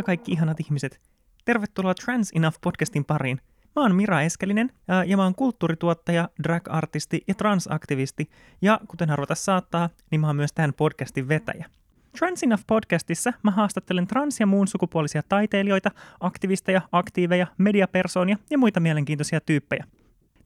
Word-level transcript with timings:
Moikka 0.00 0.10
kaikki 0.10 0.32
ihanat 0.32 0.60
ihmiset. 0.60 1.00
Tervetuloa 1.44 1.94
Trans 1.94 2.30
Enough 2.34 2.58
podcastin 2.60 3.04
pariin. 3.04 3.40
Mä 3.76 3.82
oon 3.82 3.94
Mira 3.94 4.22
Eskelinen 4.22 4.72
ja 5.06 5.16
mä 5.16 5.22
oon 5.22 5.34
kulttuurituottaja, 5.34 6.28
drag-artisti 6.42 7.20
ja 7.28 7.34
transaktivisti. 7.34 8.30
Ja 8.62 8.80
kuten 8.88 9.10
arvata 9.10 9.34
saattaa, 9.34 9.90
niin 10.10 10.20
mä 10.20 10.26
oon 10.26 10.36
myös 10.36 10.52
tämän 10.52 10.74
podcastin 10.74 11.28
vetäjä. 11.28 11.66
Trans 12.18 12.42
Enough 12.42 12.64
podcastissa 12.66 13.32
mä 13.42 13.50
haastattelen 13.50 14.06
trans- 14.06 14.40
ja 14.40 14.46
muun 14.46 14.68
sukupuolisia 14.68 15.22
taiteilijoita, 15.28 15.90
aktivisteja, 16.20 16.82
aktiiveja, 16.92 17.46
mediapersoonia 17.58 18.36
ja 18.50 18.58
muita 18.58 18.80
mielenkiintoisia 18.80 19.40
tyyppejä. 19.40 19.84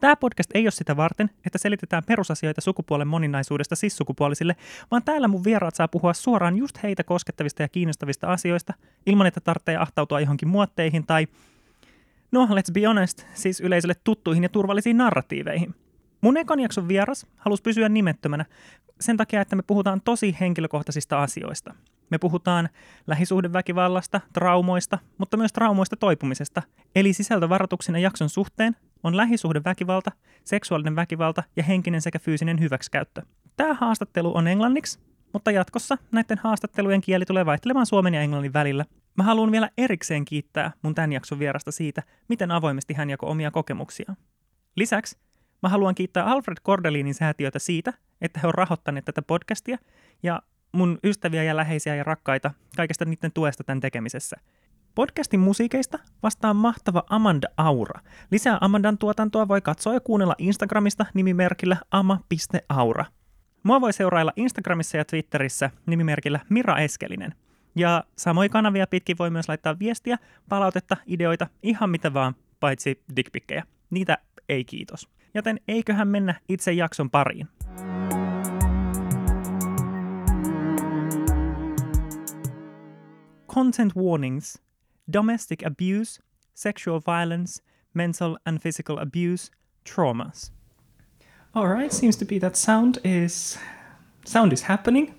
Tämä 0.00 0.16
podcast 0.16 0.50
ei 0.54 0.64
ole 0.64 0.70
sitä 0.70 0.96
varten, 0.96 1.30
että 1.46 1.58
selitetään 1.58 2.02
perusasioita 2.04 2.60
sukupuolen 2.60 3.08
moninaisuudesta 3.08 3.76
sissukupuolisille, 3.76 4.56
vaan 4.90 5.02
täällä 5.02 5.28
mun 5.28 5.44
vieraat 5.44 5.74
saa 5.74 5.88
puhua 5.88 6.14
suoraan 6.14 6.56
just 6.56 6.82
heitä 6.82 7.04
koskettavista 7.04 7.62
ja 7.62 7.68
kiinnostavista 7.68 8.26
asioista, 8.26 8.74
ilman 9.06 9.26
että 9.26 9.40
tarvitsee 9.40 9.76
ahtautua 9.76 10.20
johonkin 10.20 10.48
muotteihin 10.48 11.06
tai, 11.06 11.26
no 12.32 12.46
let's 12.46 12.72
be 12.72 12.86
honest, 12.86 13.24
siis 13.34 13.60
yleisölle 13.60 13.94
tuttuihin 14.04 14.42
ja 14.42 14.48
turvallisiin 14.48 14.96
narratiiveihin. 14.96 15.74
Mun 16.20 16.36
ekan 16.36 16.60
jakson 16.60 16.88
vieras 16.88 17.26
halusi 17.36 17.62
pysyä 17.62 17.88
nimettömänä 17.88 18.44
sen 19.00 19.16
takia, 19.16 19.40
että 19.40 19.56
me 19.56 19.62
puhutaan 19.62 20.00
tosi 20.00 20.36
henkilökohtaisista 20.40 21.22
asioista. 21.22 21.74
Me 22.10 22.18
puhutaan 22.18 22.68
lähisuhdeväkivallasta, 23.06 24.20
traumoista, 24.32 24.98
mutta 25.18 25.36
myös 25.36 25.52
traumoista 25.52 25.96
toipumisesta. 25.96 26.62
Eli 26.94 27.12
sisältövaroituksena 27.12 27.98
jakson 27.98 28.28
suhteen 28.28 28.76
on 29.04 29.16
lähisuhdeväkivalta, 29.16 30.12
seksuaalinen 30.44 30.96
väkivalta 30.96 31.42
ja 31.56 31.62
henkinen 31.62 32.02
sekä 32.02 32.18
fyysinen 32.18 32.60
hyväksikäyttö. 32.60 33.22
Tämä 33.56 33.74
haastattelu 33.74 34.36
on 34.36 34.48
englanniksi, 34.48 34.98
mutta 35.32 35.50
jatkossa 35.50 35.98
näiden 36.12 36.38
haastattelujen 36.38 37.00
kieli 37.00 37.24
tulee 37.24 37.46
vaihtelemaan 37.46 37.86
suomen 37.86 38.14
ja 38.14 38.20
englannin 38.20 38.52
välillä. 38.52 38.84
Mä 39.16 39.24
haluan 39.24 39.52
vielä 39.52 39.70
erikseen 39.78 40.24
kiittää 40.24 40.72
mun 40.82 40.94
tämän 40.94 41.12
jakson 41.12 41.38
vierasta 41.38 41.72
siitä, 41.72 42.02
miten 42.28 42.50
avoimesti 42.50 42.94
hän 42.94 43.10
jakoi 43.10 43.30
omia 43.30 43.50
kokemuksia. 43.50 44.14
Lisäksi 44.76 45.18
mä 45.62 45.68
haluan 45.68 45.94
kiittää 45.94 46.24
Alfred 46.24 46.56
Kordelinin 46.62 47.14
säätiötä 47.14 47.58
siitä, 47.58 47.92
että 48.20 48.40
he 48.40 48.46
on 48.46 48.54
rahoittaneet 48.54 49.04
tätä 49.04 49.22
podcastia 49.22 49.78
ja 50.22 50.42
mun 50.72 50.98
ystäviä 51.04 51.42
ja 51.42 51.56
läheisiä 51.56 51.94
ja 51.94 52.04
rakkaita 52.04 52.50
kaikesta 52.76 53.04
niiden 53.04 53.32
tuesta 53.32 53.64
tämän 53.64 53.80
tekemisessä. 53.80 54.36
Podcastin 54.94 55.40
musiikeista 55.40 55.98
vastaa 56.22 56.54
mahtava 56.54 57.02
Amanda 57.10 57.48
Aura. 57.56 58.00
Lisää 58.30 58.58
Amandan 58.60 58.98
tuotantoa 58.98 59.48
voi 59.48 59.60
katsoa 59.60 59.94
ja 59.94 60.00
kuunnella 60.00 60.34
Instagramista 60.38 61.06
nimimerkillä 61.14 61.76
ama.aura. 61.90 63.04
Mua 63.62 63.80
voi 63.80 63.92
seurailla 63.92 64.32
Instagramissa 64.36 64.96
ja 64.96 65.04
Twitterissä 65.04 65.70
nimimerkillä 65.86 66.40
Mira 66.48 66.78
Eskelinen. 66.78 67.34
Ja 67.76 68.04
samoin 68.18 68.50
kanavia 68.50 68.86
pitkin 68.86 69.18
voi 69.18 69.30
myös 69.30 69.48
laittaa 69.48 69.78
viestiä, 69.78 70.18
palautetta, 70.48 70.96
ideoita, 71.06 71.46
ihan 71.62 71.90
mitä 71.90 72.14
vaan, 72.14 72.34
paitsi 72.60 73.02
dickpikkejä. 73.16 73.64
Niitä 73.90 74.18
ei 74.48 74.64
kiitos. 74.64 75.08
Joten 75.34 75.60
eiköhän 75.68 76.08
mennä 76.08 76.34
itse 76.48 76.72
jakson 76.72 77.10
pariin. 77.10 77.48
Content 83.54 83.96
warnings. 83.96 84.63
Domestic 85.08 85.62
abuse, 85.62 86.18
sexual 86.54 86.98
violence, 87.00 87.60
mental 87.92 88.38
and 88.46 88.60
physical 88.60 88.98
abuse, 88.98 89.50
traumas. 89.84 90.50
All 91.54 91.68
right, 91.68 91.92
seems 91.92 92.16
to 92.16 92.24
be 92.24 92.38
that 92.38 92.56
sound 92.56 92.98
is 93.04 93.58
sound 94.24 94.52
is 94.52 94.62
happening, 94.62 95.14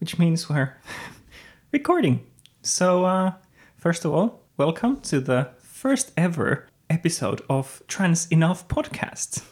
which 0.00 0.18
means 0.18 0.48
we're 0.48 0.76
recording. 1.72 2.26
So, 2.62 3.04
uh, 3.04 3.32
first 3.76 4.04
of 4.04 4.12
all, 4.12 4.42
welcome 4.56 5.00
to 5.02 5.20
the 5.20 5.50
first 5.58 6.12
ever 6.16 6.66
episode 6.90 7.40
of 7.48 7.82
Trans 7.88 8.26
Enough 8.28 8.68
podcast. 8.68 9.42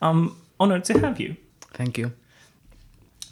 I'm 0.00 0.36
honored 0.58 0.84
to 0.86 0.98
have 0.98 1.20
you. 1.20 1.36
Thank 1.72 1.96
you. 1.96 2.12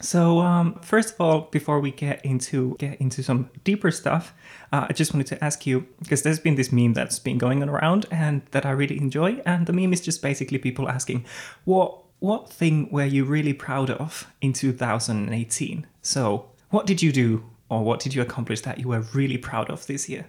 So, 0.01 0.41
um, 0.41 0.81
first 0.81 1.15
of 1.15 1.21
all, 1.21 1.49
before 1.51 1.79
we 1.81 1.91
get 1.91 2.25
into 2.25 2.77
get 2.79 3.01
into 3.01 3.23
some 3.23 3.51
deeper 3.65 3.91
stuff, 3.91 4.33
uh, 4.73 4.87
I 4.89 4.93
just 4.93 5.13
wanted 5.13 5.27
to 5.29 5.45
ask 5.45 5.67
you 5.67 5.87
because 6.01 6.23
there's 6.23 6.41
been 6.41 6.55
this 6.55 6.73
meme 6.73 6.95
that's 6.95 7.19
been 7.19 7.39
going 7.39 7.63
around 7.63 8.07
and 8.11 8.43
that 8.53 8.65
I 8.65 8.71
really 8.71 8.99
enjoy, 8.99 9.43
and 9.45 9.67
the 9.67 9.73
meme 9.73 9.93
is 9.93 10.01
just 10.01 10.23
basically 10.23 10.59
people 10.59 10.89
asking, 10.89 11.27
"What 11.65 11.99
what 12.21 12.51
thing 12.51 12.89
were 12.91 13.05
you 13.05 13.25
really 13.25 13.53
proud 13.53 13.91
of 13.91 14.27
in 14.41 14.53
2018?" 14.53 15.87
So, 16.03 16.47
what 16.71 16.87
did 16.87 17.03
you 17.03 17.13
do 17.13 17.45
or 17.69 17.85
what 17.85 18.01
did 18.01 18.15
you 18.15 18.21
accomplish 18.23 18.61
that 18.63 18.79
you 18.79 18.89
were 18.89 19.01
really 19.15 19.39
proud 19.39 19.71
of 19.71 19.87
this 19.87 20.09
year? 20.09 20.27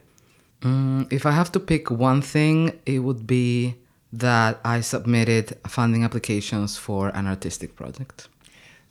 Mm, 0.61 1.11
if 1.11 1.25
I 1.25 1.31
have 1.31 1.51
to 1.53 1.59
pick 1.59 1.89
one 1.89 2.21
thing, 2.21 2.79
it 2.85 2.99
would 2.99 3.25
be 3.25 3.75
that 4.13 4.59
I 4.63 4.81
submitted 4.81 5.57
funding 5.67 6.03
applications 6.03 6.77
for 6.77 7.09
an 7.09 7.25
artistic 7.27 7.75
project. 7.75 8.27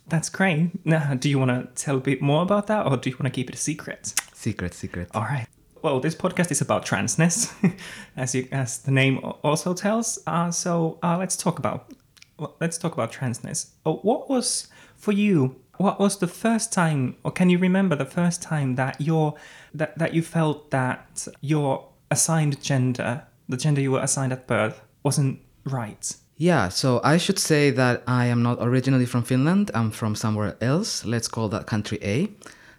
That's 0.07 0.29
great. 0.29 0.85
Now, 0.85 1.13
do 1.13 1.29
you 1.29 1.39
want 1.39 1.51
to 1.51 1.83
tell 1.83 1.97
a 1.97 2.01
bit 2.01 2.21
more 2.21 2.41
about 2.41 2.67
that, 2.67 2.85
or 2.85 2.97
do 2.97 3.09
you 3.09 3.15
want 3.15 3.25
to 3.25 3.29
keep 3.31 3.49
it 3.49 3.55
a 3.55 3.57
secret? 3.57 4.13
Secret, 4.33 4.73
secret. 4.73 5.09
All 5.13 5.21
right. 5.21 5.47
Well, 5.81 5.99
this 5.99 6.15
podcast 6.15 6.51
is 6.51 6.61
about 6.61 6.85
transness, 6.85 7.51
as 8.17 8.35
you, 8.35 8.47
as 8.51 8.79
the 8.79 8.91
name 8.91 9.19
also 9.43 9.73
tells. 9.73 10.19
Uh, 10.27 10.51
so 10.51 10.99
uh, 11.01 11.17
let's 11.17 11.35
talk 11.35 11.59
about 11.59 11.91
well, 12.37 12.55
let's 12.59 12.77
talk 12.77 12.93
about 12.93 13.11
transness. 13.11 13.71
Oh, 13.85 13.97
what 13.97 14.29
was 14.29 14.67
for 14.95 15.11
you? 15.11 15.55
What 15.77 15.99
was 15.99 16.17
the 16.19 16.27
first 16.27 16.71
time, 16.73 17.15
or 17.23 17.31
can 17.31 17.49
you 17.49 17.57
remember 17.57 17.95
the 17.95 18.05
first 18.05 18.41
time 18.41 18.75
that 18.75 18.99
your 19.01 19.35
that 19.73 19.97
that 19.97 20.13
you 20.13 20.21
felt 20.21 20.71
that 20.71 21.27
your 21.41 21.87
assigned 22.11 22.61
gender, 22.61 23.23
the 23.47 23.57
gender 23.57 23.81
you 23.81 23.91
were 23.91 24.01
assigned 24.01 24.33
at 24.33 24.45
birth, 24.45 24.81
wasn't 25.03 25.39
right? 25.63 26.15
Yeah, 26.41 26.69
so 26.69 27.01
I 27.03 27.17
should 27.17 27.37
say 27.37 27.69
that 27.69 28.01
I 28.07 28.25
am 28.25 28.41
not 28.41 28.57
originally 28.61 29.05
from 29.05 29.21
Finland. 29.21 29.69
I'm 29.75 29.91
from 29.91 30.15
somewhere 30.15 30.57
else. 30.59 31.05
Let's 31.05 31.27
call 31.27 31.49
that 31.49 31.67
country 31.67 31.99
A. 32.01 32.29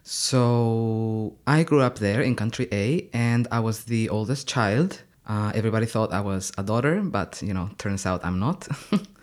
So 0.02 1.34
I 1.46 1.62
grew 1.62 1.80
up 1.80 2.00
there 2.00 2.22
in 2.22 2.34
country 2.34 2.66
A, 2.72 3.08
and 3.12 3.46
I 3.52 3.60
was 3.60 3.84
the 3.84 4.08
oldest 4.08 4.48
child. 4.48 5.02
Uh, 5.28 5.52
everybody 5.54 5.86
thought 5.86 6.12
I 6.12 6.22
was 6.22 6.50
a 6.58 6.64
daughter, 6.64 7.02
but 7.02 7.40
you 7.40 7.54
know, 7.54 7.70
turns 7.78 8.04
out 8.04 8.24
I'm 8.24 8.40
not. 8.40 8.66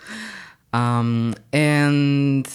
um, 0.74 1.36
and 1.52 2.48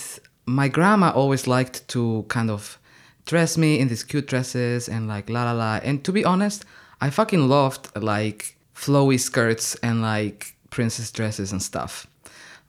my 0.46 0.68
grandma 0.68 1.10
always 1.10 1.46
liked 1.46 1.86
to 1.88 2.24
kind 2.28 2.50
of 2.50 2.78
dress 3.26 3.58
me 3.58 3.78
in 3.78 3.88
these 3.88 4.04
cute 4.04 4.26
dresses 4.26 4.88
and 4.88 5.06
like 5.06 5.28
la 5.28 5.44
la 5.44 5.52
la. 5.52 5.80
And 5.84 6.02
to 6.06 6.12
be 6.12 6.24
honest, 6.24 6.64
I 7.02 7.10
fucking 7.10 7.46
loved 7.46 7.94
like 7.94 8.56
flowy 8.74 9.20
skirts 9.20 9.74
and 9.82 10.00
like 10.00 10.53
princess 10.74 11.10
dresses 11.12 11.52
and 11.52 11.62
stuff. 11.62 12.06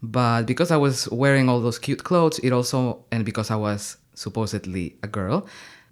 But 0.01 0.43
because 0.45 0.69
I 0.71 0.77
was 0.77 1.09
wearing 1.09 1.49
all 1.49 1.59
those 1.61 1.79
cute 1.79 2.03
clothes, 2.03 2.39
it 2.39 2.53
also, 2.53 3.03
and 3.11 3.25
because 3.25 3.49
I 3.49 3.55
was 3.55 3.97
supposedly 4.13 4.95
a 5.01 5.07
girl, 5.07 5.47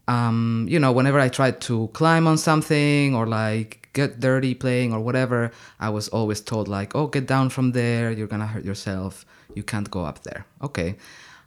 um, 0.07 0.67
you 0.69 0.79
know, 0.79 0.91
whenever 0.91 1.19
I 1.19 1.29
tried 1.29 1.59
to 1.61 1.89
climb 1.93 2.27
on 2.27 2.37
something 2.37 3.15
or 3.15 3.25
like 3.25 3.89
get 3.93 4.19
dirty 4.19 4.53
playing 4.53 4.93
or 4.93 4.99
whatever, 4.99 5.51
I 5.79 5.89
was 5.89 6.09
always 6.09 6.41
told, 6.41 6.67
like, 6.67 6.95
oh, 6.95 7.07
get 7.07 7.25
down 7.25 7.49
from 7.49 7.71
there, 7.71 8.11
you're 8.11 8.27
gonna 8.27 8.47
hurt 8.47 8.65
yourself, 8.65 9.25
you 9.55 9.63
can't 9.63 9.89
go 9.89 10.05
up 10.05 10.23
there. 10.23 10.45
Okay. 10.61 10.95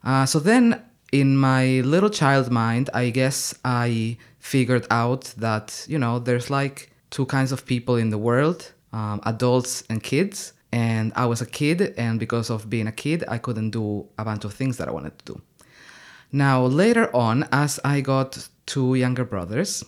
Uh, 0.02 0.26
so 0.26 0.40
then 0.40 0.82
in 1.12 1.36
my 1.36 1.80
little 1.84 2.10
child 2.10 2.50
mind, 2.50 2.90
I 2.92 3.10
guess 3.10 3.54
I 3.64 4.16
figured 4.40 4.86
out 4.90 5.34
that, 5.38 5.84
you 5.88 5.98
know, 5.98 6.18
there's 6.18 6.50
like 6.50 6.90
two 7.10 7.26
kinds 7.26 7.52
of 7.52 7.64
people 7.66 7.96
in 7.96 8.10
the 8.10 8.18
world 8.18 8.72
um, 8.92 9.20
adults 9.24 9.84
and 9.90 10.02
kids. 10.02 10.52
And 10.76 11.10
I 11.16 11.24
was 11.24 11.40
a 11.40 11.46
kid, 11.46 11.94
and 11.96 12.20
because 12.20 12.50
of 12.50 12.68
being 12.68 12.86
a 12.86 12.92
kid, 12.92 13.24
I 13.28 13.38
couldn't 13.38 13.70
do 13.70 14.06
a 14.18 14.24
bunch 14.28 14.44
of 14.44 14.52
things 14.52 14.76
that 14.76 14.88
I 14.88 14.90
wanted 14.90 15.18
to 15.20 15.24
do. 15.32 15.40
Now, 16.30 16.66
later 16.66 17.06
on, 17.16 17.48
as 17.50 17.80
I 17.82 18.02
got 18.02 18.46
two 18.66 18.94
younger 18.94 19.24
brothers, 19.24 19.82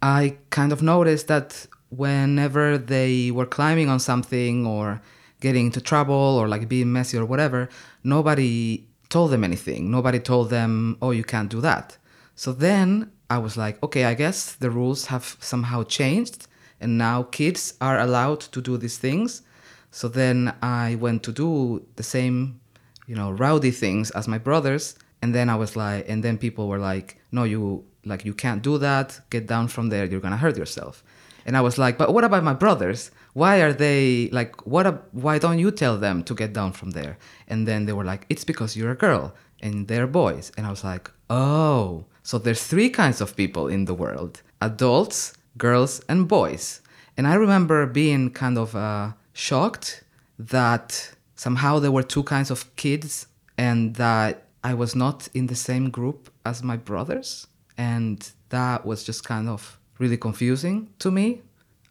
I 0.00 0.36
kind 0.50 0.70
of 0.70 0.80
noticed 0.80 1.26
that 1.26 1.66
whenever 1.88 2.78
they 2.78 3.32
were 3.32 3.46
climbing 3.46 3.88
on 3.88 3.98
something 3.98 4.64
or 4.64 5.02
getting 5.40 5.66
into 5.66 5.80
trouble 5.80 6.14
or 6.38 6.46
like 6.46 6.68
being 6.68 6.92
messy 6.92 7.18
or 7.18 7.26
whatever, 7.26 7.68
nobody 8.04 8.86
told 9.08 9.32
them 9.32 9.42
anything. 9.42 9.90
Nobody 9.90 10.20
told 10.20 10.50
them, 10.50 10.98
oh, 11.02 11.10
you 11.10 11.24
can't 11.24 11.50
do 11.50 11.60
that. 11.62 11.96
So 12.36 12.52
then 12.52 13.10
I 13.28 13.38
was 13.38 13.56
like, 13.56 13.82
okay, 13.82 14.04
I 14.04 14.14
guess 14.14 14.52
the 14.54 14.70
rules 14.70 15.06
have 15.06 15.36
somehow 15.40 15.82
changed 15.82 16.46
and 16.80 16.96
now 16.96 17.24
kids 17.24 17.74
are 17.80 17.98
allowed 17.98 18.40
to 18.52 18.60
do 18.60 18.76
these 18.76 18.98
things. 18.98 19.42
So 19.90 20.08
then 20.08 20.54
I 20.62 20.96
went 20.96 21.22
to 21.24 21.32
do 21.32 21.84
the 21.96 22.02
same, 22.02 22.60
you 23.06 23.14
know, 23.14 23.30
rowdy 23.30 23.70
things 23.70 24.10
as 24.12 24.28
my 24.28 24.38
brothers. 24.38 24.96
And 25.22 25.34
then 25.34 25.48
I 25.48 25.56
was 25.56 25.76
like, 25.76 26.08
and 26.08 26.22
then 26.22 26.38
people 26.38 26.68
were 26.68 26.78
like, 26.78 27.20
no, 27.32 27.44
you, 27.44 27.84
like, 28.04 28.24
you 28.24 28.34
can't 28.34 28.62
do 28.62 28.78
that. 28.78 29.20
Get 29.30 29.46
down 29.46 29.68
from 29.68 29.88
there. 29.88 30.04
You're 30.04 30.20
to 30.20 30.36
hurt 30.36 30.56
yourself. 30.56 31.02
And 31.46 31.56
I 31.56 31.60
was 31.62 31.78
like, 31.78 31.96
but 31.96 32.12
what 32.12 32.24
about 32.24 32.44
my 32.44 32.52
brothers? 32.52 33.10
Why 33.32 33.62
are 33.62 33.72
they 33.72 34.28
like, 34.32 34.66
what, 34.66 34.86
a, 34.86 35.00
why 35.12 35.38
don't 35.38 35.58
you 35.58 35.70
tell 35.70 35.96
them 35.96 36.22
to 36.24 36.34
get 36.34 36.52
down 36.52 36.72
from 36.72 36.90
there? 36.90 37.16
And 37.46 37.66
then 37.66 37.86
they 37.86 37.94
were 37.94 38.04
like, 38.04 38.26
it's 38.28 38.44
because 38.44 38.76
you're 38.76 38.90
a 38.90 38.96
girl 38.96 39.34
and 39.60 39.88
they're 39.88 40.06
boys. 40.06 40.52
And 40.56 40.66
I 40.66 40.70
was 40.70 40.84
like, 40.84 41.10
oh, 41.30 42.04
so 42.22 42.38
there's 42.38 42.66
three 42.66 42.90
kinds 42.90 43.20
of 43.20 43.34
people 43.34 43.68
in 43.68 43.86
the 43.86 43.94
world 43.94 44.42
adults, 44.60 45.32
girls 45.56 46.02
and 46.08 46.28
boys. 46.28 46.82
And 47.16 47.26
I 47.26 47.34
remember 47.34 47.86
being 47.86 48.30
kind 48.30 48.58
of 48.58 48.76
uh, 48.76 49.12
shocked 49.38 50.02
that 50.36 51.12
somehow 51.36 51.78
there 51.78 51.92
were 51.92 52.02
two 52.02 52.24
kinds 52.24 52.50
of 52.50 52.74
kids 52.74 53.28
and 53.56 53.94
that 53.94 54.42
I 54.64 54.74
was 54.74 54.96
not 54.96 55.28
in 55.32 55.46
the 55.46 55.54
same 55.54 55.90
group 55.90 56.30
as 56.44 56.62
my 56.62 56.76
brothers. 56.76 57.46
And 57.76 58.28
that 58.48 58.84
was 58.84 59.04
just 59.04 59.22
kind 59.24 59.48
of 59.48 59.78
really 59.98 60.16
confusing 60.16 60.88
to 60.98 61.10
me. 61.12 61.42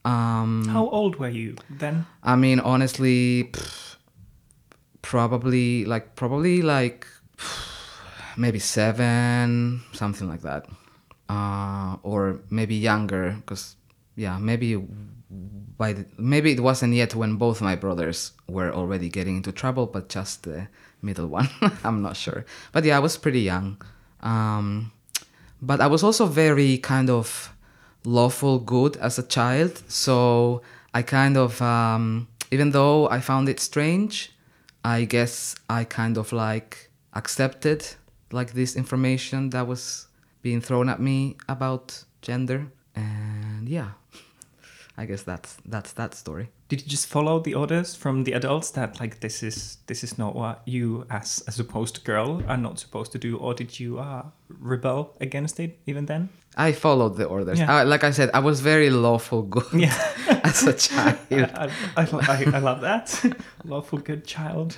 Um, 0.04 0.68
How 0.68 0.90
old 0.90 1.16
were 1.16 1.30
you 1.30 1.56
then? 1.70 2.06
I 2.22 2.36
mean, 2.36 2.60
honestly, 2.60 3.46
pff, 3.54 3.96
probably 5.02 5.86
like 5.86 6.16
probably 6.16 6.62
like 6.62 7.08
maybe 8.38 8.60
seven, 8.60 9.82
something 9.94 10.28
like 10.28 10.42
that, 10.42 10.66
uh, 11.30 11.98
or 12.04 12.40
maybe 12.50 12.76
younger. 12.76 13.36
Because 13.40 13.76
yeah, 14.16 14.38
maybe 14.38 14.78
by 15.30 15.94
the, 15.94 16.06
maybe 16.18 16.52
it 16.52 16.60
wasn't 16.60 16.94
yet 16.94 17.16
when 17.16 17.36
both 17.36 17.62
my 17.62 17.76
brothers 17.76 18.32
were 18.48 18.74
already 18.74 19.10
getting 19.10 19.38
into 19.38 19.52
trouble, 19.52 19.86
but 19.86 20.10
just 20.10 20.44
the 20.44 20.68
middle 21.02 21.28
one. 21.38 21.50
I'm 21.84 22.02
not 22.02 22.16
sure, 22.18 22.46
but 22.72 22.84
yeah, 22.84 22.98
I 22.98 23.00
was 23.00 23.18
pretty 23.18 23.42
young. 23.42 23.82
Um, 24.22 24.92
but 25.62 25.82
I 25.82 25.88
was 25.88 26.04
also 26.04 26.26
very 26.26 26.78
kind 26.78 27.10
of 27.10 27.54
lawful 28.06 28.60
good 28.60 28.96
as 28.98 29.20
a 29.20 29.24
child. 29.24 29.84
So 29.88 30.62
I 30.94 31.02
kind 31.02 31.38
of, 31.38 31.62
um, 31.62 32.28
even 32.52 32.72
though 32.72 33.10
I 33.10 33.20
found 33.20 33.50
it 33.50 33.60
strange, 33.60 34.32
I 34.84 35.04
guess 35.04 35.56
I 35.70 35.84
kind 35.84 36.18
of 36.18 36.32
like 36.32 36.90
accepted 37.14 37.86
like 38.32 38.54
this 38.54 38.76
information 38.76 39.50
that 39.52 39.68
was 39.68 40.08
being 40.42 40.62
thrown 40.62 40.90
at 40.90 41.02
me 41.02 41.38
about 41.50 42.04
gender. 42.22 42.68
And 42.96 43.68
yeah, 43.68 43.92
I 45.00 45.06
guess 45.06 45.22
that's 45.22 45.58
that's 45.66 45.94
that 45.94 46.16
story. 46.16 46.50
Did 46.70 46.82
you 46.82 46.88
just 46.88 47.06
follow 47.08 47.40
the 47.40 47.54
orders 47.54 47.96
from 47.96 48.24
the 48.24 48.32
adults 48.34 48.72
that 48.72 49.00
like 49.00 49.20
this 49.20 49.44
is 49.44 49.78
this 49.86 50.04
is 50.04 50.18
not 50.18 50.36
what 50.36 50.62
you 50.66 51.06
as 51.12 51.44
a 51.48 51.52
supposed 51.52 52.04
girl 52.04 52.42
are 52.48 52.58
not 52.58 52.80
supposed 52.80 53.12
to 53.12 53.20
do, 53.20 53.38
or 53.38 53.54
did 53.54 53.80
you 53.80 54.00
uh, 54.00 54.24
rebel 54.50 55.16
against 55.22 55.60
it 55.60 55.78
even 55.86 56.08
then? 56.08 56.30
I 56.60 56.72
followed 56.72 57.18
the 57.18 57.26
orders. 57.26 57.60
Yeah. 57.60 57.82
Uh, 57.82 57.86
like 57.86 58.04
I 58.04 58.10
said, 58.10 58.32
I 58.34 58.40
was 58.40 58.62
very 58.62 58.90
lawful 58.90 59.44
good 59.44 59.72
Yeah. 59.72 59.94
as 60.44 60.64
a 60.64 60.74
child. 60.74 61.18
I, 61.32 61.70
I, 61.96 62.04
I, 62.12 62.52
I 62.56 62.60
love 62.60 62.82
that. 62.82 63.38
Lawful 63.64 64.00
good 64.00 64.26
child. 64.26 64.76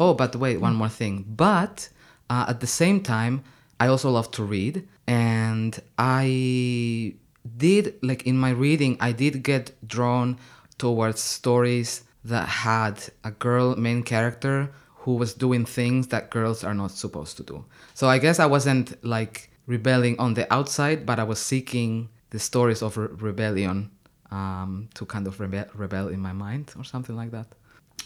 Oh, 0.00 0.14
but 0.14 0.34
wait, 0.34 0.56
one 0.60 0.74
more 0.74 0.88
thing. 0.88 1.24
But 1.28 1.88
uh, 2.28 2.46
at 2.48 2.58
the 2.58 2.66
same 2.66 3.00
time, 3.00 3.44
I 3.78 3.86
also 3.86 4.10
love 4.10 4.32
to 4.32 4.42
read, 4.42 4.88
and 5.06 5.80
I 5.96 7.14
did 7.56 7.94
like 8.02 8.26
in 8.26 8.36
my 8.38 8.50
reading, 8.50 8.96
I 9.00 9.12
did 9.12 9.42
get 9.42 9.72
drawn 9.86 10.38
towards 10.78 11.20
stories 11.20 12.04
that 12.24 12.48
had 12.48 13.02
a 13.24 13.30
girl 13.30 13.76
main 13.76 14.02
character 14.02 14.70
who 14.94 15.14
was 15.14 15.32
doing 15.32 15.64
things 15.64 16.08
that 16.08 16.30
girls 16.30 16.62
are 16.62 16.74
not 16.74 16.90
supposed 16.90 17.36
to 17.38 17.42
do. 17.42 17.64
So 17.94 18.08
I 18.08 18.18
guess 18.18 18.38
I 18.38 18.46
wasn't 18.46 19.02
like 19.04 19.50
rebelling 19.66 20.18
on 20.18 20.34
the 20.34 20.52
outside, 20.52 21.06
but 21.06 21.18
I 21.18 21.24
was 21.24 21.38
seeking 21.38 22.10
the 22.30 22.38
stories 22.38 22.82
of 22.82 22.96
re- 22.96 23.08
rebellion 23.12 23.90
um, 24.30 24.88
to 24.94 25.06
kind 25.06 25.26
of 25.26 25.38
rebe- 25.38 25.68
rebel 25.74 26.08
in 26.08 26.20
my 26.20 26.32
mind 26.32 26.72
or 26.76 26.84
something 26.84 27.16
like 27.16 27.30
that. 27.30 27.46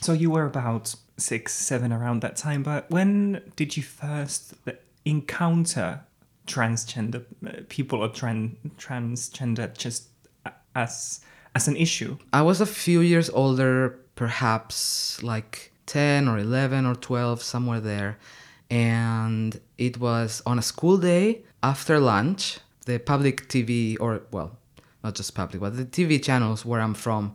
so 0.00 0.12
you 0.12 0.30
were 0.30 0.46
about 0.46 0.94
six, 1.16 1.54
seven 1.54 1.92
around 1.92 2.20
that 2.22 2.36
time, 2.36 2.62
but 2.62 2.90
when 2.90 3.42
did 3.56 3.76
you 3.76 3.82
first 3.82 4.54
encounter 5.04 6.00
transgender 6.46 7.24
uh, 7.46 7.62
people 7.68 8.00
or 8.00 8.08
tran- 8.08 8.56
transgender 8.78 9.76
just 9.76 10.08
as 10.74 11.20
as 11.54 11.68
an 11.68 11.76
issue? 11.76 12.16
I 12.32 12.42
was 12.42 12.60
a 12.60 12.66
few 12.66 13.00
years 13.00 13.30
older, 13.30 13.98
perhaps 14.16 15.22
like 15.22 15.72
10 15.86 16.28
or 16.28 16.38
11 16.38 16.86
or 16.86 16.94
12, 16.94 17.42
somewhere 17.42 17.80
there. 17.80 18.18
And 18.70 19.60
it 19.78 19.98
was 19.98 20.42
on 20.46 20.58
a 20.58 20.62
school 20.62 20.98
day 20.98 21.42
after 21.62 21.98
lunch. 22.00 22.58
The 22.86 22.98
public 22.98 23.48
TV, 23.48 23.96
or 23.98 24.22
well, 24.30 24.58
not 25.02 25.14
just 25.14 25.34
public, 25.34 25.60
but 25.60 25.76
the 25.76 25.86
TV 25.86 26.22
channels 26.22 26.66
where 26.66 26.80
I'm 26.80 26.94
from, 26.94 27.34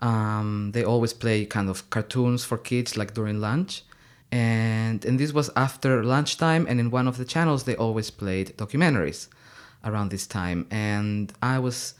um, 0.00 0.70
they 0.72 0.84
always 0.84 1.12
play 1.12 1.44
kind 1.44 1.68
of 1.68 1.90
cartoons 1.90 2.44
for 2.44 2.56
kids 2.56 2.96
like 2.96 3.12
during 3.12 3.40
lunch. 3.40 3.82
And, 4.30 5.04
and 5.04 5.18
this 5.18 5.32
was 5.32 5.50
after 5.56 6.04
lunchtime, 6.04 6.66
and 6.68 6.78
in 6.80 6.90
one 6.90 7.08
of 7.08 7.16
the 7.16 7.24
channels, 7.24 7.64
they 7.64 7.76
always 7.76 8.10
played 8.10 8.56
documentaries 8.56 9.28
around 9.84 10.10
this 10.10 10.26
time. 10.26 10.66
And 10.70 11.32
I 11.42 11.58
was 11.58 11.94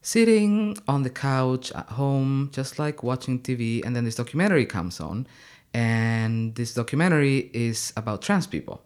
sitting 0.00 0.76
on 0.88 1.02
the 1.02 1.10
couch 1.10 1.72
at 1.72 1.88
home, 1.90 2.50
just 2.52 2.78
like 2.78 3.02
watching 3.02 3.40
TV, 3.40 3.84
and 3.84 3.94
then 3.94 4.04
this 4.04 4.14
documentary 4.14 4.66
comes 4.66 5.00
on. 5.00 5.26
And 5.72 6.54
this 6.54 6.74
documentary 6.74 7.50
is 7.52 7.92
about 7.96 8.22
trans 8.22 8.46
people. 8.46 8.82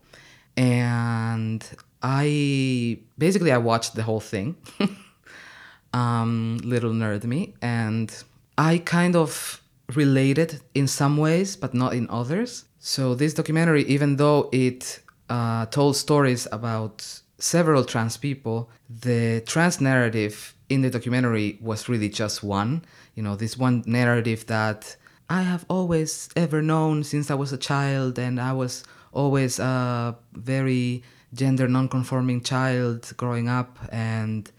And 0.56 1.64
I 2.02 2.98
basically 3.18 3.52
I 3.52 3.58
watched 3.58 3.94
the 3.94 4.02
whole 4.02 4.20
thing. 4.20 4.56
um, 5.92 6.58
little 6.62 6.92
nerd 6.92 7.24
me, 7.24 7.54
and 7.62 8.12
I 8.56 8.78
kind 8.78 9.16
of 9.16 9.62
related 9.94 10.60
in 10.74 10.86
some 10.86 11.16
ways, 11.16 11.56
but 11.56 11.74
not 11.74 11.94
in 11.94 12.08
others. 12.10 12.64
So 12.78 13.14
this 13.14 13.34
documentary, 13.34 13.84
even 13.84 14.16
though 14.16 14.48
it 14.52 15.00
uh, 15.28 15.66
told 15.66 15.96
stories 15.96 16.46
about 16.52 17.04
several 17.38 17.84
trans 17.84 18.16
people, 18.16 18.70
the 18.88 19.42
trans 19.46 19.80
narrative 19.80 20.54
in 20.69 20.82
the 20.82 20.90
documentary 20.90 21.58
was 21.60 21.88
really 21.88 22.08
just 22.08 22.42
one. 22.42 22.84
You 23.14 23.22
know, 23.22 23.36
this 23.36 23.56
one 23.58 23.82
narrative 23.86 24.46
that 24.46 24.96
I 25.28 25.42
have 25.42 25.64
always 25.69 26.28
ever 26.36 26.62
known 26.62 27.04
since 27.04 27.30
I 27.30 27.34
was 27.34 27.52
a 27.52 27.58
child, 27.58 28.19
and 28.19 28.40
I 28.40 28.52
was 28.52 28.84
always 29.12 29.58
a 29.58 30.16
very 30.32 31.02
gender 31.34 31.69
non-conforming 31.69 32.42
child 32.42 33.12
growing 33.16 33.48
up, 33.48 33.78
and 33.90 34.50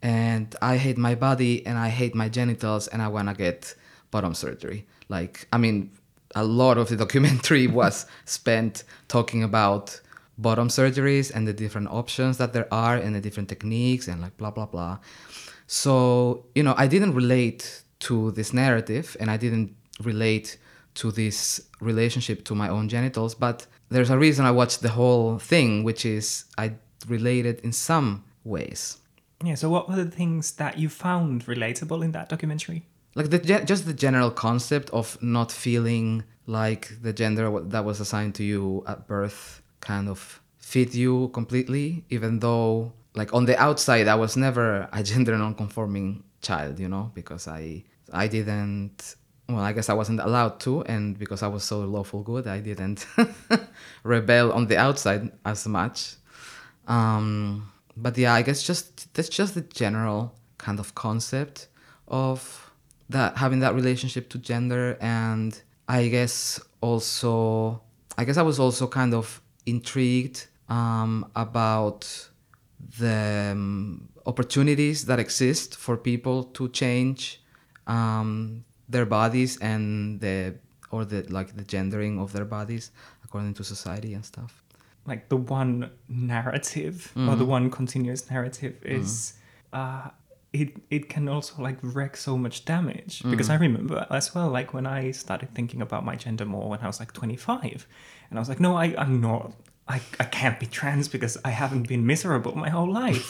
and 0.00 0.54
I 0.60 0.76
hate 0.76 0.98
my 0.98 1.14
body 1.14 1.64
and 1.66 1.78
I 1.78 1.88
hate 1.88 2.14
my 2.14 2.28
genitals 2.28 2.88
and 2.88 3.00
I 3.00 3.08
want 3.08 3.30
to 3.30 3.34
get 3.34 3.74
bottom 4.10 4.34
surgery. 4.34 4.86
Like, 5.08 5.48
I 5.50 5.56
mean, 5.56 5.92
a 6.34 6.44
lot 6.44 6.78
of 6.78 6.88
the 6.88 6.96
documentary 6.96 7.66
was 7.80 8.06
spent 8.24 8.84
talking 9.08 9.42
about 9.42 10.00
bottom 10.38 10.68
surgeries 10.68 11.30
and 11.34 11.46
the 11.46 11.52
different 11.52 11.88
options 11.88 12.38
that 12.38 12.52
there 12.52 12.66
are 12.72 12.96
and 12.96 13.14
the 13.14 13.20
different 13.20 13.48
techniques 13.48 14.08
and 14.08 14.20
like 14.20 14.36
blah 14.36 14.50
blah 14.50 14.66
blah. 14.66 14.98
So, 15.66 16.46
you 16.54 16.62
know, 16.62 16.74
I 16.76 16.86
didn't 16.86 17.14
relate 17.14 17.82
to 18.00 18.32
this 18.32 18.52
narrative 18.52 19.16
and 19.18 19.30
I 19.30 19.36
didn't 19.36 19.74
relate 20.02 20.58
to 20.94 21.10
this 21.10 21.60
relationship 21.80 22.44
to 22.44 22.54
my 22.54 22.68
own 22.68 22.88
genitals, 22.88 23.34
but 23.34 23.66
there's 23.88 24.10
a 24.10 24.18
reason 24.18 24.44
I 24.44 24.50
watched 24.50 24.82
the 24.82 24.90
whole 24.90 25.38
thing, 25.38 25.84
which 25.84 26.04
is 26.04 26.44
I 26.58 26.74
related 27.08 27.60
in 27.60 27.72
some 27.72 28.24
ways. 28.44 28.98
Yeah. 29.42 29.54
So 29.54 29.68
what 29.70 29.88
were 29.88 29.96
the 29.96 30.10
things 30.10 30.52
that 30.52 30.78
you 30.78 30.88
found 30.88 31.46
relatable 31.46 32.04
in 32.04 32.12
that 32.12 32.28
documentary? 32.28 32.86
Like 33.14 33.30
the 33.30 33.38
just 33.38 33.86
the 33.86 33.94
general 33.94 34.30
concept 34.30 34.90
of 34.90 35.20
not 35.22 35.52
feeling 35.52 36.24
like 36.46 36.90
the 37.02 37.12
gender 37.12 37.60
that 37.60 37.84
was 37.84 38.00
assigned 38.00 38.34
to 38.34 38.44
you 38.44 38.84
at 38.86 39.06
birth 39.06 39.62
kind 39.80 40.08
of 40.08 40.40
fit 40.58 40.94
you 40.94 41.28
completely 41.28 42.04
even 42.10 42.38
though 42.40 42.92
like 43.14 43.32
on 43.32 43.44
the 43.44 43.56
outside 43.58 44.08
i 44.08 44.14
was 44.14 44.36
never 44.36 44.88
a 44.92 45.02
gender 45.02 45.36
non-conforming 45.36 46.22
child 46.42 46.78
you 46.78 46.88
know 46.88 47.10
because 47.14 47.46
i 47.48 47.82
i 48.12 48.26
didn't 48.26 49.16
well 49.48 49.60
i 49.60 49.72
guess 49.72 49.88
i 49.88 49.94
wasn't 49.94 50.20
allowed 50.20 50.58
to 50.58 50.82
and 50.82 51.18
because 51.18 51.42
i 51.42 51.46
was 51.46 51.62
so 51.62 51.80
lawful 51.80 52.22
good 52.22 52.46
i 52.46 52.60
didn't 52.60 53.06
rebel 54.02 54.52
on 54.52 54.66
the 54.66 54.76
outside 54.76 55.30
as 55.44 55.66
much. 55.66 56.16
Um 56.86 57.70
but 57.96 58.18
yeah 58.18 58.34
i 58.34 58.42
guess 58.42 58.62
just 58.62 59.12
that's 59.14 59.28
just 59.28 59.54
the 59.54 59.62
general 59.62 60.34
kind 60.58 60.78
of 60.78 60.94
concept 60.94 61.68
of 62.08 62.63
that 63.08 63.36
having 63.36 63.60
that 63.60 63.74
relationship 63.74 64.28
to 64.30 64.38
gender 64.38 64.96
and 65.00 65.62
i 65.88 66.08
guess 66.08 66.60
also 66.80 67.80
i 68.16 68.24
guess 68.24 68.36
i 68.36 68.42
was 68.42 68.58
also 68.58 68.86
kind 68.86 69.14
of 69.14 69.40
intrigued 69.66 70.46
um, 70.68 71.30
about 71.36 72.28
the 72.98 73.50
um, 73.52 74.08
opportunities 74.26 75.06
that 75.06 75.18
exist 75.18 75.76
for 75.76 75.96
people 75.96 76.44
to 76.44 76.68
change 76.68 77.42
um, 77.86 78.64
their 78.88 79.06
bodies 79.06 79.58
and 79.58 80.20
the 80.20 80.54
or 80.90 81.04
the 81.04 81.22
like 81.28 81.56
the 81.56 81.64
gendering 81.64 82.18
of 82.18 82.32
their 82.32 82.44
bodies 82.44 82.90
according 83.24 83.54
to 83.54 83.64
society 83.64 84.14
and 84.14 84.24
stuff. 84.24 84.62
Like 85.06 85.28
the 85.28 85.36
one 85.36 85.90
narrative 86.08 87.12
or 87.28 87.36
the 87.36 87.44
one 87.44 87.70
continuous 87.70 88.30
narrative 88.30 88.76
is 88.84 89.34
uh 89.72 90.08
it 90.54 90.76
it 90.88 91.08
can 91.08 91.28
also 91.28 91.60
like 91.60 91.78
wreak 91.82 92.16
so 92.16 92.38
much 92.38 92.64
damage. 92.64 93.22
Mm. 93.22 93.30
Because 93.32 93.50
i 93.50 93.56
remember 93.56 94.06
as 94.10 94.34
well 94.34 94.48
like 94.48 94.72
when 94.72 94.86
i 94.86 95.10
started 95.10 95.54
thinking 95.54 95.82
about 95.82 96.04
my 96.04 96.16
gender 96.16 96.44
more 96.44 96.68
when 96.70 96.80
i 96.80 96.86
was 96.86 97.00
like 97.00 97.12
25 97.12 97.86
and 98.30 98.38
i 98.38 98.40
was 98.40 98.48
like 98.48 98.60
no 98.60 98.76
I, 98.76 98.94
i'm 98.96 99.20
not 99.20 99.52
I, 99.86 100.00
I 100.18 100.24
can't 100.24 100.58
be 100.58 100.66
trans 100.66 101.08
because 101.08 101.36
I 101.44 101.50
haven't 101.50 101.88
been 101.88 102.06
miserable 102.06 102.54
my 102.56 102.70
whole 102.70 102.90
life. 102.90 103.28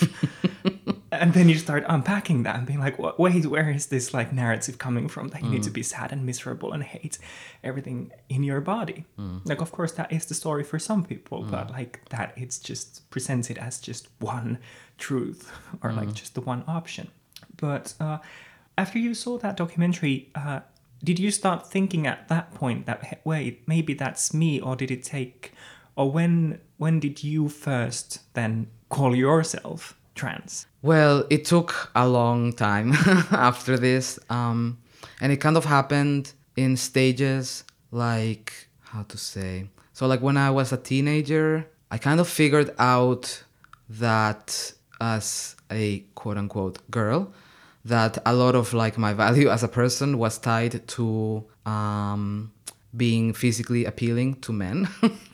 and 1.10 1.32
then 1.34 1.48
you 1.48 1.56
start 1.56 1.84
unpacking 1.88 2.44
that 2.44 2.56
and 2.56 2.66
being 2.66 2.78
like, 2.78 2.98
"Wha- 2.98 3.14
wait, 3.18 3.46
where 3.46 3.70
is 3.70 3.86
this 3.86 4.14
like 4.14 4.32
narrative 4.32 4.78
coming 4.78 5.08
from 5.08 5.28
that 5.28 5.42
you 5.42 5.50
need 5.50 5.62
to 5.64 5.70
be 5.70 5.82
sad 5.82 6.12
and 6.12 6.24
miserable 6.24 6.72
and 6.72 6.82
hate 6.82 7.18
everything 7.62 8.12
in 8.28 8.42
your 8.44 8.60
body? 8.60 9.04
Like, 9.44 9.60
of 9.60 9.72
course, 9.72 9.92
that 9.92 10.12
is 10.12 10.26
the 10.26 10.34
story 10.34 10.62
for 10.64 10.78
some 10.78 11.04
people, 11.04 11.42
but 11.42 11.70
like 11.70 12.08
that 12.10 12.32
it's 12.36 12.58
just 12.58 13.08
presented 13.10 13.58
as 13.58 13.80
just 13.80 14.08
one 14.20 14.58
truth 14.98 15.50
or 15.82 15.92
like 15.92 16.12
just 16.14 16.34
the 16.34 16.40
one 16.40 16.62
option. 16.68 17.08
But 17.56 17.94
uh, 18.00 18.18
after 18.78 18.98
you 18.98 19.14
saw 19.14 19.38
that 19.38 19.56
documentary, 19.56 20.30
uh, 20.34 20.60
did 21.02 21.18
you 21.18 21.30
start 21.30 21.66
thinking 21.70 22.06
at 22.06 22.28
that 22.28 22.54
point 22.54 22.86
that 22.86 23.02
"Hey, 23.04 23.18
wait, 23.24 23.66
maybe 23.66 23.94
that's 23.94 24.32
me, 24.32 24.60
or 24.60 24.74
did 24.76 24.90
it 24.90 25.02
take, 25.04 25.52
or 25.96 26.10
when 26.10 26.60
when 26.76 27.00
did 27.00 27.22
you 27.22 27.48
first 27.48 28.20
then 28.34 28.68
call 28.88 29.14
yourself 29.14 29.96
trans? 30.14 30.66
Well, 30.82 31.24
it 31.30 31.44
took 31.44 31.90
a 31.94 32.08
long 32.08 32.52
time 32.52 32.92
after 33.30 33.76
this. 33.76 34.18
Um, 34.30 34.78
and 35.20 35.32
it 35.32 35.38
kind 35.38 35.56
of 35.56 35.64
happened 35.64 36.32
in 36.56 36.76
stages 36.76 37.64
like, 37.90 38.52
how 38.80 39.02
to 39.04 39.18
say? 39.18 39.68
So, 39.92 40.06
like 40.06 40.20
when 40.20 40.36
I 40.36 40.50
was 40.50 40.72
a 40.72 40.76
teenager, 40.76 41.66
I 41.90 41.98
kind 41.98 42.20
of 42.20 42.28
figured 42.28 42.74
out 42.78 43.44
that 43.88 44.72
as 45.00 45.56
a 45.70 46.00
quote 46.14 46.36
unquote 46.36 46.90
girl, 46.90 47.32
that 47.84 48.18
a 48.26 48.34
lot 48.34 48.54
of 48.54 48.72
like 48.74 48.98
my 48.98 49.12
value 49.24 49.48
as 49.48 49.62
a 49.62 49.68
person 49.68 50.18
was 50.18 50.38
tied 50.38 50.86
to 50.88 51.44
um, 51.66 52.52
being 52.96 53.32
physically 53.32 53.84
appealing 53.84 54.36
to 54.40 54.52
men. 54.52 54.88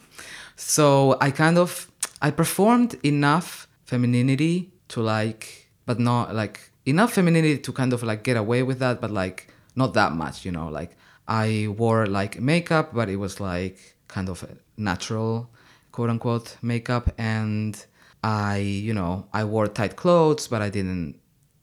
so 0.60 1.16
I 1.20 1.30
kind 1.30 1.58
of 1.58 1.90
I 2.20 2.30
performed 2.30 2.98
enough 3.02 3.66
femininity 3.84 4.70
to 4.88 5.00
like, 5.00 5.70
but 5.86 5.98
not 5.98 6.34
like 6.34 6.70
enough 6.84 7.12
femininity 7.14 7.58
to 7.58 7.72
kind 7.72 7.92
of 7.92 8.02
like 8.02 8.22
get 8.22 8.36
away 8.36 8.62
with 8.62 8.78
that, 8.80 9.00
but 9.00 9.10
like 9.10 9.48
not 9.74 9.94
that 9.94 10.12
much, 10.12 10.44
you 10.44 10.52
know. 10.52 10.68
Like 10.68 10.96
I 11.26 11.68
wore 11.78 12.06
like 12.06 12.40
makeup, 12.40 12.94
but 12.94 13.08
it 13.08 13.16
was 13.16 13.40
like 13.40 13.96
kind 14.08 14.28
of 14.28 14.44
natural, 14.76 15.50
quote 15.92 16.10
unquote 16.10 16.56
makeup, 16.62 17.10
and 17.16 17.82
I, 18.22 18.58
you 18.58 18.92
know, 18.92 19.28
I 19.32 19.44
wore 19.44 19.66
tight 19.66 19.96
clothes, 19.96 20.46
but 20.46 20.60
I 20.60 20.68
didn't. 20.68 21.18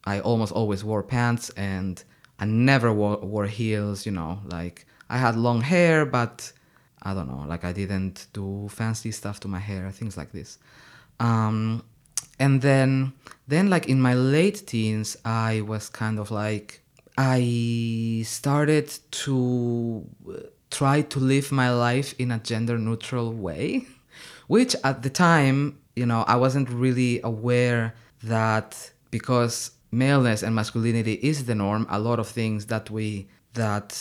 I 0.06 0.22
almost 0.22 0.54
always 0.54 0.84
wore 0.84 1.04
pants, 1.04 1.50
and 1.52 2.04
I 2.40 2.46
never 2.46 2.92
wore, 2.92 3.18
wore 3.18 3.46
heels, 3.46 4.06
you 4.08 4.12
know. 4.12 4.40
Like 4.46 4.88
I 5.08 5.18
had 5.18 5.36
long 5.36 5.62
hair, 5.62 6.06
but 6.06 6.52
I 7.04 7.14
don't 7.14 7.28
know, 7.28 7.46
like 7.48 7.64
I 7.64 7.74
didn't 7.74 8.28
do 8.34 8.68
fancy 8.70 9.12
stuff 9.12 9.40
to 9.42 9.48
my 9.48 9.60
hair, 9.60 9.90
things 9.92 10.18
like 10.18 10.32
this. 10.32 10.58
Um, 11.20 11.84
and 12.40 12.62
then, 12.62 13.14
then 13.48 13.70
like 13.70 13.88
in 13.88 14.02
my 14.02 14.14
late 14.14 14.68
teens, 14.68 15.18
I 15.26 15.62
was 15.62 15.90
kind 15.90 16.20
of 16.20 16.32
like 16.32 16.82
I 17.18 18.24
started 18.26 18.94
to 19.12 20.06
uh, 20.30 20.34
try 20.70 21.02
to 21.02 21.20
live 21.20 21.52
my 21.52 21.72
life 21.72 22.14
in 22.20 22.32
a 22.32 22.40
gender 22.40 22.78
neutral 22.78 23.34
way, 23.34 23.86
which 24.48 24.76
at 24.84 25.02
the 25.02 25.10
time, 25.10 25.80
you 25.96 26.06
know, 26.06 26.24
I 26.28 26.36
wasn't 26.36 26.70
really 26.70 27.22
aware 27.24 27.96
that 28.24 28.92
because 29.10 29.72
maleness 29.92 30.44
and 30.44 30.54
masculinity 30.54 31.14
is 31.14 31.46
the 31.46 31.56
norm, 31.56 31.88
a 31.90 32.00
lot 32.00 32.20
of 32.20 32.28
things 32.28 32.68
that 32.68 32.90
we 32.90 33.28
that 33.54 33.92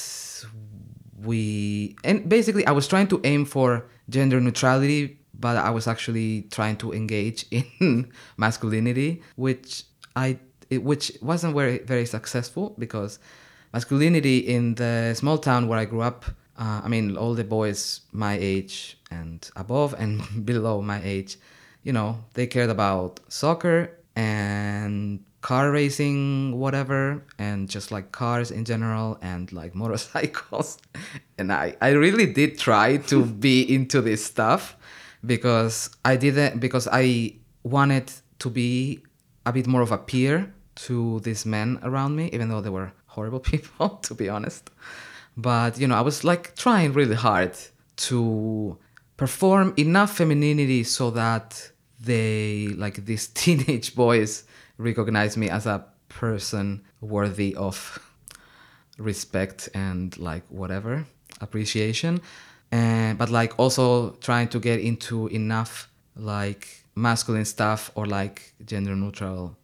we 1.26 1.96
and 2.04 2.28
basically 2.28 2.66
I 2.66 2.72
was 2.72 2.88
trying 2.88 3.08
to 3.08 3.20
aim 3.24 3.44
for 3.44 3.86
gender 4.08 4.40
neutrality, 4.40 5.18
but 5.34 5.56
I 5.56 5.70
was 5.70 5.86
actually 5.86 6.42
trying 6.50 6.76
to 6.78 6.92
engage 6.92 7.46
in 7.50 8.12
masculinity, 8.36 9.22
which 9.36 9.84
I 10.14 10.38
which 10.70 11.12
wasn't 11.20 11.54
very 11.54 11.78
very 11.78 12.06
successful 12.06 12.74
because 12.78 13.18
masculinity 13.72 14.38
in 14.38 14.74
the 14.76 15.14
small 15.14 15.38
town 15.38 15.68
where 15.68 15.78
I 15.78 15.84
grew 15.84 16.02
up. 16.02 16.24
Uh, 16.58 16.80
I 16.82 16.88
mean, 16.88 17.18
all 17.18 17.34
the 17.34 17.44
boys 17.44 18.00
my 18.12 18.38
age 18.40 18.96
and 19.10 19.46
above 19.56 19.94
and 19.98 20.22
below 20.46 20.80
my 20.80 21.02
age, 21.04 21.36
you 21.82 21.92
know, 21.92 22.24
they 22.32 22.46
cared 22.46 22.70
about 22.70 23.20
soccer 23.28 23.90
and 24.16 25.20
car 25.46 25.70
racing, 25.70 26.58
whatever, 26.58 27.22
and 27.38 27.70
just 27.70 27.92
like 27.92 28.10
cars 28.10 28.50
in 28.50 28.64
general 28.64 29.16
and 29.22 29.52
like 29.52 29.72
motorcycles. 29.82 30.76
And 31.38 31.52
I, 31.52 31.76
I 31.80 31.90
really 31.90 32.26
did 32.26 32.58
try 32.58 32.96
to 33.12 33.24
be 33.46 33.62
into 33.62 34.00
this 34.00 34.24
stuff 34.24 34.76
because 35.24 35.88
I 36.04 36.16
didn't, 36.16 36.58
because 36.58 36.88
I 36.90 37.36
wanted 37.62 38.10
to 38.40 38.50
be 38.50 39.04
a 39.44 39.52
bit 39.52 39.68
more 39.68 39.82
of 39.82 39.92
a 39.92 39.98
peer 39.98 40.52
to 40.86 41.20
these 41.20 41.46
men 41.46 41.78
around 41.84 42.16
me, 42.16 42.28
even 42.32 42.48
though 42.48 42.60
they 42.60 42.70
were 42.78 42.90
horrible 43.06 43.38
people, 43.52 43.90
to 44.06 44.14
be 44.14 44.28
honest. 44.28 44.68
But, 45.36 45.78
you 45.78 45.86
know, 45.86 45.94
I 45.94 46.00
was 46.00 46.24
like 46.24 46.56
trying 46.56 46.92
really 46.92 47.14
hard 47.14 47.54
to 48.08 48.76
perform 49.16 49.74
enough 49.76 50.16
femininity 50.16 50.82
so 50.82 51.12
that 51.12 51.70
they, 52.00 52.66
like 52.76 53.04
these 53.04 53.28
teenage 53.28 53.94
boys, 53.94 54.42
recognize 54.78 55.36
me 55.36 55.48
as 55.48 55.66
a 55.66 55.84
person 56.08 56.82
worthy 57.00 57.54
of 57.54 57.98
respect 58.98 59.68
and 59.74 60.16
like 60.18 60.44
whatever 60.48 61.06
appreciation. 61.40 62.20
And 62.72 63.18
but 63.18 63.30
like 63.30 63.58
also 63.58 64.10
trying 64.20 64.48
to 64.48 64.58
get 64.58 64.80
into 64.80 65.28
enough 65.28 65.88
like 66.16 66.84
masculine 66.94 67.44
stuff 67.44 67.90
or 67.94 68.06
like 68.06 68.54
gender 68.64 68.96
neutral 68.96 69.56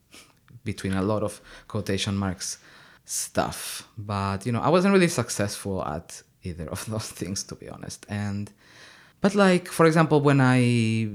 between 0.65 0.93
a 0.93 1.03
lot 1.03 1.23
of 1.23 1.41
quotation 1.67 2.17
marks 2.17 2.59
stuff. 3.05 3.89
But 3.99 4.47
you 4.47 4.53
know 4.53 4.61
i 4.61 4.69
wasn't 4.69 4.93
really 4.93 5.09
successful 5.09 5.85
at 5.85 6.23
either 6.43 6.69
of 6.69 6.85
those 6.91 7.11
things 7.11 7.43
to 7.45 7.55
be 7.55 7.69
honest. 7.69 8.07
And 8.09 8.51
but 9.21 9.35
like 9.35 9.69
for 9.69 9.87
example 9.87 10.21
when 10.21 10.41
i 10.41 11.09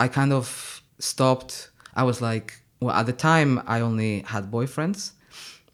i 0.00 0.08
kind 0.08 0.32
of 0.32 0.82
stopped 0.98 1.70
i 1.94 2.02
was 2.02 2.20
like 2.20 2.59
well 2.80 2.94
at 2.94 3.06
the 3.06 3.12
time 3.12 3.62
i 3.66 3.80
only 3.80 4.20
had 4.20 4.50
boyfriends 4.50 5.12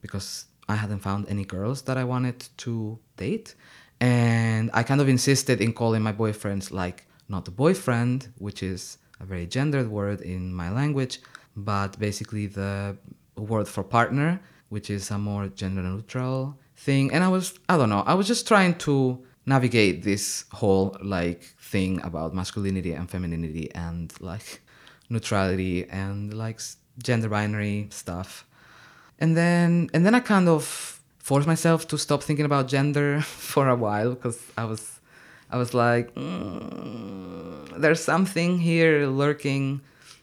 because 0.03 0.47
i 0.69 0.75
hadn't 0.75 1.01
found 1.01 1.29
any 1.29 1.45
girls 1.45 1.83
that 1.83 1.97
i 1.97 2.05
wanted 2.05 2.47
to 2.57 2.99
date. 3.17 3.55
And 4.01 4.71
i 4.75 4.83
kind 4.83 5.01
of 5.01 5.09
insisted 5.09 5.61
in 5.61 5.73
calling 5.73 6.03
my 6.03 6.13
boyfriends 6.13 6.71
like 6.71 7.07
not 7.29 7.49
a 7.49 7.51
boyfriend 7.51 8.29
which 8.39 8.63
is 8.63 8.99
a 9.21 9.25
very 9.25 9.47
gendered 9.47 9.89
word 9.89 10.21
in 10.21 10.53
my 10.53 10.71
language 10.71 11.21
but 11.57 11.99
basically 11.99 12.47
the 12.47 12.97
word 13.37 13.67
for 13.67 13.83
partner 13.83 14.41
which 14.69 14.91
is 14.91 15.11
a 15.11 15.19
more 15.19 15.49
gender 15.49 15.83
neutral 15.83 16.59
thing. 16.77 17.13
And 17.13 17.25
i 17.25 17.29
was 17.29 17.59
i 17.69 17.77
don't 17.77 17.89
know 17.89 18.05
i 18.07 18.15
was 18.15 18.27
just 18.27 18.47
trying 18.47 18.75
to 18.87 19.25
navigate 19.47 20.03
this 20.03 20.45
whole 20.53 20.97
like 21.03 21.43
thing 21.61 22.03
about 22.03 22.35
masculinity 22.35 22.93
and 22.93 23.09
femininity 23.09 23.73
and 23.75 24.13
like 24.21 24.61
neutrality 25.09 25.89
and 25.89 26.35
like 26.35 26.61
gender 27.03 27.29
binary 27.29 27.89
stuff. 27.91 28.45
And 29.19 29.37
then 29.37 29.89
and 29.95 30.05
then 30.05 30.15
i 30.15 30.21
kind 30.21 30.49
of 30.49 30.63
forced 31.19 31.47
myself 31.47 31.89
to 31.89 31.97
stop 31.99 32.23
thinking 32.23 32.45
about 32.45 32.69
gender 32.69 33.21
for 33.53 33.69
a 33.69 33.75
while 33.75 34.11
because 34.11 34.39
i 34.59 34.65
was 34.65 35.01
i 35.51 35.57
was 35.57 35.73
like 35.73 36.15
"Mm, 36.15 37.81
there's 37.81 38.03
something 38.05 38.59
here 38.59 39.07
lurking 39.07 39.81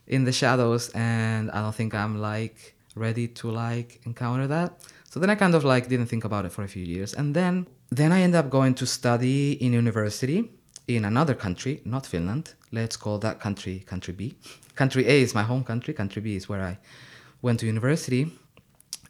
in 0.08 0.26
the 0.26 0.32
shadows 0.32 0.90
and 0.94 1.50
i 1.52 1.62
don't 1.62 1.76
think 1.76 1.94
i'm 1.96 2.22
like 2.22 2.76
ready 2.96 3.28
to 3.28 3.50
like 3.50 4.00
encounter 4.06 4.48
that. 4.48 4.70
So 5.10 5.20
then 5.20 5.30
i 5.30 5.36
kind 5.36 5.56
of 5.56 5.64
like 5.64 5.88
didn't 5.88 6.08
think 6.08 6.26
about 6.26 6.46
it 6.46 6.52
for 6.52 6.64
a 6.64 6.68
few 6.68 6.84
years. 6.84 7.14
And 7.14 7.36
then 7.36 7.68
then 7.90 8.12
i 8.12 8.22
ended 8.22 8.40
up 8.40 8.50
going 8.50 8.74
to 8.76 8.86
study 8.86 9.54
in 9.54 9.74
university 9.74 10.52
in 10.88 11.06
another 11.06 11.34
country 11.34 11.82
not 11.86 12.06
finland. 12.06 12.54
Let's 12.72 12.98
call 12.98 13.18
that 13.20 13.40
country 13.40 13.80
country 13.80 14.14
b 14.14 14.36
country 14.76 15.08
a 15.08 15.22
is 15.22 15.34
my 15.34 15.44
home 15.44 15.64
country 15.64 15.94
country 15.94 16.22
b 16.22 16.36
is 16.36 16.50
where 16.50 16.64
i 16.64 16.78
went 17.42 17.60
to 17.60 17.66
university. 17.66 18.32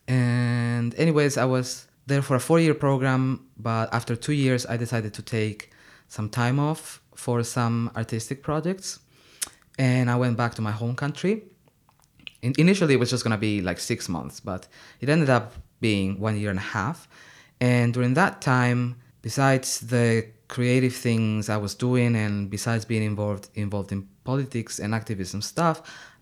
And 0.07 0.93
anyways 0.95 1.37
i 1.37 1.45
was 1.45 1.87
there 2.07 2.21
for 2.21 2.35
a 2.35 2.39
four 2.39 2.59
year 2.59 2.73
program 2.73 3.47
but 3.57 3.93
after 3.93 4.15
two 4.15 4.33
years 4.33 4.65
i 4.65 4.75
decided 4.77 5.13
to 5.13 5.21
take 5.21 5.71
some 6.07 6.29
time 6.29 6.59
off 6.59 7.01
for 7.15 7.43
some 7.43 7.91
artistic 7.95 8.43
projects. 8.43 8.99
And 9.77 10.09
i 10.09 10.15
went 10.15 10.37
back 10.37 10.55
to 10.55 10.61
my 10.61 10.71
home 10.71 10.95
country. 10.95 11.43
In, 12.41 12.53
initially 12.57 12.95
it 12.95 12.99
was 12.99 13.09
just 13.09 13.23
to 13.25 13.37
be 13.37 13.61
like 13.61 13.79
six 13.79 14.09
months 14.09 14.39
but 14.39 14.67
it 14.99 15.09
ended 15.09 15.29
up 15.29 15.53
being 15.79 16.19
one 16.19 16.37
year 16.37 16.49
and 16.49 16.59
a 16.59 16.69
half. 16.77 17.07
And 17.61 17.93
during 17.93 18.13
that 18.15 18.41
time 18.41 18.97
besides 19.21 19.79
the 19.79 20.27
creative 20.55 20.95
things 21.07 21.49
i 21.55 21.59
was 21.65 21.73
doing 21.87 22.11
and 22.23 22.35
besides 22.55 22.83
being 22.91 23.05
involved 23.13 23.45
involved 23.65 23.91
in 23.95 24.01
politics 24.29 24.73
and 24.83 24.89
activism 24.99 25.39
stuff 25.53 25.77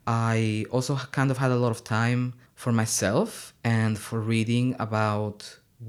i 0.07 0.65
also 0.75 0.93
kind 1.17 1.29
of 1.33 1.37
had 1.43 1.51
a 1.51 1.59
lot 1.65 1.71
of 1.75 1.81
time 1.83 2.21
for 2.55 2.71
myself 2.81 3.53
and 3.63 3.93
for 4.05 4.19
reading 4.33 4.67
about 4.87 5.37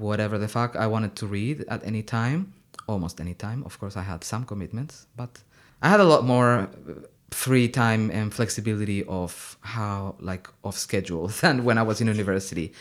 whatever 0.07 0.37
the 0.43 0.49
fuck 0.57 0.71
i 0.85 0.87
wanted 0.95 1.13
to 1.21 1.25
read 1.39 1.57
at 1.75 1.81
any 1.91 2.03
time 2.03 2.53
almost 2.93 3.21
any 3.21 3.35
time 3.35 3.61
of 3.69 3.73
course 3.81 3.97
i 3.97 4.05
had 4.13 4.21
some 4.33 4.45
commitments 4.45 4.95
but 5.21 5.33
I 5.83 5.89
had 5.89 6.01
a 6.01 6.05
lot 6.05 6.25
more 6.25 6.61
uh, 6.61 6.69
free 7.33 7.69
time 7.69 8.11
and 8.11 8.33
flexibility 8.33 9.05
of 9.05 9.59
how 9.61 10.15
like 10.21 10.49
of 10.65 10.79
schedule 10.79 11.29
than 11.41 11.65
when 11.65 11.77
I 11.77 11.83
was 11.83 12.01
in 12.01 12.07
university. 12.07 12.73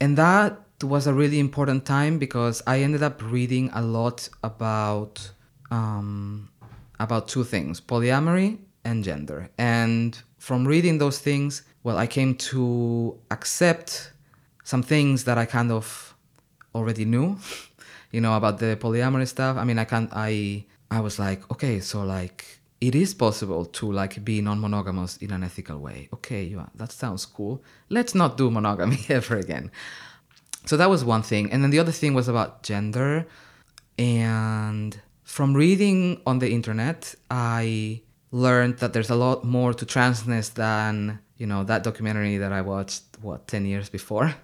And 0.00 0.18
that 0.18 0.60
was 0.82 1.06
a 1.06 1.14
really 1.14 1.38
important 1.38 1.84
time 1.84 2.18
because 2.18 2.62
I 2.66 2.80
ended 2.80 3.02
up 3.02 3.22
reading 3.22 3.70
a 3.74 3.82
lot 3.82 4.28
about 4.42 5.30
um, 5.70 6.50
about 6.98 7.28
two 7.28 7.44
things: 7.44 7.80
polyamory 7.80 8.58
and 8.84 9.04
gender. 9.04 9.50
And 9.58 10.20
from 10.38 10.66
reading 10.66 10.98
those 10.98 11.18
things, 11.18 11.62
well, 11.82 11.98
I 11.98 12.06
came 12.06 12.34
to 12.36 13.18
accept 13.30 14.12
some 14.64 14.82
things 14.82 15.24
that 15.24 15.38
I 15.38 15.44
kind 15.44 15.70
of 15.70 16.14
already 16.74 17.04
knew, 17.04 17.38
you 18.12 18.20
know, 18.20 18.36
about 18.36 18.58
the 18.58 18.76
polyamory 18.76 19.28
stuff. 19.28 19.56
I 19.56 19.64
mean, 19.64 19.78
I 19.78 19.84
can't. 19.84 20.10
I 20.12 20.64
I 20.90 21.00
was 21.00 21.18
like, 21.18 21.50
okay, 21.50 21.80
so 21.80 22.02
like 22.02 22.44
it 22.82 22.96
is 22.96 23.14
possible 23.14 23.64
to 23.64 23.92
like 23.92 24.24
be 24.24 24.40
non-monogamous 24.40 25.16
in 25.18 25.30
an 25.30 25.44
ethical 25.44 25.78
way. 25.78 26.08
Okay, 26.12 26.42
yeah, 26.44 26.66
that 26.74 26.90
sounds 26.90 27.24
cool. 27.24 27.62
Let's 27.88 28.14
not 28.14 28.36
do 28.36 28.50
monogamy 28.50 28.98
ever 29.08 29.36
again. 29.36 29.70
So 30.64 30.76
that 30.76 30.88
was 30.88 31.04
one 31.04 31.22
thing, 31.22 31.50
and 31.52 31.62
then 31.62 31.70
the 31.70 31.78
other 31.78 31.92
thing 31.92 32.14
was 32.14 32.28
about 32.28 32.62
gender, 32.62 33.26
and 33.98 35.00
from 35.24 35.54
reading 35.54 36.20
on 36.26 36.38
the 36.38 36.52
internet, 36.52 37.14
I 37.30 38.02
learned 38.30 38.78
that 38.78 38.92
there's 38.92 39.10
a 39.10 39.14
lot 39.14 39.44
more 39.44 39.74
to 39.74 39.84
transness 39.84 40.52
than 40.54 41.18
you 41.36 41.46
know 41.46 41.64
that 41.64 41.82
documentary 41.82 42.36
that 42.38 42.52
I 42.52 42.60
watched 42.60 43.02
what 43.20 43.48
ten 43.48 43.66
years 43.66 43.88
before. 43.88 44.34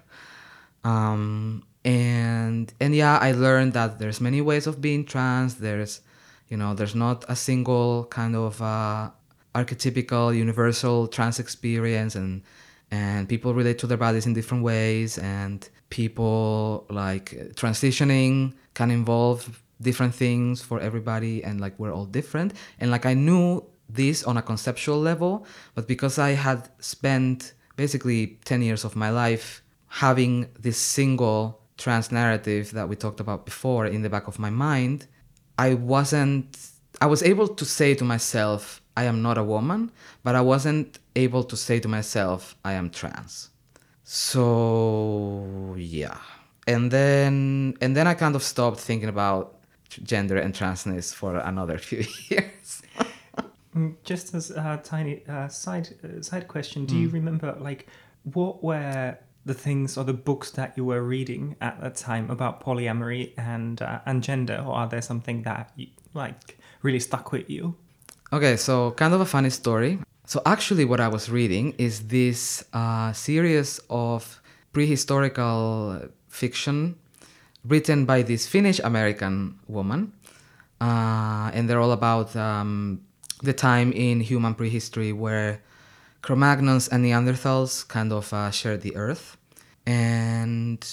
Um, 0.83 1.63
and 1.85 2.73
and 2.79 2.95
yeah, 2.95 3.17
I 3.17 3.31
learned 3.31 3.73
that 3.73 3.99
there's 3.99 4.19
many 4.19 4.41
ways 4.41 4.67
of 4.67 4.81
being 4.81 5.05
trans. 5.05 5.55
There's 5.55 6.01
you 6.47 6.57
know 6.57 6.73
there's 6.73 6.95
not 6.95 7.25
a 7.27 7.35
single 7.35 8.05
kind 8.05 8.35
of 8.35 8.61
uh, 8.61 9.11
archetypical 9.55 10.35
universal 10.35 11.07
trans 11.07 11.39
experience 11.39 12.15
and 12.15 12.43
and 12.91 13.29
people 13.29 13.53
relate 13.53 13.77
to 13.79 13.87
their 13.87 13.97
bodies 13.97 14.25
in 14.25 14.33
different 14.33 14.63
ways 14.63 15.17
and 15.19 15.69
people 15.89 16.85
like 16.89 17.31
transitioning 17.55 18.53
can 18.73 18.91
involve 18.91 19.61
different 19.81 20.13
things 20.13 20.61
for 20.61 20.79
everybody 20.79 21.43
and 21.43 21.61
like 21.61 21.77
we're 21.79 21.93
all 21.93 22.05
different. 22.05 22.53
And 22.79 22.91
like 22.91 23.05
i 23.05 23.13
knew 23.13 23.63
this 23.87 24.23
on 24.23 24.37
a 24.37 24.41
conceptual 24.41 24.99
level 24.99 25.45
but 25.73 25.87
because 25.87 26.19
i 26.19 26.31
had 26.31 26.69
spent 26.79 27.53
basically 27.75 28.37
10 28.45 28.61
years 28.61 28.83
of 28.83 28.95
my 28.95 29.09
life 29.09 29.63
having 29.87 30.47
this 30.59 30.77
single 30.77 31.59
trans 31.77 32.11
narrative 32.11 32.71
that 32.71 32.87
we 32.87 32.95
talked 32.95 33.19
about 33.19 33.45
before 33.45 33.87
in 33.87 34.03
the 34.03 34.09
back 34.09 34.27
of 34.27 34.37
my 34.37 34.51
mind 34.51 35.07
I 35.59 35.73
wasn't 35.73 36.57
I 37.01 37.07
was 37.07 37.21
able 37.21 37.47
to 37.49 37.65
say 37.65 37.93
to 37.95 38.05
myself 38.05 38.81
I 38.95 39.03
am 39.03 39.21
not 39.21 39.37
a 39.37 39.43
woman, 39.43 39.91
but 40.23 40.35
I 40.35 40.41
wasn't 40.41 40.99
able 41.25 41.43
to 41.43 41.55
say 41.55 41.79
to 41.79 41.87
myself 41.87 42.55
I 42.63 42.73
am 42.73 42.89
trans. 42.89 43.49
So 44.03 45.75
yeah. 45.77 46.17
And 46.67 46.91
then 46.91 47.75
and 47.81 47.95
then 47.95 48.07
I 48.07 48.13
kind 48.13 48.35
of 48.35 48.43
stopped 48.43 48.79
thinking 48.79 49.09
about 49.09 49.55
gender 50.03 50.37
and 50.37 50.53
transness 50.53 51.13
for 51.13 51.37
another 51.37 51.77
few 51.87 52.03
years. 52.29 52.81
Mm, 53.75 53.95
Just 54.03 54.33
as 54.33 54.51
a 54.51 54.79
tiny 54.83 55.23
uh, 55.27 55.47
side 55.47 55.89
uh, 56.03 56.21
side 56.21 56.47
question, 56.47 56.85
do 56.85 56.95
you 56.97 57.09
remember 57.09 57.55
like 57.59 57.87
what 58.23 58.63
were 58.63 59.17
the 59.45 59.53
things 59.53 59.97
or 59.97 60.03
the 60.03 60.13
books 60.13 60.51
that 60.51 60.73
you 60.77 60.85
were 60.85 61.01
reading 61.01 61.55
at 61.61 61.79
that 61.81 61.95
time 61.95 62.29
about 62.29 62.63
polyamory 62.63 63.33
and 63.37 63.81
uh, 63.81 63.99
and 64.05 64.23
gender, 64.23 64.63
or 64.65 64.73
are 64.73 64.87
there 64.87 65.01
something 65.01 65.43
that 65.43 65.71
you, 65.75 65.87
like 66.13 66.57
really 66.81 66.99
stuck 66.99 67.31
with 67.31 67.49
you? 67.49 67.75
Okay, 68.31 68.57
so 68.57 68.91
kind 68.91 69.13
of 69.13 69.21
a 69.21 69.25
funny 69.25 69.49
story. 69.49 69.99
So 70.29 70.43
actually, 70.45 70.85
what 70.85 70.99
I 70.99 71.07
was 71.07 71.31
reading 71.31 71.73
is 71.79 72.05
this 72.05 72.63
uh, 72.71 73.11
series 73.13 73.81
of 73.89 74.39
prehistorical 74.75 76.11
fiction 76.27 76.99
written 77.65 78.05
by 78.05 78.21
this 78.21 78.45
Finnish 78.45 78.79
American 78.83 79.57
woman, 79.67 80.13
uh, 80.79 81.49
and 81.51 81.67
they're 81.67 81.79
all 81.79 81.93
about 81.93 82.35
um, 82.35 83.01
the 83.41 83.53
time 83.53 83.91
in 83.91 84.19
human 84.19 84.53
prehistory 84.53 85.11
where 85.11 85.63
Cro-Magnons 86.21 86.89
and 86.91 87.03
Neanderthals 87.03 87.87
kind 87.87 88.13
of 88.13 88.31
uh, 88.31 88.51
shared 88.51 88.81
the 88.81 88.95
earth, 88.95 89.35
and 89.87 90.87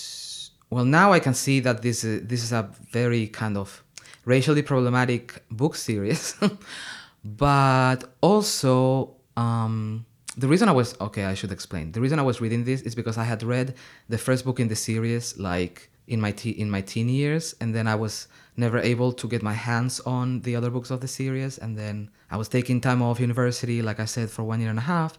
well, 0.70 0.86
now 0.86 1.12
I 1.12 1.20
can 1.20 1.34
see 1.34 1.60
that 1.60 1.82
this 1.82 2.04
is, 2.04 2.26
this 2.26 2.42
is 2.42 2.52
a 2.52 2.70
very 2.90 3.26
kind 3.26 3.58
of 3.58 3.84
racially 4.24 4.62
problematic 4.62 5.44
book 5.50 5.74
series, 5.74 6.34
but 7.22 7.98
also 8.22 9.15
um, 9.36 10.06
the 10.36 10.48
reason 10.48 10.68
I 10.68 10.72
was 10.72 10.98
okay, 11.00 11.24
I 11.24 11.34
should 11.34 11.52
explain. 11.52 11.92
The 11.92 12.00
reason 12.00 12.18
I 12.18 12.22
was 12.22 12.40
reading 12.40 12.64
this 12.64 12.82
is 12.82 12.94
because 12.94 13.16
I 13.16 13.24
had 13.24 13.42
read 13.42 13.74
the 14.08 14.18
first 14.18 14.44
book 14.44 14.60
in 14.60 14.68
the 14.68 14.76
series 14.76 15.38
like 15.38 15.90
in 16.06 16.20
my 16.20 16.32
te- 16.32 16.50
in 16.50 16.70
my 16.70 16.80
teen 16.82 17.08
years, 17.08 17.54
and 17.60 17.74
then 17.74 17.86
I 17.86 17.94
was 17.94 18.28
never 18.56 18.78
able 18.78 19.12
to 19.12 19.28
get 19.28 19.42
my 19.42 19.52
hands 19.54 20.00
on 20.00 20.40
the 20.42 20.54
other 20.56 20.70
books 20.70 20.90
of 20.90 21.00
the 21.00 21.08
series, 21.08 21.58
and 21.58 21.76
then 21.76 22.10
I 22.30 22.36
was 22.36 22.48
taking 22.48 22.80
time 22.80 23.02
off 23.02 23.18
university, 23.18 23.82
like 23.82 23.98
I 24.00 24.04
said, 24.04 24.30
for 24.30 24.44
one 24.44 24.60
year 24.60 24.70
and 24.70 24.78
a 24.78 24.82
half, 24.82 25.18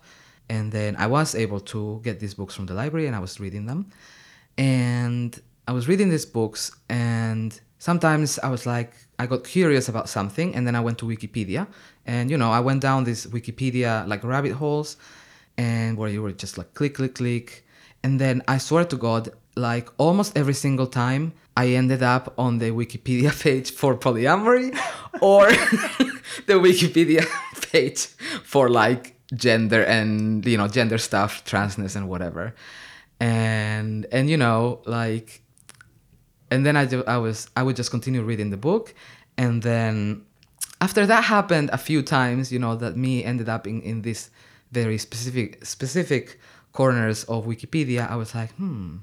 and 0.49 0.71
then 0.71 0.95
I 0.97 1.08
was 1.08 1.36
able 1.36 1.60
to 1.71 1.99
get 2.03 2.19
these 2.19 2.34
books 2.34 2.56
from 2.56 2.67
the 2.67 2.73
library, 2.73 3.08
and 3.08 3.15
I 3.15 3.19
was 3.19 3.39
reading 3.39 3.65
them, 3.65 3.91
and 4.58 5.39
I 5.67 5.73
was 5.73 5.88
reading 5.88 6.10
these 6.10 6.25
books, 6.25 6.71
and 6.89 7.60
sometimes 7.80 8.39
I 8.39 8.49
was 8.49 8.65
like, 8.65 8.93
I 9.19 9.25
got 9.25 9.43
curious 9.43 9.89
about 9.89 10.10
something, 10.10 10.56
and 10.56 10.67
then 10.67 10.75
I 10.75 10.80
went 10.80 10.99
to 10.99 11.06
Wikipedia, 11.06 11.67
and 12.06 12.30
you 12.30 12.38
know, 12.38 12.51
I 12.51 12.60
went 12.60 12.82
down 12.82 13.03
these 13.03 13.25
Wikipedia 13.25 14.08
like 14.08 14.23
rabbit 14.23 14.53
holes, 14.53 14.97
and 15.58 15.97
where 15.97 16.10
you 16.10 16.21
were 16.21 16.32
just 16.32 16.58
like 16.58 16.73
click, 16.73 16.95
click, 16.95 17.15
click, 17.15 17.65
and 18.03 18.21
then 18.21 18.43
I 18.47 18.60
swear 18.60 18.86
to 18.86 18.95
God, 18.95 19.30
like 19.56 19.89
almost 19.97 20.38
every 20.38 20.53
single 20.53 20.88
time, 20.88 21.34
I 21.56 21.69
ended 21.69 22.03
up 22.03 22.34
on 22.38 22.60
the 22.60 22.69
Wikipedia 22.69 23.32
page 23.43 23.71
for 23.71 23.95
polyamory, 23.95 24.77
or 25.19 25.47
the 26.45 26.53
Wikipedia 26.53 27.25
page 27.71 28.06
for 28.43 28.69
like 28.69 29.15
gender 29.34 29.84
and 29.84 30.45
you 30.45 30.58
know 30.58 30.67
gender 30.67 30.99
stuff, 30.99 31.43
transness 31.43 31.95
and 31.95 32.08
whatever, 32.08 32.53
and 33.19 34.06
and 34.12 34.30
you 34.30 34.38
know 34.38 34.82
like 34.86 35.41
and 36.52 36.66
then 36.66 36.76
I, 36.78 36.86
ju- 36.86 37.04
I 37.08 37.18
was 37.18 37.50
I 37.56 37.64
would 37.64 37.76
just 37.76 37.92
continue 37.92 38.22
reading 38.24 38.50
the 38.50 38.58
book, 38.58 38.94
and 39.38 39.62
then 39.64 40.24
after 40.82 41.06
that 41.06 41.24
happened 41.26 41.70
a 41.74 41.78
few 41.78 42.02
times, 42.02 42.52
you 42.52 42.60
know, 42.60 42.76
that 42.76 42.96
me 42.98 43.24
ended 43.24 43.50
up 43.50 43.68
in 43.68 43.82
in 43.82 44.02
this 44.02 44.30
very 44.72 44.98
specific 44.98 45.66
specific 45.66 46.40
corners 46.74 47.24
of 47.26 47.46
Wikipedia. 47.46 48.10
I 48.10 48.16
was 48.16 48.36
like, 48.36 48.52
hmm, 48.56 48.98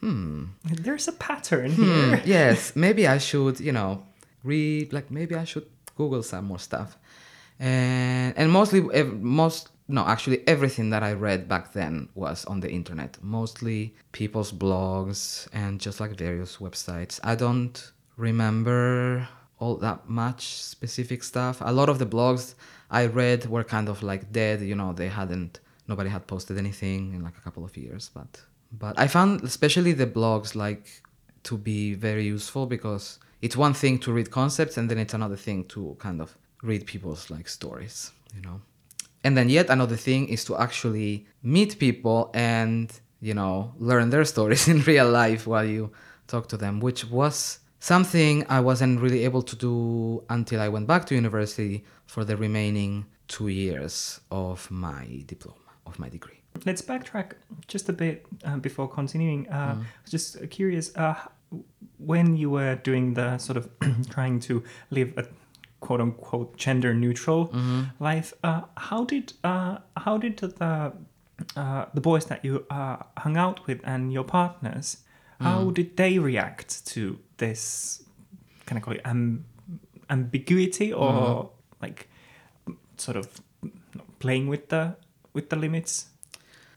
hmm, 0.00 0.44
There's 0.64 1.08
a 1.08 1.12
pattern 1.12 1.72
hmm, 1.72 1.82
here. 1.82 2.22
yes, 2.26 2.74
maybe 2.74 3.06
I 3.06 3.18
should, 3.18 3.60
you 3.60 3.72
know, 3.72 4.02
read 4.44 4.92
like 4.92 5.10
maybe 5.10 5.34
I 5.36 5.44
should 5.44 5.66
Google 5.96 6.22
some 6.22 6.46
more 6.46 6.58
stuff, 6.58 6.96
and 7.58 8.34
and 8.36 8.50
mostly 8.50 8.80
ev- 8.92 9.20
most 9.20 9.68
no 9.92 10.06
actually 10.06 10.46
everything 10.48 10.90
that 10.90 11.02
I 11.02 11.12
read 11.12 11.48
back 11.48 11.72
then 11.72 12.08
was 12.14 12.44
on 12.46 12.60
the 12.60 12.70
internet, 12.70 13.18
mostly 13.22 13.94
people's 14.12 14.50
blogs 14.50 15.46
and 15.52 15.80
just 15.80 16.00
like 16.00 16.12
various 16.12 16.56
websites. 16.56 17.20
I 17.22 17.34
don't 17.34 17.92
remember 18.16 19.28
all 19.58 19.76
that 19.76 20.08
much 20.08 20.54
specific 20.54 21.22
stuff. 21.22 21.58
A 21.60 21.72
lot 21.72 21.88
of 21.88 21.98
the 21.98 22.06
blogs 22.06 22.54
I 22.90 23.06
read 23.06 23.46
were 23.46 23.64
kind 23.64 23.88
of 23.88 24.02
like 24.02 24.32
dead, 24.32 24.62
you 24.62 24.74
know, 24.74 24.92
they 24.92 25.08
hadn't 25.08 25.60
nobody 25.88 26.10
had 26.10 26.26
posted 26.26 26.56
anything 26.58 27.14
in 27.14 27.22
like 27.22 27.36
a 27.36 27.40
couple 27.40 27.64
of 27.64 27.76
years, 27.76 28.10
but 28.14 28.42
but 28.72 28.98
I 28.98 29.06
found 29.06 29.42
especially 29.42 29.92
the 29.92 30.06
blogs 30.06 30.54
like 30.54 31.02
to 31.44 31.58
be 31.58 31.94
very 31.94 32.24
useful 32.24 32.66
because 32.66 33.18
it's 33.42 33.56
one 33.56 33.74
thing 33.74 33.98
to 33.98 34.12
read 34.12 34.30
concepts 34.30 34.76
and 34.78 34.90
then 34.90 34.98
it's 34.98 35.14
another 35.14 35.36
thing 35.36 35.64
to 35.74 35.96
kind 35.98 36.20
of 36.20 36.36
read 36.62 36.86
people's 36.86 37.30
like 37.30 37.48
stories, 37.48 38.12
you 38.34 38.40
know. 38.40 38.60
And 39.24 39.36
then 39.36 39.48
yet 39.48 39.70
another 39.70 39.96
thing 39.96 40.28
is 40.28 40.44
to 40.46 40.56
actually 40.56 41.26
meet 41.42 41.78
people 41.78 42.30
and, 42.34 42.92
you 43.20 43.34
know, 43.34 43.72
learn 43.78 44.10
their 44.10 44.24
stories 44.24 44.68
in 44.72 44.80
real 44.82 45.08
life 45.10 45.46
while 45.46 45.64
you 45.64 45.92
talk 46.26 46.48
to 46.48 46.56
them, 46.56 46.80
which 46.80 47.04
was 47.10 47.60
something 47.78 48.44
I 48.48 48.60
wasn't 48.60 49.00
really 49.00 49.24
able 49.24 49.42
to 49.42 49.56
do 49.56 50.22
until 50.28 50.60
I 50.60 50.68
went 50.68 50.86
back 50.86 51.04
to 51.06 51.14
university 51.14 51.84
for 52.06 52.24
the 52.24 52.36
remaining 52.36 53.06
two 53.28 53.48
years 53.48 54.20
of 54.30 54.70
my 54.70 55.22
diploma, 55.26 55.58
of 55.86 55.98
my 55.98 56.08
degree. 56.08 56.38
Let's 56.66 56.82
backtrack 56.82 57.32
just 57.66 57.88
a 57.88 57.92
bit 57.92 58.26
uh, 58.44 58.56
before 58.58 58.88
continuing. 58.88 59.48
Uh, 59.48 59.74
Mm. 59.74 59.80
I 59.80 60.02
was 60.02 60.10
just 60.10 60.50
curious 60.50 60.94
uh, 60.96 61.14
when 61.98 62.36
you 62.36 62.50
were 62.50 62.74
doing 62.76 63.14
the 63.14 63.38
sort 63.38 63.56
of 63.56 63.68
trying 64.10 64.40
to 64.40 64.62
live 64.90 65.12
a 65.16 65.24
quote 65.82 66.00
unquote 66.00 66.56
gender 66.56 66.94
neutral 66.94 67.48
Mm-hmm. 67.48 67.82
life. 68.00 68.32
Uh, 68.42 68.62
how 68.76 69.04
did 69.04 69.32
uh, 69.44 69.78
how 70.04 70.16
did 70.18 70.38
the 70.38 70.92
uh, 71.56 71.84
the 71.94 72.00
boys 72.00 72.24
that 72.26 72.44
you 72.44 72.64
uh, 72.70 72.96
hung 73.18 73.36
out 73.36 73.66
with 73.66 73.80
and 73.84 74.12
your 74.12 74.24
partners 74.24 74.96
how 75.40 75.60
Mm. 75.64 75.74
did 75.74 75.96
they 75.96 76.18
react 76.20 76.86
to 76.94 77.18
this? 77.38 78.02
Can 78.66 78.76
I 78.76 78.80
call 78.80 78.94
it 78.94 79.00
am- 79.04 79.44
ambiguity 80.08 80.92
or 80.92 81.12
Mm-hmm. 81.12 81.82
like? 81.82 82.08
sort 82.96 83.16
of 83.16 83.26
playing 84.20 84.46
with 84.50 84.68
the 84.68 84.94
with 85.34 85.48
the 85.50 85.56
limits? 85.56 86.06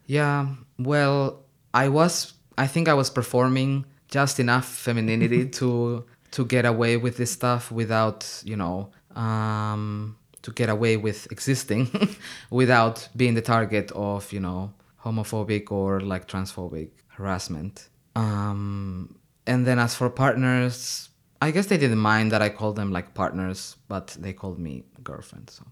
Yeah, 0.08 0.48
well, 0.80 1.44
I 1.74 1.88
was 1.90 2.34
I 2.58 2.68
think 2.68 2.88
I 2.88 2.94
was 2.96 3.10
performing 3.12 3.86
just 4.10 4.40
enough 4.40 4.66
femininity 4.66 5.46
to 5.60 6.04
to 6.36 6.44
get 6.46 6.66
away 6.66 6.98
with 6.98 7.16
this 7.16 7.32
stuff 7.32 7.72
without, 7.72 8.20
you 8.44 8.58
know, 8.58 8.92
um 9.16 10.18
to 10.42 10.52
get 10.52 10.70
away 10.70 10.98
with 10.98 11.32
existing 11.32 11.84
without 12.62 13.08
being 13.16 13.36
the 13.36 13.42
target 13.42 13.90
of, 13.94 14.22
you 14.34 14.42
know, 14.42 14.74
homophobic 15.04 15.72
or 15.72 16.02
like 16.02 16.28
transphobic 16.28 16.90
harassment. 17.08 17.88
Um 18.16 19.16
and 19.48 19.66
then 19.66 19.80
as 19.80 19.96
for 19.96 20.10
partners, 20.10 21.10
I 21.42 21.52
guess 21.52 21.68
they 21.68 21.78
didn't 21.78 22.04
mind 22.14 22.34
that 22.34 22.42
I 22.42 22.50
called 22.50 22.76
them 22.76 22.92
like 22.92 23.14
partners, 23.14 23.78
but 23.88 24.08
they 24.20 24.34
called 24.34 24.60
me 24.60 24.84
girlfriend, 25.04 25.50
so 25.50 25.64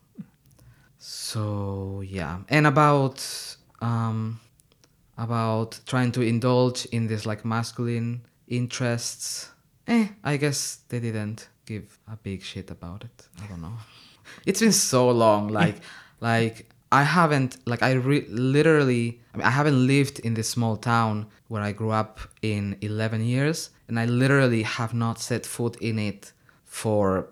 so 0.97 2.02
yeah. 2.17 2.39
And 2.47 2.65
about 2.67 3.17
um 3.82 4.39
about 5.17 5.80
trying 5.86 6.13
to 6.13 6.21
indulge 6.21 6.86
in 6.86 7.08
this 7.08 7.26
like 7.26 7.43
masculine 7.43 8.21
interests. 8.47 9.49
Eh, 9.88 10.08
I 10.24 10.38
guess 10.38 10.80
they 10.89 11.00
didn't 11.00 11.50
give 11.65 11.98
a 12.12 12.15
big 12.15 12.41
shit 12.41 12.72
about 12.72 13.04
it. 13.04 13.28
I 13.43 13.48
don't 13.48 13.62
know. 13.62 13.78
It's 14.46 14.62
been 14.62 14.72
so 14.72 15.10
long. 15.10 15.50
Like, 15.50 15.78
like 16.22 16.69
I 16.91 17.04
haven't 17.04 17.58
like 17.65 17.84
I 17.84 17.93
re- 17.93 18.28
literally. 18.30 19.19
I 19.34 19.38
mean, 19.38 19.48
I 19.48 19.50
haven't 19.50 19.88
lived 19.88 20.19
in 20.19 20.34
this 20.36 20.50
small 20.50 20.78
town 20.78 21.28
where 21.48 21.62
I 21.62 21.72
grew 21.72 21.91
up 21.91 22.19
in 22.41 22.78
11 22.82 23.22
years, 23.24 23.72
and 23.88 24.00
I 24.00 24.06
literally 24.06 24.63
have 24.63 24.93
not 24.93 25.19
set 25.19 25.46
foot 25.46 25.76
in 25.78 26.00
it 26.00 26.32
for 26.65 27.28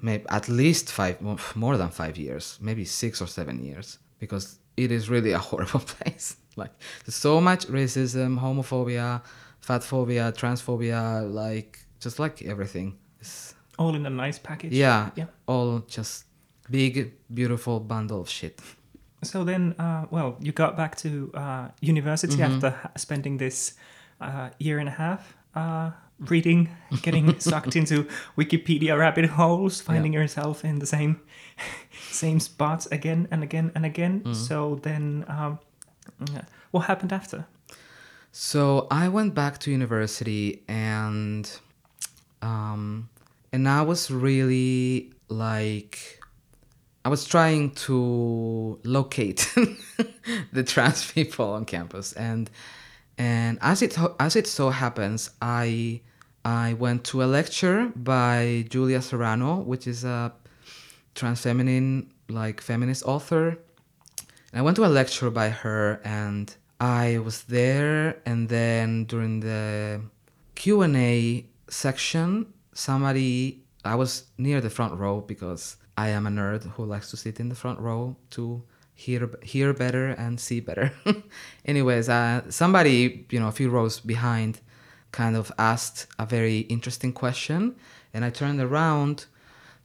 maybe 0.00 0.24
at 0.28 0.48
least 0.48 0.90
five, 0.90 1.20
more 1.54 1.76
than 1.76 1.90
five 1.90 2.16
years, 2.16 2.58
maybe 2.60 2.84
six 2.84 3.20
or 3.22 3.26
seven 3.26 3.62
years, 3.64 3.98
because 4.18 4.58
it 4.76 4.90
is 4.90 5.08
really 5.08 5.32
a 5.32 5.38
horrible 5.50 5.80
place. 5.80 6.36
Like 6.56 6.72
there's 7.04 7.14
so 7.14 7.40
much 7.40 7.66
racism, 7.66 8.38
homophobia, 8.38 9.22
fatphobia, 9.66 10.32
transphobia, 10.32 11.22
like 11.32 11.78
just 12.00 12.18
like 12.18 12.42
everything. 12.42 12.98
It's, 13.20 13.54
All 13.78 13.94
in 13.94 14.06
a 14.06 14.10
nice 14.10 14.38
package. 14.38 14.72
yeah, 14.72 15.10
Yeah. 15.16 15.26
all 15.46 15.80
just 15.88 16.24
big, 16.70 17.12
beautiful 17.32 17.80
bundle 17.80 18.20
of 18.20 18.28
shit. 18.28 18.60
So 19.24 19.44
then, 19.44 19.74
uh, 19.78 20.06
well, 20.10 20.36
you 20.40 20.52
got 20.52 20.76
back 20.76 20.96
to 20.96 21.30
uh, 21.34 21.68
university 21.80 22.36
Mm-hmm. 22.36 22.54
after 22.64 22.90
spending 22.96 23.38
this 23.38 23.74
uh, 24.20 24.50
year 24.58 24.78
and 24.80 24.88
a 24.88 24.92
half 24.92 25.34
uh, 25.54 25.90
reading, 26.30 26.68
getting 27.02 27.38
sucked 27.40 27.76
into 27.76 28.06
Wikipedia 28.36 28.98
rabbit 28.98 29.26
holes, 29.30 29.80
finding 29.80 30.12
yourself 30.12 30.64
in 30.64 30.78
the 30.80 30.86
same 30.86 31.20
same 32.10 32.40
spots 32.40 32.86
again 32.90 33.28
and 33.30 33.42
again 33.42 33.70
and 33.74 33.84
again. 33.86 34.20
Mm-hmm. 34.20 34.32
So 34.34 34.80
then, 34.82 35.24
um, 35.28 35.58
what 36.72 36.86
happened 36.86 37.12
after? 37.12 37.46
So 38.34 38.86
I 38.90 39.10
went 39.10 39.34
back 39.34 39.58
to 39.58 39.70
university 39.70 40.62
and 40.66 41.48
um 42.40 43.10
and 43.52 43.68
I 43.68 43.82
was 43.82 44.10
really 44.10 45.12
like 45.28 46.18
I 47.04 47.10
was 47.10 47.26
trying 47.26 47.72
to 47.86 48.80
locate 48.84 49.52
the 50.52 50.64
trans 50.64 51.12
people 51.12 51.50
on 51.50 51.66
campus. 51.66 52.14
And 52.14 52.50
and 53.18 53.58
as 53.60 53.82
it 53.82 53.98
as 54.18 54.34
it 54.34 54.46
so 54.46 54.70
happens 54.70 55.28
I 55.42 56.00
I 56.42 56.72
went 56.72 57.04
to 57.04 57.22
a 57.22 57.26
lecture 57.26 57.92
by 57.94 58.64
Julia 58.70 59.02
Serano 59.02 59.56
which 59.58 59.86
is 59.86 60.04
a 60.04 60.32
trans 61.14 61.42
feminine 61.42 62.10
like 62.30 62.62
feminist 62.62 63.04
author. 63.04 63.58
And 64.52 64.58
I 64.58 64.62
went 64.62 64.76
to 64.76 64.86
a 64.86 64.88
lecture 64.88 65.28
by 65.28 65.50
her 65.50 66.00
and 66.02 66.54
I 66.82 67.18
was 67.18 67.44
there 67.44 68.16
and 68.26 68.48
then 68.48 69.04
during 69.04 69.38
the 69.38 70.00
Q&A 70.56 71.46
section 71.68 72.52
somebody 72.74 73.62
I 73.84 73.94
was 73.94 74.24
near 74.36 74.60
the 74.60 74.68
front 74.68 74.98
row 74.98 75.20
because 75.20 75.76
I 75.96 76.08
am 76.08 76.26
a 76.26 76.30
nerd 76.30 76.64
who 76.72 76.84
likes 76.84 77.08
to 77.12 77.16
sit 77.16 77.38
in 77.38 77.48
the 77.50 77.54
front 77.54 77.78
row 77.78 78.16
to 78.30 78.64
hear 78.94 79.30
hear 79.44 79.72
better 79.72 80.08
and 80.08 80.40
see 80.40 80.58
better. 80.58 80.92
Anyways, 81.64 82.08
uh, 82.08 82.50
somebody, 82.50 83.26
you 83.30 83.38
know, 83.38 83.46
a 83.46 83.52
few 83.52 83.70
rows 83.70 84.00
behind 84.00 84.60
kind 85.12 85.36
of 85.36 85.52
asked 85.58 86.08
a 86.18 86.26
very 86.26 86.60
interesting 86.62 87.12
question 87.12 87.76
and 88.12 88.24
I 88.24 88.30
turned 88.30 88.60
around 88.60 89.26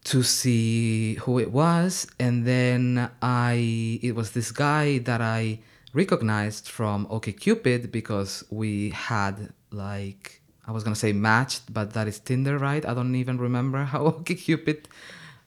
to 0.06 0.24
see 0.24 1.16
who 1.16 1.38
it 1.38 1.52
was 1.52 2.08
and 2.18 2.46
then 2.46 3.12
i 3.22 4.00
it 4.02 4.16
was 4.16 4.32
this 4.32 4.54
guy 4.54 5.00
that 5.00 5.20
i 5.20 5.60
recognized 5.94 6.68
from 6.68 7.06
okcupid 7.08 7.92
because 7.92 8.44
we 8.50 8.90
had 8.90 9.54
like 9.72 10.42
i 10.66 10.72
was 10.72 10.84
gonna 10.84 10.96
say 10.96 11.14
matched 11.14 11.74
but 11.74 11.94
that 11.94 12.08
is 12.08 12.20
tinder 12.20 12.58
right? 12.58 12.86
I 12.86 12.94
don't 12.94 13.16
even 13.16 13.38
remember 13.38 13.84
how 13.84 14.10
okcupid 14.12 14.86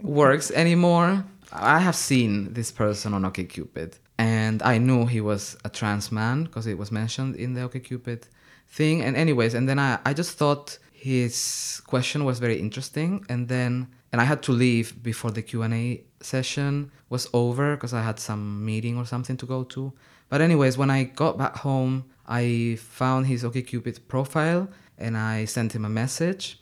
works 0.03 0.50
anymore. 0.50 1.24
I 1.53 1.79
have 1.81 1.96
seen 1.96 2.55
this 2.55 2.70
person 2.70 3.12
on 3.14 3.22
okcupid 3.22 3.98
and 4.18 4.62
i 4.62 4.79
knew 4.79 5.07
he 5.07 5.20
was 5.20 5.57
a 5.64 5.68
trans 5.68 6.12
man 6.12 6.44
because 6.44 6.66
it 6.66 6.79
was 6.79 6.90
mentioned 6.92 7.37
in 7.37 7.55
the 7.55 7.62
okcupid 7.68 8.24
thing. 8.68 9.03
And 9.03 9.16
anyways 9.16 9.55
and 9.55 9.68
then 9.68 9.79
i, 9.79 9.98
I 10.05 10.14
just 10.14 10.38
thought 10.38 10.79
his 10.92 11.81
question 11.87 12.24
was 12.24 12.38
very 12.38 12.59
interesting 12.59 13.24
and 13.29 13.48
then 13.48 13.88
and 14.12 14.20
i 14.20 14.24
had 14.24 14.42
to 14.42 14.53
leave 14.53 15.03
before 15.03 15.31
the 15.31 15.40
q&a 15.40 16.05
session 16.20 16.92
was 17.09 17.26
over 17.33 17.74
because 17.74 17.94
i 17.94 18.03
had 18.03 18.18
some 18.18 18.62
meeting 18.64 18.98
or 18.98 19.07
something 19.07 19.37
to 19.38 19.46
go 19.46 19.64
to 19.64 19.92
but 20.31 20.40
anyways 20.40 20.79
when 20.79 20.90
i 20.90 21.05
got 21.05 21.37
back 21.37 21.57
home 21.57 22.05
i 22.27 22.77
found 22.81 23.27
his 23.27 23.45
okcupid 23.45 23.99
profile 24.09 24.66
and 25.01 25.16
i 25.16 25.45
sent 25.47 25.75
him 25.75 25.85
a 25.85 25.88
message. 25.88 26.61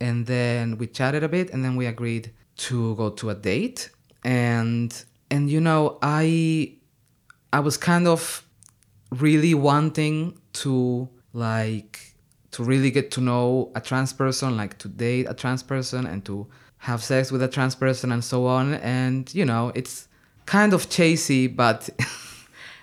And 0.00 0.26
then 0.26 0.78
we 0.78 0.86
chatted 0.86 1.22
a 1.22 1.28
bit 1.28 1.50
and 1.50 1.64
then 1.64 1.76
we 1.76 1.86
agreed 1.86 2.32
to 2.56 2.96
go 2.96 3.10
to 3.10 3.30
a 3.30 3.34
date. 3.34 3.90
And 4.24 4.92
and 5.30 5.48
you 5.48 5.60
know 5.60 5.98
i 6.02 6.74
i 7.52 7.60
was 7.60 7.76
kind 7.76 8.06
of 8.08 8.44
really 9.10 9.54
wanting 9.54 10.36
to 10.52 11.08
like 11.32 12.14
to 12.50 12.64
really 12.64 12.90
get 12.90 13.10
to 13.12 13.20
know 13.20 13.70
a 13.76 13.80
trans 13.80 14.12
person 14.12 14.56
like 14.56 14.76
to 14.78 14.88
date 14.88 15.26
a 15.28 15.34
trans 15.34 15.62
person 15.62 16.04
and 16.04 16.24
to 16.24 16.46
have 16.78 17.02
sex 17.02 17.30
with 17.30 17.42
a 17.42 17.48
trans 17.48 17.74
person 17.74 18.10
and 18.10 18.24
so 18.24 18.46
on. 18.46 18.74
And 18.74 19.32
you 19.34 19.44
know 19.44 19.72
it's 19.74 20.08
kind 20.46 20.72
of 20.72 20.88
chasey 20.88 21.54
but 21.54 21.88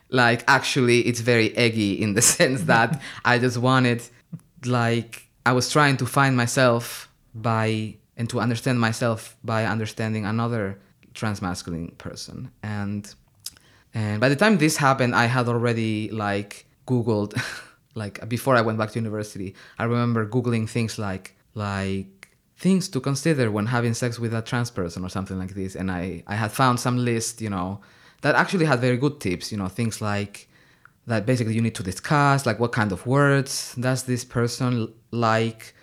like 0.10 0.44
actually 0.48 1.02
it's 1.02 1.20
very 1.20 1.56
eggy 1.58 1.94
in 2.02 2.14
the 2.14 2.22
sense 2.36 2.64
that 2.64 3.02
i 3.26 3.38
just 3.38 3.58
wanted 3.58 4.02
like 4.66 5.28
i 5.46 5.52
was 5.52 5.70
trying 5.72 5.98
to 5.98 6.06
find 6.06 6.36
myself 6.36 7.10
by 7.34 7.96
and 8.18 8.30
to 8.32 8.40
understand 8.40 8.80
myself 8.80 9.38
by 9.44 9.66
understanding 9.66 10.26
another 10.26 10.80
transmasculine 11.14 11.98
person. 11.98 12.52
And 12.64 13.14
and 13.94 14.20
by 14.20 14.30
the 14.30 14.36
time 14.36 14.58
this 14.58 14.76
happened 14.78 15.16
i 15.16 15.26
had 15.26 15.48
already 15.48 16.10
like 16.12 16.66
googled 16.86 17.32
like 17.96 18.28
before 18.28 18.56
i 18.56 18.62
went 18.62 18.78
back 18.78 18.92
to 18.92 19.00
university 19.00 19.56
i 19.80 19.86
remember 19.86 20.28
googling 20.28 20.70
things 20.70 21.00
like 21.00 21.36
like 21.56 22.28
things 22.58 22.90
to 22.90 23.00
consider 23.00 23.50
when 23.50 23.66
having 23.68 23.94
sex 23.94 24.20
with 24.20 24.34
a 24.34 24.42
trans 24.42 24.70
person 24.70 25.06
or 25.06 25.10
something 25.10 25.40
like 25.40 25.54
this. 25.56 25.76
And 25.76 25.90
i 25.90 26.24
i 26.28 26.36
had 26.36 26.52
found 26.52 26.80
some 26.80 26.98
list 26.98 27.42
you 27.42 27.50
know 27.50 27.80
that 28.22 28.36
actually 28.36 28.66
had 28.66 28.80
very 28.80 28.98
good 28.98 29.20
tips 29.20 29.52
you 29.52 29.58
know 29.58 29.68
things 29.68 30.02
like 30.02 30.48
that 31.06 31.26
basically 31.26 31.54
you 31.54 31.62
need 31.62 31.76
to 31.76 31.84
discuss 31.84 32.46
like 32.46 32.60
what 32.60 32.72
kind 32.72 32.92
of 32.92 33.06
words 33.06 33.76
does 33.80 34.04
this 34.04 34.26
person 34.26 34.92
like 35.12 35.74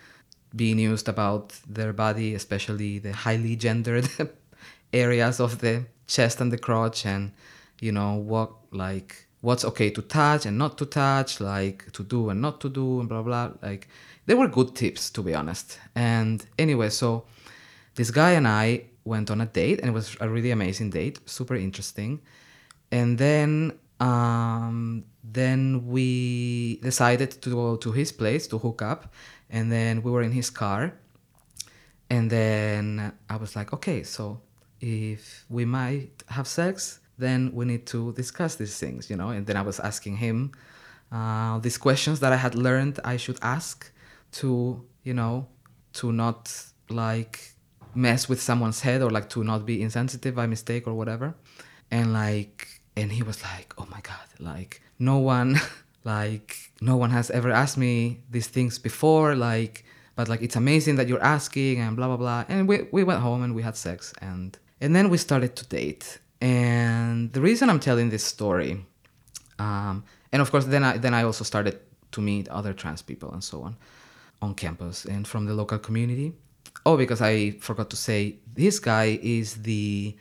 being 0.54 0.78
used 0.78 1.08
about 1.08 1.52
their 1.68 1.92
body 1.92 2.34
especially 2.34 2.98
the 2.98 3.12
highly 3.12 3.56
gendered 3.56 4.08
areas 4.92 5.40
of 5.40 5.58
the 5.58 5.84
chest 6.06 6.40
and 6.40 6.52
the 6.52 6.58
crotch 6.58 7.06
and 7.06 7.32
you 7.80 7.92
know 7.92 8.14
what 8.14 8.50
like 8.70 9.26
what's 9.40 9.64
okay 9.64 9.90
to 9.90 10.00
touch 10.00 10.46
and 10.46 10.56
not 10.56 10.78
to 10.78 10.86
touch 10.86 11.40
like 11.40 11.90
to 11.92 12.02
do 12.02 12.30
and 12.30 12.40
not 12.40 12.60
to 12.60 12.68
do 12.68 13.00
and 13.00 13.08
blah 13.08 13.22
blah. 13.22 13.50
Like 13.62 13.88
they 14.26 14.34
were 14.34 14.48
good 14.48 14.74
tips 14.74 15.10
to 15.10 15.22
be 15.22 15.34
honest. 15.34 15.78
And 15.94 16.44
anyway 16.58 16.88
so 16.88 17.26
this 17.94 18.10
guy 18.10 18.32
and 18.32 18.48
i 18.48 18.84
went 19.04 19.30
on 19.30 19.40
a 19.40 19.46
date 19.46 19.80
and 19.80 19.88
it 19.88 19.92
was 19.92 20.16
a 20.20 20.28
really 20.28 20.50
amazing 20.50 20.90
date 20.90 21.18
super 21.26 21.54
interesting. 21.54 22.20
And 22.90 23.18
then 23.18 23.78
um 24.00 25.04
then 25.22 25.86
we 25.86 26.76
decided 26.82 27.30
to 27.42 27.50
go 27.50 27.76
to 27.76 27.92
his 27.92 28.12
place 28.12 28.46
to 28.48 28.58
hook 28.58 28.82
up 28.82 29.12
and 29.50 29.70
then 29.70 30.02
we 30.02 30.10
were 30.10 30.22
in 30.22 30.32
his 30.32 30.50
car. 30.50 30.94
And 32.10 32.30
then 32.30 33.12
i 33.30 33.36
was 33.36 33.56
like 33.56 33.72
okay 33.72 34.02
so 34.02 34.40
if 34.80 35.46
we 35.48 35.64
might 35.64 36.22
have 36.28 36.46
sex 36.46 37.00
then 37.16 37.50
we 37.54 37.64
need 37.64 37.86
to 37.86 38.12
discuss 38.12 38.56
these 38.56 38.78
things 38.78 39.08
you 39.08 39.16
know? 39.16 39.30
And 39.30 39.46
then 39.46 39.56
i 39.56 39.62
was 39.62 39.80
asking 39.80 40.16
him 40.18 40.52
uh, 41.10 41.58
these 41.58 41.78
questions 41.78 42.20
that 42.20 42.32
i 42.32 42.36
had 42.36 42.54
learned 42.54 43.00
i 43.04 43.16
should 43.16 43.38
ask 43.42 43.90
to 44.32 44.84
you 45.02 45.14
know 45.14 45.46
to 45.94 46.12
not 46.12 46.52
like 46.90 47.53
mess 47.96 48.28
with 48.28 48.40
someone's 48.40 48.80
head 48.80 49.02
or 49.02 49.10
like 49.10 49.28
to 49.30 49.44
not 49.44 49.66
be 49.66 49.82
insensitive 49.82 50.34
by 50.34 50.46
mistake 50.46 50.86
or 50.86 50.94
whatever. 50.94 51.34
And 51.90 52.12
like, 52.12 52.68
and 52.96 53.12
he 53.12 53.22
was 53.22 53.42
like, 53.42 53.74
oh 53.78 53.86
my 53.90 54.00
God, 54.00 54.26
like 54.38 54.82
no 54.98 55.18
one, 55.18 55.60
like 56.04 56.56
no 56.80 56.96
one 56.96 57.10
has 57.10 57.30
ever 57.30 57.50
asked 57.50 57.78
me 57.78 58.20
these 58.30 58.46
things 58.46 58.78
before. 58.78 59.34
Like, 59.34 59.84
but 60.16 60.28
like 60.28 60.42
it's 60.42 60.56
amazing 60.56 60.96
that 60.96 61.08
you're 61.08 61.22
asking 61.22 61.80
and 61.80 61.96
blah, 61.96 62.08
blah, 62.08 62.16
blah. 62.16 62.44
And 62.48 62.68
we, 62.68 62.86
we 62.92 63.04
went 63.04 63.20
home 63.20 63.42
and 63.42 63.54
we 63.54 63.62
had 63.62 63.76
sex 63.76 64.12
and, 64.20 64.56
and 64.80 64.94
then 64.94 65.10
we 65.10 65.18
started 65.18 65.56
to 65.56 65.66
date. 65.66 66.18
And 66.40 67.32
the 67.32 67.40
reason 67.40 67.70
I'm 67.70 67.80
telling 67.80 68.10
this 68.10 68.24
story, 68.24 68.84
um, 69.58 70.04
and 70.32 70.42
of 70.42 70.50
course, 70.50 70.66
then 70.66 70.84
I, 70.84 70.98
then 70.98 71.14
I 71.14 71.22
also 71.22 71.44
started 71.44 71.78
to 72.12 72.20
meet 72.20 72.48
other 72.48 72.72
trans 72.72 73.02
people 73.02 73.32
and 73.32 73.42
so 73.42 73.62
on 73.62 73.76
on 74.42 74.54
campus 74.54 75.04
and 75.04 75.26
from 75.26 75.46
the 75.46 75.54
local 75.54 75.78
community. 75.78 76.32
Oh, 76.86 76.96
because 76.96 77.22
I 77.22 77.52
forgot 77.52 77.88
to 77.90 77.96
say, 77.96 78.36
this 78.54 78.78
guy 78.78 79.18
is 79.22 79.62
the 79.62 80.16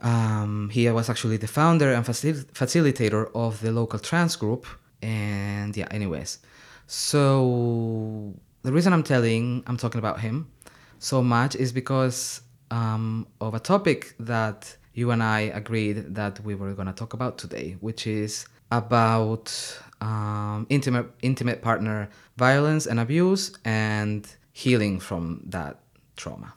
um, 0.00 0.70
he 0.70 0.88
was 0.90 1.10
actually 1.10 1.36
the 1.36 1.46
founder 1.46 1.92
and 1.92 2.04
facil- 2.04 2.46
facilitator 2.52 3.30
of 3.34 3.60
the 3.60 3.70
local 3.70 3.98
trans 3.98 4.34
group. 4.36 4.66
And 5.02 5.76
yeah, 5.76 5.88
anyways, 5.90 6.38
so 6.86 8.34
the 8.62 8.72
reason 8.72 8.92
I'm 8.92 9.02
telling, 9.02 9.62
I'm 9.66 9.76
talking 9.76 9.98
about 9.98 10.20
him 10.20 10.50
so 10.98 11.22
much 11.22 11.54
is 11.56 11.72
because 11.72 12.42
um, 12.70 13.26
of 13.40 13.54
a 13.54 13.60
topic 13.60 14.14
that 14.20 14.76
you 14.94 15.10
and 15.10 15.22
I 15.22 15.40
agreed 15.40 16.14
that 16.14 16.40
we 16.40 16.54
were 16.54 16.74
going 16.74 16.86
to 16.88 16.92
talk 16.92 17.14
about 17.14 17.38
today, 17.38 17.76
which 17.80 18.06
is 18.06 18.46
about 18.70 19.52
um, 20.00 20.66
intimate 20.68 21.06
intimate 21.22 21.62
partner 21.62 22.08
violence 22.36 22.86
and 22.86 23.00
abuse 23.00 23.52
and 23.64 24.26
healing 24.52 25.00
from 25.00 25.42
that 25.46 25.78
trauma. 26.20 26.54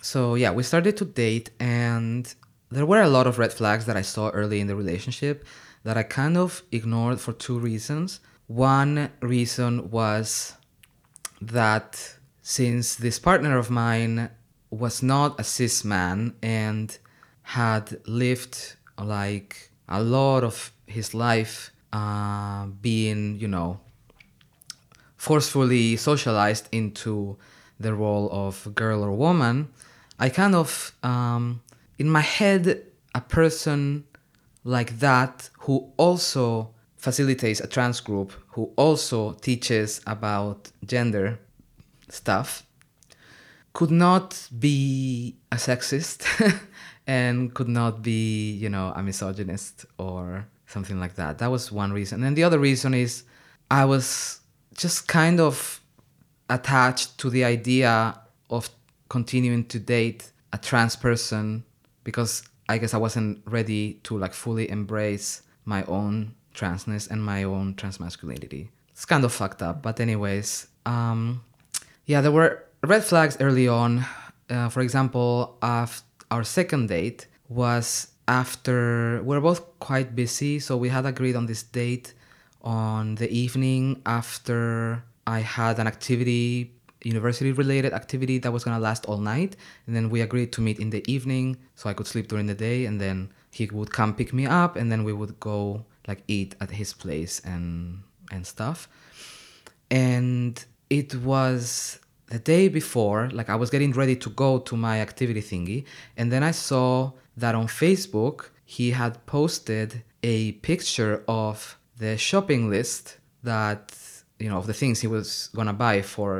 So 0.00 0.20
yeah, 0.34 0.52
we 0.52 0.62
started 0.62 0.96
to 0.98 1.04
date 1.04 1.50
and 1.60 2.22
there 2.70 2.86
were 2.86 3.02
a 3.02 3.08
lot 3.16 3.26
of 3.26 3.38
red 3.38 3.52
flags 3.52 3.84
that 3.86 3.96
I 3.96 4.02
saw 4.02 4.30
early 4.30 4.58
in 4.60 4.66
the 4.66 4.76
relationship 4.76 5.44
that 5.84 5.96
I 5.96 6.04
kind 6.04 6.36
of 6.36 6.62
ignored 6.70 7.20
for 7.20 7.32
two 7.32 7.58
reasons. 7.58 8.20
One 8.46 9.10
reason 9.20 9.90
was 9.90 10.54
that 11.40 12.16
since 12.40 12.96
this 12.96 13.18
partner 13.18 13.58
of 13.58 13.70
mine 13.70 14.30
was 14.70 15.02
not 15.02 15.38
a 15.38 15.44
cis 15.44 15.84
man 15.84 16.34
and 16.42 16.96
had 17.42 18.00
lived 18.06 18.76
like 18.98 19.70
a 19.88 20.02
lot 20.02 20.44
of 20.44 20.72
his 20.86 21.14
life 21.14 21.72
uh, 21.92 22.66
being, 22.80 23.38
you 23.38 23.48
know, 23.48 23.80
forcefully 25.16 25.96
socialized 25.96 26.68
into 26.72 27.36
the 27.82 27.94
role 27.94 28.28
of 28.32 28.74
girl 28.74 29.04
or 29.04 29.12
woman, 29.12 29.68
I 30.18 30.28
kind 30.28 30.54
of, 30.54 30.92
um, 31.02 31.62
in 31.98 32.08
my 32.08 32.20
head, 32.20 32.84
a 33.14 33.20
person 33.20 34.04
like 34.64 34.98
that 35.00 35.50
who 35.60 35.92
also 35.96 36.70
facilitates 36.96 37.60
a 37.60 37.66
trans 37.66 38.00
group, 38.00 38.32
who 38.48 38.72
also 38.76 39.32
teaches 39.32 40.00
about 40.06 40.70
gender 40.86 41.38
stuff, 42.08 42.64
could 43.72 43.90
not 43.90 44.48
be 44.58 45.36
a 45.50 45.56
sexist 45.56 46.24
and 47.06 47.52
could 47.54 47.68
not 47.68 48.02
be, 48.02 48.52
you 48.52 48.68
know, 48.68 48.92
a 48.94 49.02
misogynist 49.02 49.86
or 49.98 50.46
something 50.66 51.00
like 51.00 51.16
that. 51.16 51.38
That 51.38 51.50
was 51.50 51.72
one 51.72 51.92
reason. 51.92 52.22
And 52.22 52.36
the 52.36 52.44
other 52.44 52.58
reason 52.58 52.94
is 52.94 53.24
I 53.70 53.84
was 53.84 54.40
just 54.74 55.08
kind 55.08 55.40
of 55.40 55.81
attached 56.48 57.18
to 57.18 57.30
the 57.30 57.44
idea 57.44 58.18
of 58.50 58.70
continuing 59.08 59.64
to 59.66 59.78
date 59.78 60.30
a 60.52 60.58
trans 60.58 60.96
person 60.96 61.64
because 62.04 62.42
I 62.68 62.78
guess 62.78 62.94
I 62.94 62.98
wasn't 62.98 63.42
ready 63.46 64.00
to 64.04 64.18
like 64.18 64.32
fully 64.32 64.70
embrace 64.70 65.42
my 65.64 65.84
own 65.84 66.34
transness 66.54 67.10
and 67.10 67.24
my 67.24 67.44
own 67.44 67.74
transmasculinity. 67.74 68.68
It's 68.90 69.04
kind 69.04 69.24
of 69.24 69.32
fucked 69.32 69.62
up, 69.62 69.82
but 69.82 70.00
anyways, 70.00 70.68
um, 70.86 71.42
yeah, 72.06 72.20
there 72.20 72.30
were 72.30 72.64
red 72.82 73.04
flags 73.04 73.36
early 73.40 73.68
on. 73.68 74.04
Uh, 74.50 74.68
for 74.68 74.80
example, 74.80 75.56
after 75.62 76.04
our 76.30 76.44
second 76.44 76.88
date 76.88 77.26
was 77.48 78.08
after 78.28 79.22
we 79.22 79.36
are 79.36 79.40
both 79.40 79.78
quite 79.78 80.14
busy, 80.14 80.58
so 80.58 80.76
we 80.76 80.88
had 80.88 81.04
agreed 81.06 81.36
on 81.36 81.46
this 81.46 81.62
date 81.62 82.14
on 82.62 83.16
the 83.16 83.30
evening 83.30 84.00
after 84.06 85.02
I 85.26 85.40
had 85.40 85.78
an 85.78 85.86
activity, 85.86 86.72
university 87.02 87.52
related 87.52 87.92
activity 87.92 88.38
that 88.38 88.52
was 88.52 88.64
gonna 88.64 88.78
last 88.78 89.04
all 89.06 89.18
night. 89.18 89.56
And 89.86 89.94
then 89.96 90.10
we 90.10 90.20
agreed 90.20 90.52
to 90.52 90.60
meet 90.60 90.78
in 90.78 90.90
the 90.90 91.02
evening 91.10 91.56
so 91.74 91.90
I 91.90 91.94
could 91.94 92.06
sleep 92.06 92.28
during 92.28 92.46
the 92.46 92.54
day. 92.54 92.86
And 92.86 93.00
then 93.00 93.32
he 93.50 93.66
would 93.66 93.92
come 93.92 94.14
pick 94.14 94.32
me 94.32 94.46
up 94.46 94.76
and 94.76 94.90
then 94.90 95.04
we 95.04 95.12
would 95.12 95.38
go 95.40 95.84
like 96.08 96.22
eat 96.26 96.54
at 96.60 96.70
his 96.70 96.92
place 96.92 97.40
and 97.44 98.02
and 98.30 98.46
stuff. 98.46 98.88
And 99.90 100.64
it 100.88 101.14
was 101.16 101.98
the 102.26 102.38
day 102.38 102.68
before, 102.68 103.28
like 103.32 103.50
I 103.50 103.56
was 103.56 103.68
getting 103.70 103.92
ready 103.92 104.16
to 104.16 104.30
go 104.30 104.58
to 104.58 104.76
my 104.76 105.00
activity 105.00 105.42
thingy, 105.42 105.84
and 106.16 106.32
then 106.32 106.42
I 106.42 106.52
saw 106.52 107.12
that 107.36 107.54
on 107.54 107.66
Facebook 107.66 108.48
he 108.64 108.92
had 108.92 109.24
posted 109.26 110.02
a 110.22 110.52
picture 110.52 111.22
of 111.28 111.76
the 111.98 112.16
shopping 112.16 112.70
list 112.70 113.18
that 113.42 113.94
you 114.42 114.48
know 114.50 114.58
of 114.62 114.66
the 114.66 114.78
things 114.82 115.00
he 115.00 115.10
was 115.16 115.28
gonna 115.56 115.78
buy 115.86 116.02
for 116.02 116.30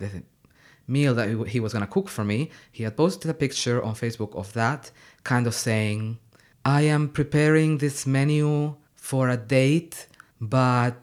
the 0.00 0.08
meal 0.86 1.14
that 1.14 1.26
he 1.54 1.60
was 1.60 1.72
gonna 1.74 1.92
cook 1.96 2.08
for 2.08 2.24
me. 2.24 2.50
He 2.72 2.84
had 2.84 2.96
posted 2.96 3.30
a 3.30 3.34
picture 3.44 3.78
on 3.82 3.94
Facebook 3.94 4.32
of 4.42 4.52
that, 4.60 4.90
kind 5.24 5.46
of 5.46 5.54
saying, 5.54 6.18
"I 6.64 6.82
am 6.94 7.08
preparing 7.20 7.78
this 7.78 8.06
menu 8.06 8.76
for 8.94 9.28
a 9.28 9.36
date, 9.36 10.06
but 10.40 11.00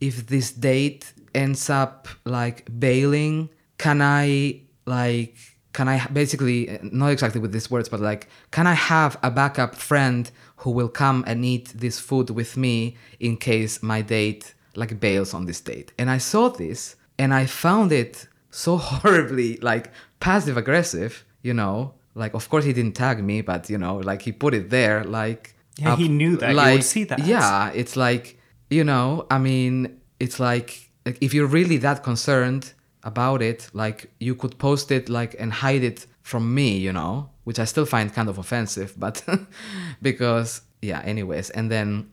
if 0.00 0.14
this 0.32 0.52
date 0.52 1.12
ends 1.34 1.68
up 1.82 2.08
like 2.24 2.58
bailing, 2.86 3.50
can 3.84 4.00
I 4.02 4.62
like 4.86 5.36
can 5.72 5.88
I 5.88 6.06
basically 6.08 6.58
uh, 6.70 6.78
not 6.82 7.10
exactly 7.12 7.40
with 7.40 7.52
these 7.52 7.70
words, 7.70 7.88
but 7.88 8.00
like, 8.00 8.28
can 8.50 8.66
I 8.66 8.74
have 8.74 9.18
a 9.22 9.30
backup 9.30 9.74
friend 9.74 10.30
who 10.56 10.70
will 10.70 10.88
come 10.88 11.24
and 11.26 11.44
eat 11.44 11.66
this 11.74 12.00
food 12.00 12.30
with 12.30 12.56
me 12.56 12.96
in 13.20 13.36
case 13.36 13.82
my 13.82 14.00
date 14.02 14.54
like 14.78 14.98
bails 15.00 15.34
on 15.34 15.46
this 15.46 15.60
date? 15.60 15.92
And 15.98 16.08
I 16.10 16.18
saw 16.18 16.48
this 16.48 16.96
and 17.18 17.34
I 17.34 17.46
found 17.46 17.92
it 17.92 18.28
so 18.50 18.76
horribly 18.88 19.56
like 19.58 19.90
passive 20.20 20.56
aggressive, 20.56 21.24
you 21.42 21.54
know. 21.54 21.94
Like, 22.14 22.34
of 22.34 22.48
course, 22.48 22.64
he 22.64 22.72
didn't 22.72 22.96
tag 22.96 23.22
me, 23.22 23.42
but 23.42 23.70
you 23.70 23.78
know, 23.78 23.96
like 23.98 24.22
he 24.22 24.32
put 24.32 24.54
it 24.54 24.70
there, 24.70 25.04
like. 25.04 25.54
Yeah, 25.76 25.92
up, 25.92 25.98
he 25.98 26.08
knew 26.08 26.36
that 26.38 26.56
like, 26.56 26.66
you 26.66 26.72
would 26.78 26.84
see 26.84 27.04
that. 27.04 27.24
Yeah, 27.24 27.70
it's 27.72 27.94
like 27.96 28.38
you 28.70 28.84
know, 28.84 29.26
I 29.30 29.38
mean, 29.38 30.00
it's 30.18 30.40
like, 30.40 30.90
like 31.06 31.16
if 31.20 31.32
you're 31.32 31.46
really 31.46 31.76
that 31.78 32.02
concerned 32.02 32.74
about 33.04 33.42
it 33.42 33.70
like 33.72 34.10
you 34.18 34.34
could 34.34 34.58
post 34.58 34.90
it 34.90 35.08
like 35.08 35.34
and 35.38 35.52
hide 35.52 35.82
it 35.82 36.06
from 36.22 36.54
me 36.54 36.76
you 36.76 36.92
know 36.92 37.28
which 37.44 37.58
i 37.58 37.64
still 37.64 37.86
find 37.86 38.12
kind 38.12 38.28
of 38.28 38.38
offensive 38.38 38.94
but 38.98 39.24
because 40.02 40.62
yeah 40.82 41.00
anyways 41.04 41.50
and 41.50 41.70
then 41.70 42.10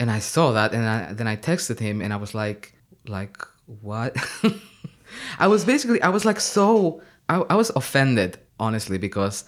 and 0.00 0.10
i 0.10 0.18
saw 0.18 0.50
that 0.50 0.74
and 0.74 0.84
I, 0.88 1.12
then 1.12 1.28
i 1.28 1.36
texted 1.36 1.78
him 1.78 2.00
and 2.00 2.12
i 2.12 2.16
was 2.16 2.34
like 2.34 2.74
like 3.06 3.36
what 3.80 4.16
i 5.38 5.46
was 5.46 5.64
basically 5.64 6.02
i 6.02 6.08
was 6.08 6.24
like 6.24 6.40
so 6.40 7.00
I, 7.28 7.36
I 7.36 7.54
was 7.54 7.70
offended 7.76 8.38
honestly 8.58 8.98
because 8.98 9.44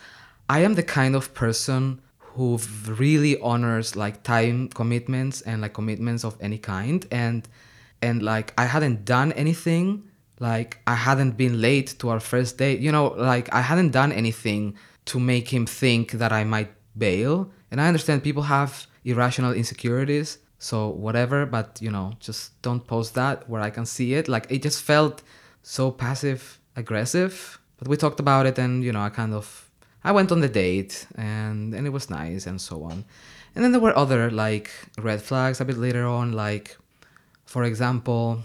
i 0.48 0.60
am 0.60 0.74
the 0.74 0.84
kind 0.84 1.16
of 1.16 1.34
person 1.34 2.00
who 2.18 2.60
really 2.86 3.40
honors 3.40 3.96
like 3.96 4.22
time 4.22 4.68
commitments 4.68 5.40
and 5.40 5.62
like 5.62 5.74
commitments 5.74 6.24
of 6.24 6.36
any 6.40 6.58
kind 6.58 7.04
and 7.10 7.48
and 8.00 8.22
like 8.22 8.54
i 8.56 8.66
hadn't 8.66 9.04
done 9.04 9.32
anything 9.32 10.04
like 10.42 10.78
I 10.88 10.96
hadn't 10.96 11.36
been 11.36 11.60
late 11.60 11.94
to 12.00 12.08
our 12.08 12.18
first 12.18 12.58
date. 12.58 12.80
You 12.80 12.90
know, 12.90 13.14
like 13.16 13.46
I 13.54 13.60
hadn't 13.60 13.92
done 13.92 14.10
anything 14.10 14.74
to 15.04 15.20
make 15.20 15.48
him 15.48 15.66
think 15.66 16.10
that 16.12 16.32
I 16.32 16.42
might 16.42 16.70
bail. 16.98 17.52
And 17.70 17.80
I 17.80 17.86
understand 17.86 18.24
people 18.24 18.42
have 18.42 18.88
irrational 19.04 19.52
insecurities, 19.52 20.38
so 20.62 20.90
whatever, 20.90 21.44
but 21.44 21.80
you 21.82 21.90
know, 21.90 22.12
just 22.20 22.62
don't 22.62 22.86
post 22.86 23.14
that 23.14 23.48
where 23.48 23.60
I 23.60 23.70
can 23.70 23.84
see 23.84 24.14
it. 24.14 24.28
Like 24.28 24.46
it 24.48 24.62
just 24.62 24.80
felt 24.80 25.20
so 25.62 25.90
passive 25.90 26.60
aggressive. 26.76 27.58
But 27.78 27.88
we 27.88 27.96
talked 27.96 28.20
about 28.20 28.46
it 28.46 28.58
and 28.58 28.84
you 28.84 28.92
know, 28.92 29.00
I 29.00 29.08
kind 29.08 29.34
of 29.34 29.68
I 30.04 30.12
went 30.12 30.30
on 30.30 30.38
the 30.40 30.48
date 30.48 31.08
and 31.16 31.74
and 31.74 31.84
it 31.84 31.90
was 31.90 32.08
nice 32.10 32.46
and 32.46 32.60
so 32.60 32.84
on. 32.84 33.04
And 33.56 33.64
then 33.64 33.72
there 33.72 33.80
were 33.80 33.96
other 33.98 34.30
like 34.30 34.70
red 34.96 35.20
flags 35.20 35.60
a 35.60 35.64
bit 35.64 35.78
later 35.78 36.06
on 36.06 36.30
like 36.30 36.76
for 37.44 37.64
example, 37.64 38.44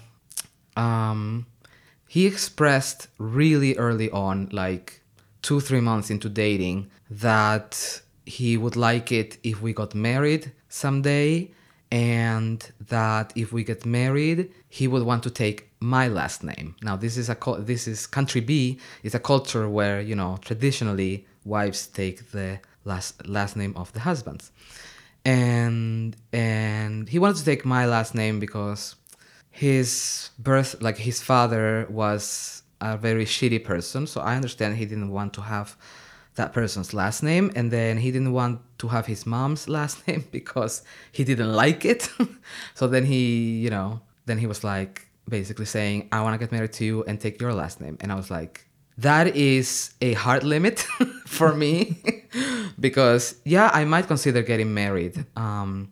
um 0.75 1.45
he 2.07 2.25
expressed 2.25 3.09
really 3.19 3.75
early 3.75 4.09
on, 4.09 4.49
like 4.51 5.03
two, 5.43 5.59
three 5.59 5.81
months 5.81 6.09
into 6.09 6.29
dating, 6.29 6.89
that 7.11 8.01
he 8.25 8.57
would 8.57 8.75
like 8.75 9.11
it 9.11 9.37
if 9.43 9.61
we 9.61 9.71
got 9.71 9.93
married 9.93 10.51
someday 10.67 11.51
and 11.91 12.69
that 12.89 13.31
if 13.35 13.53
we 13.53 13.63
get 13.63 13.85
married, 13.85 14.51
he 14.67 14.87
would 14.87 15.03
want 15.03 15.23
to 15.23 15.29
take 15.29 15.69
my 15.79 16.07
last 16.07 16.43
name. 16.43 16.75
Now 16.81 16.95
this 16.95 17.17
is 17.17 17.29
a 17.29 17.37
this 17.59 17.87
is 17.87 18.07
country 18.07 18.41
B. 18.41 18.79
It's 19.03 19.15
a 19.15 19.19
culture 19.19 19.69
where 19.69 20.01
you 20.01 20.15
know 20.15 20.37
traditionally 20.41 21.25
wives 21.45 21.87
take 21.87 22.31
the 22.31 22.59
last 22.83 23.27
last 23.27 23.55
name 23.55 23.73
of 23.77 23.93
the 23.93 24.01
husbands, 24.01 24.51
and 25.23 26.15
and 26.33 27.07
he 27.07 27.19
wanted 27.19 27.37
to 27.37 27.45
take 27.45 27.63
my 27.65 27.85
last 27.85 28.15
name 28.15 28.39
because 28.39 28.95
his 29.51 30.29
birth 30.37 30.81
like 30.81 30.97
his 30.97 31.21
father 31.21 31.87
was 31.89 32.63
a 32.81 32.97
very 32.97 33.25
shitty 33.25 33.63
person. 33.63 34.07
So 34.07 34.21
I 34.21 34.35
understand 34.35 34.75
he 34.75 34.85
didn't 34.85 35.11
want 35.11 35.33
to 35.33 35.41
have 35.41 35.77
that 36.37 36.53
person's 36.53 36.93
last 36.93 37.21
name 37.21 37.51
and 37.55 37.71
then 37.71 37.97
he 37.97 38.11
didn't 38.11 38.31
want 38.31 38.61
to 38.77 38.87
have 38.87 39.05
his 39.05 39.25
mom's 39.25 39.67
last 39.77 40.07
name 40.07 40.23
because 40.31 40.83
he 41.11 41.23
didn't 41.23 41.53
like 41.53 41.83
it. 41.85 42.09
So 42.75 42.87
then 42.87 43.05
he 43.05 43.59
you 43.59 43.69
know 43.69 44.01
then 44.25 44.37
he 44.37 44.47
was 44.47 44.63
like 44.63 45.07
basically 45.27 45.65
saying 45.65 46.07
i 46.13 46.21
want 46.21 46.33
to 46.33 46.39
get 46.43 46.51
married 46.51 46.71
to 46.79 46.85
you 46.85 47.03
and 47.03 47.19
take 47.19 47.41
your 47.41 47.53
last 47.53 47.81
name. 47.81 47.97
And 48.01 48.11
i 48.11 48.15
was 48.15 48.31
like 48.31 48.67
that 48.97 49.35
is 49.35 49.93
a 50.01 50.13
hard 50.13 50.43
limit 50.43 50.79
for 51.25 51.53
me 51.53 52.01
because 52.79 53.35
yeah 53.43 53.69
i 53.73 53.83
might 53.83 54.07
consider 54.07 54.41
getting 54.41 54.73
married 54.73 55.25
um, 55.35 55.91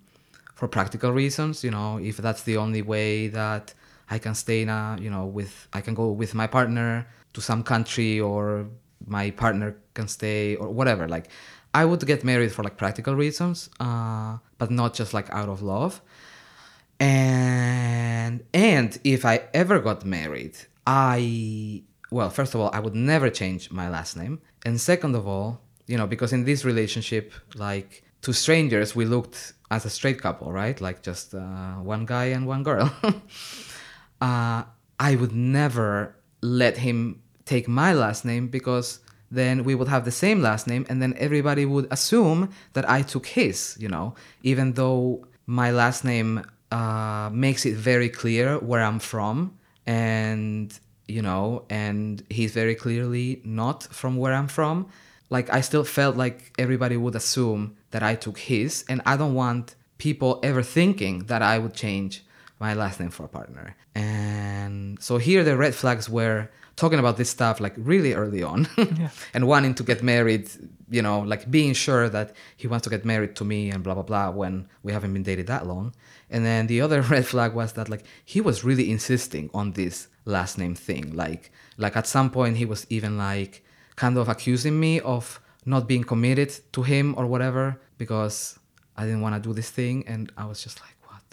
for 0.56 0.68
practical 0.68 1.12
reasons 1.12 1.64
you 1.64 1.72
know 1.72 1.98
if 1.98 2.18
that's 2.18 2.44
the 2.44 2.58
only 2.58 2.82
way 2.82 3.28
that 3.28 3.74
i 4.10 4.18
can 4.18 4.34
stay 4.34 4.64
a 4.64 4.98
you 5.00 5.10
know 5.10 5.26
with 5.26 5.68
i 5.74 5.82
can 5.82 5.94
go 5.94 6.12
with 6.12 6.34
my 6.34 6.48
partner 6.48 7.06
to 7.34 7.42
some 7.42 7.62
country 7.64 8.20
or 8.20 8.66
my 9.08 9.32
partner 9.32 9.76
can 9.94 10.08
stay 10.08 10.56
or 10.56 10.70
whatever. 10.70 11.08
Like 11.08 11.28
i 11.74 11.84
would 11.84 12.06
get 12.08 12.24
married 12.24 12.52
for 12.54 12.64
like 12.64 12.78
practical 12.78 13.16
reasons 13.16 13.70
uh, 13.82 14.38
but 14.58 14.72
not 14.72 14.94
just 14.94 15.14
like 15.14 15.30
out 15.32 15.50
of 15.50 15.62
love. 15.62 16.02
And 17.00 18.44
and 18.54 18.98
if 19.04 19.26
i 19.26 19.36
ever 19.54 19.80
got 19.80 20.06
married 20.06 20.56
i 20.88 21.84
well 22.10 22.30
first 22.30 22.56
of 22.56 22.62
all 22.62 22.70
i 22.74 22.80
would 22.80 22.96
never 22.96 23.30
change 23.30 23.70
my 23.72 23.90
last 23.90 24.16
name. 24.16 24.40
And 24.66 24.80
second 24.80 25.16
of 25.16 25.28
all 25.28 25.62
you 25.88 25.98
know 25.98 26.08
because 26.08 26.32
in 26.34 26.46
this 26.46 26.64
relationship 26.66 27.34
like 27.56 28.04
to 28.22 28.34
strangers 28.34 28.96
we 28.96 29.06
looked 29.06 29.54
as 29.70 29.84
a 29.86 29.90
straight 29.90 30.22
couple 30.22 30.52
right? 30.52 30.80
Like 30.80 31.02
just 31.02 31.36
uh, 31.36 31.76
one 31.94 32.06
guy 32.06 32.26
and 32.26 32.48
one 32.48 32.64
girl. 32.64 32.92
Uh, 34.22 34.64
i 34.98 35.14
would 35.16 35.34
never 35.34 36.16
let 36.42 36.78
him 36.78 37.22
take 37.46 37.68
my 37.68 37.94
last 37.94 38.26
name 38.26 38.48
because 38.48 39.00
then 39.32 39.64
we 39.64 39.76
would 39.76 39.88
have 39.88 40.06
the 40.06 40.12
same 40.12 40.42
last 40.42 40.68
name 40.68 40.86
and 40.90 41.02
then 41.02 41.14
everybody 41.18 41.66
would 41.66 41.88
assume 41.92 42.50
that 42.74 42.90
I 42.90 43.02
took 43.02 43.26
his, 43.26 43.76
you 43.80 43.90
know, 43.90 44.16
even 44.44 44.74
though 44.74 45.28
my 45.46 45.72
last 45.72 46.04
name 46.04 46.46
uh, 46.72 47.30
makes 47.32 47.66
it 47.66 47.76
very 47.76 48.10
clear 48.10 48.58
where 48.60 48.82
I'm 48.82 49.00
from 49.00 49.58
and, 49.86 50.78
you 51.08 51.22
know, 51.22 51.66
and 51.70 52.24
he's 52.30 52.52
very 52.52 52.76
clearly 52.76 53.42
not 53.44 53.84
from 53.84 54.18
where 54.18 54.34
I'm 54.34 54.48
from. 54.48 54.88
Like, 55.30 55.52
I 55.52 55.62
still 55.62 55.84
felt 55.84 56.16
like 56.16 56.54
everybody 56.60 56.98
would 56.98 57.16
assume 57.16 57.76
that 57.92 58.04
I 58.04 58.14
took 58.16 58.38
his, 58.38 58.86
and 58.88 59.02
I 59.08 59.18
don't 59.18 59.34
want 59.34 59.76
people 59.98 60.40
ever 60.44 60.62
thinking 60.62 61.26
that 61.26 61.42
I 61.42 61.58
would 61.58 61.74
change 61.74 62.24
my 62.60 62.74
last 62.74 63.00
name 63.00 63.10
for 63.10 63.26
a 63.26 63.28
partner. 63.28 63.76
And 63.96 65.02
so 65.02 65.18
here 65.18 65.44
the 65.44 65.58
red 65.58 65.74
flags 65.74 66.10
were 66.10 66.50
talking 66.76 67.00
about 67.00 67.18
this 67.18 67.30
stuff 67.30 67.60
like 67.60 67.74
really 67.78 68.14
early 68.14 68.44
on 68.44 68.68
Yeah. 68.78 69.10
and 69.34 69.48
wanting 69.48 69.74
to 69.76 69.84
get 69.84 70.04
married, 70.04 70.50
you 70.90 71.02
know, 71.02 71.20
like 71.22 71.50
being 71.50 71.74
sure 71.74 72.10
that 72.10 72.36
he 72.58 72.68
wants 72.68 72.84
to 72.84 72.90
get 72.90 73.06
married 73.06 73.36
to 73.38 73.46
me 73.46 73.70
and 73.72 73.84
blah 73.84 73.94
blah 73.94 74.04
blah 74.04 74.30
when 74.30 74.68
we 74.84 74.92
haven't 74.92 75.14
been 75.14 75.24
dated 75.24 75.48
that 75.48 75.66
long. 75.66 75.94
And 76.30 76.46
then 76.46 76.68
the 76.68 76.82
other 76.82 77.02
red 77.14 77.26
flag 77.26 77.54
was 77.54 77.74
that 77.74 77.90
like 77.90 78.04
he 78.26 78.42
was 78.42 78.64
really 78.64 78.92
insisting 78.92 79.50
on 79.54 79.72
this 79.72 80.08
last 80.26 80.58
name 80.58 80.76
thing. 80.76 81.16
Like 81.16 81.52
like 81.78 81.96
at 81.96 82.08
some 82.08 82.30
point 82.30 82.58
he 82.58 82.66
was 82.66 82.86
even 82.90 83.18
like 83.18 83.64
kind 83.96 84.18
of 84.18 84.28
accusing 84.28 84.80
me 84.80 85.00
of 85.00 85.40
not 85.66 85.88
being 85.88 86.04
committed 86.04 86.54
to 86.74 86.84
him 86.84 87.16
or 87.18 87.26
whatever 87.26 87.80
because 87.98 88.60
I 88.98 89.06
didn't 89.06 89.22
want 89.22 89.36
to 89.36 89.42
do 89.42 89.54
this 89.54 89.70
thing 89.70 90.04
and 90.08 90.32
I 90.38 90.46
was 90.46 90.62
just 90.64 90.80
like 90.82 90.96
what? 91.08 91.24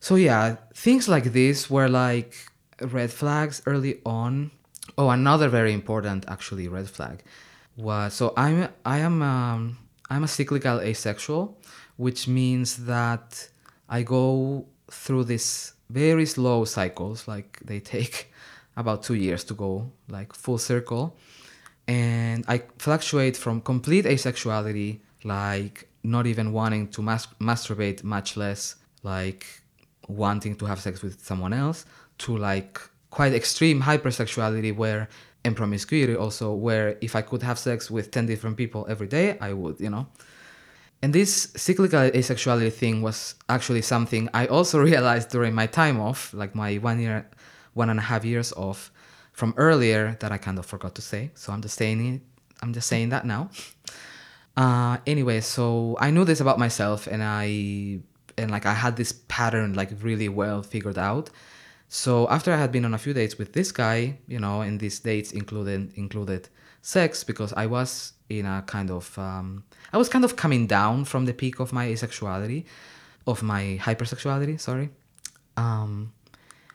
So 0.00 0.14
yeah, 0.14 0.56
things 0.74 1.08
like 1.08 1.24
this 1.32 1.68
were 1.68 1.88
like 1.88 2.34
red 2.80 3.12
flags 3.12 3.62
early 3.66 4.00
on. 4.04 4.50
Oh, 4.98 5.10
another 5.10 5.48
very 5.48 5.72
important 5.72 6.24
actually 6.28 6.68
red 6.68 6.88
flag 6.88 7.22
was 7.76 8.14
so 8.14 8.32
I'm 8.36 8.68
I 8.84 8.98
am 8.98 9.22
um, 9.22 9.78
I'm 10.08 10.24
a 10.24 10.28
cyclical 10.28 10.80
asexual, 10.80 11.58
which 11.96 12.28
means 12.28 12.84
that 12.86 13.48
I 13.88 14.02
go 14.02 14.66
through 14.90 15.24
these 15.24 15.74
very 15.88 16.26
slow 16.26 16.64
cycles. 16.64 17.28
Like 17.28 17.58
they 17.64 17.80
take 17.80 18.32
about 18.76 19.02
two 19.02 19.14
years 19.14 19.44
to 19.44 19.54
go 19.54 19.90
like 20.08 20.34
full 20.34 20.58
circle, 20.58 21.16
and 21.86 22.44
I 22.48 22.62
fluctuate 22.78 23.36
from 23.36 23.60
complete 23.60 24.04
asexuality, 24.04 25.00
like 25.24 25.88
not 26.02 26.26
even 26.26 26.52
wanting 26.52 26.88
to 26.88 27.02
mas- 27.02 27.28
masturbate, 27.40 28.02
much 28.02 28.36
less 28.36 28.76
like 29.02 29.46
wanting 30.08 30.56
to 30.56 30.66
have 30.66 30.80
sex 30.80 31.02
with 31.02 31.24
someone 31.24 31.52
else, 31.52 31.86
to 32.18 32.36
like 32.36 32.80
quite 33.10 33.32
extreme 33.32 33.82
hypersexuality 33.82 34.74
where 34.74 35.08
and 35.44 35.56
promiscuity 35.56 36.14
also 36.14 36.52
where 36.52 36.96
if 37.00 37.16
I 37.16 37.22
could 37.22 37.42
have 37.42 37.58
sex 37.58 37.90
with 37.90 38.10
10 38.10 38.26
different 38.26 38.56
people 38.56 38.86
every 38.88 39.06
day, 39.06 39.38
I 39.40 39.52
would, 39.52 39.80
you 39.80 39.90
know. 39.90 40.06
And 41.02 41.14
this 41.14 41.50
cyclical 41.56 42.10
asexuality 42.10 42.72
thing 42.72 43.00
was 43.00 43.34
actually 43.48 43.82
something 43.82 44.28
I 44.34 44.46
also 44.46 44.78
realized 44.90 45.30
during 45.30 45.54
my 45.54 45.66
time 45.66 46.00
off, 46.00 46.34
like 46.34 46.54
my 46.54 46.76
one 46.76 47.00
year, 47.00 47.28
one 47.72 47.88
and 47.88 47.98
a 47.98 48.02
half 48.02 48.24
years 48.24 48.52
off 48.52 48.92
from 49.32 49.54
earlier 49.56 50.16
that 50.20 50.30
I 50.30 50.38
kind 50.38 50.58
of 50.58 50.66
forgot 50.66 50.94
to 50.96 51.02
say. 51.02 51.30
So 51.34 51.52
I'm 51.52 51.62
just 51.62 51.76
saying 51.76 52.14
it. 52.14 52.20
I'm 52.62 52.74
just 52.74 52.88
saying 52.88 53.10
that 53.10 53.24
now. 53.24 53.50
Uh, 54.56 54.98
anyway, 55.06 55.40
so 55.40 55.96
I 56.00 56.10
knew 56.10 56.24
this 56.24 56.40
about 56.40 56.58
myself, 56.58 57.06
and 57.06 57.22
I 57.22 58.00
and 58.36 58.50
like 58.50 58.66
I 58.66 58.74
had 58.74 58.96
this 58.96 59.12
pattern 59.28 59.72
like 59.74 59.90
really 60.02 60.28
well 60.28 60.62
figured 60.62 60.98
out. 60.98 61.30
So 61.92 62.28
after 62.30 62.52
I 62.52 62.56
had 62.56 62.70
been 62.70 62.84
on 62.84 62.94
a 62.94 62.98
few 62.98 63.12
dates 63.12 63.36
with 63.36 63.52
this 63.52 63.72
guy, 63.72 64.16
you 64.28 64.38
know, 64.38 64.60
and 64.60 64.78
these 64.78 65.00
dates 65.00 65.32
included 65.32 65.92
included 65.96 66.48
sex 66.82 67.24
because 67.24 67.52
I 67.54 67.66
was 67.66 68.12
in 68.28 68.46
a 68.46 68.62
kind 68.64 68.92
of 68.92 69.18
um, 69.18 69.64
I 69.92 69.98
was 69.98 70.08
kind 70.08 70.24
of 70.24 70.36
coming 70.36 70.68
down 70.68 71.04
from 71.04 71.26
the 71.26 71.34
peak 71.34 71.58
of 71.58 71.72
my 71.72 71.88
asexuality, 71.88 72.64
of 73.26 73.42
my 73.42 73.76
hypersexuality. 73.82 74.60
Sorry. 74.60 74.90
Um, 75.56 76.12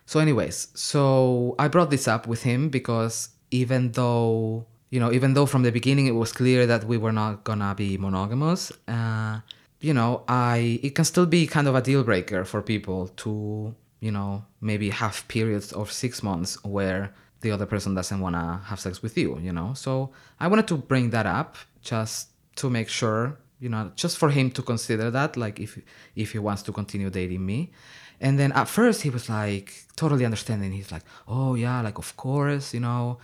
so, 0.06 0.20
anyways, 0.20 0.68
so 0.76 1.56
I 1.58 1.70
brought 1.70 1.92
this 1.92 2.10
up 2.10 2.28
with 2.28 2.44
him 2.44 2.68
because 2.68 3.30
even 3.52 3.94
though 3.94 4.66
you 4.90 5.00
know, 5.00 5.14
even 5.14 5.34
though 5.34 5.46
from 5.46 5.64
the 5.64 5.72
beginning 5.72 6.08
it 6.08 6.16
was 6.16 6.34
clear 6.34 6.68
that 6.68 6.84
we 6.84 6.98
were 6.98 7.14
not 7.14 7.46
gonna 7.46 7.74
be 7.74 7.98
monogamous, 7.98 8.74
uh, 8.90 9.40
you 9.80 9.94
know, 9.94 10.26
I 10.28 10.82
it 10.84 10.94
can 10.94 11.06
still 11.06 11.26
be 11.26 11.48
kind 11.48 11.70
of 11.70 11.76
a 11.76 11.82
deal 11.82 12.04
breaker 12.04 12.44
for 12.44 12.62
people 12.62 13.08
to 13.24 13.74
you 14.00 14.12
know 14.12 14.46
maybe 14.62 14.90
have 14.90 15.28
periods 15.28 15.72
of 15.74 15.92
six 15.92 16.22
months 16.22 16.64
where 16.64 17.14
the 17.42 17.52
other 17.52 17.66
person 17.66 17.94
doesn't 17.94 18.20
want 18.20 18.36
to 18.36 18.60
have 18.66 18.80
sex 18.80 19.02
with 19.02 19.18
you 19.18 19.40
you 19.40 19.52
know? 19.52 19.74
So 19.74 20.12
i 20.40 20.48
wanted 20.48 20.68
to 20.68 20.78
bring 20.78 21.12
that 21.12 21.26
up 21.26 21.58
just 21.82 22.30
to 22.56 22.70
make 22.70 22.90
sure 22.90 23.38
you 23.60 23.70
know 23.70 23.92
just 23.96 24.18
for 24.18 24.30
him 24.30 24.52
to 24.52 24.62
consider 24.62 25.10
that 25.12 25.38
like 25.38 25.60
if 25.60 25.80
if 26.16 26.32
he 26.34 26.40
wants 26.40 26.62
to 26.64 26.72
continue 26.72 27.10
dating 27.10 27.46
me. 27.46 27.72
And 28.22 28.40
then 28.40 28.54
at 28.54 28.70
first 28.70 29.02
he 29.02 29.10
was 29.10 29.30
like 29.30 29.74
totally 29.98 30.24
understanding. 30.24 30.72
He's 30.72 30.92
like 30.92 31.04
oh 31.28 31.56
yeah 31.56 31.82
like 31.82 31.98
of 31.98 32.16
course 32.18 32.74
you 32.74 32.80
know? 32.80 33.20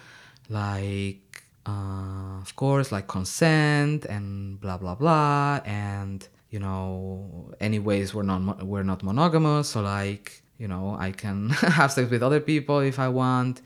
Like 0.49 1.43
uh, 1.65 2.39
of 2.41 2.55
course 2.55 2.91
like 2.91 3.07
consent 3.07 4.05
and 4.05 4.59
blah 4.59 4.77
blah 4.77 4.95
blah 4.95 5.61
and 5.65 6.27
you 6.49 6.59
know 6.59 7.53
anyways 7.59 8.13
we're 8.13 8.23
not 8.23 8.65
we're 8.65 8.83
not 8.83 9.03
monogamous 9.03 9.69
so 9.69 9.81
like 9.81 10.40
you 10.61 10.67
know 10.67 10.95
i 10.99 11.09
can 11.11 11.49
have 11.79 11.91
sex 11.91 12.09
with 12.09 12.23
other 12.23 12.39
people 12.39 12.79
if 12.79 12.99
i 12.99 13.07
want. 13.07 13.61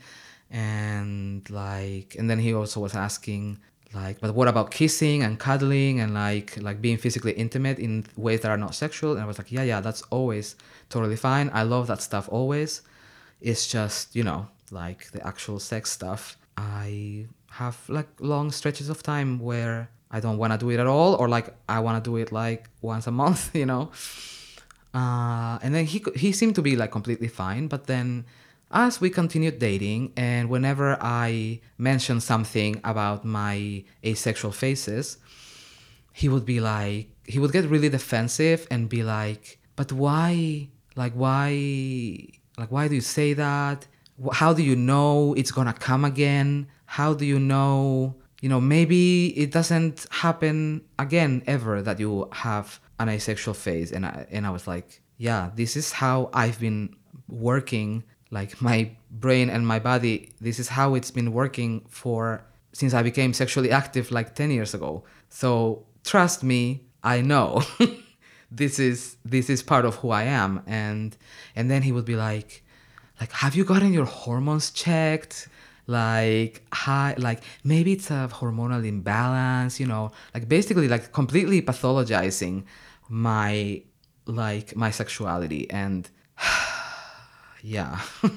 And 0.48 1.42
like 1.50 2.14
and 2.18 2.30
then 2.30 2.38
he 2.38 2.54
also 2.54 2.78
was 2.78 2.94
asking 2.94 3.58
like 3.92 4.20
but 4.20 4.32
what 4.38 4.46
about 4.46 4.70
kissing 4.70 5.24
and 5.24 5.40
cuddling 5.46 5.98
and 6.02 6.14
like 6.14 6.48
like 6.68 6.78
being 6.80 6.98
physically 7.04 7.32
intimate 7.32 7.78
in 7.80 8.06
ways 8.16 8.40
that 8.42 8.50
are 8.54 8.62
not 8.66 8.72
sexual? 8.84 9.10
And 9.14 9.20
i 9.20 9.26
was 9.26 9.38
like 9.38 9.50
yeah 9.50 9.64
yeah 9.72 9.80
that's 9.80 10.02
always 10.16 10.54
totally 10.88 11.16
fine. 11.16 11.50
I 11.52 11.62
love 11.64 11.88
that 11.88 12.00
stuff 12.00 12.28
always. 12.30 12.82
It's 13.40 13.66
just 13.66 14.14
you 14.14 14.22
know 14.22 14.46
like 14.70 15.10
the 15.10 15.26
actual 15.26 15.58
sex 15.58 15.90
stuff. 15.90 16.36
I 16.56 17.26
have 17.60 17.76
like 17.88 18.08
long 18.20 18.50
stretches 18.50 18.88
of 18.88 19.02
time 19.02 19.30
where 19.40 19.88
i 20.10 20.20
don't 20.20 20.38
want 20.38 20.52
to 20.52 20.58
do 20.58 20.68
it 20.70 20.78
at 20.78 20.86
all 20.86 21.14
or 21.14 21.26
like 21.26 21.54
i 21.68 21.80
want 21.80 22.02
to 22.02 22.10
do 22.10 22.16
it 22.16 22.30
like 22.30 22.68
once 22.82 23.06
a 23.06 23.10
month 23.10 23.54
you 23.62 23.66
know 23.66 23.90
uh, 24.96 25.54
and 25.62 25.70
then 25.74 25.84
he 25.92 25.98
he 26.14 26.30
seemed 26.32 26.54
to 26.58 26.62
be 26.62 26.74
like 26.80 26.90
completely 26.98 27.28
fine 27.28 27.64
but 27.68 27.86
then 27.86 28.24
as 28.70 29.00
we 29.00 29.08
continued 29.10 29.58
dating 29.58 30.02
and 30.16 30.48
whenever 30.48 30.88
i 31.00 31.60
mentioned 31.90 32.22
something 32.22 32.72
about 32.92 33.24
my 33.24 33.84
asexual 34.04 34.52
phases 34.62 35.18
he 36.12 36.26
would 36.28 36.46
be 36.54 36.58
like 36.60 37.02
he 37.32 37.38
would 37.38 37.52
get 37.52 37.64
really 37.74 37.90
defensive 37.98 38.66
and 38.70 38.88
be 38.88 39.02
like 39.02 39.58
but 39.76 39.92
why 39.92 40.68
like 41.02 41.12
why 41.12 41.48
like 42.58 42.70
why 42.74 42.88
do 42.88 42.94
you 42.94 43.06
say 43.12 43.34
that 43.34 43.86
how 44.32 44.52
do 44.52 44.62
you 44.62 44.76
know 44.76 45.34
it's 45.34 45.52
gonna 45.52 45.72
come 45.72 46.04
again? 46.04 46.68
How 46.86 47.14
do 47.14 47.24
you 47.24 47.38
know, 47.38 48.14
you 48.40 48.48
know, 48.48 48.60
maybe 48.60 49.28
it 49.36 49.50
doesn't 49.50 50.06
happen 50.10 50.82
again 50.98 51.42
ever 51.46 51.82
that 51.82 52.00
you 52.00 52.28
have 52.32 52.80
an 52.98 53.08
asexual 53.08 53.54
phase? 53.54 53.92
And 53.92 54.06
I, 54.06 54.26
and 54.30 54.46
I 54.46 54.50
was 54.50 54.66
like, 54.66 55.00
yeah, 55.18 55.50
this 55.54 55.76
is 55.76 55.92
how 55.92 56.30
I've 56.32 56.60
been 56.60 56.94
working, 57.28 58.04
like 58.30 58.60
my 58.60 58.90
brain 59.10 59.50
and 59.50 59.66
my 59.66 59.78
body, 59.78 60.32
this 60.40 60.58
is 60.58 60.68
how 60.68 60.94
it's 60.94 61.10
been 61.10 61.32
working 61.32 61.86
for 61.88 62.44
since 62.72 62.92
I 62.92 63.02
became 63.02 63.32
sexually 63.32 63.70
active 63.70 64.10
like 64.10 64.34
10 64.34 64.50
years 64.50 64.74
ago. 64.74 65.04
So 65.30 65.86
trust 66.04 66.42
me, 66.42 66.82
I 67.02 67.22
know. 67.22 67.62
this 68.50 68.78
is 68.78 69.16
this 69.24 69.50
is 69.50 69.62
part 69.62 69.84
of 69.84 69.96
who 69.96 70.10
I 70.10 70.24
am 70.24 70.62
and 70.66 71.16
and 71.56 71.70
then 71.70 71.82
he 71.82 71.92
would 71.92 72.04
be 72.04 72.16
like 72.16 72.62
like 73.20 73.32
have 73.32 73.54
you 73.54 73.64
gotten 73.64 73.92
your 73.92 74.04
hormones 74.04 74.70
checked 74.70 75.48
like 75.86 76.62
hi 76.72 77.14
like 77.18 77.42
maybe 77.64 77.92
it's 77.92 78.10
a 78.10 78.28
hormonal 78.32 78.86
imbalance 78.86 79.80
you 79.80 79.86
know 79.86 80.12
like 80.34 80.48
basically 80.48 80.88
like 80.88 81.12
completely 81.12 81.60
pathologizing 81.60 82.64
my 83.08 83.82
like 84.26 84.74
my 84.76 84.90
sexuality 84.90 85.70
and 85.70 86.10
yeah 87.62 88.00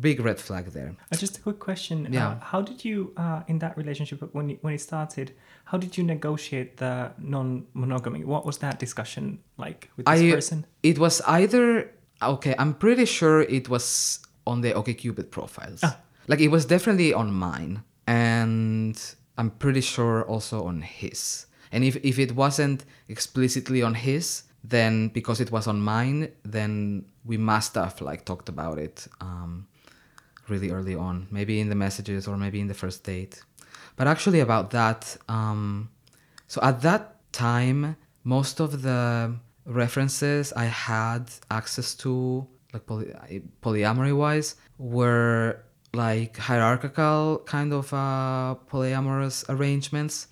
big 0.00 0.20
red 0.20 0.38
flag 0.38 0.66
there 0.66 0.94
Uh, 1.10 1.16
just 1.16 1.38
a 1.38 1.40
quick 1.40 1.58
question. 1.58 2.06
Yeah. 2.10 2.28
Uh, 2.28 2.40
how 2.40 2.60
did 2.60 2.84
you, 2.84 3.12
uh, 3.16 3.42
in 3.48 3.58
that 3.60 3.76
relationship, 3.76 4.22
when 4.34 4.50
you, 4.50 4.58
when 4.60 4.74
it 4.74 4.80
started, 4.80 5.32
how 5.64 5.78
did 5.78 5.96
you 5.96 6.04
negotiate 6.04 6.76
the 6.76 7.12
non-monogamy? 7.18 8.24
What 8.24 8.44
was 8.44 8.58
that 8.58 8.78
discussion 8.78 9.38
like 9.56 9.90
with 9.96 10.06
this 10.06 10.20
I 10.20 10.30
person? 10.30 10.66
it 10.82 10.98
was 10.98 11.20
either 11.22 11.90
okay. 12.22 12.54
I'm 12.58 12.74
pretty 12.74 13.06
sure 13.06 13.42
it 13.42 13.68
was 13.68 14.20
on 14.46 14.60
the 14.60 14.72
OkCupid 14.72 15.30
profiles. 15.30 15.80
Ah. 15.82 15.98
Like 16.28 16.40
it 16.40 16.48
was 16.48 16.66
definitely 16.66 17.14
on 17.14 17.32
mine, 17.32 17.82
and 18.06 19.00
I'm 19.38 19.50
pretty 19.50 19.80
sure 19.80 20.24
also 20.24 20.64
on 20.66 20.82
his. 20.82 21.45
And 21.76 21.84
if 21.84 21.94
if 22.02 22.18
it 22.18 22.32
wasn't 22.32 22.86
explicitly 23.06 23.82
on 23.82 23.92
his, 23.92 24.44
then 24.64 25.08
because 25.08 25.42
it 25.44 25.50
was 25.50 25.66
on 25.66 25.78
mine, 25.78 26.32
then 26.42 27.04
we 27.30 27.36
must 27.36 27.74
have 27.74 28.00
like 28.00 28.24
talked 28.24 28.48
about 28.48 28.78
it 28.78 29.06
um, 29.20 29.66
really 30.48 30.70
early 30.70 30.94
on, 30.94 31.26
maybe 31.30 31.60
in 31.60 31.68
the 31.68 31.74
messages 31.74 32.26
or 32.26 32.38
maybe 32.38 32.60
in 32.60 32.68
the 32.72 32.78
first 32.82 33.04
date. 33.04 33.42
But 33.96 34.06
actually, 34.08 34.40
about 34.40 34.70
that, 34.70 35.18
um, 35.28 35.90
so 36.48 36.62
at 36.62 36.80
that 36.80 37.02
time, 37.32 37.96
most 38.24 38.58
of 38.58 38.80
the 38.80 39.36
references 39.66 40.54
I 40.54 40.64
had 40.64 41.24
access 41.50 41.94
to, 41.96 42.46
like 42.72 42.86
poly- 42.86 43.42
polyamory 43.62 44.16
wise, 44.16 44.56
were 44.78 45.60
like 45.92 46.38
hierarchical 46.38 47.42
kind 47.44 47.74
of 47.74 47.92
uh, 47.92 48.54
polyamorous 48.72 49.44
arrangements. 49.50 50.28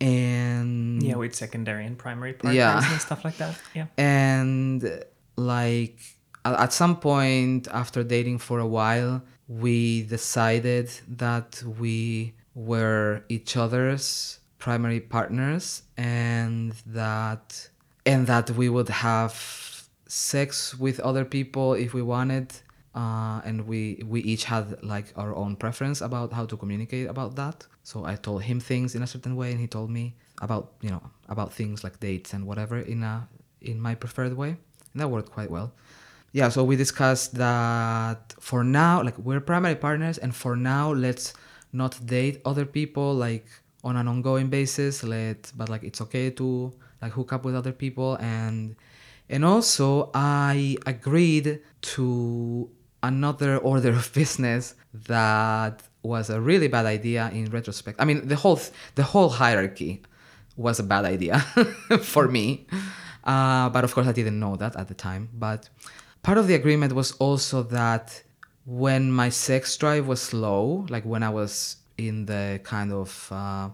And 0.00 1.02
Yeah, 1.02 1.16
with 1.16 1.34
secondary 1.34 1.84
and 1.86 1.96
primary 1.98 2.32
partners 2.32 2.56
Yeah. 2.56 2.92
and 2.92 3.00
stuff 3.00 3.24
like 3.24 3.36
that. 3.38 3.54
Yeah. 3.74 3.86
and 3.98 5.04
like 5.36 5.98
at 6.44 6.72
some 6.72 6.96
point 6.96 7.68
after 7.70 8.02
dating 8.02 8.38
for 8.38 8.58
a 8.60 8.66
while 8.66 9.22
we 9.46 10.02
decided 10.04 10.88
that 11.08 11.62
we 11.78 12.32
were 12.54 13.22
each 13.28 13.56
other's 13.56 14.38
primary 14.58 15.00
partners 15.00 15.82
and 15.96 16.72
that 16.86 17.68
and 18.06 18.26
that 18.26 18.50
we 18.52 18.68
would 18.68 18.88
have 18.88 19.34
sex 20.06 20.74
with 20.78 20.98
other 21.00 21.24
people 21.24 21.74
if 21.74 21.92
we 21.94 22.02
wanted 22.02 22.52
uh, 22.94 23.40
and 23.44 23.66
we 23.66 24.02
we 24.06 24.20
each 24.22 24.44
had 24.44 24.82
like 24.82 25.12
our 25.16 25.34
own 25.36 25.56
preference 25.56 26.00
about 26.00 26.32
how 26.32 26.44
to 26.46 26.56
communicate 26.56 27.06
about 27.08 27.36
that 27.36 27.66
so 27.90 27.96
i 28.12 28.14
told 28.26 28.40
him 28.48 28.58
things 28.60 28.94
in 28.96 29.02
a 29.02 29.10
certain 29.14 29.34
way 29.40 29.48
and 29.52 29.60
he 29.64 29.68
told 29.76 29.90
me 29.98 30.04
about 30.40 30.72
you 30.80 30.90
know 30.90 31.02
about 31.28 31.52
things 31.52 31.84
like 31.84 32.00
dates 32.00 32.32
and 32.34 32.46
whatever 32.46 32.78
in 32.78 33.02
a 33.02 33.28
in 33.60 33.80
my 33.80 33.94
preferred 33.94 34.36
way. 34.36 34.56
And 34.92 35.00
that 35.00 35.08
worked 35.08 35.30
quite 35.30 35.50
well. 35.50 35.72
Yeah 36.32 36.48
so 36.48 36.64
we 36.64 36.76
discussed 36.76 37.34
that 37.34 38.34
for 38.40 38.64
now 38.64 39.02
like 39.02 39.18
we're 39.18 39.40
primary 39.40 39.74
partners 39.74 40.18
and 40.18 40.34
for 40.34 40.56
now 40.56 40.92
let's 40.92 41.34
not 41.72 41.98
date 42.06 42.40
other 42.44 42.64
people 42.64 43.14
like 43.14 43.46
on 43.82 43.96
an 43.96 44.06
ongoing 44.08 44.48
basis 44.48 45.02
let 45.02 45.50
but 45.56 45.68
like 45.68 45.82
it's 45.82 46.00
okay 46.00 46.30
to 46.30 46.72
like 47.02 47.12
hook 47.12 47.32
up 47.32 47.44
with 47.44 47.54
other 47.54 47.72
people. 47.72 48.14
And 48.16 48.76
and 49.28 49.44
also 49.44 50.10
i 50.14 50.76
agreed 50.86 51.60
to 51.82 52.68
another 53.02 53.58
order 53.58 53.90
of 53.90 54.12
business 54.20 54.74
that 54.92 55.82
was 56.02 56.30
a 56.30 56.40
really 56.40 56.68
bad 56.68 56.86
idea 56.86 57.30
in 57.32 57.46
retrospect. 57.46 58.00
I 58.00 58.04
mean 58.04 58.28
the 58.28 58.36
whole 58.36 58.60
the 58.94 59.02
whole 59.02 59.28
hierarchy 59.28 60.02
was 60.56 60.78
a 60.78 60.82
bad 60.82 61.04
idea 61.04 61.40
for 62.02 62.28
me. 62.28 62.66
Uh, 63.24 63.68
but 63.68 63.84
of 63.84 63.94
course 63.94 64.06
i 64.06 64.12
didn't 64.12 64.40
know 64.40 64.56
that 64.56 64.76
at 64.76 64.88
the 64.88 64.94
time. 64.94 65.28
But 65.34 65.68
part 66.22 66.38
of 66.38 66.46
the 66.46 66.54
agreement 66.54 66.92
was 66.94 67.12
also 67.12 67.62
that 67.64 68.22
when 68.66 69.10
my 69.10 69.28
sex 69.28 69.76
drive 69.76 70.06
was 70.06 70.32
low 70.34 70.86
like 70.90 71.04
when 71.04 71.22
i 71.22 71.28
was 71.28 71.76
in 71.96 72.26
the 72.26 72.60
kind 72.62 72.92
of 72.92 73.28
uh, 73.30 73.68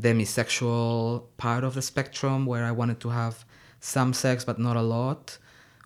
demisexual 0.00 1.24
part 1.36 1.62
of 1.62 1.74
the 1.74 1.82
spectrum 1.82 2.46
where 2.46 2.64
i 2.64 2.70
wanted 2.70 2.98
to 2.98 3.10
have 3.10 3.44
some 3.80 4.12
sex 4.12 4.44
but 4.44 4.58
not 4.58 4.76
a 4.76 4.82
lot 4.82 5.38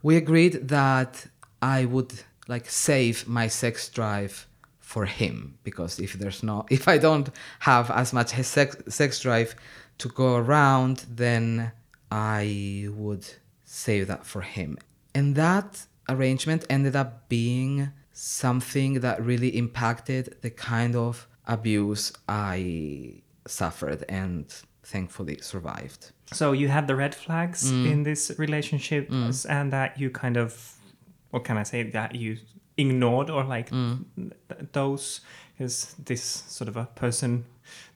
we 0.02 0.16
agreed 0.16 0.68
that 0.68 1.26
i 1.60 1.84
would 1.84 2.12
like 2.48 2.68
save 2.68 3.26
my 3.26 3.48
sex 3.48 3.88
drive 3.88 4.46
for 4.92 5.04
him 5.06 5.36
because 5.68 5.92
if 6.06 6.12
there's 6.20 6.42
no 6.42 6.56
if 6.78 6.84
i 6.94 6.96
don't 7.06 7.28
have 7.60 7.86
as 7.90 8.12
much 8.12 8.30
sex, 8.56 8.76
sex 8.88 9.10
drive 9.26 9.50
to 9.98 10.08
go 10.08 10.36
around 10.36 10.96
then 11.22 11.72
i 12.10 12.86
would 13.00 13.26
save 13.64 14.06
that 14.06 14.24
for 14.24 14.42
him. 14.42 14.70
And 15.16 15.34
that 15.36 15.70
arrangement 16.08 16.64
ended 16.76 16.94
up 17.02 17.28
being 17.28 17.90
something 18.12 19.00
that 19.00 19.16
really 19.30 19.48
impacted 19.56 20.24
the 20.42 20.50
kind 20.50 20.94
of 21.06 21.26
abuse 21.56 22.12
i 22.28 23.14
suffered 23.46 24.04
and 24.08 24.44
thankfully 24.82 25.38
survived. 25.40 26.02
So 26.32 26.52
you 26.52 26.68
had 26.68 26.86
the 26.90 26.96
red 27.04 27.14
flags 27.14 27.60
Mm. 27.72 27.90
in 27.92 27.98
this 28.10 28.22
relationship, 28.38 29.04
and 29.10 29.72
that 29.72 29.90
you 30.00 30.08
kind 30.10 30.36
of, 30.36 30.50
what 31.30 31.42
can 31.44 31.56
I 31.56 31.64
say, 31.72 31.82
that 31.98 32.10
you 32.14 32.30
ignored 32.76 33.30
or 33.30 33.44
like 33.44 33.70
Mm. 33.70 34.04
th- 34.16 34.32
those 34.72 35.20
is 35.58 35.94
this 36.04 36.22
sort 36.48 36.68
of 36.68 36.76
a 36.76 36.84
person 36.94 37.44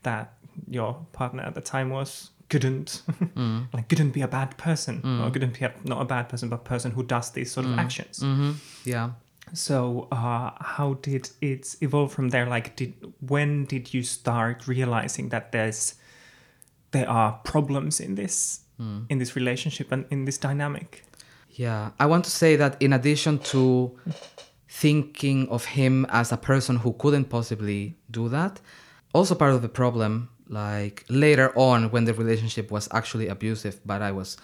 that 0.03 0.33
your 0.69 1.07
partner 1.13 1.43
at 1.43 1.55
the 1.55 1.61
time 1.61 1.91
was 1.91 2.31
couldn't 2.49 3.03
Mm. 3.37 3.67
like 3.73 3.89
couldn't 3.89 4.13
be 4.13 4.23
a 4.23 4.29
bad 4.29 4.57
person 4.57 5.01
or 5.23 5.31
couldn't 5.31 5.59
be 5.59 5.65
a, 5.65 5.73
not 5.85 6.01
a 6.01 6.05
bad 6.05 6.29
person 6.29 6.49
but 6.49 6.57
a 6.61 6.65
person 6.69 6.93
who 6.93 7.03
does 7.03 7.31
these 7.33 7.51
sort 7.51 7.67
of 7.67 7.73
Mm. 7.73 7.79
actions. 7.79 8.21
Hmm 8.23 8.53
yeah. 8.85 9.11
So 9.55 10.09
uh, 10.13 10.51
how 10.61 10.99
did 11.03 11.31
it 11.41 11.77
evolve 11.81 12.13
from 12.13 12.29
there? 12.31 12.47
Like 12.47 12.77
did 12.77 12.93
when 13.21 13.65
did 13.65 13.95
you 13.95 14.03
start 14.03 14.67
realizing 14.69 15.31
that 15.31 15.53
there's 15.53 15.95
there 16.91 17.09
are 17.09 17.33
problems 17.45 18.01
in 18.01 18.15
this 18.15 18.61
in 19.11 19.19
this 19.19 19.35
relationship 19.37 19.91
and 19.93 20.05
in 20.11 20.25
this 20.25 20.39
dynamic? 20.39 21.03
Yeah, 21.51 21.91
I 21.99 22.07
want 22.07 22.25
to 22.25 22.31
say 22.31 22.57
that 22.57 22.77
in 22.81 22.93
addition 22.93 23.39
to 23.53 23.99
thinking 24.69 25.49
of 25.49 25.65
him 25.65 26.07
as 26.11 26.31
a 26.31 26.37
person 26.37 26.77
who 26.77 26.93
couldn't 26.93 27.27
possibly 27.27 27.97
do 28.11 28.29
that, 28.29 28.61
also 29.15 29.35
part 29.35 29.55
of 29.55 29.63
the 29.63 29.69
problem, 29.69 30.29
like 30.49 31.05
later 31.09 31.53
on 31.57 31.91
when 31.91 32.05
the 32.05 32.15
relationship 32.15 32.71
was 32.71 32.89
actually 32.93 33.29
abusive, 33.29 33.81
but 33.85 34.03
I 34.03 34.13
was 34.13 34.37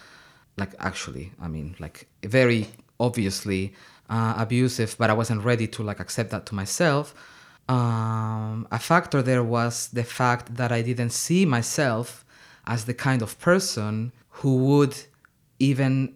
like 0.56 0.74
actually, 0.78 1.32
I 1.40 1.48
mean, 1.48 1.76
like 1.78 2.08
very 2.22 2.68
obviously 2.98 3.74
uh, 4.08 4.34
abusive, 4.36 4.96
but 4.98 5.10
I 5.10 5.12
wasn't 5.12 5.42
ready 5.44 5.66
to 5.68 5.82
like 5.82 6.00
accept 6.00 6.30
that 6.30 6.46
to 6.46 6.54
myself. 6.54 7.14
Um, 7.68 8.68
a 8.70 8.78
factor 8.78 9.22
there 9.22 9.42
was 9.42 9.88
the 9.88 10.04
fact 10.04 10.56
that 10.56 10.70
I 10.70 10.82
didn't 10.82 11.10
see 11.10 11.44
myself 11.46 12.24
as 12.66 12.84
the 12.84 12.94
kind 12.94 13.22
of 13.22 13.38
person 13.40 14.12
who 14.28 14.56
would 14.56 14.96
even 15.58 16.14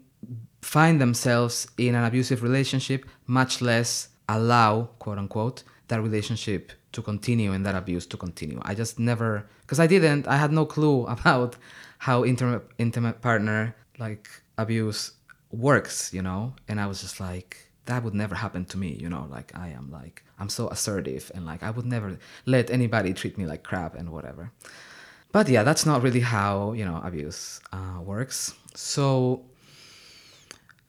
find 0.60 1.00
themselves 1.00 1.66
in 1.78 1.94
an 1.94 2.04
abusive 2.04 2.42
relationship, 2.42 3.06
much 3.26 3.60
less 3.62 4.08
allow, 4.28 4.90
quote 4.98 5.18
unquote, 5.18 5.62
that 5.88 6.02
relationship 6.02 6.72
to 6.92 7.02
continue 7.02 7.52
and 7.52 7.64
that 7.64 7.74
abuse 7.74 8.06
to 8.06 8.16
continue. 8.16 8.60
I 8.62 8.74
just 8.74 8.98
never, 8.98 9.48
because 9.62 9.80
I 9.80 9.86
didn't, 9.86 10.26
I 10.26 10.36
had 10.36 10.52
no 10.52 10.66
clue 10.66 11.06
about 11.16 11.56
how 11.98 12.24
intimate, 12.24 12.62
intimate 12.78 13.20
partner 13.20 13.74
like 13.98 14.28
abuse 14.56 15.12
works, 15.50 16.12
you 16.12 16.22
know? 16.22 16.54
And 16.68 16.80
I 16.80 16.86
was 16.86 17.00
just 17.00 17.20
like, 17.20 17.68
that 17.86 18.04
would 18.04 18.14
never 18.14 18.34
happen 18.34 18.64
to 18.66 18.78
me, 18.78 18.96
you 19.00 19.08
know? 19.08 19.26
Like, 19.30 19.52
I 19.56 19.68
am 19.68 19.90
like, 19.90 20.22
I'm 20.38 20.48
so 20.48 20.68
assertive 20.68 21.32
and 21.34 21.46
like, 21.46 21.62
I 21.62 21.70
would 21.70 21.86
never 21.86 22.18
let 22.46 22.70
anybody 22.70 23.12
treat 23.12 23.38
me 23.38 23.46
like 23.46 23.62
crap 23.62 23.94
and 23.94 24.10
whatever. 24.10 24.52
But 25.32 25.48
yeah, 25.48 25.62
that's 25.62 25.84
not 25.84 26.02
really 26.02 26.20
how, 26.20 26.72
you 26.72 26.84
know, 26.84 27.00
abuse 27.04 27.60
uh, 27.72 28.00
works. 28.00 28.54
So, 28.74 29.44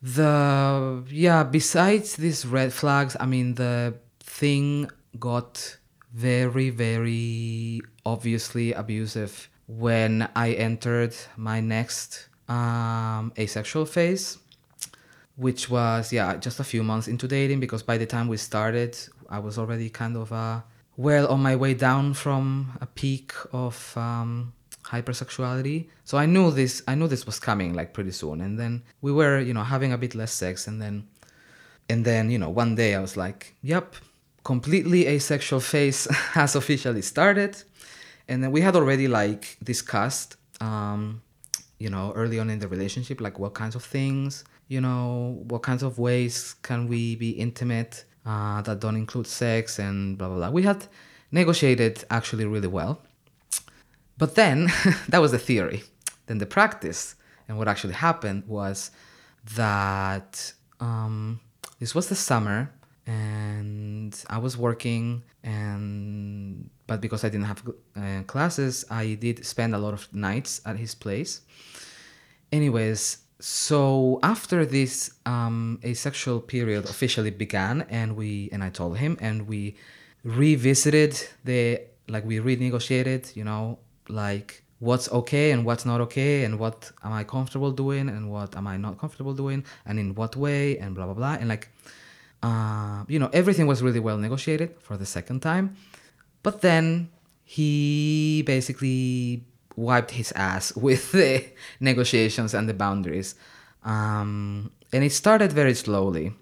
the 0.01 1.03
yeah 1.09 1.43
besides 1.43 2.15
these 2.15 2.45
red 2.45 2.71
flags 2.71 3.17
i 3.19 3.25
mean 3.25 3.55
the 3.55 3.93
thing 4.39 4.89
got 5.19 5.77
very, 6.13 6.69
very 6.69 7.81
obviously 8.05 8.73
abusive 8.73 9.49
when 9.67 10.27
I 10.35 10.53
entered 10.53 11.15
my 11.37 11.59
next 11.59 12.29
um, 12.47 13.31
asexual 13.37 13.85
phase, 13.85 14.37
which 15.35 15.69
was, 15.69 16.11
yeah, 16.11 16.37
just 16.37 16.59
a 16.59 16.63
few 16.63 16.83
months 16.83 17.07
into 17.07 17.27
dating 17.27 17.59
because 17.59 17.83
by 17.83 17.97
the 17.97 18.05
time 18.05 18.27
we 18.27 18.37
started, 18.37 18.97
I 19.29 19.39
was 19.39 19.59
already 19.59 19.89
kind 19.89 20.17
of 20.17 20.31
uh, 20.31 20.61
well 20.97 21.27
on 21.27 21.41
my 21.41 21.55
way 21.55 21.73
down 21.75 22.13
from 22.13 22.77
a 22.81 22.87
peak 22.87 23.33
of 23.53 23.93
um, 23.95 24.53
hypersexuality. 24.91 25.87
So 26.03 26.17
I 26.17 26.25
knew 26.25 26.51
this, 26.51 26.81
I 26.87 26.95
knew 26.95 27.07
this 27.07 27.25
was 27.25 27.39
coming 27.39 27.73
like 27.73 27.93
pretty 27.93 28.11
soon. 28.11 28.41
And 28.41 28.59
then 28.59 28.83
we 29.01 29.11
were, 29.11 29.39
you 29.39 29.53
know, 29.53 29.63
having 29.63 29.93
a 29.93 29.97
bit 29.97 30.15
less 30.15 30.31
sex. 30.31 30.67
And 30.67 30.81
then, 30.81 31.07
and 31.89 32.05
then, 32.05 32.31
you 32.31 32.37
know, 32.37 32.49
one 32.49 32.75
day 32.75 32.95
I 32.95 32.99
was 32.99 33.15
like, 33.17 33.55
yep, 33.61 33.95
completely 34.43 35.07
asexual 35.07 35.59
phase 35.59 36.05
has 36.33 36.55
officially 36.55 37.01
started 37.01 37.63
and 38.29 38.43
then 38.43 38.51
we 38.51 38.61
had 38.61 38.75
already 38.75 39.07
like 39.07 39.57
discussed 39.63 40.37
um, 40.61 41.21
you 41.79 41.89
know 41.89 42.13
early 42.15 42.39
on 42.39 42.49
in 42.49 42.59
the 42.59 42.67
relationship 42.67 43.19
like 43.19 43.39
what 43.39 43.53
kinds 43.53 43.75
of 43.75 43.83
things 43.83 44.45
you 44.69 44.79
know 44.79 45.43
what 45.47 45.63
kinds 45.63 45.83
of 45.83 45.97
ways 45.99 46.55
can 46.61 46.87
we 46.87 47.15
be 47.15 47.31
intimate 47.31 48.05
uh, 48.25 48.61
that 48.61 48.79
don't 48.79 48.95
include 48.95 49.27
sex 49.27 49.79
and 49.79 50.17
blah 50.17 50.27
blah 50.27 50.37
blah 50.37 50.49
we 50.51 50.63
had 50.63 50.85
negotiated 51.31 52.03
actually 52.11 52.45
really 52.45 52.67
well 52.67 53.01
but 54.19 54.35
then 54.35 54.57
that 55.11 55.19
was 55.19 55.31
the 55.31 55.39
theory 55.49 55.81
then 56.27 56.37
the 56.37 56.45
practice 56.45 57.15
and 57.47 57.57
what 57.57 57.67
actually 57.67 57.97
happened 58.09 58.43
was 58.47 58.91
that 59.55 60.53
um, 60.79 61.39
this 61.79 61.95
was 61.95 62.07
the 62.09 62.15
summer 62.15 62.71
and 63.07 64.13
I 64.29 64.37
was 64.37 64.55
working 64.55 65.23
and 65.43 66.69
but 66.89 67.01
because 67.01 67.23
I 67.23 67.29
didn't 67.29 67.45
have 67.45 67.61
uh, 67.95 68.23
classes, 68.25 68.83
I 68.89 69.13
did 69.13 69.45
spend 69.45 69.75
a 69.75 69.77
lot 69.77 69.93
of 69.93 70.11
nights 70.13 70.59
at 70.65 70.75
his 70.77 70.95
place. 70.95 71.41
Anyways, 72.51 73.19
so 73.39 74.19
after 74.23 74.65
this 74.65 75.11
um, 75.25 75.79
asexual 75.85 76.39
period 76.41 76.85
officially 76.85 77.29
began, 77.29 77.85
and 77.89 78.15
we 78.15 78.49
and 78.51 78.63
I 78.63 78.69
told 78.69 78.97
him, 78.97 79.17
and 79.21 79.47
we 79.47 79.75
revisited 80.23 81.13
the 81.43 81.81
like 82.07 82.25
we 82.25 82.39
renegotiated, 82.39 83.35
you 83.35 83.43
know, 83.43 83.77
like 84.09 84.63
what's 84.79 85.11
okay 85.11 85.51
and 85.51 85.65
what's 85.65 85.85
not 85.85 86.01
okay, 86.01 86.43
and 86.43 86.59
what 86.59 86.91
am 87.03 87.13
I 87.13 87.23
comfortable 87.23 87.71
doing, 87.71 88.09
and 88.09 88.31
what 88.31 88.55
am 88.55 88.67
I 88.67 88.77
not 88.77 88.97
comfortable 88.97 89.33
doing, 89.33 89.63
and 89.85 89.99
in 89.99 90.15
what 90.15 90.35
way, 90.35 90.77
and 90.77 90.95
blah 90.95 91.05
blah 91.05 91.13
blah, 91.13 91.33
and 91.33 91.49
like 91.49 91.69
uh, 92.41 93.03
you 93.07 93.19
know, 93.19 93.29
everything 93.33 93.67
was 93.67 93.81
really 93.81 93.99
well 93.99 94.17
negotiated 94.17 94.75
for 94.79 94.97
the 94.97 95.05
second 95.05 95.41
time. 95.41 95.75
But 96.43 96.61
then 96.61 97.09
he 97.43 98.43
basically 98.45 99.43
wiped 99.75 100.11
his 100.11 100.31
ass 100.33 100.75
with 100.87 101.11
the 101.11 101.45
negotiations 101.79 102.53
and 102.53 102.69
the 102.69 102.73
boundaries. 102.73 103.35
Um, 103.83 104.71
and 104.91 105.03
it 105.03 105.11
started 105.11 105.51
very 105.51 105.73
slowly. 105.73 106.33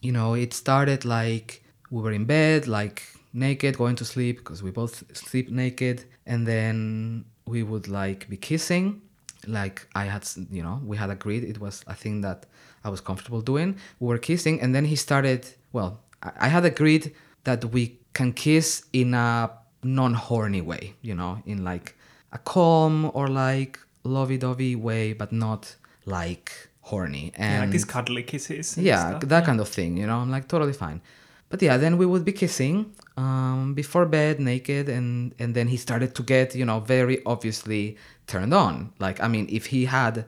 You 0.00 0.12
know, 0.12 0.34
it 0.34 0.52
started 0.52 1.04
like 1.04 1.62
we 1.90 2.02
were 2.02 2.12
in 2.12 2.24
bed, 2.24 2.66
like 2.66 3.02
naked, 3.36 3.76
going 3.78 3.96
to 3.96 4.04
sleep 4.04 4.38
because 4.38 4.62
we 4.62 4.70
both 4.70 4.94
sleep 5.16 5.50
naked. 5.50 6.04
And 6.26 6.46
then 6.46 7.24
we 7.46 7.62
would 7.62 7.86
like 7.88 8.28
be 8.28 8.36
kissing. 8.36 9.02
Like 9.46 9.86
I 9.94 10.04
had, 10.04 10.26
you 10.50 10.62
know, 10.62 10.80
we 10.84 10.96
had 10.96 11.10
agreed 11.10 11.44
it 11.44 11.60
was 11.60 11.84
a 11.86 11.94
thing 11.94 12.22
that 12.22 12.46
I 12.84 12.88
was 12.88 13.00
comfortable 13.00 13.40
doing. 13.40 13.76
We 14.00 14.08
were 14.08 14.18
kissing, 14.18 14.60
and 14.62 14.74
then 14.74 14.84
he 14.84 14.96
started. 14.96 15.46
Well, 15.72 16.00
I 16.22 16.48
had 16.48 16.64
agreed 16.64 17.14
that 17.44 17.64
we 17.66 17.98
can 18.12 18.32
kiss 18.32 18.84
in 18.92 19.14
a 19.14 19.50
non-horny 19.82 20.62
way, 20.62 20.94
you 21.02 21.14
know, 21.14 21.42
in 21.46 21.62
like 21.64 21.94
a 22.32 22.38
calm 22.38 23.10
or 23.14 23.28
like 23.28 23.78
lovey-dovey 24.02 24.74
way, 24.76 25.12
but 25.12 25.30
not 25.32 25.76
like 26.06 26.50
horny. 26.80 27.32
And 27.36 27.52
yeah, 27.54 27.60
like 27.60 27.70
these 27.70 27.84
cuddly 27.84 28.22
kisses. 28.22 28.76
yeah, 28.78 29.10
stuff. 29.10 29.20
that 29.22 29.40
Yeah. 29.42 29.46
kind 29.46 29.60
of 29.60 29.68
thing, 29.68 29.96
you 29.96 30.06
know. 30.06 30.18
I'm 30.18 30.30
like 30.30 30.48
totally 30.48 30.72
fine. 30.72 31.00
But 31.48 31.62
yeah, 31.62 31.76
then 31.76 31.96
we 31.96 32.06
would 32.06 32.24
be 32.24 32.32
kissing 32.32 32.92
um, 33.16 33.74
before 33.74 34.06
bed, 34.06 34.40
naked, 34.40 34.88
and 34.88 35.34
and 35.38 35.54
then 35.54 35.68
he 35.68 35.76
started 35.76 36.14
to 36.16 36.22
get, 36.22 36.54
you 36.54 36.64
know, 36.64 36.80
very 36.80 37.24
obviously 37.24 37.96
turned 38.26 38.52
on. 38.52 38.92
Like, 38.98 39.22
I 39.22 39.28
mean, 39.28 39.46
if 39.50 39.66
he 39.66 39.84
had 39.84 40.24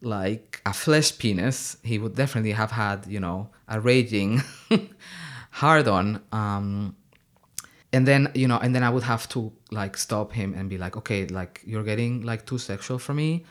like 0.00 0.62
a 0.64 0.72
flesh 0.72 1.18
penis, 1.18 1.76
he 1.82 1.98
would 1.98 2.14
definitely 2.14 2.52
have 2.52 2.70
had, 2.70 3.06
you 3.06 3.20
know, 3.20 3.50
a 3.68 3.80
raging 3.80 4.42
hard 5.50 5.88
on. 5.88 6.22
Um, 6.32 6.96
and 7.92 8.06
then 8.06 8.30
you 8.34 8.46
know 8.46 8.58
and 8.58 8.74
then 8.74 8.82
i 8.82 8.90
would 8.90 9.02
have 9.02 9.28
to 9.28 9.52
like 9.70 9.96
stop 9.96 10.32
him 10.32 10.54
and 10.54 10.68
be 10.68 10.78
like 10.78 10.96
okay 10.96 11.26
like 11.26 11.60
you're 11.64 11.82
getting 11.82 12.22
like 12.22 12.46
too 12.46 12.58
sexual 12.58 12.98
for 12.98 13.14
me 13.14 13.44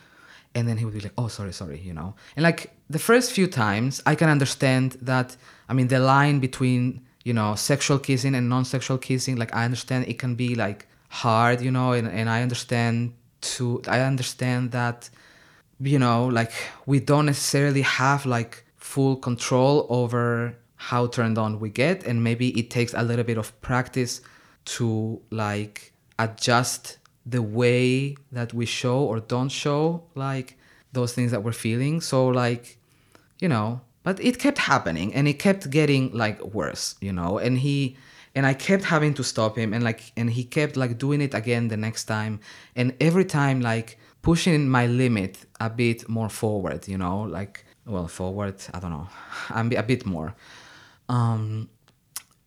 and 0.55 0.67
then 0.67 0.78
he 0.78 0.86
would 0.86 0.93
be 0.93 0.99
like 1.01 1.13
oh 1.17 1.28
sorry 1.28 1.51
sorry 1.51 1.80
you 1.80 1.93
know 1.93 2.15
and 2.36 2.43
like 2.43 2.72
the 2.89 2.99
first 2.99 3.32
few 3.32 3.47
times 3.47 4.01
i 4.05 4.15
can 4.15 4.30
understand 4.30 4.97
that 5.01 5.36
i 5.67 5.74
mean 5.74 5.88
the 5.88 5.99
line 5.99 6.39
between 6.39 7.05
you 7.24 7.34
know 7.34 7.55
sexual 7.55 7.99
kissing 7.99 8.36
and 8.36 8.49
non-sexual 8.49 8.97
kissing 8.97 9.36
like 9.36 9.53
i 9.55 9.65
understand 9.65 10.07
it 10.07 10.17
can 10.20 10.36
be 10.36 10.55
like 10.55 10.88
hard 11.09 11.61
you 11.61 11.72
know 11.72 11.91
and, 11.91 12.07
and 12.07 12.30
i 12.30 12.41
understand 12.41 13.13
to 13.41 13.82
i 13.88 13.99
understand 14.01 14.72
that 14.72 15.09
you 15.80 15.99
know 15.99 16.28
like 16.28 16.51
we 16.86 16.99
don't 16.99 17.26
necessarily 17.26 17.82
have 17.82 18.26
like 18.26 18.63
full 18.78 19.15
control 19.15 19.86
over 19.89 20.55
how 20.76 21.07
turned 21.07 21.38
on 21.38 21.59
we 21.59 21.70
get 21.70 22.05
and 22.05 22.24
maybe 22.24 22.57
it 22.57 22.70
takes 22.70 22.93
a 22.93 23.03
little 23.03 23.26
bit 23.26 23.38
of 23.38 23.59
practice 23.61 24.22
to 24.65 25.22
like 25.30 25.93
adjust 26.17 26.97
the 27.26 27.41
way 27.41 28.15
that 28.32 28.53
we 28.53 28.65
show 28.65 28.99
or 28.99 29.20
don't 29.20 29.49
show 29.49 30.03
like 30.15 30.57
those 30.91 31.13
things 31.13 31.32
that 31.32 31.43
we're 31.43 31.51
feeling. 31.51 32.01
So 32.01 32.28
like 32.28 32.78
you 33.39 33.47
know 33.47 33.82
but 34.10 34.20
it 34.26 34.39
kept 34.39 34.57
happening 34.57 35.14
and 35.14 35.28
it 35.28 35.38
kept 35.38 35.70
getting 35.70 36.12
like 36.24 36.43
worse 36.43 36.95
you 36.99 37.14
know? 37.14 37.38
And 37.38 37.60
he 37.60 37.95
and 38.36 38.43
i 38.51 38.55
kept 38.68 38.84
having 38.95 39.14
to 39.20 39.24
stop 39.24 39.55
him 39.55 39.70
and 39.76 39.84
like 39.84 40.01
and 40.18 40.28
he 40.38 40.43
kept 40.57 40.76
like 40.84 40.93
doing 40.97 41.22
it 41.28 41.34
again 41.41 41.68
the 41.68 41.78
next 41.78 42.05
time. 42.05 42.39
And 42.76 42.88
every 42.99 43.26
time 43.39 43.57
like 43.62 43.99
pushing 44.24 44.68
my 44.68 44.86
limit 44.88 45.34
a 45.68 45.70
bit 45.70 46.10
more 46.10 46.30
forward 46.41 46.88
you 46.88 46.97
know? 46.97 47.18
Like 47.38 47.66
well 47.86 48.07
forward 48.07 48.55
i 48.74 48.80
don't 48.80 48.93
know 48.97 49.07
i'm 49.57 49.72
a 49.84 49.84
bit 49.84 50.03
more. 50.07 50.34
Um 51.07 51.70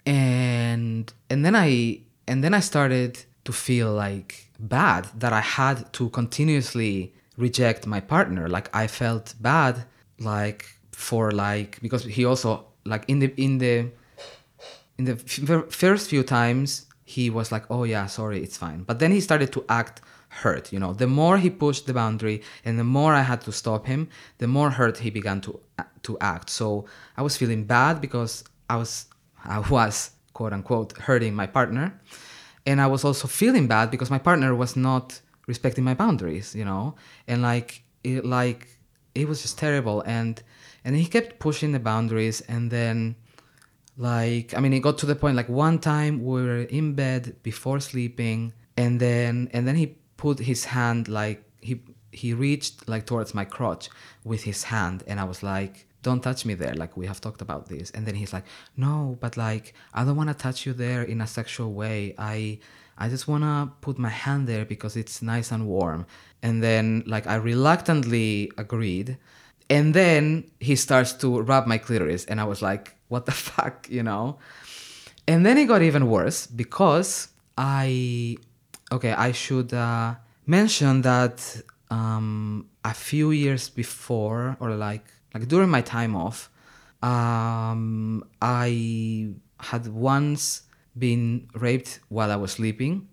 and 0.04 1.12
and 1.30 1.44
then 1.44 1.54
i 1.54 2.00
and 2.26 2.42
then 2.42 2.54
i 2.54 2.62
started 2.72 3.12
to 3.44 3.52
feel 3.52 3.92
like 4.06 4.50
bad 4.58 5.02
that 5.22 5.32
i 5.32 5.44
had 5.60 5.92
to 5.92 6.08
continuously 6.10 7.14
reject 7.36 7.86
my 7.86 8.00
partner. 8.00 8.48
Like 8.48 8.68
i 8.82 8.88
felt 8.88 9.34
bad 9.40 9.84
like 10.18 10.62
for 11.02 11.32
like 11.32 11.80
because 11.82 12.04
he 12.04 12.24
also 12.24 12.64
like 12.84 13.04
in 13.08 13.18
the 13.18 13.28
in 13.36 13.58
the 13.58 13.90
in 14.98 15.04
the 15.04 15.12
f- 15.12 15.70
first 15.70 16.08
few 16.08 16.22
times 16.22 16.86
he 17.04 17.28
was 17.28 17.50
like 17.50 17.64
oh 17.70 17.84
yeah 17.84 18.06
sorry 18.06 18.38
it's 18.42 18.56
fine. 18.56 18.84
But 18.84 19.00
then 19.00 19.10
he 19.10 19.20
started 19.20 19.52
to 19.52 19.64
act 19.68 20.00
hurt 20.28 20.72
you 20.72 20.78
know? 20.78 20.92
The 20.94 21.08
more 21.08 21.36
he 21.38 21.50
pushed 21.50 21.86
the 21.86 21.94
boundary 21.94 22.42
and 22.64 22.78
the 22.78 22.88
more 22.98 23.12
i 23.12 23.22
had 23.22 23.40
to 23.42 23.52
stop 23.52 23.86
him 23.86 24.08
the 24.38 24.46
more 24.46 24.70
hurt 24.70 24.96
he 24.98 25.10
began 25.10 25.40
to 25.46 25.60
uh, 25.78 25.84
to 26.06 26.16
act. 26.20 26.48
So 26.50 26.86
i 27.16 27.22
was 27.22 27.36
feeling 27.36 27.64
bad 27.64 28.00
because 28.00 28.44
i 28.70 28.76
was 28.76 28.92
i 29.44 29.58
was 29.74 30.12
quote 30.32 30.52
unquote 30.52 30.90
hurting 31.06 31.34
my 31.34 31.48
partner. 31.58 31.86
And 32.64 32.80
i 32.80 32.86
was 32.94 33.02
also 33.04 33.26
feeling 33.26 33.66
bad 33.66 33.90
because 33.90 34.10
my 34.16 34.20
partner 34.28 34.54
was 34.54 34.76
not 34.76 35.20
respecting 35.52 35.84
my 35.90 35.94
boundaries 36.02 36.54
you 36.54 36.64
know? 36.64 36.94
And 37.26 37.42
like 37.42 37.82
it 38.04 38.24
like 38.24 38.68
it 39.14 39.28
was 39.28 39.42
just 39.42 39.58
terrible. 39.58 40.02
And 40.06 40.42
and 40.84 40.96
he 40.96 41.06
kept 41.06 41.38
pushing 41.38 41.72
the 41.72 41.80
boundaries 41.80 42.40
and 42.42 42.70
then 42.70 43.14
like 43.96 44.54
i 44.56 44.60
mean 44.60 44.72
it 44.72 44.80
got 44.80 44.98
to 44.98 45.06
the 45.06 45.14
point 45.14 45.36
like 45.36 45.48
one 45.48 45.78
time 45.78 46.24
we 46.24 46.42
were 46.42 46.62
in 46.62 46.94
bed 46.94 47.36
before 47.42 47.80
sleeping 47.80 48.52
and 48.76 49.00
then 49.00 49.48
and 49.52 49.68
then 49.68 49.76
he 49.76 49.96
put 50.16 50.38
his 50.38 50.64
hand 50.66 51.08
like 51.08 51.44
he 51.60 51.80
he 52.10 52.34
reached 52.34 52.88
like 52.88 53.06
towards 53.06 53.34
my 53.34 53.44
crotch 53.44 53.88
with 54.24 54.42
his 54.42 54.64
hand 54.64 55.02
and 55.06 55.20
i 55.20 55.24
was 55.24 55.42
like 55.42 55.86
don't 56.02 56.22
touch 56.22 56.44
me 56.44 56.54
there 56.54 56.74
like 56.74 56.96
we 56.96 57.06
have 57.06 57.20
talked 57.20 57.40
about 57.40 57.68
this. 57.68 57.90
And 57.92 58.06
then 58.06 58.14
he's 58.14 58.32
like 58.32 58.44
no 58.76 59.16
but 59.20 59.36
like 59.36 59.74
i 59.94 60.04
don't 60.04 60.16
want 60.16 60.28
to 60.28 60.34
touch 60.34 60.66
you 60.66 60.72
there 60.72 61.02
in 61.02 61.20
a 61.20 61.26
sexual 61.26 61.72
way. 61.72 62.14
I 62.18 62.58
i 62.98 63.08
just 63.08 63.26
want 63.28 63.44
to 63.44 63.72
put 63.80 63.98
my 63.98 64.10
hand 64.10 64.46
there 64.46 64.64
because 64.64 64.96
it's 64.96 65.22
nice 65.22 65.50
and 65.52 65.66
warm. 65.66 66.06
And 66.42 66.62
then 66.62 67.04
like 67.06 67.26
i 67.26 67.36
reluctantly 67.36 68.50
agreed 68.58 69.16
and 69.72 69.94
then 69.94 70.22
he 70.60 70.74
starts 70.76 71.12
to 71.22 71.28
rub 71.50 71.64
my 71.66 71.78
clitoris 71.78 72.22
and 72.26 72.36
i 72.40 72.44
was 72.52 72.60
like 72.68 72.84
what 73.12 73.26
the 73.26 73.32
fuck 73.48 73.88
you 73.90 74.02
know? 74.02 74.38
And 75.28 75.46
then 75.46 75.56
it 75.58 75.66
got 75.66 75.82
even 75.82 76.08
worse 76.08 76.46
because 76.46 77.28
i 77.56 78.36
okay 78.90 79.12
i 79.12 79.30
should 79.32 79.72
uh, 79.72 80.14
mention 80.46 81.02
that 81.02 81.36
um, 81.90 82.66
a 82.84 82.94
few 82.94 83.30
years 83.30 83.68
before 83.68 84.56
or 84.60 84.70
like 84.74 85.06
like 85.34 85.46
during 85.48 85.70
my 85.76 85.82
time 85.96 86.16
off 86.16 86.50
um, 87.02 88.24
i 88.40 89.28
had 89.70 89.86
once 89.86 90.62
been 90.98 91.48
raped 91.54 92.00
while 92.08 92.30
I 92.30 92.36
was 92.36 92.52
sleeping 92.52 93.08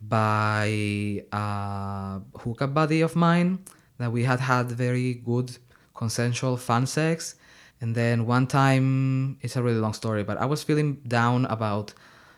by 0.00 1.24
a 1.32 2.20
hookup 2.38 2.72
buddy 2.72 3.00
of 3.00 3.16
mine 3.16 3.64
that 3.98 4.12
we 4.12 4.22
had 4.22 4.40
had 4.40 4.70
very 4.70 5.14
good 5.14 5.58
consensual 6.02 6.56
fun 6.56 6.84
sex 6.86 7.34
and 7.80 7.94
then 7.94 8.16
one 8.26 8.46
time 8.46 9.36
it's 9.42 9.56
a 9.56 9.62
really 9.62 9.82
long 9.86 9.92
story 9.92 10.22
but 10.22 10.36
i 10.38 10.46
was 10.52 10.62
feeling 10.62 10.90
down 11.06 11.44
about 11.56 11.92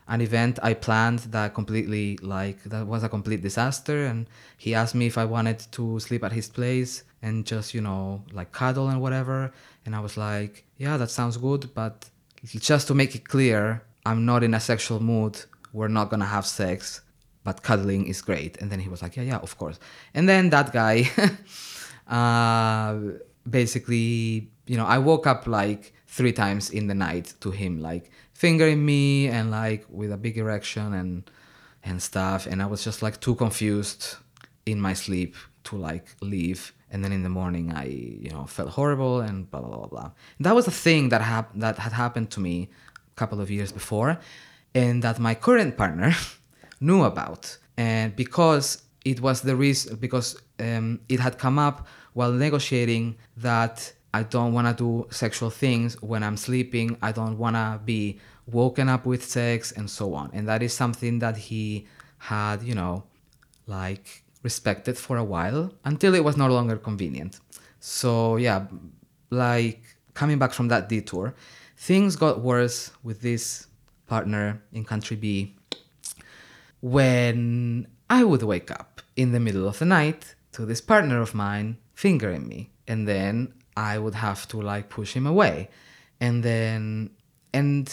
an 0.08 0.20
event 0.20 0.58
i 0.62 0.72
planned 0.74 1.20
that 1.36 1.54
completely 1.54 2.18
like 2.36 2.58
that 2.64 2.84
was 2.86 3.04
a 3.04 3.08
complete 3.08 3.42
disaster 3.42 3.98
and 4.06 4.26
he 4.58 4.74
asked 4.74 4.94
me 4.94 5.06
if 5.06 5.16
i 5.16 5.24
wanted 5.24 5.58
to 5.70 6.00
sleep 6.00 6.22
at 6.24 6.32
his 6.32 6.48
place 6.48 7.04
and 7.22 7.46
just 7.46 7.74
you 7.74 7.82
know 7.88 8.22
like 8.32 8.50
cuddle 8.50 8.88
and 8.88 9.00
whatever 9.00 9.52
and 9.84 9.94
i 9.94 10.00
was 10.00 10.16
like 10.16 10.64
yeah 10.78 10.96
that 10.96 11.10
sounds 11.10 11.36
good 11.36 11.62
but 11.74 12.08
just 12.68 12.88
to 12.88 12.94
make 12.94 13.14
it 13.14 13.24
clear 13.28 13.82
i'm 14.06 14.24
not 14.24 14.42
in 14.42 14.52
a 14.54 14.60
sexual 14.60 15.00
mood 15.00 15.34
we're 15.72 15.94
not 15.98 16.10
gonna 16.10 16.32
have 16.36 16.46
sex 16.46 17.02
but 17.44 17.62
cuddling 17.62 18.06
is 18.06 18.20
great. 18.22 18.60
And 18.60 18.70
then 18.70 18.80
he 18.80 18.88
was 18.88 19.02
like, 19.02 19.16
yeah, 19.16 19.22
yeah, 19.22 19.38
of 19.38 19.56
course. 19.56 19.78
And 20.14 20.28
then 20.28 20.50
that 20.50 20.72
guy, 20.72 21.10
uh, 22.08 23.18
basically, 23.48 24.50
you 24.66 24.76
know, 24.76 24.86
I 24.86 24.98
woke 24.98 25.26
up 25.26 25.46
like 25.46 25.92
three 26.06 26.32
times 26.32 26.70
in 26.70 26.86
the 26.86 26.94
night 26.94 27.34
to 27.40 27.50
him, 27.50 27.80
like 27.80 28.10
fingering 28.32 28.84
me 28.84 29.28
and 29.28 29.50
like 29.50 29.84
with 29.88 30.12
a 30.12 30.16
big 30.16 30.38
erection 30.38 30.94
and 30.94 31.30
and 31.82 32.02
stuff. 32.02 32.46
And 32.46 32.62
I 32.62 32.66
was 32.66 32.84
just 32.84 33.02
like 33.02 33.20
too 33.20 33.34
confused 33.34 34.16
in 34.66 34.80
my 34.80 34.92
sleep 34.92 35.34
to 35.64 35.76
like 35.76 36.06
leave. 36.20 36.72
And 36.92 37.04
then 37.04 37.12
in 37.12 37.22
the 37.22 37.28
morning, 37.28 37.72
I 37.72 37.86
you 37.86 38.30
know 38.30 38.44
felt 38.46 38.70
horrible 38.70 39.20
and 39.20 39.50
blah 39.50 39.60
blah 39.60 39.76
blah 39.76 39.86
blah. 39.86 40.10
That 40.40 40.54
was 40.54 40.66
a 40.66 40.72
thing 40.72 41.10
that 41.10 41.22
hap- 41.22 41.54
that 41.54 41.78
had 41.78 41.92
happened 41.92 42.30
to 42.32 42.40
me 42.40 42.68
a 43.12 43.16
couple 43.16 43.40
of 43.40 43.50
years 43.50 43.72
before, 43.72 44.18
and 44.74 45.02
that 45.02 45.18
my 45.18 45.34
current 45.34 45.76
partner. 45.76 46.12
knew 46.80 47.04
about 47.04 47.58
and 47.76 48.16
because 48.16 48.82
it 49.04 49.20
was 49.20 49.42
the 49.42 49.54
reason 49.54 49.96
because 49.96 50.40
um, 50.58 51.00
it 51.08 51.20
had 51.20 51.38
come 51.38 51.58
up 51.58 51.86
while 52.14 52.32
negotiating 52.32 53.16
that 53.36 53.92
i 54.12 54.22
don't 54.22 54.52
want 54.52 54.66
to 54.66 54.74
do 54.84 55.06
sexual 55.10 55.50
things 55.50 56.00
when 56.02 56.22
i'm 56.22 56.36
sleeping. 56.36 56.96
I 57.02 57.12
don't 57.12 57.38
want 57.38 57.56
to 57.56 57.80
be 57.84 58.18
woken 58.46 58.88
up 58.88 59.06
with 59.06 59.24
sex 59.24 59.72
and 59.72 59.88
so 59.88 60.14
on. 60.14 60.30
And 60.32 60.48
that 60.48 60.62
is 60.62 60.74
something 60.74 61.20
that 61.20 61.36
he 61.36 61.86
had 62.18 62.62
you 62.62 62.74
know 62.74 63.04
like 63.66 64.24
respected 64.42 64.98
for 64.98 65.16
a 65.16 65.24
while 65.24 65.72
until 65.84 66.14
it 66.14 66.24
was 66.24 66.36
no 66.36 66.48
longer 66.48 66.76
convenient. 66.76 67.40
So 67.78 68.36
yeah 68.36 68.66
like 69.30 69.82
coming 70.14 70.38
back 70.38 70.52
from 70.52 70.68
that 70.68 70.88
detour 70.88 71.34
things 71.76 72.16
got 72.16 72.40
worse 72.40 72.90
with 73.02 73.22
this 73.22 73.68
partner 74.06 74.60
in 74.72 74.84
country 74.84 75.16
b 75.16 75.54
when 76.80 77.86
I 78.08 78.24
would 78.24 78.42
wake 78.42 78.70
up 78.70 79.00
in 79.16 79.32
the 79.32 79.40
middle 79.40 79.68
of 79.68 79.78
the 79.78 79.84
night 79.84 80.34
to 80.52 80.66
this 80.66 80.80
partner 80.80 81.20
of 81.20 81.34
mine 81.34 81.78
fingering 82.04 82.48
me. 82.48 82.70
And 82.88 83.06
then 83.06 83.34
I 83.76 83.98
would 83.98 84.14
have 84.14 84.48
to 84.48 84.56
like 84.60 84.88
push 84.88 85.12
him 85.12 85.26
away. 85.26 85.68
And 86.20 86.42
then, 86.42 87.10
and, 87.52 87.86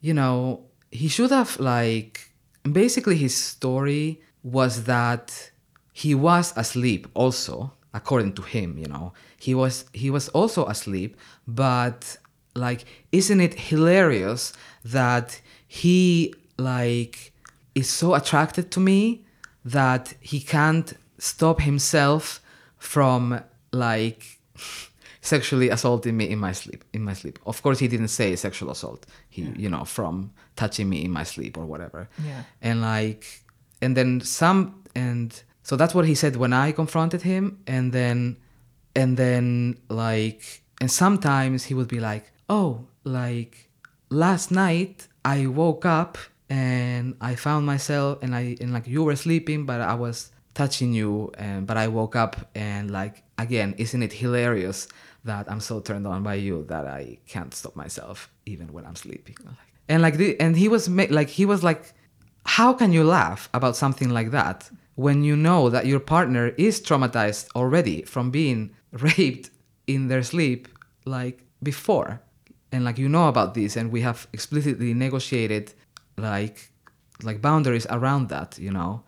you 0.00 0.14
know, 0.14 0.64
he 0.90 1.08
should 1.08 1.30
have 1.30 1.58
like, 1.60 2.32
basically 2.70 3.16
his 3.16 3.34
story 3.34 4.20
was 4.42 4.84
that 4.84 5.50
he 5.92 6.14
was 6.14 6.52
asleep 6.56 7.06
also 7.14 7.72
according 7.94 8.32
to 8.32 8.42
him 8.42 8.78
you 8.78 8.86
know 8.86 9.12
he 9.38 9.54
was 9.54 9.84
he 9.92 10.10
was 10.10 10.28
also 10.30 10.66
asleep 10.66 11.16
but 11.46 12.16
like 12.54 12.84
isn't 13.12 13.40
it 13.40 13.54
hilarious 13.54 14.52
that 14.84 15.40
he 15.68 16.34
like 16.56 17.32
is 17.74 17.88
so 17.88 18.14
attracted 18.14 18.70
to 18.70 18.80
me 18.80 19.24
that 19.64 20.14
he 20.20 20.40
can't 20.40 20.94
stop 21.18 21.60
himself 21.60 22.41
from 22.82 23.40
like 23.72 24.40
sexually 25.20 25.68
assaulting 25.70 26.16
me 26.16 26.28
in 26.28 26.38
my 26.38 26.52
sleep 26.52 26.84
in 26.92 27.02
my 27.02 27.14
sleep. 27.14 27.38
Of 27.46 27.62
course 27.62 27.78
he 27.78 27.86
didn't 27.88 28.08
say 28.08 28.34
sexual 28.36 28.70
assault. 28.70 29.06
He 29.30 29.42
you 29.56 29.68
know 29.70 29.84
from 29.84 30.32
touching 30.56 30.88
me 30.88 31.04
in 31.04 31.12
my 31.12 31.22
sleep 31.22 31.56
or 31.56 31.64
whatever. 31.64 32.08
Yeah. 32.26 32.42
and 32.60 32.82
like 32.82 33.24
and 33.80 33.96
then 33.96 34.20
some 34.20 34.82
and 34.94 35.30
so 35.62 35.76
that's 35.76 35.94
what 35.94 36.06
he 36.06 36.14
said 36.16 36.34
when 36.36 36.52
i 36.52 36.72
confronted 36.72 37.22
him. 37.22 37.44
And 37.66 37.92
then 37.92 38.36
and 38.96 39.16
then 39.16 39.78
like 39.88 40.62
and 40.80 40.90
sometimes 40.90 41.64
he 41.64 41.74
would 41.74 41.88
be 41.88 42.00
like 42.00 42.32
oh 42.48 42.86
like 43.04 43.70
last 44.10 44.50
night 44.50 45.06
i 45.24 45.46
woke 45.46 45.86
up 45.86 46.18
and 46.50 47.16
i 47.20 47.34
found 47.36 47.64
myself 47.64 48.18
and 48.22 48.34
i 48.34 48.56
and 48.60 48.72
like 48.72 48.86
you 48.86 49.02
were 49.02 49.16
sleeping 49.16 49.64
but 49.64 49.80
i 49.80 49.94
was 49.94 50.31
touching 50.54 50.92
you 50.92 51.30
and 51.38 51.66
but 51.66 51.76
i 51.76 51.88
woke 51.88 52.14
up 52.14 52.50
and 52.54 52.90
like 52.90 53.22
again 53.38 53.74
isn't 53.78 54.02
it 54.02 54.12
hilarious 54.12 54.88
that 55.24 55.50
i'm 55.50 55.60
so 55.60 55.80
turned 55.80 56.06
on 56.06 56.22
by 56.22 56.34
you 56.34 56.64
that 56.68 56.86
i 56.86 57.16
can't 57.26 57.54
stop 57.54 57.74
myself 57.76 58.30
even 58.46 58.72
when 58.72 58.84
i'm 58.84 58.96
sleeping? 58.96 59.36
And 59.88 60.00
like 60.00 60.16
the, 60.16 60.38
and 60.40 60.56
he 60.56 60.68
was 60.68 60.88
ma- 60.88 61.06
like 61.10 61.28
he 61.28 61.44
was 61.44 61.62
like 61.62 61.92
how 62.44 62.72
can 62.72 62.92
you 62.92 63.04
laugh 63.04 63.48
about 63.54 63.76
something 63.76 64.10
like 64.10 64.30
that 64.30 64.70
when 64.94 65.22
you 65.22 65.36
know 65.36 65.70
that 65.70 65.86
your 65.86 66.00
partner 66.00 66.48
is 66.58 66.80
traumatized 66.80 67.48
already 67.54 68.02
from 68.02 68.30
being 68.30 68.74
raped 68.92 69.50
in 69.86 70.08
their 70.08 70.22
sleep 70.22 70.68
like 71.04 71.44
before? 71.62 72.20
And 72.70 72.84
like 72.84 72.98
you 72.98 73.08
know 73.08 73.28
about 73.28 73.54
this 73.54 73.76
and 73.76 73.92
we 73.92 74.00
have 74.00 74.26
explicitly 74.32 74.94
negotiated 74.94 75.74
like 76.16 76.70
like 77.22 77.40
boundaries 77.42 77.86
around 77.90 78.28
that 78.30 78.58
you 78.58 78.70
know 78.70 79.04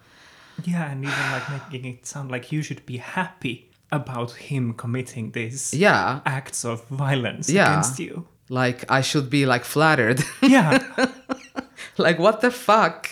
Yeah, 0.63 0.91
and 0.91 1.05
even 1.05 1.33
like 1.33 1.51
making 1.51 1.85
it 1.91 2.07
sound 2.07 2.31
like 2.31 2.53
you 2.53 2.63
should 2.63 2.87
be 2.87 2.99
happy 2.99 3.71
about 3.93 4.33
him 4.33 4.75
committing 4.75 5.31
these 5.33 5.73
yeah 5.75 6.21
acts 6.27 6.65
of 6.65 6.85
violence 6.89 7.49
Yeah. 7.49 7.71
against 7.71 7.99
you. 8.01 8.27
like 8.49 8.85
i 8.91 9.01
should 9.03 9.31
be 9.31 9.47
like 9.47 9.65
flattered 9.65 10.21
Yeah. 10.43 10.79
like 11.99 12.19
what 12.19 12.41
the 12.41 12.51
fuck 12.51 13.09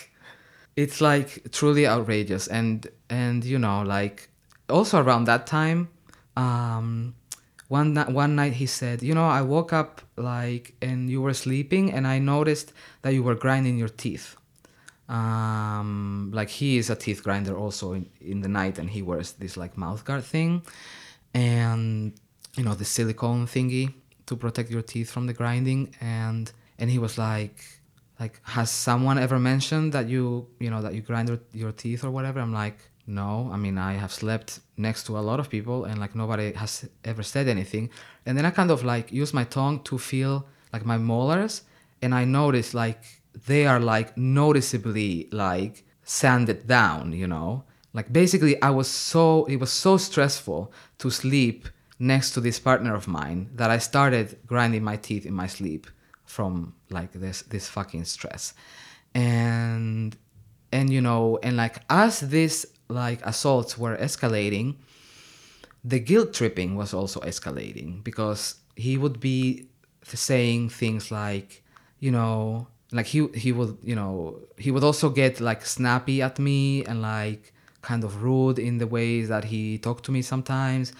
it's 0.76 1.00
like 1.00 1.50
truly 1.52 1.86
outrageous 1.86 2.48
and 2.48 2.86
and 3.08 3.44
you 3.44 3.58
know 3.58 3.82
like 3.82 4.28
also 4.68 5.00
around 5.00 5.24
that 5.26 5.46
time 5.46 5.88
um 6.36 7.14
one 7.68 7.94
one 8.12 8.34
night 8.34 8.54
he 8.54 8.66
said 8.66 9.02
you 9.02 9.14
know 9.14 9.26
i 9.28 9.40
woke 9.40 9.72
up 9.72 10.02
like 10.16 10.74
and 10.82 11.08
you 11.10 11.20
were 11.22 11.34
sleeping 11.34 11.92
and 11.92 12.06
i 12.06 12.18
noticed 12.18 12.72
that 13.02 13.14
you 13.14 13.22
were 13.22 13.34
grinding 13.36 13.78
your 13.78 13.88
teeth 13.88 14.36
um 15.08 16.30
like 16.32 16.48
he 16.48 16.78
is 16.78 16.88
a 16.90 16.96
teeth 16.96 17.22
grinder 17.22 17.56
also 17.56 17.92
in, 17.92 18.08
in 18.20 18.40
the 18.40 18.48
night 18.48 18.78
and 18.78 18.88
he 18.88 19.02
wears 19.02 19.32
this 19.32 19.56
like 19.56 19.76
mouth 19.76 20.04
guard 20.04 20.24
thing. 20.24 20.62
And 21.34 22.12
you 22.56 22.64
know 22.64 22.74
the 22.74 22.84
silicone 22.84 23.46
thingy 23.46 23.94
to 24.26 24.36
protect 24.36 24.70
your 24.70 24.82
teeth 24.82 25.10
from 25.10 25.26
the 25.26 25.32
grinding. 25.32 25.94
And 26.00 26.52
and 26.78 26.90
he 26.90 26.98
was 26.98 27.18
like 27.18 27.64
like 28.20 28.40
has 28.44 28.70
someone 28.70 29.18
ever 29.18 29.38
mentioned 29.38 29.92
that 29.92 30.08
you 30.08 30.46
you 30.60 30.70
know 30.70 30.82
that 30.82 30.94
you 30.94 31.02
grind 31.02 31.28
your, 31.52 31.72
teeth 31.72 32.04
or 32.04 32.10
whatever? 32.10 32.40
I'm 32.40 32.52
like 32.52 32.78
no. 33.06 33.50
I 33.52 33.56
mean 33.56 33.78
i 33.78 33.94
have 33.94 34.12
slept 34.12 34.60
next 34.76 35.04
to 35.06 35.18
a 35.18 35.20
lot 35.28 35.40
of 35.40 35.50
people 35.50 35.84
and 35.84 35.98
like 35.98 36.14
nobody 36.14 36.52
has 36.52 36.88
ever 37.04 37.22
said 37.22 37.48
anything. 37.48 37.90
And 38.24 38.38
then 38.38 38.46
i 38.46 38.50
kind 38.50 38.70
of 38.70 38.84
like 38.84 39.12
use 39.12 39.34
my 39.34 39.44
tongue 39.44 39.82
to 39.84 39.98
feel 39.98 40.46
like 40.72 40.84
my 40.84 40.98
molars. 40.98 41.62
And 42.00 42.14
i 42.14 42.24
notice 42.24 42.72
like 42.74 43.21
they 43.46 43.66
are 43.66 43.80
like 43.80 44.16
noticeably 44.16 45.28
like 45.32 45.84
sanded 46.02 46.66
down 46.66 47.12
you 47.12 47.26
know? 47.26 47.64
Like 47.94 48.12
basically 48.12 48.60
i 48.62 48.70
was 48.70 48.88
so 48.88 49.44
it 49.44 49.56
was 49.56 49.70
so 49.70 49.96
stressful 49.96 50.72
to 50.98 51.10
sleep 51.10 51.68
next 51.98 52.32
to 52.32 52.40
this 52.40 52.58
partner 52.58 52.94
of 52.94 53.06
mine 53.06 53.50
that 53.54 53.70
i 53.70 53.78
started 53.78 54.38
grinding 54.46 54.82
my 54.82 54.96
teeth 54.96 55.26
in 55.26 55.34
my 55.34 55.46
sleep 55.46 55.86
from 56.32 56.74
like 56.90 57.12
this 57.12 57.42
this 57.42 57.68
fucking 57.68 58.04
stress. 58.04 58.54
And 59.14 60.16
and 60.72 60.90
you 60.90 61.00
know 61.00 61.38
and 61.42 61.56
like 61.56 61.76
as 61.90 62.20
these 62.20 62.66
like 62.88 63.24
assaults 63.26 63.76
were 63.76 63.96
escalating 63.96 64.76
the 65.84 66.00
guilt 66.00 66.32
tripping 66.32 66.76
was 66.76 66.94
also 66.94 67.20
escalating 67.20 68.02
because 68.02 68.56
he 68.76 68.96
would 68.96 69.20
be 69.20 69.68
saying 70.04 70.70
things 70.70 71.10
like 71.10 71.62
you 72.00 72.10
know 72.10 72.66
like 72.92 73.06
he 73.06 73.26
he 73.28 73.52
would 73.52 73.78
you 73.82 73.94
know 73.94 74.38
he 74.56 74.70
would 74.70 74.84
also 74.84 75.08
get 75.08 75.40
like 75.40 75.64
snappy 75.64 76.20
at 76.22 76.38
me 76.38 76.84
and 76.84 77.02
like 77.02 77.52
kind 77.80 78.04
of 78.04 78.22
rude 78.22 78.58
in 78.58 78.78
the 78.78 78.86
ways 78.86 79.28
that 79.28 79.44
he 79.44 79.78
talked 79.78 80.04
to 80.04 80.12
me 80.12 80.22
sometimes. 80.22 80.92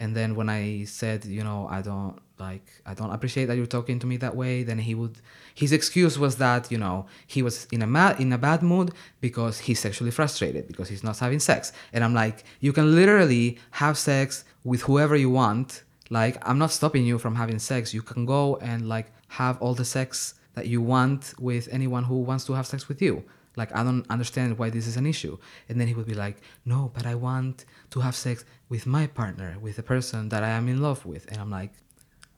And 0.00 0.14
then 0.14 0.36
when 0.36 0.48
i 0.48 0.84
said 0.84 1.24
you 1.24 1.42
know 1.42 1.66
i 1.68 1.82
don't 1.82 2.20
like 2.38 2.66
i 2.86 2.94
don't 2.94 3.10
appreciate 3.10 3.46
that 3.46 3.56
you're 3.56 3.66
talking 3.66 3.98
to 3.98 4.06
me 4.06 4.16
that 4.18 4.36
way 4.36 4.62
then 4.62 4.78
he 4.78 4.94
would 4.94 5.16
his 5.56 5.72
excuse 5.72 6.16
was 6.16 6.36
that 6.36 6.70
you 6.70 6.78
know 6.78 7.06
he 7.26 7.42
was 7.42 7.66
in 7.72 7.82
a 7.82 7.86
ma- 7.86 8.14
in 8.16 8.32
a 8.32 8.38
bad 8.38 8.62
mood 8.62 8.92
because 9.20 9.58
he's 9.58 9.80
sexually 9.80 10.12
frustrated 10.12 10.68
because 10.68 10.88
he's 10.88 11.02
not 11.02 11.18
having 11.18 11.40
sex. 11.40 11.72
And 11.92 12.04
i'm 12.04 12.14
like 12.14 12.44
you 12.60 12.72
can 12.72 12.94
literally 12.94 13.58
have 13.72 13.98
sex 13.98 14.44
with 14.62 14.82
whoever 14.82 15.16
you 15.16 15.30
want. 15.30 15.82
Like 16.10 16.36
i'm 16.48 16.58
not 16.58 16.70
stopping 16.70 17.04
you 17.04 17.18
from 17.18 17.34
having 17.34 17.58
sex. 17.58 17.92
You 17.92 18.02
can 18.02 18.24
go 18.24 18.56
and 18.58 18.88
like 18.88 19.10
have 19.40 19.60
all 19.60 19.74
the 19.74 19.84
sex 19.84 20.34
that 20.54 20.66
you 20.66 20.80
want 20.80 21.34
with 21.38 21.68
anyone 21.70 22.04
who 22.04 22.18
wants 22.20 22.44
to 22.46 22.52
have 22.54 22.66
sex 22.66 22.88
with 22.88 23.00
you. 23.00 23.24
Like, 23.56 23.74
I 23.74 23.82
don't 23.82 24.06
understand 24.08 24.56
why 24.56 24.70
this 24.70 24.86
is 24.86 24.96
an 24.96 25.04
issue. 25.04 25.36
And 25.68 25.80
then 25.80 25.88
he 25.88 25.94
would 25.94 26.06
be 26.06 26.14
like, 26.14 26.36
no, 26.64 26.92
but 26.94 27.06
I 27.06 27.16
want 27.16 27.64
to 27.90 28.00
have 28.00 28.14
sex 28.14 28.44
with 28.68 28.86
my 28.86 29.08
partner, 29.08 29.56
with 29.60 29.76
the 29.76 29.82
person 29.82 30.28
that 30.28 30.44
I 30.44 30.50
am 30.50 30.68
in 30.68 30.80
love 30.80 31.04
with. 31.04 31.26
And 31.30 31.40
I'm 31.40 31.50
like, 31.50 31.72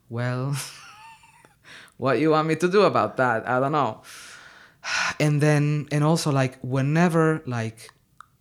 well, 0.09 0.57
what 1.99 2.19
you 2.21 2.31
want 2.31 2.49
me 2.49 2.57
to 2.57 2.69
do 2.69 2.83
about 2.83 3.19
that? 3.19 3.47
I 3.49 3.61
don't 3.61 3.73
know. 3.73 4.03
And 5.21 5.43
then, 5.43 5.87
and 5.93 6.03
also 6.03 6.33
like 6.33 6.59
whenever, 6.63 7.43
like, 7.45 7.91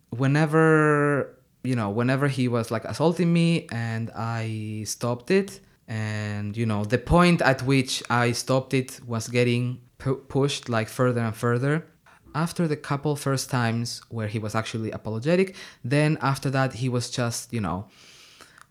whenever, 0.08 1.36
you 1.62 1.76
know, 1.76 1.90
whenever 1.90 2.28
he 2.28 2.48
was 2.48 2.70
like 2.70 2.86
assaulting 2.86 3.30
me 3.30 3.66
and 3.70 4.10
I 4.16 4.84
stopped 4.86 5.30
it, 5.30 5.60
and 5.90 6.56
you 6.56 6.66
know, 6.66 6.84
the 6.84 6.98
point 6.98 7.42
at 7.42 7.62
which 7.64 8.00
I 8.08 8.30
stopped 8.30 8.72
it 8.74 9.00
was 9.06 9.26
getting 9.26 9.80
pu- 9.98 10.22
pushed 10.28 10.68
like 10.68 10.88
further 10.88 11.20
and 11.20 11.36
further. 11.36 11.84
After 12.32 12.68
the 12.68 12.76
couple 12.76 13.16
first 13.16 13.50
times 13.50 14.00
where 14.08 14.28
he 14.28 14.38
was 14.38 14.54
actually 14.54 14.92
apologetic 14.92 15.56
then 15.82 16.16
after 16.20 16.48
that 16.50 16.74
he 16.74 16.88
was 16.88 17.10
just 17.10 17.52
you 17.52 17.60
know 17.60 17.88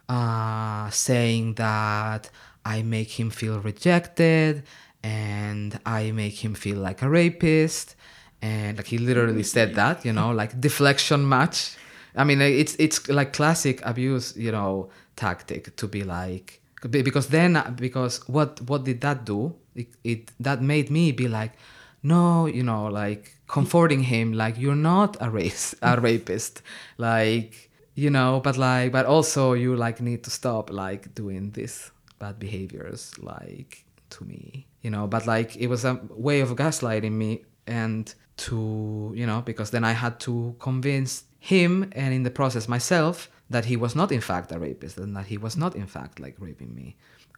uh, 0.08 0.90
saying 0.92 1.56
that 1.56 2.30
i 2.64 2.82
make 2.82 3.20
him 3.20 3.30
feel 3.30 3.60
rejected 3.60 4.64
and 5.04 5.78
i 5.86 6.12
make 6.12 6.42
him 6.42 6.54
feel 6.54 6.78
like 6.78 7.02
a 7.02 7.10
rapist. 7.10 7.96
And 8.42 8.78
like 8.78 8.88
he 8.88 8.98
literally 8.98 9.44
said 9.44 9.76
that 9.76 10.06
you 10.06 10.14
know 10.14 10.32
like 10.32 10.62
deflection 10.62 11.28
match. 11.28 11.76
I 12.16 12.24
mean 12.24 12.40
it's 12.40 12.78
it's 12.80 13.10
like 13.10 13.34
classic 13.34 13.82
abuse 13.84 14.38
you 14.38 14.54
know 14.54 14.90
tactic 15.18 15.76
to 15.76 15.86
be 15.86 16.06
like 16.06 16.59
because 16.82 17.28
then 17.28 17.62
because 17.76 18.28
what 18.28 18.62
what 18.62 18.84
did 18.84 19.02
that 19.02 19.26
do? 19.26 19.56
It, 19.76 19.88
it 20.04 20.32
that 20.40 20.62
made 20.62 20.90
me 20.90 21.12
be 21.12 21.28
like 21.28 21.54
no 22.02 22.46
you 22.46 22.64
know 22.64 22.86
like 22.86 23.36
comforting 23.48 24.04
him 24.04 24.34
like 24.34 24.58
you're 24.58 24.76
not 24.76 25.18
a 25.20 25.30
race 25.30 25.76
a 25.82 26.00
rapist. 26.00 26.62
Like 26.98 27.70
you 27.96 28.10
know 28.10 28.40
but 28.44 28.58
like 28.58 28.92
but 28.92 29.06
also 29.06 29.54
you 29.54 29.76
like 29.76 30.00
need 30.02 30.24
to 30.24 30.30
stop 30.30 30.72
like 30.72 31.14
doing 31.16 31.52
this 31.52 31.92
bad 32.18 32.40
behaviors 32.40 33.14
like 33.20 33.86
to 34.10 34.24
me 34.26 34.66
you 34.82 34.90
know? 34.90 35.08
But 35.08 35.28
like 35.28 35.58
it 35.58 35.68
was 35.68 35.84
a 35.84 36.00
way 36.10 36.40
of 36.40 36.50
gaslighting 36.52 37.12
me 37.12 37.44
and 37.68 38.14
to 38.38 39.12
you 39.16 39.26
know 39.26 39.42
because 39.42 39.72
then 39.72 39.84
i 39.84 39.92
had 39.92 40.18
to 40.20 40.56
convince 40.60 41.26
him 41.40 41.90
and 41.92 42.14
in 42.14 42.24
the 42.24 42.32
process 42.32 42.68
myself 42.68 43.30
that 43.50 43.66
he 43.66 43.76
was 43.76 43.96
not 43.96 44.12
in 44.12 44.22
fact 44.22 44.52
a 44.52 44.60
rapist 44.60 44.98
and 44.98 45.16
that 45.16 45.26
he 45.26 45.38
was 45.38 45.58
not 45.58 45.76
in 45.76 45.88
fact 45.88 46.20
like 46.20 46.36
raping 46.40 46.74
me 46.76 46.96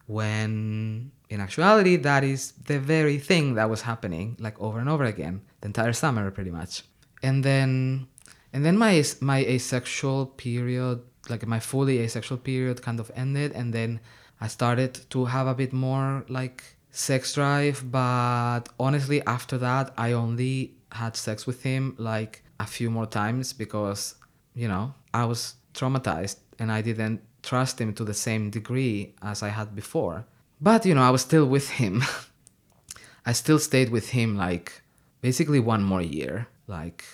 when 0.07 1.11
in 1.29 1.39
actuality 1.39 1.95
that 1.95 2.23
is 2.23 2.51
the 2.65 2.79
very 2.79 3.17
thing 3.17 3.53
that 3.55 3.69
was 3.69 3.81
happening 3.81 4.35
like 4.39 4.59
over 4.59 4.79
and 4.79 4.89
over 4.89 5.05
again 5.05 5.41
the 5.61 5.67
entire 5.67 5.93
summer 5.93 6.29
pretty 6.31 6.51
much. 6.51 6.83
And 7.23 7.43
then 7.43 8.07
and 8.53 8.65
then 8.65 8.77
my 8.77 9.03
my 9.21 9.39
asexual 9.45 10.25
period 10.25 11.01
like 11.29 11.45
my 11.45 11.59
fully 11.59 11.99
asexual 11.99 12.37
period 12.37 12.81
kind 12.81 12.99
of 12.99 13.11
ended 13.15 13.51
and 13.53 13.73
then 13.73 13.99
i 14.39 14.47
started 14.47 14.99
to 15.09 15.25
have 15.25 15.47
a 15.47 15.53
bit 15.53 15.71
more 15.71 16.25
like 16.27 16.63
sex 16.89 17.33
drive 17.33 17.83
but 17.91 18.63
honestly 18.79 19.21
after 19.27 19.57
that 19.57 19.93
i 19.97 20.11
only 20.11 20.73
had 20.91 21.15
sex 21.15 21.45
with 21.45 21.63
him 21.63 21.95
like 21.97 22.43
a 22.59 22.65
few 22.65 22.89
more 22.89 23.05
times 23.05 23.53
because 23.53 24.15
you 24.55 24.67
know 24.67 24.93
i 25.13 25.23
was 25.23 25.55
traumatized 25.73 26.37
and 26.59 26.71
i 26.71 26.81
didn't 26.81 27.21
trust 27.43 27.79
him 27.81 27.93
to 27.93 28.03
the 28.03 28.13
same 28.13 28.49
degree 28.49 29.13
as 29.21 29.41
i 29.41 29.49
had 29.49 29.75
before. 29.75 30.25
But 30.59 30.85
you 30.85 30.93
know 30.95 31.03
i 31.03 31.09
was 31.09 31.21
still 31.21 31.45
with 31.45 31.69
him. 31.69 32.03
I 33.25 33.33
still 33.33 33.59
stayed 33.59 33.91
with 33.91 34.09
him 34.09 34.35
like 34.35 34.81
basically 35.21 35.59
one 35.59 35.83
more 35.83 36.01
year 36.01 36.47
like 36.65 37.05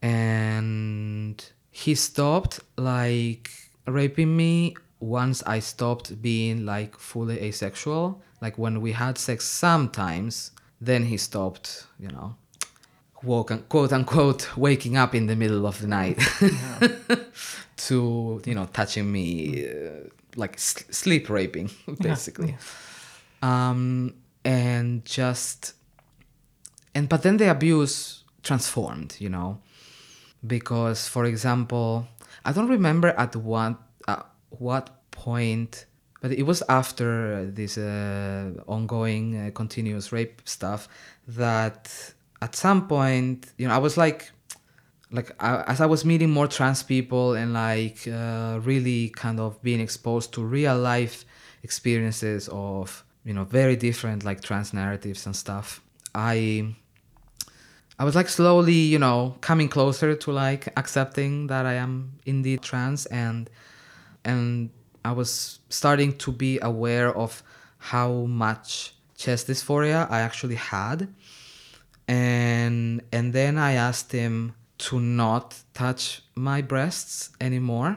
and 0.00 1.44
he 1.70 1.94
stopped 1.96 2.60
like 2.76 3.50
raping 3.86 4.36
me 4.36 4.76
once 5.00 5.42
I 5.42 5.58
stopped 5.58 6.22
being 6.22 6.64
like 6.64 6.96
fully 6.98 7.40
asexual. 7.40 8.22
Like 8.40 8.58
when 8.58 8.80
we 8.80 8.92
had 8.92 9.18
sex 9.18 9.44
sometimes, 9.44 10.52
then 10.80 11.04
he 11.06 11.16
stopped, 11.16 11.86
you 11.98 12.08
know, 12.08 12.36
woke 13.22 13.50
and 13.50 13.68
quote 13.68 13.92
unquote 13.92 14.56
waking 14.56 14.96
up 14.96 15.14
in 15.14 15.26
the 15.26 15.36
middle 15.36 15.66
of 15.66 15.80
the 15.80 15.86
night 15.86 16.18
to, 17.88 18.40
you 18.44 18.54
know, 18.54 18.66
touching 18.72 19.10
me 19.10 19.66
uh, 19.68 20.08
like 20.36 20.54
s- 20.54 20.84
sleep 20.90 21.28
raping 21.28 21.70
basically. 22.00 22.56
Um 23.42 24.14
and 24.44 25.04
just 25.04 25.74
and 26.94 27.08
but 27.08 27.22
then 27.22 27.36
the 27.38 27.50
abuse 27.50 28.24
transformed, 28.42 29.16
you 29.18 29.28
know 29.30 29.58
because 30.46 31.08
for 31.08 31.24
example 31.24 32.06
i 32.44 32.52
don't 32.52 32.68
remember 32.68 33.08
at 33.16 33.34
what 33.36 33.76
uh, 34.08 34.22
what 34.50 34.90
point 35.10 35.86
but 36.20 36.32
it 36.32 36.42
was 36.42 36.62
after 36.68 37.46
this 37.50 37.78
uh, 37.78 38.50
ongoing 38.66 39.36
uh, 39.36 39.50
continuous 39.54 40.12
rape 40.12 40.42
stuff 40.44 40.88
that 41.26 41.90
at 42.42 42.54
some 42.54 42.86
point 42.86 43.52
you 43.56 43.66
know 43.66 43.74
i 43.74 43.78
was 43.78 43.96
like 43.96 44.30
like 45.14 45.30
I, 45.40 45.62
as 45.62 45.80
i 45.80 45.86
was 45.86 46.04
meeting 46.04 46.30
more 46.30 46.46
trans 46.46 46.82
people 46.82 47.34
and 47.34 47.52
like 47.52 48.06
uh, 48.08 48.58
really 48.62 49.10
kind 49.10 49.40
of 49.40 49.62
being 49.62 49.80
exposed 49.80 50.32
to 50.34 50.42
real 50.42 50.76
life 50.76 51.24
experiences 51.62 52.48
of 52.52 53.04
you 53.24 53.32
know 53.32 53.44
very 53.44 53.76
different 53.76 54.24
like 54.24 54.42
trans 54.42 54.72
narratives 54.74 55.24
and 55.26 55.34
stuff 55.34 55.80
i 56.14 56.74
I 57.98 58.04
was 58.04 58.16
like 58.16 58.28
slowly, 58.28 58.74
you 58.74 58.98
know, 58.98 59.36
coming 59.40 59.68
closer 59.68 60.16
to 60.16 60.32
like 60.32 60.66
accepting 60.76 61.46
that 61.46 61.64
I 61.64 61.74
am 61.74 62.14
indeed 62.26 62.62
trans 62.62 63.06
and 63.06 63.48
and 64.24 64.70
I 65.04 65.12
was 65.12 65.60
starting 65.68 66.16
to 66.18 66.32
be 66.32 66.58
aware 66.60 67.16
of 67.16 67.42
how 67.78 68.24
much 68.26 68.94
chest 69.16 69.46
dysphoria 69.46 70.10
I 70.10 70.20
actually 70.20 70.56
had. 70.56 71.08
And 72.08 73.02
and 73.12 73.32
then 73.32 73.58
I 73.58 73.74
asked 73.74 74.10
him 74.10 74.54
to 74.84 75.00
not 75.00 75.62
touch 75.72 76.22
my 76.34 76.60
breasts 76.60 77.30
anymore 77.40 77.96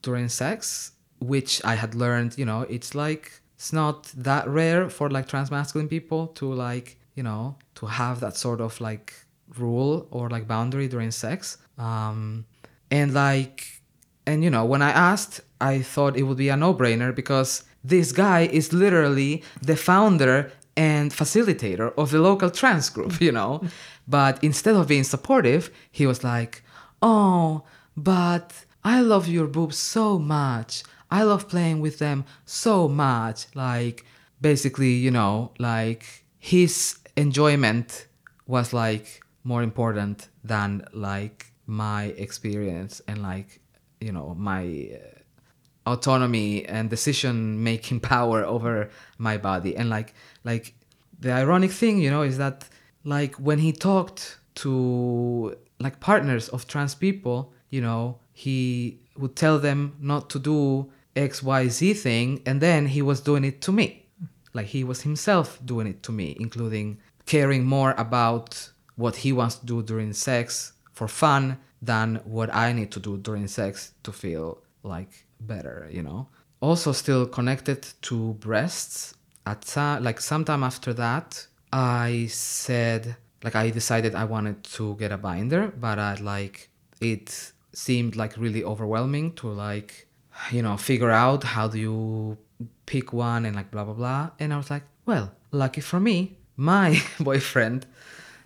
during 0.00 0.28
sex, 0.28 0.92
which 1.20 1.62
I 1.64 1.74
had 1.74 1.94
learned, 1.94 2.38
you 2.38 2.46
know, 2.46 2.62
it's 2.62 2.94
like 2.94 3.42
it's 3.56 3.72
not 3.74 4.04
that 4.16 4.48
rare 4.48 4.88
for 4.88 5.10
like 5.10 5.28
trans 5.28 5.50
masculine 5.50 5.88
people 5.88 6.28
to 6.38 6.50
like, 6.50 6.98
you 7.14 7.22
know, 7.22 7.56
to 7.74 7.86
have 7.86 8.20
that 8.20 8.36
sort 8.36 8.60
of 8.62 8.80
like 8.80 9.12
rule 9.58 10.06
or 10.10 10.30
like 10.30 10.48
boundary 10.48 10.88
during 10.88 11.10
sex. 11.10 11.58
Um, 11.76 12.46
and 12.90 13.12
like, 13.12 13.82
and 14.26 14.42
you 14.42 14.48
know, 14.48 14.64
when 14.64 14.80
I 14.80 14.90
asked, 14.90 15.42
I 15.60 15.82
thought 15.82 16.16
it 16.16 16.22
would 16.22 16.38
be 16.38 16.48
a 16.48 16.56
no 16.56 16.72
brainer 16.72 17.14
because 17.14 17.64
this 17.84 18.12
guy 18.12 18.42
is 18.46 18.72
literally 18.72 19.42
the 19.60 19.76
founder 19.76 20.52
and 20.74 21.10
facilitator 21.10 21.92
of 21.98 22.12
the 22.12 22.20
local 22.20 22.50
trans 22.50 22.88
group, 22.88 23.20
you 23.20 23.32
know. 23.32 23.60
but 24.08 24.42
instead 24.42 24.74
of 24.74 24.88
being 24.88 25.04
supportive, 25.04 25.70
he 25.90 26.06
was 26.06 26.24
like, 26.24 26.62
oh, 27.02 27.64
but 27.96 28.64
I 28.82 29.00
love 29.00 29.28
your 29.28 29.46
boobs 29.46 29.76
so 29.76 30.18
much. 30.18 30.82
I 31.10 31.22
love 31.22 31.48
playing 31.48 31.80
with 31.80 31.98
them 31.98 32.24
so 32.46 32.88
much. 32.88 33.46
Like, 33.54 34.04
basically, 34.40 34.92
you 34.92 35.10
know, 35.10 35.52
like 35.58 36.24
his 36.38 36.98
enjoyment 37.16 38.06
was 38.46 38.72
like 38.72 39.20
more 39.44 39.62
important 39.62 40.28
than 40.42 40.86
like 40.92 41.52
my 41.66 42.04
experience 42.16 43.02
and 43.06 43.22
like, 43.22 43.60
you 44.00 44.12
know, 44.12 44.34
my 44.38 44.90
uh, 44.94 45.90
autonomy 45.92 46.64
and 46.64 46.88
decision 46.88 47.62
making 47.62 48.00
power 48.14 48.44
over 48.44 48.90
my 49.18 49.36
body. 49.36 49.76
And 49.76 49.90
like, 49.90 50.14
like 50.44 50.74
the 51.18 51.32
ironic 51.32 51.72
thing, 51.72 51.98
you 51.98 52.10
know, 52.10 52.22
is 52.22 52.38
that 52.38 52.68
like 53.04 53.34
when 53.36 53.58
he 53.58 53.72
talked 53.72 54.38
to 54.56 55.56
like 55.80 56.00
partners 56.00 56.48
of 56.48 56.66
trans 56.66 56.94
people, 56.94 57.52
you 57.70 57.80
know, 57.80 58.18
he 58.32 59.00
would 59.16 59.36
tell 59.36 59.58
them 59.58 59.96
not 60.00 60.30
to 60.30 60.38
do 60.38 60.90
XYZ 61.16 61.96
thing, 61.96 62.42
and 62.46 62.60
then 62.60 62.86
he 62.86 63.02
was 63.02 63.20
doing 63.20 63.44
it 63.44 63.60
to 63.62 63.72
me. 63.72 64.06
Like 64.52 64.66
he 64.66 64.84
was 64.84 65.02
himself 65.02 65.58
doing 65.64 65.86
it 65.86 66.02
to 66.04 66.12
me, 66.12 66.36
including 66.38 66.98
caring 67.26 67.64
more 67.64 67.94
about 67.98 68.70
what 68.96 69.16
he 69.16 69.32
wants 69.32 69.56
to 69.56 69.66
do 69.66 69.82
during 69.82 70.12
sex 70.12 70.72
for 70.92 71.08
fun 71.08 71.58
than 71.80 72.16
what 72.24 72.52
I 72.54 72.72
need 72.72 72.90
to 72.92 73.00
do 73.00 73.18
during 73.18 73.46
sex 73.46 73.92
to 74.02 74.12
feel 74.12 74.62
like 74.82 75.26
better, 75.40 75.88
you 75.90 76.02
know. 76.02 76.28
Also, 76.60 76.92
still 76.92 77.26
connected 77.26 77.86
to 78.02 78.34
breasts. 78.34 79.14
At 79.46 79.64
some, 79.64 80.02
like 80.02 80.20
sometime 80.20 80.62
after 80.62 80.92
that, 80.94 81.46
I 81.72 82.26
said 82.30 83.16
like 83.44 83.54
I 83.54 83.70
decided 83.70 84.14
I 84.14 84.24
wanted 84.24 84.64
to 84.76 84.96
get 84.96 85.12
a 85.12 85.18
binder, 85.18 85.68
but 85.68 85.98
I 85.98 86.14
like 86.14 86.70
it 87.00 87.52
seemed 87.72 88.16
like 88.16 88.36
really 88.36 88.64
overwhelming 88.64 89.32
to 89.34 89.48
like 89.48 90.08
you 90.50 90.62
know 90.62 90.76
figure 90.76 91.10
out 91.10 91.44
how 91.44 91.68
do 91.68 91.78
you 91.78 92.38
pick 92.86 93.12
one 93.12 93.44
and 93.44 93.54
like 93.54 93.70
blah 93.70 93.84
blah 93.84 93.94
blah. 93.94 94.30
And 94.40 94.52
i 94.52 94.56
was 94.56 94.70
like 94.70 94.84
well 95.06 95.32
lucky 95.52 95.80
for 95.80 96.00
me 96.00 96.38
my 96.58 97.00
boyfriend, 97.20 97.86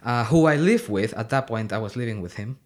uh, 0.05 0.25
who 0.27 0.47
I 0.47 0.57
live 0.57 0.89
with, 0.89 1.13
at 1.15 1.31
that 1.31 1.49
point 1.49 1.73
I 1.73 1.79
was 1.79 1.97
living 1.97 2.21
with 2.21 2.35
him, 2.35 2.59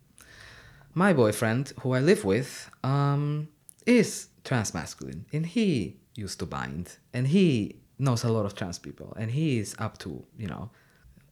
my 0.92 1.14
boyfriend, 1.14 1.72
who 1.80 1.92
I 1.92 2.00
live 2.00 2.24
with, 2.24 2.70
um, 2.82 3.48
is 3.86 4.28
trans 4.44 4.74
masculine. 4.74 5.24
And 5.32 5.46
he 5.46 5.96
used 6.14 6.38
to 6.40 6.46
bind. 6.46 6.96
And 7.14 7.28
he 7.28 7.76
knows 7.98 8.24
a 8.24 8.28
lot 8.28 8.44
of 8.44 8.54
trans 8.54 8.78
people 8.78 9.14
and 9.18 9.30
he 9.30 9.58
is 9.58 9.74
up 9.78 9.98
to, 9.98 10.22
you 10.38 10.46
know, 10.46 10.70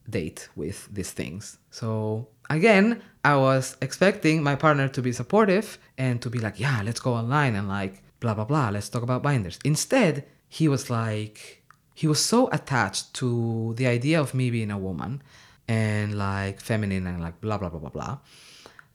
date 0.09 0.49
with 0.55 0.87
these 0.93 1.11
things. 1.11 1.57
So 1.71 2.27
again, 2.49 3.01
I 3.23 3.35
was 3.35 3.77
expecting 3.81 4.43
my 4.43 4.55
partner 4.55 4.87
to 4.89 5.01
be 5.01 5.11
supportive 5.11 5.77
and 5.97 6.21
to 6.21 6.29
be 6.29 6.39
like, 6.39 6.59
yeah, 6.59 6.81
let's 6.83 6.99
go 6.99 7.13
online 7.13 7.55
and 7.55 7.67
like 7.67 8.03
blah 8.19 8.33
blah 8.33 8.45
blah, 8.45 8.69
let's 8.69 8.89
talk 8.89 9.03
about 9.03 9.23
binders. 9.23 9.59
Instead, 9.63 10.25
he 10.47 10.67
was 10.67 10.89
like 10.89 11.63
he 11.93 12.07
was 12.07 12.23
so 12.23 12.49
attached 12.51 13.13
to 13.15 13.73
the 13.77 13.87
idea 13.87 14.19
of 14.19 14.33
me 14.33 14.51
being 14.51 14.71
a 14.71 14.77
woman 14.77 15.21
and 15.67 16.17
like 16.17 16.59
feminine 16.61 17.07
and 17.07 17.21
like 17.21 17.39
blah 17.41 17.57
blah 17.57 17.69
blah 17.69 17.79
blah 17.79 17.89
blah 17.89 18.17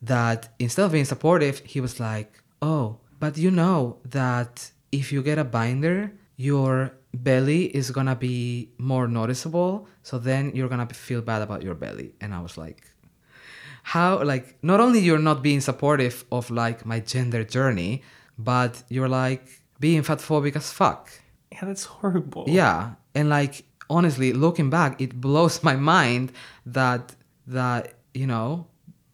that 0.03 0.49
instead 0.59 0.85
of 0.85 0.93
being 0.93 1.05
supportive, 1.05 1.61
he 1.61 1.81
was 1.81 2.01
like, 2.01 2.43
"Oh, 2.63 2.99
but 3.19 3.37
you 3.37 3.51
know 3.51 3.99
that 4.05 4.71
if 4.93 5.13
you 5.13 5.23
get 5.23 5.39
a 5.39 5.45
binder, 5.45 6.13
your 6.37 6.93
belly 7.13 7.65
is 7.77 7.91
gonna 7.91 8.15
be 8.15 8.71
more 8.79 9.09
noticeable 9.09 9.89
so 10.03 10.19
then 10.19 10.53
you're 10.55 10.69
gonna 10.69 10.87
feel 10.87 11.21
bad 11.21 11.43
about 11.43 11.63
your 11.63 11.75
belly 11.75 12.15
and 12.21 12.33
i 12.35 12.41
was 12.41 12.57
like 12.57 12.85
how 13.83 14.23
like 14.23 14.57
not 14.63 14.81
only 14.81 15.01
you're 15.01 15.19
not 15.19 15.43
being 15.43 15.61
supportive 15.61 16.25
of 16.31 16.51
like 16.51 16.85
my 16.87 17.01
gender 17.01 17.43
journey 17.43 18.03
but 18.39 18.83
you're 18.89 19.09
like 19.09 19.45
being 19.81 20.03
fatphobic 20.03 20.55
as 20.57 20.71
fuck 20.73 21.11
Yeah, 21.53 21.65
that's 21.65 21.85
horrible. 21.85 22.45
yeah 22.47 22.93
and 23.15 23.29
like 23.29 23.65
honestly 23.89 24.33
looking 24.33 24.71
back 24.71 25.01
it 25.01 25.21
blows 25.21 25.63
my 25.65 25.75
mind 25.77 26.33
that 26.67 27.17
that 27.47 27.95
you 28.15 28.27
know 28.27 28.67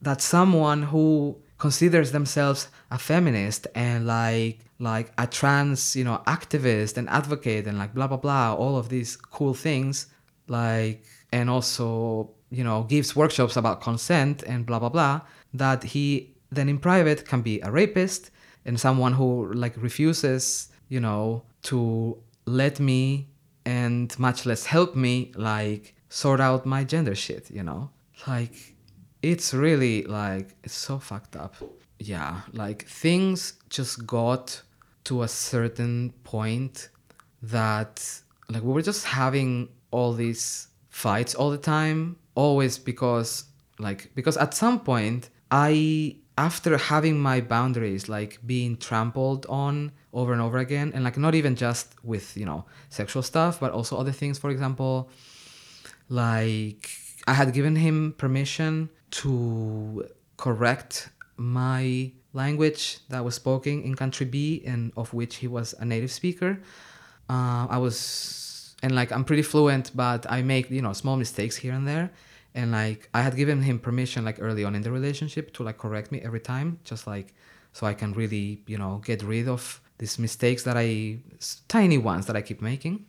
that 0.02 0.20
someone 0.20 0.82
who 0.82 1.36
considers 1.58 2.12
themselves 2.12 2.68
a 2.90 2.98
feminist 2.98 3.66
and 3.74 4.06
like 4.06 4.60
like 4.78 5.10
a 5.18 5.26
trans 5.26 5.96
you 5.96 6.04
know 6.04 6.22
activist 6.26 6.96
and 6.96 7.08
advocate 7.08 7.66
and 7.66 7.78
like 7.78 7.94
blah 7.94 8.06
blah 8.06 8.16
blah 8.16 8.54
all 8.54 8.76
of 8.76 8.88
these 8.88 9.16
cool 9.16 9.54
things 9.54 10.06
like 10.48 11.04
and 11.32 11.50
also 11.50 12.30
you 12.50 12.62
know 12.62 12.84
gives 12.84 13.16
workshops 13.16 13.56
about 13.56 13.80
consent 13.80 14.42
and 14.44 14.66
blah 14.66 14.78
blah 14.78 14.88
blah 14.88 15.20
that 15.52 15.82
he 15.82 16.34
then 16.50 16.68
in 16.68 16.78
private 16.78 17.26
can 17.26 17.42
be 17.42 17.60
a 17.60 17.70
rapist 17.70 18.30
and 18.64 18.78
someone 18.78 19.12
who 19.12 19.52
like 19.52 19.74
refuses 19.76 20.68
you 20.88 21.00
know 21.00 21.42
to 21.62 22.16
let 22.46 22.78
me 22.78 23.28
and 23.64 24.16
much 24.18 24.46
less 24.46 24.66
help 24.66 24.94
me 24.94 25.32
like 25.34 25.94
sort 26.08 26.40
out 26.40 26.64
my 26.64 26.84
gender 26.84 27.14
shit 27.14 27.50
you 27.50 27.62
know? 27.62 27.90
Like 28.26 28.74
it's 29.22 29.52
really 29.52 30.04
like 30.04 30.54
it's 30.62 30.74
so 30.74 30.98
fucked 30.98 31.36
up 31.36 31.56
yeah 31.98 32.42
like 32.52 32.86
things 32.86 33.54
just 33.70 34.06
got 34.06 34.62
to 35.04 35.22
a 35.22 35.28
certain 35.28 36.12
point 36.24 36.88
that 37.42 38.20
like 38.48 38.62
we 38.62 38.72
were 38.72 38.82
just 38.82 39.04
having 39.04 39.68
all 39.90 40.12
these 40.12 40.68
fights 40.90 41.34
all 41.34 41.50
the 41.50 41.58
time 41.58 42.16
always 42.34 42.78
because 42.78 43.44
like 43.78 44.10
because 44.14 44.36
at 44.36 44.54
some 44.54 44.80
point 44.80 45.30
i 45.50 46.16
after 46.38 46.76
having 46.76 47.18
my 47.18 47.40
boundaries 47.40 48.08
like 48.08 48.38
being 48.46 48.76
trampled 48.76 49.46
on 49.48 49.90
over 50.12 50.32
and 50.32 50.42
over 50.42 50.58
again 50.58 50.92
and 50.94 51.04
like 51.04 51.16
not 51.16 51.34
even 51.34 51.56
just 51.56 51.94
with 52.02 52.36
you 52.36 52.44
know 52.44 52.64
sexual 52.88 53.22
stuff 53.22 53.58
but 53.60 53.72
also 53.72 53.96
other 53.96 54.12
things 54.12 54.38
for 54.38 54.50
example 54.50 55.10
like 56.08 56.90
i 57.26 57.32
had 57.32 57.52
given 57.52 57.76
him 57.76 58.14
permission 58.18 58.88
to 59.10 60.06
correct 60.36 61.10
my 61.36 62.12
language 62.32 62.98
that 63.08 63.24
was 63.24 63.34
spoken 63.34 63.82
in 63.82 63.94
country 63.94 64.26
B 64.26 64.62
and 64.66 64.92
of 64.96 65.12
which 65.14 65.36
he 65.36 65.48
was 65.48 65.74
a 65.78 65.84
native 65.84 66.10
speaker. 66.10 66.58
Uh, 67.28 67.66
I 67.68 67.78
was, 67.78 68.74
and 68.82 68.94
like 68.94 69.10
I'm 69.12 69.24
pretty 69.24 69.42
fluent, 69.42 69.90
but 69.94 70.30
I 70.30 70.42
make, 70.42 70.70
you 70.70 70.82
know, 70.82 70.92
small 70.92 71.16
mistakes 71.16 71.56
here 71.56 71.72
and 71.72 71.86
there. 71.86 72.10
And 72.54 72.72
like 72.72 73.08
I 73.12 73.22
had 73.22 73.36
given 73.36 73.62
him 73.62 73.78
permission 73.78 74.24
like 74.24 74.38
early 74.40 74.64
on 74.64 74.74
in 74.74 74.82
the 74.82 74.90
relationship 74.90 75.52
to 75.54 75.62
like 75.62 75.78
correct 75.78 76.12
me 76.12 76.20
every 76.20 76.40
time, 76.40 76.78
just 76.84 77.06
like 77.06 77.34
so 77.72 77.86
I 77.86 77.94
can 77.94 78.12
really, 78.14 78.62
you 78.66 78.78
know, 78.78 79.02
get 79.04 79.22
rid 79.22 79.48
of 79.48 79.80
these 79.98 80.18
mistakes 80.18 80.62
that 80.62 80.76
I, 80.76 81.18
tiny 81.68 81.98
ones 81.98 82.26
that 82.26 82.36
I 82.36 82.42
keep 82.42 82.62
making. 82.62 83.04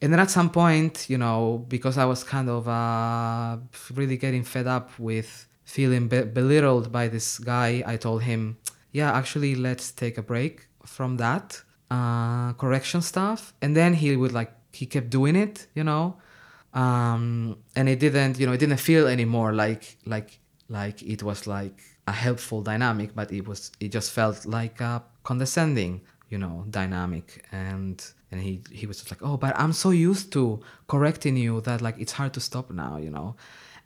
And 0.00 0.12
then 0.12 0.20
at 0.20 0.30
some 0.30 0.50
point, 0.50 1.08
you 1.08 1.18
know, 1.18 1.64
because 1.68 1.98
I 1.98 2.04
was 2.04 2.22
kind 2.22 2.48
of 2.48 2.68
uh, 2.68 3.56
really 3.94 4.16
getting 4.16 4.44
fed 4.44 4.66
up 4.66 4.96
with 4.98 5.46
feeling 5.64 6.08
be- 6.08 6.22
belittled 6.22 6.92
by 6.92 7.08
this 7.08 7.38
guy, 7.38 7.82
I 7.86 7.96
told 7.96 8.22
him, 8.22 8.58
yeah, 8.92 9.12
actually, 9.12 9.54
let's 9.54 9.90
take 9.90 10.18
a 10.18 10.22
break 10.22 10.66
from 10.84 11.16
that 11.16 11.62
uh, 11.90 12.52
correction 12.54 13.02
stuff. 13.02 13.54
And 13.60 13.74
then 13.74 13.94
he 13.94 14.16
would 14.16 14.32
like, 14.32 14.52
he 14.72 14.86
kept 14.86 15.10
doing 15.10 15.36
it, 15.36 15.66
you 15.74 15.84
know, 15.84 16.16
um, 16.74 17.56
and 17.76 17.88
it 17.88 18.00
didn't, 18.00 18.38
you 18.38 18.46
know, 18.46 18.52
it 18.52 18.58
didn't 18.58 18.78
feel 18.78 19.06
anymore 19.06 19.52
like, 19.52 19.96
like, 20.04 20.38
like 20.68 21.02
it 21.02 21.22
was 21.22 21.46
like 21.46 21.80
a 22.06 22.12
helpful 22.12 22.62
dynamic, 22.62 23.14
but 23.14 23.32
it 23.32 23.46
was, 23.46 23.72
it 23.80 23.88
just 23.88 24.12
felt 24.12 24.44
like 24.44 24.80
a 24.80 25.02
condescending, 25.22 26.00
you 26.28 26.38
know, 26.38 26.64
dynamic. 26.70 27.44
And, 27.52 28.04
and 28.30 28.40
he, 28.40 28.60
he 28.70 28.86
was 28.86 28.98
just 28.98 29.10
like, 29.10 29.22
oh, 29.22 29.36
but 29.36 29.58
I'm 29.58 29.72
so 29.72 29.90
used 29.90 30.32
to 30.32 30.60
correcting 30.88 31.36
you 31.36 31.60
that 31.62 31.80
like 31.80 31.96
it's 31.98 32.12
hard 32.12 32.34
to 32.34 32.40
stop 32.40 32.70
now, 32.70 32.96
you 32.96 33.10
know, 33.10 33.36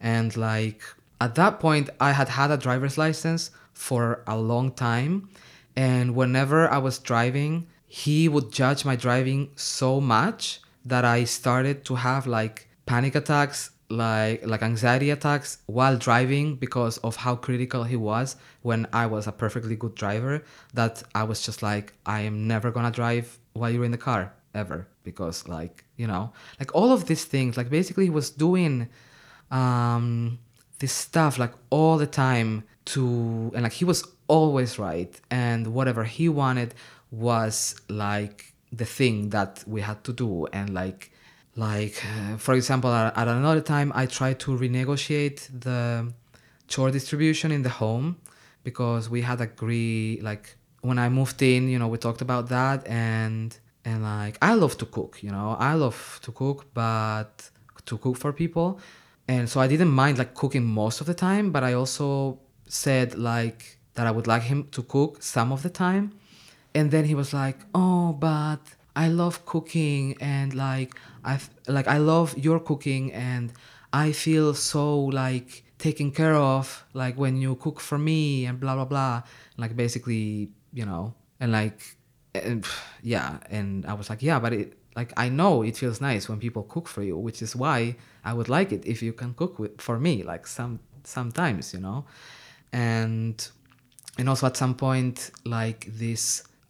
and 0.01 0.35
like 0.37 0.83
at 1.21 1.35
that 1.35 1.61
point 1.61 1.91
i 2.01 2.12
had 2.12 2.29
had 2.29 2.51
a 2.51 2.57
driver's 2.57 2.99
license 2.99 3.51
for 3.73 4.23
a 4.27 4.37
long 4.37 4.71
time 4.73 5.29
and 5.77 6.14
whenever 6.14 6.69
i 6.69 6.79
was 6.79 6.99
driving 6.99 7.66
he 7.87 8.29
would 8.29 8.53
judge 8.53 8.85
my 8.85 8.97
driving 8.97 9.51
so 9.57 10.01
much 10.01 10.61
that 10.85 11.05
i 11.05 11.25
started 11.25 11.85
to 11.85 11.95
have 11.95 12.27
like 12.27 12.69
panic 12.87 13.14
attacks 13.14 13.71
like 13.91 14.47
like 14.47 14.62
anxiety 14.62 15.11
attacks 15.11 15.59
while 15.66 15.97
driving 15.97 16.55
because 16.57 16.99
of 16.99 17.16
how 17.16 17.35
critical 17.35 17.85
he 17.85 17.97
was 17.97 18.37
when 18.62 18.87
i 18.93 19.07
was 19.07 19.27
a 19.27 19.33
perfectly 19.33 19.77
good 19.77 19.95
driver 19.95 20.43
that 20.75 21.03
i 21.14 21.23
was 21.23 21.41
just 21.41 21.62
like 21.62 21.95
i 22.05 22.21
am 22.21 22.47
never 22.47 22.71
gonna 22.71 22.91
drive 22.91 23.39
while 23.55 23.71
you're 23.71 23.85
in 23.85 23.91
the 23.91 23.99
car 23.99 24.33
ever 24.55 24.87
because 25.05 25.49
like 25.49 25.85
you 25.97 26.07
know 26.07 26.31
like 26.61 26.75
all 26.75 26.93
of 26.93 27.07
these 27.07 27.25
things 27.25 27.57
like 27.57 27.71
basically 27.71 28.05
he 28.05 28.11
was 28.11 28.31
doing 28.31 28.89
um 29.51 30.39
this 30.79 30.93
stuff 30.93 31.39
like 31.39 31.53
all 31.70 31.99
the 31.99 32.07
time 32.07 32.64
to 32.85 33.51
and 33.55 33.62
like 33.62 33.72
he 33.72 33.85
was 33.85 34.05
always 34.29 34.79
right 34.79 35.20
and 35.31 35.66
whatever 35.68 36.05
he 36.05 36.29
wanted 36.29 36.74
was 37.11 37.74
like 37.89 38.53
the 38.72 38.85
thing 38.85 39.31
that 39.31 39.64
we 39.66 39.81
had 39.81 40.03
to 40.05 40.12
do 40.12 40.47
and 40.53 40.74
like 40.74 41.11
like 41.57 42.03
uh, 42.05 42.37
for 42.37 42.55
example 42.55 42.91
at, 42.93 43.16
at 43.16 43.29
another 43.29 43.61
time 43.61 43.91
i 43.95 44.07
tried 44.07 44.39
to 44.39 44.57
renegotiate 44.57 45.49
the 45.61 46.12
chore 46.68 46.91
distribution 46.91 47.51
in 47.51 47.62
the 47.62 47.68
home 47.68 48.16
because 48.62 49.09
we 49.11 49.22
had 49.22 49.41
agreed 49.41 50.22
like 50.22 50.57
when 50.83 50.99
i 50.99 51.09
moved 51.09 51.41
in 51.43 51.68
you 51.68 51.79
know 51.79 51.89
we 51.89 51.99
talked 51.99 52.20
about 52.20 52.49
that 52.49 52.87
and 52.87 53.59
and 53.85 54.03
like 54.03 54.37
i 54.43 54.55
love 54.55 54.76
to 54.76 54.87
cook 54.87 55.22
you 55.22 55.31
know 55.31 55.57
i 55.59 55.72
love 55.74 56.20
to 56.22 56.31
cook 56.31 56.66
but 56.74 57.51
to 57.87 57.97
cook 57.99 58.16
for 58.16 58.33
people 58.33 58.79
and 59.29 59.49
so 59.49 59.61
I 59.61 59.66
didn't 59.68 59.91
mind 59.91 60.16
like 60.18 60.35
cooking 60.35 60.64
most 60.64 61.03
of 61.03 61.07
the 61.07 61.14
time, 61.14 61.53
but 61.53 61.62
I 61.62 61.74
also 61.74 62.41
said 62.66 63.16
like 63.18 63.79
that 63.95 64.07
I 64.07 64.11
would 64.11 64.26
like 64.26 64.43
him 64.43 64.68
to 64.72 64.83
cook 64.83 65.22
some 65.22 65.53
of 65.53 65.62
the 65.62 65.70
time. 65.70 66.12
And 66.74 66.91
then 66.91 67.05
he 67.05 67.14
was 67.14 67.35
like, 67.35 67.59
"Oh, 67.74 68.14
but 68.14 68.61
I 68.97 69.09
love 69.09 69.45
cooking 69.45 70.16
and 70.20 70.55
like 70.55 70.95
I 71.24 71.39
like 71.66 71.89
I 71.89 71.99
love 71.99 72.37
your 72.39 72.59
cooking 72.59 73.12
and 73.12 73.53
I 73.93 74.12
feel 74.12 74.55
so 74.55 75.05
like 75.05 75.64
taken 75.79 76.11
care 76.11 76.35
of 76.35 76.85
like 76.95 77.16
when 77.16 77.37
you 77.37 77.55
cook 77.57 77.81
for 77.81 77.99
me 77.99 78.47
and 78.47 78.59
blah 78.59 78.74
blah 78.74 78.87
blah." 78.87 79.22
Like 79.59 79.76
basically, 79.76 80.51
you 80.72 80.87
know, 80.87 81.14
and 81.41 81.53
like 81.53 81.97
and, 82.35 82.64
yeah, 83.03 83.39
and 83.51 83.85
I 83.85 83.93
was 83.93 84.09
like, 84.09 84.22
"Yeah, 84.22 84.39
but 84.39 84.53
it 84.53 84.79
like 84.97 85.12
I 85.16 85.29
know 85.29 85.62
it 85.62 85.76
feels 85.76 86.01
nice 86.01 86.29
when 86.29 86.39
people 86.39 86.62
cook 86.62 86.89
for 86.89 87.03
you, 87.03 87.16
which 87.18 87.43
is 87.43 87.55
why 87.55 87.97
I 88.29 88.33
would 88.35 88.51
like 88.59 88.70
it 88.76 88.83
if 88.85 88.99
you 89.03 89.12
can 89.20 89.33
cook 89.41 89.59
with, 89.59 89.81
for 89.81 89.99
me, 89.99 90.22
like 90.22 90.47
some 90.47 90.81
sometimes, 91.05 91.72
you 91.74 91.81
know, 91.87 92.05
and 92.72 93.37
and 94.18 94.29
also 94.29 94.45
at 94.51 94.57
some 94.62 94.74
point 94.74 95.31
like 95.45 95.81
this, 96.03 96.22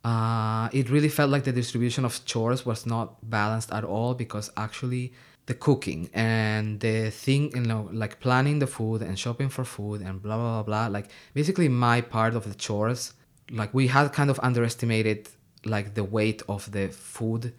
uh, 0.05 0.69
it 0.73 0.87
really 0.95 1.13
felt 1.19 1.31
like 1.35 1.45
the 1.51 1.57
distribution 1.63 2.05
of 2.05 2.13
chores 2.31 2.61
was 2.71 2.81
not 2.95 3.07
balanced 3.37 3.71
at 3.79 3.85
all 3.93 4.15
because 4.15 4.47
actually 4.57 5.13
the 5.47 5.55
cooking 5.67 6.09
and 6.15 6.79
the 6.79 7.11
thing, 7.11 7.43
you 7.57 7.67
know, 7.73 7.83
like 7.93 8.21
planning 8.21 8.57
the 8.65 8.71
food 8.77 9.03
and 9.03 9.19
shopping 9.19 9.49
for 9.49 9.65
food 9.65 9.99
and 10.07 10.23
blah 10.23 10.37
blah 10.37 10.53
blah 10.57 10.67
blah, 10.71 10.87
like 10.97 11.09
basically 11.35 11.69
my 11.69 12.01
part 12.01 12.35
of 12.39 12.45
the 12.51 12.55
chores, 12.55 13.15
like 13.51 13.71
we 13.75 13.89
had 13.89 14.13
kind 14.13 14.31
of 14.31 14.39
underestimated 14.49 15.29
like 15.65 15.95
the 15.95 16.05
weight 16.05 16.41
of 16.49 16.71
the 16.71 16.87
food 16.89 17.53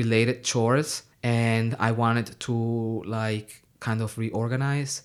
related 0.00 0.44
chores 0.44 1.02
and 1.22 1.76
I 1.78 1.92
wanted 1.92 2.38
to 2.40 3.02
like 3.06 3.62
kind 3.80 4.00
of 4.00 4.16
reorganize 4.18 5.02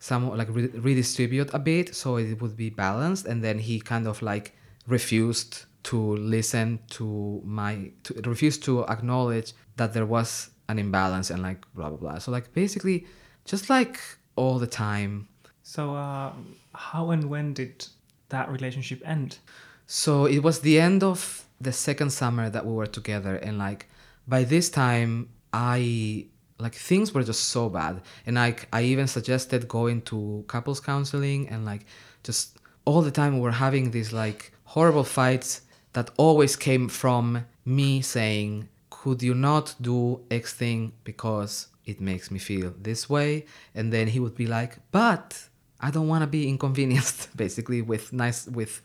some 0.00 0.36
like 0.36 0.48
re- 0.50 0.68
redistribute 0.68 1.52
a 1.52 1.58
bit 1.58 1.94
so 1.94 2.16
it 2.16 2.40
would 2.40 2.56
be 2.56 2.70
balanced. 2.70 3.26
And 3.26 3.42
then 3.42 3.58
he 3.58 3.80
kind 3.80 4.06
of 4.06 4.22
like 4.22 4.56
refused 4.86 5.64
to 5.84 6.16
listen 6.16 6.80
to 6.90 7.40
my 7.44 7.90
to 8.04 8.14
refused 8.22 8.62
to 8.64 8.84
acknowledge 8.86 9.52
that 9.76 9.92
there 9.92 10.06
was 10.06 10.50
an 10.68 10.78
imbalance 10.78 11.30
and 11.30 11.42
like 11.42 11.64
blah 11.74 11.88
blah 11.88 11.98
blah. 11.98 12.18
So 12.18 12.30
like 12.30 12.52
basically 12.52 13.06
just 13.44 13.70
like 13.70 13.98
all 14.36 14.58
the 14.58 14.66
time. 14.66 15.28
So, 15.62 15.94
uh, 15.94 16.32
how 16.74 17.10
and 17.10 17.24
when 17.24 17.52
did 17.54 17.86
that 18.28 18.50
relationship 18.50 19.02
end? 19.04 19.38
So 19.86 20.26
it 20.26 20.42
was 20.42 20.60
the 20.60 20.78
end 20.80 21.02
of 21.02 21.44
the 21.60 21.72
second 21.72 22.10
summer 22.10 22.48
that 22.48 22.64
we 22.64 22.72
were 22.72 22.86
together, 22.86 23.36
and 23.36 23.58
like 23.58 23.88
by 24.26 24.44
this 24.44 24.70
time, 24.70 25.30
I 25.52 26.26
like 26.58 26.74
things 26.74 27.14
were 27.14 27.22
just 27.22 27.44
so 27.50 27.68
bad, 27.68 28.02
and 28.26 28.36
like 28.36 28.68
I 28.72 28.82
even 28.82 29.06
suggested 29.06 29.68
going 29.68 30.02
to 30.02 30.44
couples 30.48 30.80
counseling, 30.80 31.48
and 31.48 31.64
like 31.64 31.86
just 32.22 32.58
all 32.84 33.02
the 33.02 33.10
time 33.10 33.34
we 33.34 33.40
were 33.40 33.52
having 33.52 33.90
these 33.90 34.12
like 34.12 34.52
horrible 34.64 35.04
fights 35.04 35.62
that 35.92 36.10
always 36.16 36.56
came 36.56 36.88
from 36.88 37.44
me 37.64 38.02
saying, 38.02 38.68
"Could 38.90 39.22
you 39.22 39.34
not 39.34 39.74
do 39.80 40.20
X 40.30 40.52
thing 40.54 40.92
because 41.04 41.68
it 41.86 42.00
makes 42.00 42.30
me 42.30 42.38
feel 42.38 42.74
this 42.80 43.08
way?" 43.08 43.46
And 43.74 43.92
then 43.92 44.08
he 44.08 44.20
would 44.20 44.34
be 44.34 44.46
like, 44.46 44.78
"But." 44.90 45.48
I 45.80 45.92
don't 45.92 46.08
want 46.08 46.22
to 46.22 46.26
be 46.26 46.48
inconvenienced, 46.48 47.28
basically, 47.36 47.82
with 47.82 48.12
nice 48.12 48.48
with 48.48 48.82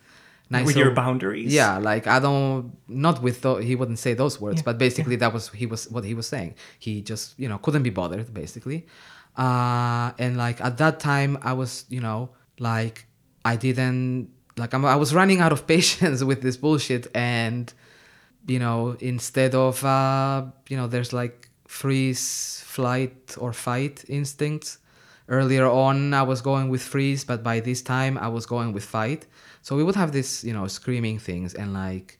nice 0.58 0.66
With 0.68 0.78
your 0.84 0.92
boundaries? 1.04 1.52
Yeah, 1.60 1.74
like 1.92 2.06
I 2.16 2.20
don't 2.20 2.78
not 2.88 3.16
with 3.26 3.38
tho- 3.44 3.62
he 3.70 3.74
wouldn't 3.80 4.00
say 4.06 4.14
those 4.24 4.36
words, 4.44 4.60
Yeah, 4.60 4.70
but 4.70 4.76
basically 4.86 5.18
that 5.22 5.32
was 5.36 5.44
he 5.62 5.66
was 5.74 5.82
what 5.94 6.04
he 6.10 6.14
was 6.20 6.28
saying. 6.34 6.52
He 6.86 6.94
just 7.12 7.26
you 7.42 7.48
know 7.50 7.58
couldn't 7.64 7.84
be 7.90 7.94
bothered 8.02 8.34
basically, 8.42 8.80
uh, 9.46 10.12
and 10.24 10.38
like 10.46 10.58
at 10.62 10.78
that 10.78 10.96
time 11.00 11.32
I 11.42 11.54
was 11.62 11.86
you 11.90 12.02
know 12.08 12.20
like 12.60 12.98
I 13.52 13.56
didn't 13.66 14.30
like 14.62 14.72
I'm, 14.76 14.86
I 14.86 14.96
was 14.96 15.14
running 15.14 15.40
out 15.42 15.52
of 15.52 15.62
patience 15.76 16.24
with 16.24 16.42
this 16.42 16.58
bullshit, 16.58 17.08
and 17.16 17.66
you 18.48 18.60
know 18.60 18.96
instead 19.00 19.56
of 19.56 19.84
uh, 19.84 20.46
you 20.70 20.78
know 20.78 20.88
there's 20.88 21.14
like 21.14 21.50
freeze, 21.68 22.64
flight, 22.68 23.36
or 23.40 23.52
fight 23.54 24.06
instincts. 24.08 24.78
Earlier 25.30 25.66
on, 25.68 26.14
I 26.14 26.24
was 26.24 26.42
going 26.42 26.68
with 26.70 26.84
freeze, 26.84 27.24
but 27.24 27.40
by 27.44 27.62
this 27.62 27.82
time, 27.82 28.18
I 28.18 28.28
was 28.28 28.46
going 28.46 28.74
with 28.74 28.84
fight. 28.84 29.26
So 29.64 29.76
we 29.76 29.84
would 29.84 29.96
have 29.96 30.12
this, 30.12 30.44
you 30.44 30.54
know, 30.54 30.68
screaming 30.68 31.18
things 31.18 31.56
and 31.56 31.74
like, 31.74 32.20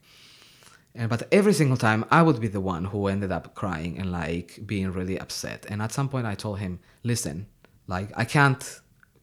and 0.96 1.10
but 1.10 1.28
every 1.32 1.54
single 1.54 1.78
time, 1.78 2.06
I 2.10 2.22
would 2.24 2.40
be 2.40 2.48
the 2.48 2.62
one 2.62 2.86
who 2.86 3.08
ended 3.08 3.32
up 3.32 3.54
crying 3.54 4.00
and 4.00 4.12
like 4.12 4.60
being 4.66 4.92
really 4.92 5.20
upset. 5.20 5.66
And 5.70 5.82
at 5.82 5.92
some 5.92 6.10
point, 6.10 6.26
I 6.26 6.36
told 6.36 6.60
him, 6.60 6.80
"Listen, 7.04 7.48
like 7.88 8.10
I 8.16 8.26
can't 8.26 8.64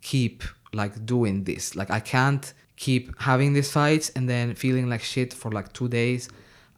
keep 0.02 0.44
like 0.72 1.04
doing 1.04 1.44
this. 1.44 1.76
Like 1.76 1.90
I 1.90 2.00
can't 2.00 2.52
keep 2.76 3.04
having 3.20 3.52
these 3.52 3.72
fights 3.72 4.10
and 4.16 4.28
then 4.28 4.54
feeling 4.54 4.88
like 4.88 5.02
shit 5.02 5.32
for 5.32 5.50
like 5.52 5.72
two 5.72 5.88
days 5.88 6.28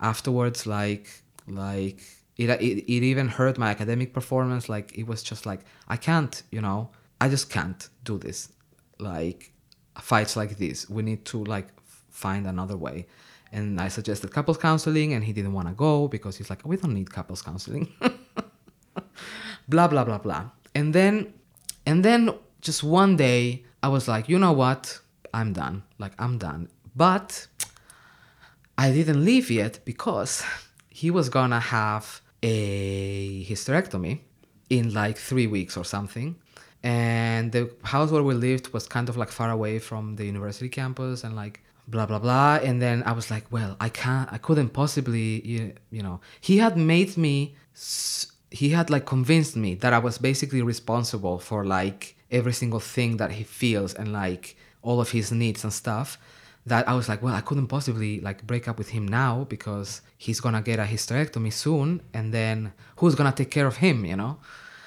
afterwards. 0.00 0.66
Like 0.66 1.08
like 1.48 2.00
it, 2.36 2.50
it, 2.50 2.78
it 2.78 3.02
even 3.02 3.28
hurt 3.28 3.58
my 3.58 3.70
academic 3.70 4.12
performance 4.12 4.68
like 4.68 4.96
it 4.96 5.06
was 5.06 5.22
just 5.22 5.46
like 5.46 5.60
i 5.88 5.96
can't 5.96 6.42
you 6.50 6.60
know 6.60 6.90
i 7.20 7.28
just 7.28 7.50
can't 7.50 7.88
do 8.04 8.18
this 8.18 8.52
like 8.98 9.52
fights 10.00 10.36
like 10.36 10.56
this 10.58 10.88
we 10.88 11.02
need 11.02 11.24
to 11.26 11.44
like 11.44 11.68
find 12.10 12.46
another 12.46 12.76
way. 12.76 13.06
And 13.54 13.80
i 13.80 13.88
suggested 13.88 14.32
couples 14.32 14.58
counseling 14.58 15.12
and 15.12 15.22
he 15.24 15.32
didn't 15.32 15.52
want 15.52 15.68
to 15.68 15.74
go 15.74 16.08
because 16.08 16.36
he's 16.36 16.50
like 16.50 16.64
we 16.64 16.76
don't 16.76 16.94
need 16.94 17.10
couples 17.10 17.42
counseling. 17.42 17.88
Blah 19.68 19.88
blah 19.88 20.04
blah 20.04 20.18
blah. 20.18 20.50
And 20.74 20.94
then 20.94 21.32
and 21.86 22.04
then 22.04 22.30
just 22.60 22.82
one 22.82 23.16
day 23.16 23.64
i 23.82 23.88
was 23.88 24.08
like 24.08 24.28
you 24.28 24.38
know 24.38 24.52
what? 24.52 25.00
I'm 25.34 25.52
done. 25.52 25.82
Like 25.98 26.12
i'm 26.18 26.38
done. 26.38 26.68
But 26.96 27.46
i 28.78 28.90
didn't 28.90 29.24
leave 29.24 29.50
yet 29.50 29.80
because 29.84 30.42
he 30.88 31.10
was 31.10 31.28
gonna 31.28 31.60
have 31.60 32.20
a 32.42 33.44
hysterectomy 33.44 34.20
in 34.68 34.92
like 34.94 35.16
three 35.16 35.46
weeks 35.46 35.76
or 35.76 35.84
something 35.84 36.36
and 36.82 37.52
the 37.52 37.70
house 37.84 38.10
where 38.10 38.22
we 38.22 38.34
lived 38.34 38.72
was 38.72 38.86
kind 38.86 39.08
of 39.08 39.16
like 39.16 39.30
far 39.30 39.50
away 39.50 39.78
from 39.78 40.16
the 40.16 40.24
university 40.24 40.68
campus 40.68 41.22
and 41.24 41.36
like 41.36 41.60
blah 41.88 42.06
blah 42.06 42.18
blah 42.18 42.56
and 42.62 42.80
then 42.80 43.02
i 43.04 43.12
was 43.12 43.30
like 43.30 43.44
well 43.50 43.76
i 43.80 43.88
can't 43.88 44.32
i 44.32 44.38
couldn't 44.38 44.70
possibly 44.70 45.44
you, 45.46 45.72
you 45.90 46.02
know 46.02 46.20
he 46.40 46.58
had 46.58 46.76
made 46.76 47.16
me 47.16 47.54
he 48.50 48.70
had 48.70 48.90
like 48.90 49.04
convinced 49.04 49.56
me 49.56 49.74
that 49.74 49.92
i 49.92 49.98
was 49.98 50.18
basically 50.18 50.62
responsible 50.62 51.38
for 51.38 51.64
like 51.64 52.16
every 52.30 52.52
single 52.52 52.80
thing 52.80 53.16
that 53.16 53.32
he 53.32 53.44
feels 53.44 53.94
and 53.94 54.12
like 54.12 54.56
all 54.82 55.00
of 55.00 55.10
his 55.10 55.30
needs 55.32 55.64
and 55.64 55.72
stuff 55.72 56.18
that 56.66 56.88
I 56.88 56.94
was 56.94 57.08
like, 57.08 57.22
well, 57.22 57.34
I 57.34 57.40
couldn't 57.40 57.66
possibly 57.66 58.20
like 58.20 58.46
break 58.46 58.68
up 58.68 58.78
with 58.78 58.90
him 58.90 59.06
now 59.06 59.44
because 59.48 60.00
he's 60.16 60.40
gonna 60.40 60.62
get 60.62 60.78
a 60.78 60.84
hysterectomy 60.84 61.52
soon, 61.52 62.02
and 62.14 62.32
then 62.32 62.72
who's 62.96 63.14
gonna 63.14 63.32
take 63.32 63.50
care 63.50 63.66
of 63.66 63.76
him, 63.76 64.04
you 64.04 64.16
know? 64.16 64.38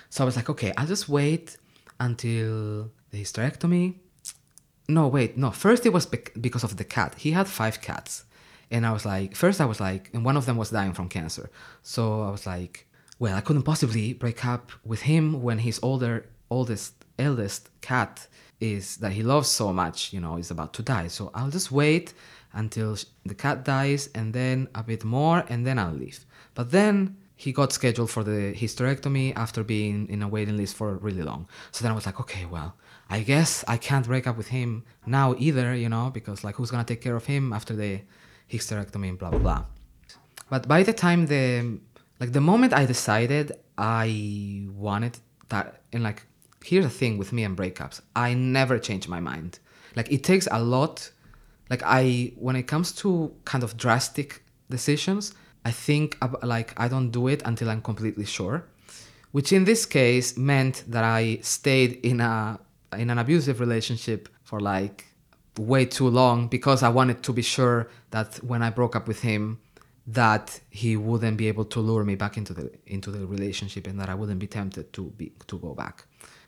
So 0.09 0.23
I 0.23 0.25
was 0.25 0.35
like, 0.35 0.49
okay, 0.49 0.71
I'll 0.77 0.87
just 0.87 1.09
wait 1.09 1.57
until 1.99 2.91
the 3.11 3.21
hysterectomy. 3.21 3.95
No, 4.87 5.07
wait, 5.07 5.37
no. 5.37 5.51
First 5.51 5.85
it 5.85 5.93
was 5.93 6.05
bec- 6.05 6.33
because 6.39 6.63
of 6.63 6.77
the 6.77 6.83
cat. 6.83 7.15
He 7.17 7.31
had 7.31 7.47
five 7.47 7.81
cats, 7.81 8.25
and 8.69 8.85
I 8.85 8.91
was 8.91 9.05
like, 9.05 9.35
first 9.35 9.59
I 9.59 9.65
was 9.65 9.79
like, 9.79 10.09
and 10.13 10.23
one 10.23 10.37
of 10.37 10.45
them 10.45 10.57
was 10.57 10.69
dying 10.69 10.93
from 10.93 11.09
cancer. 11.09 11.49
So 11.81 12.21
I 12.21 12.29
was 12.29 12.45
like, 12.45 12.87
well, 13.19 13.35
I 13.35 13.41
couldn't 13.41 13.63
possibly 13.63 14.13
break 14.13 14.45
up 14.45 14.71
with 14.83 15.01
him 15.01 15.41
when 15.41 15.59
his 15.59 15.79
older, 15.81 16.27
oldest, 16.49 17.05
eldest 17.17 17.69
cat 17.81 18.27
is 18.59 18.97
that 18.97 19.13
he 19.13 19.23
loves 19.23 19.49
so 19.49 19.73
much, 19.73 20.13
you 20.13 20.19
know, 20.19 20.37
is 20.37 20.51
about 20.51 20.73
to 20.73 20.83
die. 20.83 21.07
So 21.07 21.31
I'll 21.33 21.49
just 21.49 21.71
wait 21.71 22.13
until 22.53 22.97
the 23.25 23.35
cat 23.35 23.65
dies 23.65 24.09
and 24.15 24.33
then 24.33 24.67
a 24.75 24.83
bit 24.83 25.03
more 25.03 25.45
and 25.49 25.65
then 25.65 25.79
I'll 25.79 25.93
leave. 25.93 26.25
But 26.53 26.71
then 26.71 27.17
he 27.35 27.51
got 27.51 27.73
scheduled 27.73 28.09
for 28.09 28.23
the 28.23 28.53
hysterectomy 28.53 29.35
after 29.35 29.63
being 29.63 30.07
in 30.09 30.21
a 30.21 30.27
waiting 30.27 30.57
list 30.57 30.75
for 30.75 30.95
really 30.95 31.21
long. 31.21 31.47
So 31.71 31.83
then 31.83 31.91
I 31.91 31.95
was 31.95 32.05
like, 32.05 32.19
okay, 32.19 32.45
well, 32.45 32.75
I 33.09 33.21
guess 33.21 33.63
I 33.67 33.77
can't 33.77 34.05
break 34.05 34.25
up 34.25 34.37
with 34.37 34.47
him 34.47 34.83
now 35.05 35.35
either, 35.37 35.75
you 35.75 35.89
know, 35.89 36.09
because 36.11 36.43
like 36.43 36.55
who's 36.55 36.71
gonna 36.71 36.83
take 36.83 37.01
care 37.01 37.15
of 37.15 37.25
him 37.25 37.53
after 37.53 37.75
the 37.75 38.01
hysterectomy 38.49 39.09
and 39.09 39.19
blah 39.19 39.29
blah 39.31 39.39
blah. 39.39 39.65
But 40.49 40.67
by 40.67 40.83
the 40.83 40.93
time 40.93 41.25
the 41.25 41.79
like 42.19 42.31
the 42.31 42.41
moment 42.41 42.73
I 42.73 42.85
decided 42.85 43.51
I 43.77 44.67
wanted 44.69 45.17
that 45.49 45.81
and 45.93 46.03
like 46.03 46.25
here's 46.63 46.85
the 46.85 46.89
thing 46.89 47.17
with 47.17 47.31
me 47.31 47.43
and 47.43 47.55
breakups 47.57 48.01
i 48.15 48.33
never 48.33 48.79
change 48.79 49.07
my 49.07 49.19
mind 49.19 49.59
like 49.95 50.11
it 50.11 50.23
takes 50.23 50.47
a 50.51 50.61
lot 50.61 51.11
like 51.69 51.81
i 51.85 52.31
when 52.37 52.55
it 52.55 52.63
comes 52.63 52.91
to 52.91 53.33
kind 53.45 53.63
of 53.63 53.77
drastic 53.77 54.43
decisions 54.69 55.33
i 55.65 55.71
think 55.71 56.17
like 56.43 56.73
i 56.79 56.87
don't 56.87 57.11
do 57.11 57.27
it 57.27 57.41
until 57.45 57.69
i'm 57.69 57.81
completely 57.81 58.25
sure 58.25 58.65
which 59.31 59.51
in 59.51 59.65
this 59.65 59.85
case 59.85 60.37
meant 60.37 60.83
that 60.87 61.03
i 61.03 61.37
stayed 61.41 61.93
in 62.05 62.21
a 62.21 62.59
in 62.97 63.09
an 63.09 63.17
abusive 63.17 63.59
relationship 63.59 64.29
for 64.43 64.59
like 64.59 65.05
way 65.57 65.85
too 65.85 66.07
long 66.07 66.47
because 66.47 66.83
i 66.83 66.89
wanted 66.89 67.21
to 67.23 67.33
be 67.33 67.41
sure 67.41 67.89
that 68.11 68.35
when 68.43 68.61
i 68.61 68.69
broke 68.69 68.95
up 68.95 69.07
with 69.07 69.21
him 69.21 69.59
that 70.07 70.59
he 70.69 70.95
wouldn't 70.95 71.35
be 71.35 71.47
able 71.47 71.65
to 71.65 71.79
lure 71.79 72.03
me 72.03 72.15
back 72.15 72.37
into 72.37 72.53
the 72.53 72.71
into 72.85 73.09
the 73.11 73.25
relationship 73.25 73.87
and 73.87 73.99
that 73.99 74.09
i 74.09 74.13
wouldn't 74.13 74.39
be 74.39 74.47
tempted 74.47 74.93
to 74.93 75.05
be 75.17 75.31
to 75.47 75.57
go 75.57 75.73
back 75.73 76.05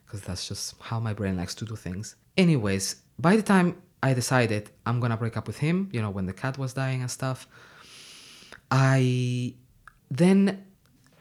because 0.08 0.22
that's 0.22 0.48
just 0.48 0.76
how 0.80 1.00
my 1.00 1.14
brain 1.14 1.36
likes 1.36 1.54
to 1.56 1.66
do 1.66 1.76
things. 1.76 2.16
Anyways, 2.38 2.96
by 3.20 3.36
the 3.36 3.42
time 3.42 3.76
I 4.02 4.14
decided 4.14 4.70
I'm 4.86 5.00
gonna 5.00 5.18
break 5.18 5.36
up 5.36 5.48
with 5.48 5.58
him, 5.58 5.90
you 5.92 6.02
know, 6.02 6.10
when 6.10 6.26
the 6.26 6.34
cat 6.34 6.58
was 6.58 6.74
dying 6.74 7.02
and 7.02 7.12
stuff, 7.12 7.48
I 8.72 9.54
then 10.10 10.66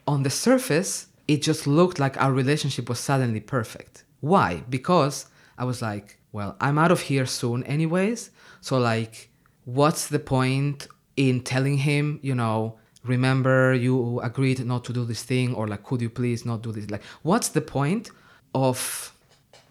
on 0.07 0.23
the 0.23 0.29
surface, 0.29 1.07
it 1.27 1.41
just 1.41 1.67
looked 1.67 1.99
like 1.99 2.19
our 2.21 2.31
relationship 2.31 2.89
was 2.89 2.99
suddenly 2.99 3.41
perfect. 3.41 4.05
Why? 4.21 4.63
Because 4.69 5.25
I 5.57 5.65
was 5.65 5.81
like, 5.81 6.19
well, 6.31 6.55
I'm 6.61 6.77
out 6.77 6.91
of 6.91 7.01
here 7.01 7.25
soon, 7.25 7.63
anyways. 7.63 8.31
So, 8.61 8.77
like, 8.77 9.29
what's 9.65 10.07
the 10.07 10.19
point 10.19 10.87
in 11.15 11.41
telling 11.41 11.77
him, 11.79 12.19
you 12.21 12.35
know, 12.35 12.77
remember 13.03 13.73
you 13.73 14.19
agreed 14.21 14.63
not 14.65 14.83
to 14.85 14.93
do 14.93 15.05
this 15.05 15.23
thing, 15.23 15.53
or 15.53 15.67
like, 15.67 15.83
could 15.83 16.01
you 16.01 16.09
please 16.09 16.45
not 16.45 16.61
do 16.61 16.71
this? 16.71 16.89
Like, 16.89 17.03
what's 17.23 17.49
the 17.49 17.61
point 17.61 18.09
of 18.53 19.13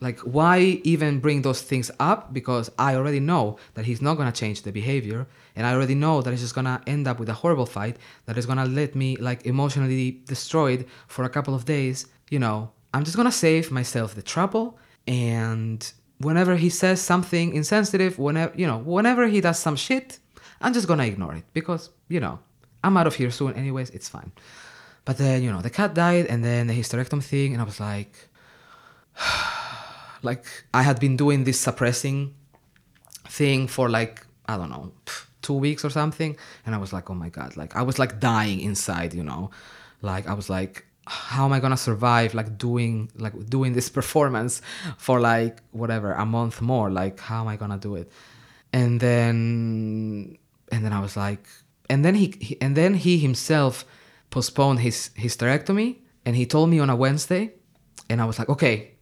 like 0.00 0.18
why 0.20 0.80
even 0.84 1.20
bring 1.20 1.42
those 1.42 1.62
things 1.62 1.90
up? 2.00 2.32
Because 2.32 2.70
i 2.78 2.94
already 2.94 3.20
know 3.20 3.58
that 3.74 3.84
he's 3.84 4.02
not 4.02 4.16
going 4.16 4.30
to 4.30 4.38
change 4.38 4.62
the 4.62 4.72
behavior 4.72 5.26
and 5.54 5.66
i 5.66 5.72
already 5.72 5.94
know 5.94 6.22
that 6.22 6.32
it's 6.32 6.42
just 6.42 6.54
going 6.54 6.64
to 6.64 6.80
end 6.86 7.06
up 7.08 7.18
with 7.18 7.28
a 7.28 7.32
horrible 7.32 7.66
fight 7.66 7.96
that 8.26 8.36
is 8.36 8.46
going 8.46 8.58
to 8.58 8.64
let 8.64 8.94
me 8.94 9.16
like 9.16 9.46
emotionally 9.46 10.22
destroyed 10.26 10.86
for 11.06 11.24
a 11.24 11.28
couple 11.28 11.54
of 11.54 11.64
days 11.64 12.06
you 12.30 12.38
know? 12.38 12.70
I'm 12.92 13.04
just 13.04 13.16
going 13.16 13.28
to 13.28 13.32
save 13.46 13.70
myself 13.70 14.14
the 14.14 14.22
trouble 14.22 14.78
and 15.06 15.92
whenever 16.18 16.56
he 16.56 16.70
says 16.70 17.00
something 17.00 17.54
insensitive 17.54 18.18
whenever 18.18 18.52
you 18.56 18.66
know 18.66 18.78
whenever 18.78 19.26
he 19.28 19.40
does 19.42 19.58
some 19.58 19.76
shit 19.76 20.18
i'm 20.62 20.72
just 20.72 20.86
going 20.86 20.98
to 20.98 21.06
ignore 21.06 21.34
it 21.34 21.44
because 21.52 21.90
you 22.08 22.20
know 22.20 22.38
i'm 22.82 22.96
out 22.96 23.06
of 23.06 23.14
here 23.14 23.30
soon 23.30 23.52
anyways 23.54 23.90
it's 23.90 24.08
fine. 24.08 24.32
But 25.06 25.18
then, 25.18 25.44
you 25.44 25.52
know, 25.52 25.62
the 25.62 25.70
cat 25.70 25.94
died 25.94 26.26
and 26.26 26.44
then 26.44 26.66
the 26.66 26.74
hysterectomy 26.74 27.22
thing, 27.22 27.52
and 27.52 27.62
I 27.62 27.64
was 27.64 27.80
like, 27.80 28.28
like 30.26 30.44
I 30.74 30.82
had 30.82 31.00
been 31.00 31.16
doing 31.16 31.44
this 31.44 31.58
suppressing 31.58 32.34
thing 33.28 33.68
for 33.68 33.88
like, 33.88 34.26
I 34.46 34.56
don't 34.56 34.70
know, 34.70 34.92
two 35.42 35.54
weeks 35.54 35.84
or 35.84 35.90
something. 35.90 36.36
And 36.64 36.74
I 36.74 36.78
was 36.78 36.92
like, 36.92 37.08
oh 37.08 37.14
my 37.14 37.30
God, 37.30 37.56
like 37.56 37.76
I 37.76 37.82
was 37.82 37.98
like 37.98 38.20
dying 38.20 38.60
inside, 38.60 39.14
you 39.14 39.22
know, 39.22 39.50
like 40.02 40.26
I 40.28 40.34
was 40.34 40.50
like, 40.50 40.84
how 41.06 41.44
am 41.44 41.52
I 41.52 41.60
gonna 41.60 41.76
survive 41.76 42.34
like 42.34 42.58
doing 42.58 43.10
like 43.16 43.34
doing 43.48 43.72
this 43.72 43.88
performance 43.98 44.60
for 44.98 45.20
like 45.20 45.62
whatever 45.70 46.12
a 46.12 46.26
month 46.26 46.60
more? 46.60 46.90
Like 46.90 47.20
how 47.20 47.40
am 47.42 47.48
I 47.48 47.56
gonna 47.56 47.78
do 47.78 47.94
it? 47.94 48.10
And 48.72 49.00
then 49.00 50.36
and 50.72 50.84
then 50.84 50.92
I 50.92 51.00
was 51.00 51.16
like, 51.16 51.46
and 51.88 52.04
then 52.04 52.14
he, 52.14 52.34
he 52.40 52.60
and 52.60 52.76
then 52.76 52.94
he 52.94 53.18
himself 53.18 53.84
postponed 54.30 54.80
his 54.80 55.10
hysterectomy, 55.16 55.96
and 56.24 56.34
he 56.34 56.44
told 56.44 56.68
me 56.70 56.80
on 56.80 56.90
a 56.90 56.96
Wednesday, 56.96 57.52
and 58.10 58.20
I 58.20 58.24
was 58.24 58.38
like, 58.38 58.48
okay, 58.48 58.95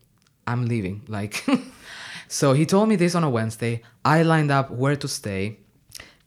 I'm 0.47 0.67
leaving. 0.67 1.03
Like, 1.09 1.45
so 2.29 2.53
he 2.53 2.67
told 2.67 2.89
me 2.89 2.97
this 2.97 3.15
on 3.15 3.25
a 3.25 3.31
Wednesday. 3.31 3.83
I 4.05 4.23
lined 4.23 4.51
up 4.51 4.71
where 4.71 4.97
to 4.97 5.09
stay, 5.09 5.59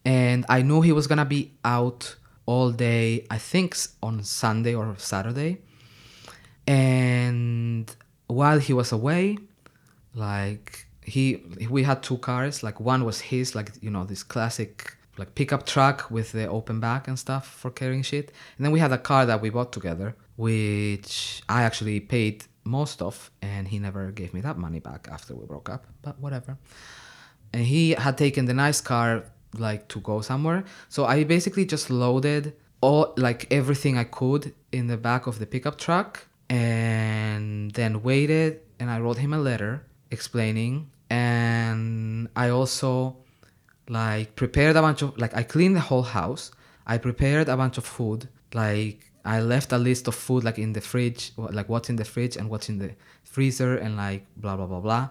and 0.05 0.45
I 0.49 0.61
knew 0.61 0.81
he 0.81 0.91
was 0.91 1.07
gonna 1.07 1.25
be 1.25 1.53
out 1.63 2.15
all 2.45 2.71
day. 2.71 3.25
I 3.29 3.37
think 3.37 3.75
on 4.01 4.23
Sunday 4.23 4.75
or 4.75 4.95
Saturday. 4.97 5.61
And 6.65 7.93
while 8.27 8.59
he 8.59 8.73
was 8.73 8.91
away, 8.91 9.37
like 10.13 10.87
he 11.07 11.41
we 11.69 11.83
had 11.83 12.03
two 12.03 12.17
cars 12.17 12.63
like 12.63 12.79
one 12.81 13.05
was 13.05 13.21
his 13.21 13.55
like 13.55 13.71
you 13.81 13.89
know 13.89 14.03
this 14.03 14.23
classic 14.23 14.97
like 15.17 15.33
pickup 15.35 15.65
truck 15.65 16.11
with 16.11 16.33
the 16.33 16.45
open 16.47 16.79
back 16.79 17.07
and 17.07 17.17
stuff 17.17 17.47
for 17.47 17.71
carrying 17.71 18.01
shit 18.01 18.31
and 18.57 18.65
then 18.65 18.73
we 18.73 18.79
had 18.79 18.91
a 18.91 18.97
car 18.97 19.25
that 19.25 19.41
we 19.41 19.49
bought 19.49 19.71
together 19.71 20.15
which 20.35 21.41
i 21.47 21.63
actually 21.63 21.99
paid 21.99 22.43
most 22.67 23.01
of 23.01 23.31
and 23.41 23.67
he 23.67 23.79
never 23.79 24.11
gave 24.11 24.33
me 24.33 24.41
that 24.41 24.57
money 24.57 24.79
back 24.79 25.07
after 25.11 25.35
we 25.35 25.45
broke 25.45 25.69
up 25.69 25.87
but 26.01 26.19
whatever. 26.19 26.57
And 27.53 27.63
he 27.63 27.91
had 27.91 28.17
taken 28.17 28.45
the 28.45 28.53
nice 28.53 28.81
car 28.81 29.23
like 29.57 29.87
to 29.89 29.99
go 30.01 30.21
somewhere. 30.21 30.63
So 30.89 31.05
i 31.05 31.23
basically 31.23 31.65
just 31.65 31.89
loaded 31.89 32.53
all 32.81 33.13
like 33.17 33.51
everything 33.51 33.97
i 33.97 34.03
could 34.03 34.53
in 34.71 34.87
the 34.87 34.97
back 34.97 35.25
of 35.25 35.39
the 35.39 35.47
pickup 35.47 35.77
truck 35.79 36.27
and 36.49 37.71
then 37.71 38.03
waited 38.03 38.61
and 38.79 38.91
i 38.91 38.99
wrote 38.99 39.17
him 39.17 39.33
a 39.33 39.39
letter 39.39 39.83
explaining. 40.11 40.91
And 41.09 42.27
i 42.35 42.49
also 42.49 43.17
like 43.89 44.35
prepared 44.35 44.75
a 44.75 44.81
bunch 44.81 45.01
of 45.01 45.17
like 45.17 45.33
i 45.35 45.43
cleaned 45.43 45.75
the 45.75 45.85
whole 45.89 46.03
house. 46.03 46.51
I 46.85 46.97
prepared 46.97 47.49
a 47.49 47.57
bunch 47.57 47.77
of 47.77 47.85
food 47.85 48.29
like 48.53 49.06
i 49.27 49.39
left 49.39 49.71
a 49.71 49.77
list 49.77 50.07
of 50.07 50.15
food 50.15 50.43
like 50.43 50.57
in 50.57 50.73
the 50.73 50.81
fridge 50.81 51.31
like 51.37 51.69
what's 51.69 51.89
in 51.89 51.95
the 51.95 52.05
fridge 52.05 52.35
and 52.37 52.49
what's 52.49 52.69
in 52.69 52.77
the 52.79 52.91
freezer 53.23 53.77
and 53.77 53.97
like 53.97 54.25
blah 54.37 54.55
blah 54.55 54.65
blah 54.65 54.79
blah 54.79 55.07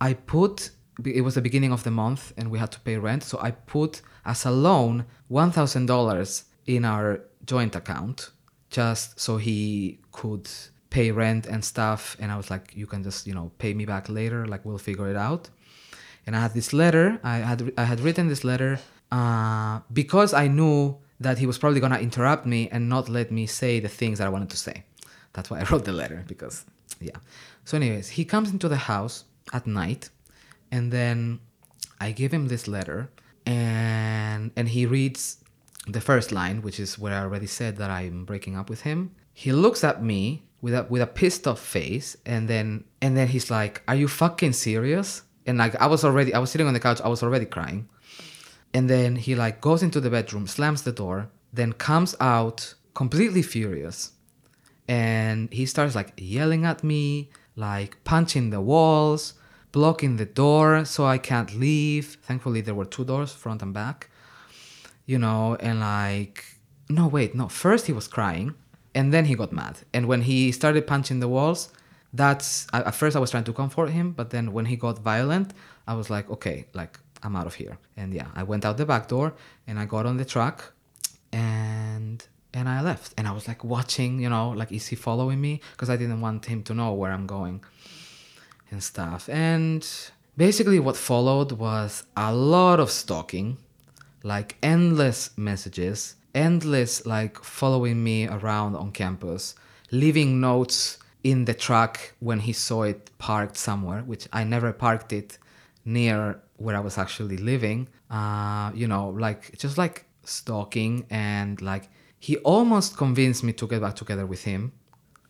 i 0.00 0.12
put 0.12 0.70
it 1.04 1.22
was 1.22 1.34
the 1.34 1.40
beginning 1.40 1.72
of 1.72 1.84
the 1.84 1.90
month 1.90 2.32
and 2.36 2.50
we 2.50 2.58
had 2.58 2.72
to 2.72 2.80
pay 2.80 2.96
rent 2.96 3.22
so 3.22 3.38
i 3.40 3.50
put 3.50 4.02
as 4.24 4.44
a 4.44 4.50
loan 4.50 5.04
$1000 5.30 6.44
in 6.66 6.84
our 6.84 7.20
joint 7.46 7.76
account 7.76 8.30
just 8.68 9.18
so 9.18 9.36
he 9.36 9.98
could 10.10 10.48
pay 10.90 11.10
rent 11.12 11.46
and 11.46 11.64
stuff 11.64 12.16
and 12.18 12.32
i 12.32 12.36
was 12.36 12.50
like 12.50 12.72
you 12.74 12.86
can 12.86 13.02
just 13.02 13.26
you 13.26 13.34
know 13.34 13.52
pay 13.58 13.72
me 13.74 13.84
back 13.84 14.08
later 14.08 14.44
like 14.46 14.64
we'll 14.64 14.78
figure 14.78 15.08
it 15.08 15.16
out 15.16 15.50
and 16.28 16.36
I 16.36 16.40
had 16.40 16.52
this 16.52 16.74
letter. 16.74 17.18
I 17.24 17.36
had 17.38 17.72
I 17.78 17.84
had 17.84 18.00
written 18.00 18.28
this 18.28 18.44
letter 18.44 18.78
uh, 19.10 19.80
because 19.90 20.34
I 20.34 20.46
knew 20.46 20.98
that 21.20 21.38
he 21.38 21.46
was 21.46 21.58
probably 21.58 21.80
gonna 21.80 21.98
interrupt 21.98 22.46
me 22.46 22.68
and 22.70 22.88
not 22.88 23.08
let 23.08 23.30
me 23.30 23.46
say 23.46 23.80
the 23.80 23.88
things 23.88 24.18
that 24.18 24.26
I 24.26 24.30
wanted 24.30 24.50
to 24.50 24.56
say. 24.56 24.84
That's 25.32 25.50
why 25.50 25.60
I 25.60 25.64
wrote 25.70 25.84
the 25.84 25.92
letter 25.92 26.24
because 26.26 26.64
yeah. 27.00 27.16
So, 27.64 27.76
anyways, 27.76 28.08
he 28.08 28.24
comes 28.24 28.50
into 28.50 28.68
the 28.68 28.76
house 28.76 29.24
at 29.52 29.66
night, 29.66 30.10
and 30.70 30.92
then 30.92 31.40
I 32.00 32.12
give 32.12 32.32
him 32.32 32.48
this 32.48 32.66
letter, 32.68 33.10
and 33.46 34.50
and 34.56 34.68
he 34.68 34.86
reads 34.86 35.38
the 35.86 36.00
first 36.00 36.32
line, 36.32 36.62
which 36.62 36.80
is 36.80 36.98
where 36.98 37.14
I 37.14 37.22
already 37.22 37.46
said 37.46 37.76
that 37.76 37.90
I'm 37.90 38.24
breaking 38.24 38.56
up 38.56 38.68
with 38.68 38.82
him. 38.82 39.12
He 39.32 39.52
looks 39.52 39.84
at 39.84 40.02
me 40.02 40.42
with 40.60 40.74
a 40.74 40.86
with 40.88 41.02
a 41.02 41.06
pissed 41.06 41.46
off 41.46 41.60
face, 41.60 42.16
and 42.26 42.48
then 42.48 42.84
and 43.00 43.16
then 43.16 43.28
he's 43.28 43.50
like, 43.50 43.82
"Are 43.88 43.94
you 43.94 44.08
fucking 44.08 44.52
serious?" 44.52 45.22
And 45.46 45.58
like 45.58 45.74
I 45.76 45.86
was 45.86 46.04
already, 46.04 46.34
I 46.34 46.38
was 46.38 46.50
sitting 46.50 46.66
on 46.66 46.74
the 46.74 46.80
couch, 46.80 47.00
I 47.02 47.08
was 47.08 47.22
already 47.22 47.46
crying, 47.46 47.88
and 48.74 48.88
then 48.88 49.16
he 49.16 49.34
like 49.34 49.60
goes 49.60 49.82
into 49.82 50.00
the 50.00 50.10
bedroom, 50.10 50.46
slams 50.46 50.82
the 50.82 50.92
door, 50.92 51.30
then 51.52 51.72
comes 51.72 52.14
out 52.20 52.74
completely 52.94 53.42
furious, 53.42 54.12
and 54.86 55.52
he 55.52 55.66
starts 55.66 55.94
like 55.94 56.12
yelling 56.16 56.64
at 56.64 56.82
me, 56.82 57.30
like 57.56 58.02
punching 58.04 58.50
the 58.50 58.60
walls, 58.60 59.34
blocking 59.72 60.16
the 60.16 60.26
door 60.26 60.84
so 60.84 61.06
I 61.06 61.18
can't 61.18 61.54
leave. 61.54 62.18
Thankfully, 62.22 62.60
there 62.60 62.74
were 62.74 62.84
two 62.84 63.04
doors, 63.04 63.32
front 63.32 63.62
and 63.62 63.74
back 63.74 64.10
you 65.08 65.18
know, 65.18 65.56
and 65.58 65.80
like, 65.80 66.44
no, 66.90 67.08
wait, 67.08 67.34
no. 67.34 67.48
First 67.48 67.86
he 67.86 67.94
was 67.94 68.06
crying, 68.06 68.54
and 68.94 69.12
then 69.12 69.24
he 69.24 69.34
got 69.34 69.52
mad. 69.52 69.78
And 69.94 70.06
when 70.06 70.20
he 70.20 70.52
started 70.52 70.86
punching 70.86 71.20
the 71.20 71.28
walls, 71.28 71.70
that's 72.12 72.66
at 72.74 72.94
first 72.94 73.16
I 73.16 73.18
was 73.18 73.30
trying 73.30 73.44
to 73.44 73.54
comfort 73.54 73.88
him, 73.88 74.12
but 74.12 74.28
then 74.30 74.52
when 74.52 74.66
he 74.66 74.76
got 74.76 74.98
violent, 74.98 75.54
I 75.86 75.94
was 75.94 76.10
like, 76.10 76.28
okay, 76.30 76.66
like 76.74 77.00
I'm 77.22 77.36
out 77.36 77.46
of 77.46 77.54
here. 77.54 77.78
And 77.96 78.14
yeah, 78.14 78.28
I 78.34 78.42
went 78.42 78.64
out 78.64 78.76
the 78.76 78.86
back 78.86 79.08
door 79.08 79.34
and 79.66 79.78
I 79.78 79.84
got 79.84 80.06
on 80.06 80.16
the 80.16 80.24
truck, 80.24 80.72
and 81.32 82.24
and 82.54 82.68
I 82.68 82.80
left. 82.82 83.14
And 83.16 83.26
I 83.28 83.32
was 83.32 83.46
like 83.48 83.64
watching, 83.64 84.20
you 84.20 84.28
know, 84.28 84.50
like 84.50 84.72
is 84.72 84.86
he 84.88 84.96
following 84.96 85.40
me? 85.40 85.60
Because 85.72 85.90
I 85.90 85.96
didn't 85.96 86.20
want 86.20 86.46
him 86.46 86.62
to 86.64 86.74
know 86.74 86.92
where 86.92 87.12
I'm 87.12 87.26
going 87.26 87.62
and 88.70 88.82
stuff. 88.82 89.28
And 89.28 89.86
basically, 90.36 90.78
what 90.78 90.96
followed 90.96 91.52
was 91.52 92.04
a 92.16 92.32
lot 92.34 92.80
of 92.80 92.90
stalking, 92.90 93.58
like 94.22 94.56
endless 94.62 95.36
messages, 95.36 96.16
endless 96.34 97.06
like 97.06 97.42
following 97.42 98.02
me 98.02 98.28
around 98.28 98.76
on 98.76 98.92
campus, 98.92 99.54
leaving 99.90 100.40
notes 100.40 100.98
in 101.24 101.44
the 101.44 101.54
truck 101.54 102.14
when 102.20 102.40
he 102.40 102.52
saw 102.52 102.82
it 102.82 103.10
parked 103.18 103.56
somewhere, 103.56 104.02
which 104.02 104.28
I 104.32 104.44
never 104.44 104.72
parked 104.72 105.12
it 105.12 105.38
near 105.84 106.40
where 106.58 106.76
I 106.76 106.80
was 106.80 106.98
actually 106.98 107.38
living. 107.38 107.88
Uh, 108.10 108.70
you 108.74 108.86
know, 108.86 109.08
like 109.08 109.56
just 109.58 109.78
like 109.78 110.04
stalking 110.24 111.06
and 111.10 111.60
like 111.62 111.88
he 112.18 112.36
almost 112.38 112.96
convinced 112.96 113.42
me 113.44 113.52
to 113.54 113.66
get 113.66 113.80
back 113.80 113.94
together 113.94 114.26
with 114.26 114.44
him. 114.44 114.72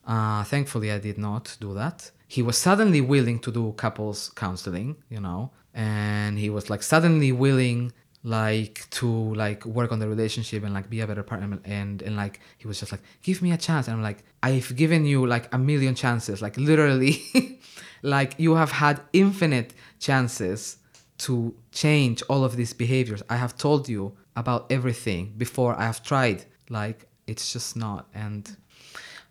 Uh, 0.06 0.42
thankfully, 0.44 0.90
I 0.90 0.98
did 0.98 1.18
not 1.18 1.56
do 1.60 1.74
that. 1.74 2.10
He 2.26 2.42
was 2.42 2.56
suddenly 2.58 3.00
willing 3.00 3.38
to 3.40 3.52
do 3.52 3.72
couples 3.76 4.30
counseling, 4.30 4.96
you 5.08 5.20
know, 5.20 5.52
and 5.74 6.38
he 6.38 6.50
was 6.50 6.68
like 6.70 6.82
suddenly 6.82 7.30
willing 7.32 7.92
like 8.24 8.88
to 8.90 9.08
like 9.34 9.64
work 9.64 9.92
on 9.92 10.00
the 10.00 10.08
relationship 10.08 10.64
and 10.64 10.74
like 10.74 10.90
be 10.90 11.00
a 11.00 11.06
better 11.06 11.22
partner 11.22 11.58
and 11.64 12.02
and 12.02 12.16
like 12.16 12.40
he 12.58 12.66
was 12.66 12.80
just 12.80 12.90
like 12.90 13.00
give 13.22 13.40
me 13.40 13.52
a 13.52 13.56
chance 13.56 13.86
and 13.86 13.96
I'm 13.96 14.02
like 14.02 14.24
I've 14.42 14.74
given 14.74 15.06
you 15.06 15.24
like 15.24 15.52
a 15.54 15.58
million 15.58 15.94
chances 15.94 16.42
like 16.42 16.56
literally 16.56 17.22
like 18.02 18.34
you 18.36 18.56
have 18.56 18.72
had 18.72 19.00
infinite 19.12 19.72
chances 20.00 20.77
to 21.18 21.54
change 21.72 22.22
all 22.28 22.44
of 22.44 22.56
these 22.56 22.72
behaviors 22.72 23.22
I 23.28 23.36
have 23.36 23.56
told 23.56 23.88
you 23.88 24.16
about 24.36 24.70
everything 24.70 25.34
before 25.36 25.74
I 25.78 25.84
have 25.84 26.02
tried 26.02 26.44
like 26.70 27.06
it's 27.26 27.52
just 27.52 27.76
not 27.76 28.08
and 28.14 28.56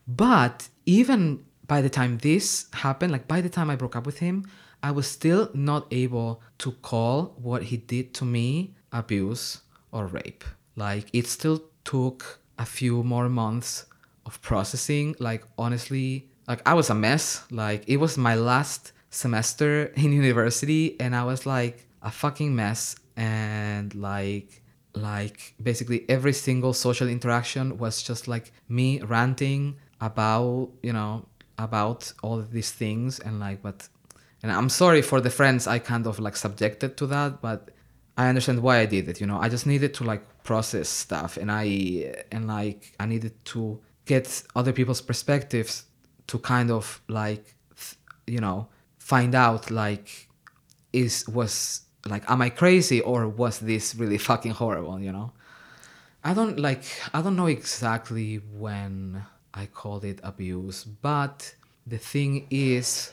but 0.08 0.70
even 0.86 1.44
by 1.68 1.82
the 1.82 1.90
time 1.90 2.18
this 2.20 2.68
happened, 2.74 3.12
like 3.12 3.28
by 3.28 3.42
the 3.42 3.50
time 3.50 3.70
I 3.70 3.76
broke 3.76 3.96
up 3.96 4.06
with 4.06 4.20
him, 4.20 4.50
I 4.82 4.92
was 4.92 5.08
still 5.08 5.50
not 5.54 5.88
able 5.92 6.42
to 6.60 6.72
call 6.72 7.36
what 7.42 7.64
he 7.64 7.78
did 7.78 8.14
to 8.16 8.26
me 8.26 8.76
abuse 8.92 9.62
or 9.92 10.08
rape. 10.08 10.46
Like 10.76 11.10
it 11.12 11.28
still 11.28 11.64
took 11.84 12.40
a 12.58 12.66
few 12.66 13.04
more 13.04 13.28
months 13.28 13.86
of 14.26 14.42
processing. 14.42 15.16
Like 15.20 15.44
honestly, 15.58 16.30
like 16.48 16.62
I 16.66 16.74
was 16.74 16.90
a 16.90 16.96
mess. 16.96 17.44
Like 17.52 17.84
it 17.88 17.98
was 17.98 18.18
my 18.18 18.36
last 18.36 18.94
semester 19.10 19.86
in 19.96 20.12
university 20.12 21.00
and 21.00 21.16
I 21.16 21.24
was 21.24 21.46
like 21.46 21.88
a 22.02 22.12
fucking 22.12 22.56
mess. 22.56 22.96
And 23.16 23.96
like 23.96 24.62
like 24.94 25.54
basically 25.62 26.06
every 26.10 26.34
single 26.34 26.74
social 26.74 27.08
interaction 27.08 27.78
was 27.78 28.02
just 28.04 28.28
like 28.28 28.52
me 28.70 29.00
ranting 29.02 29.78
about 30.02 30.70
you 30.84 30.94
know 30.94 31.26
about 31.58 32.14
all 32.22 32.42
these 32.42 32.72
things. 32.72 33.20
And 33.20 33.40
like 33.40 33.62
but 33.64 33.90
and 34.44 34.52
i'm 34.52 34.70
sorry 34.70 35.02
for 35.02 35.20
the 35.22 35.30
friends 35.30 35.68
i 35.68 35.80
kind 35.80 36.06
of 36.08 36.20
like 36.20 36.36
subjected 36.36 36.98
to 36.98 37.08
that 37.08 37.42
but 37.42 37.72
i 38.18 38.28
understand 38.28 38.62
why 38.62 38.80
i 38.80 38.86
did 38.86 39.08
it 39.08 39.20
you 39.20 39.28
know? 39.28 39.40
I 39.40 39.50
just 39.50 39.66
needed 39.66 39.94
to 39.96 40.04
like 40.04 40.44
process 40.44 40.90
stuff 40.90 41.38
and 41.38 41.52
i 41.52 42.14
and 42.32 42.48
like 42.48 42.94
i 43.00 43.06
needed 43.06 43.34
to 43.46 43.80
get 44.06 44.44
other 44.56 44.72
people's 44.72 45.02
perspectives 45.02 45.86
to 46.28 46.40
kind 46.40 46.72
of 46.72 47.02
like 47.08 47.56
you 48.26 48.40
know 48.40 48.68
find 49.12 49.34
out 49.34 49.64
like 49.72 50.08
is 50.92 51.14
was 51.28 51.82
like 52.14 52.24
am 52.34 52.42
i 52.42 52.50
crazy 52.50 53.00
or 53.02 53.20
was 53.28 53.56
this 53.60 53.96
really 54.02 54.18
fucking 54.30 54.56
horrible 54.62 55.00
you 55.00 55.12
know 55.18 55.32
i 56.24 56.34
don't 56.34 56.58
like 56.60 56.84
i 57.14 57.22
don't 57.22 57.38
know 57.42 57.52
exactly 57.60 58.30
when 58.66 59.24
I 59.58 59.66
called 59.66 60.06
it 60.06 60.20
abuse. 60.24 60.84
But 60.84 61.56
the 61.88 61.98
thing 61.98 62.46
is, 62.52 63.12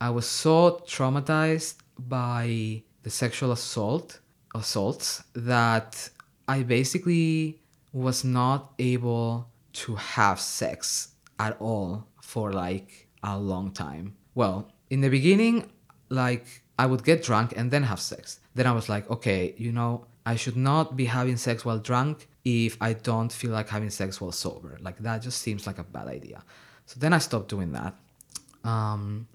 I 0.00 0.10
was 0.10 0.26
so 0.26 0.82
traumatized 0.86 1.74
by 1.98 2.82
the 3.02 3.10
sexual 3.10 3.50
assault 3.50 4.20
assaults 4.54 5.24
that 5.34 6.08
I 6.46 6.62
basically 6.62 7.60
was 7.92 8.22
not 8.22 8.72
able 8.78 9.48
to 9.84 9.96
have 9.96 10.38
sex 10.38 11.08
at 11.40 11.56
all 11.60 12.06
for 12.22 12.52
like 12.52 13.08
a 13.24 13.36
long 13.36 13.72
time. 13.72 14.14
Well, 14.36 14.70
in 14.90 15.00
the 15.00 15.08
beginning, 15.08 15.70
like 16.08 16.62
I 16.78 16.86
would 16.86 17.04
get 17.04 17.22
drunk 17.22 17.54
and 17.56 17.70
then 17.70 17.82
have 17.84 18.00
sex. 18.00 18.40
Then 18.54 18.66
I 18.66 18.72
was 18.72 18.88
like, 18.88 19.10
okay, 19.10 19.54
you 19.56 19.72
know, 19.72 20.06
I 20.26 20.36
should 20.36 20.56
not 20.56 20.96
be 20.96 21.04
having 21.04 21.36
sex 21.36 21.64
while 21.64 21.78
drunk 21.78 22.28
if 22.44 22.76
I 22.80 22.94
don't 22.94 23.32
feel 23.32 23.52
like 23.52 23.68
having 23.68 23.90
sex 23.90 24.20
while 24.20 24.32
sober. 24.32 24.78
Like 24.80 24.98
that 24.98 25.22
just 25.22 25.40
seems 25.42 25.66
like 25.66 25.78
a 25.78 25.84
bad 25.84 26.08
idea. 26.08 26.42
So 26.86 27.00
then 27.00 27.12
I 27.12 27.18
stopped 27.18 27.48
doing 27.48 27.72
that. 27.72 27.94
Um, 28.64 29.26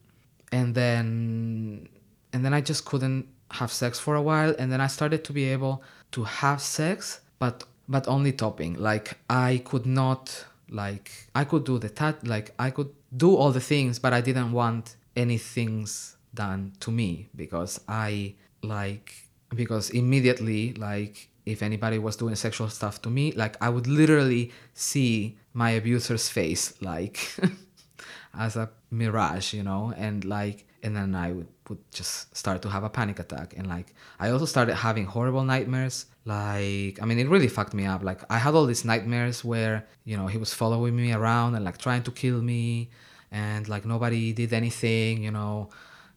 and 0.51 0.73
then 0.73 1.88
and 2.34 2.45
then 2.45 2.53
I 2.53 2.61
just 2.61 2.85
couldn't 2.85 3.27
have 3.51 3.71
sex 3.71 3.99
for 3.99 4.15
a 4.15 4.21
while 4.21 4.55
and 4.59 4.71
then 4.71 4.81
I 4.81 4.88
started 4.88 5.23
to 5.26 5.34
be 5.34 5.45
able 5.45 5.84
to 6.11 6.23
have 6.23 6.61
sex 6.61 7.21
but 7.39 7.63
but 7.88 8.07
only 8.07 8.31
topping. 8.31 8.76
Like 8.76 9.17
I 9.30 9.61
could 9.65 9.85
not 9.85 10.45
like 10.69 11.11
I 11.34 11.43
could 11.43 11.63
do 11.65 11.80
the 11.80 11.89
tat 11.89 12.26
like 12.26 12.53
I 12.59 12.69
could 12.69 12.89
do 13.15 13.35
all 13.35 13.51
the 13.51 13.61
things 13.61 13.97
but 13.99 14.13
I 14.13 14.21
didn't 14.21 14.51
want 14.51 14.95
any 15.15 15.38
things 15.38 16.18
done 16.34 16.73
to 16.80 16.91
me 16.91 17.27
because 17.36 17.80
I 17.88 18.36
like 18.61 19.14
because 19.56 19.90
immediately 19.90 20.73
like 20.73 21.30
if 21.45 21.64
anybody 21.64 21.98
was 21.98 22.15
doing 22.15 22.36
sexual 22.36 22.69
stuff 22.69 23.02
to 23.02 23.10
me 23.10 23.31
like 23.31 23.57
I 23.61 23.69
would 23.69 23.88
literally 23.88 24.52
see 24.73 25.38
my 25.53 25.72
abuser's 25.72 26.30
face 26.30 26.80
like 26.81 27.36
as 28.38 28.56
a 28.56 28.69
mirage 28.91 29.53
you 29.53 29.64
know? 29.64 29.94
And 29.98 30.23
like 30.26 30.65
and 30.81 30.95
then 30.95 31.14
I 31.14 31.34
would, 31.34 31.48
would 31.68 31.91
just 31.91 32.36
start 32.36 32.61
to 32.61 32.69
have 32.69 32.84
a 32.86 32.90
panic 32.90 33.19
attack. 33.19 33.53
And 33.57 33.68
like 33.68 33.94
I 34.19 34.30
also 34.30 34.45
started 34.45 34.76
having 34.76 35.06
horrible 35.06 35.44
nightmares. 35.44 36.06
Like 36.26 37.02
I 37.02 37.06
mean 37.06 37.19
it 37.19 37.27
really 37.27 37.48
fucked 37.48 37.73
me 37.73 37.86
up. 37.86 38.03
Like 38.03 38.22
I 38.30 38.38
had 38.38 38.53
all 38.53 38.65
these 38.65 38.86
nightmares 38.86 39.44
where 39.44 39.88
you 40.06 40.15
know 40.15 40.27
he 40.27 40.38
was 40.38 40.53
following 40.53 40.95
me 40.95 41.11
around 41.11 41.56
and 41.56 41.65
like 41.65 41.80
trying 41.80 42.03
to 42.03 42.11
kill 42.11 42.41
me 42.41 42.90
and 43.31 43.68
like 43.68 43.85
nobody 43.85 44.34
did 44.34 44.53
anything 44.53 45.23
you 45.23 45.31
know 45.31 45.69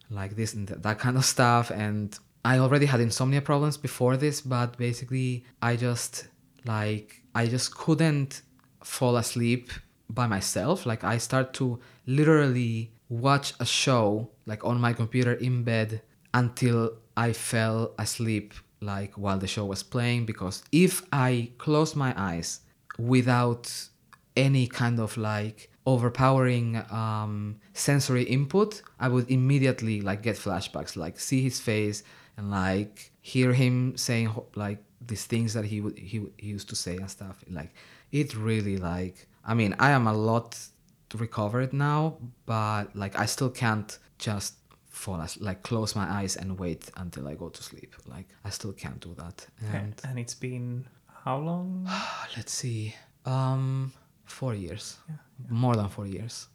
like 0.09 0.35
this 0.35 0.53
and 0.53 0.67
that 0.67 0.99
kind 0.99 1.17
of 1.17 1.25
stuff. 1.25 1.71
And 1.71 2.17
I 2.45 2.59
already 2.59 2.85
had 2.85 2.99
insomnia 2.99 3.41
problems 3.41 3.77
before 3.77 4.17
this 4.17 4.41
but 4.41 4.77
basically 4.77 5.45
I 5.61 5.75
just 5.75 6.27
like 6.65 7.21
I 7.35 7.47
just 7.47 7.75
couldn't 7.75 8.41
fall 8.83 9.17
asleep 9.17 9.71
by 10.09 10.27
myself. 10.27 10.85
Like 10.85 11.03
I 11.03 11.17
start 11.17 11.53
to 11.55 11.79
literally 12.05 12.91
watch 13.09 13.53
a 13.59 13.65
show 13.65 14.29
like 14.45 14.63
on 14.63 14.79
my 14.79 14.93
computer 14.93 15.33
in 15.33 15.63
bed 15.63 16.01
until 16.33 16.97
I 17.15 17.33
fell 17.33 17.93
asleep 17.97 18.53
like 18.81 19.13
while 19.17 19.37
the 19.37 19.47
show 19.47 19.65
was 19.65 19.83
playing. 19.83 20.25
Because 20.25 20.63
if 20.71 21.03
I 21.11 21.51
close 21.57 21.95
my 21.95 22.13
eyes 22.17 22.61
without 22.97 23.71
any 24.35 24.67
kind 24.67 24.99
of 24.99 25.15
like 25.17 25.69
overpowering 25.85 26.77
um, 26.91 27.59
sensory 27.73 28.23
input, 28.23 28.81
I 28.99 29.07
would 29.09 29.29
immediately 29.29 30.01
like 30.01 30.21
get 30.21 30.35
flashbacks, 30.35 30.95
like 30.95 31.19
see 31.19 31.41
his 31.41 31.59
face 31.59 32.03
and 32.37 32.49
like 32.49 33.11
hear 33.21 33.53
him 33.53 33.97
saying 33.97 34.33
like 34.55 34.83
these 35.05 35.25
things 35.25 35.53
that 35.53 35.65
he 35.65 35.81
would 35.81 35.97
he, 35.97 36.25
he 36.37 36.47
used 36.47 36.69
to 36.69 36.75
say 36.75 36.97
and 36.97 37.09
stuff. 37.09 37.43
Like 37.49 37.73
it 38.11 38.35
really 38.35 38.77
like 38.77 39.27
I 39.45 39.53
mean 39.53 39.75
I 39.79 39.91
am 39.91 40.07
a 40.07 40.13
lot 40.13 40.57
recovered 41.13 41.73
now, 41.73 42.17
but 42.45 42.95
like 42.95 43.19
I 43.19 43.25
still 43.25 43.49
can't 43.49 43.97
just 44.17 44.55
fall 44.89 45.19
as 45.21 45.39
like 45.41 45.63
close 45.63 45.95
my 45.95 46.05
eyes 46.05 46.35
and 46.37 46.57
wait 46.57 46.89
until 46.97 47.27
I 47.27 47.33
go 47.35 47.49
to 47.49 47.63
sleep. 47.63 47.95
Like 48.07 48.27
I 48.45 48.49
still 48.49 48.73
can't 48.73 48.99
do 48.99 49.13
that. 49.15 49.47
And 49.59 49.75
And, 49.75 50.01
and 50.05 50.19
it's 50.19 50.35
been 50.35 50.85
how 51.25 51.37
long? 51.37 51.87
let's 52.37 52.53
see, 52.53 52.95
um, 53.25 53.91
four 54.25 54.53
years, 54.55 54.97
more 55.49 55.75
than 55.75 55.89
four 55.89 56.07
years. 56.07 56.47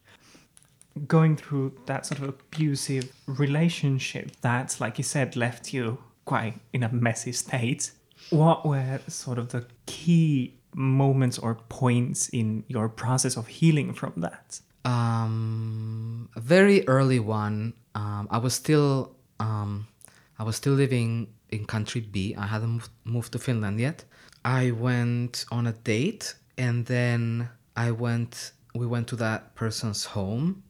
Going 1.06 1.36
through 1.36 1.74
that 1.86 2.06
sort 2.06 2.20
of 2.20 2.28
abusive 2.30 3.12
relationship 3.26 4.32
that, 4.40 4.76
like 4.80 4.98
you 4.98 5.05
said, 5.05 5.36
left 5.36 5.72
you 5.72 5.98
quite 6.24 6.55
in 6.72 6.82
a 6.82 6.92
messy 6.92 7.32
state. 7.32 7.92
What 8.30 8.66
were 8.66 9.00
sort 9.06 9.38
of 9.38 9.50
the 9.50 9.66
key 9.86 10.59
moments 10.74 11.38
or 11.38 11.55
points 11.68 12.28
in 12.30 12.64
your 12.68 12.88
process 12.88 13.36
of 13.36 13.46
healing 13.46 13.94
from 13.94 14.12
that? 14.16 14.60
Um, 14.84 16.28
a 16.36 16.40
very 16.40 16.86
early 16.88 17.20
one. 17.20 17.74
Um, 17.94 18.28
I 18.30 18.38
was 18.38 18.55
still 18.55 19.14
um, 19.40 19.86
I 20.38 20.44
was 20.44 20.56
still 20.56 20.74
living 20.74 21.28
in 21.50 21.64
country 21.64 22.00
B. 22.00 22.34
I 22.36 22.46
hadn't 22.46 22.70
moved, 22.70 22.90
moved 23.05 23.32
to 23.32 23.38
Finland 23.38 23.80
yet. 23.80 24.05
I 24.44 24.70
went 24.70 25.44
on 25.50 25.66
a 25.66 25.72
date, 25.72 26.34
and 26.56 26.86
then 26.86 27.48
I 27.76 27.90
went. 27.90 28.52
We 28.78 28.86
went 28.86 29.06
to 29.09 29.16
that 29.16 29.40
person's 29.55 30.05
home, 30.05 30.62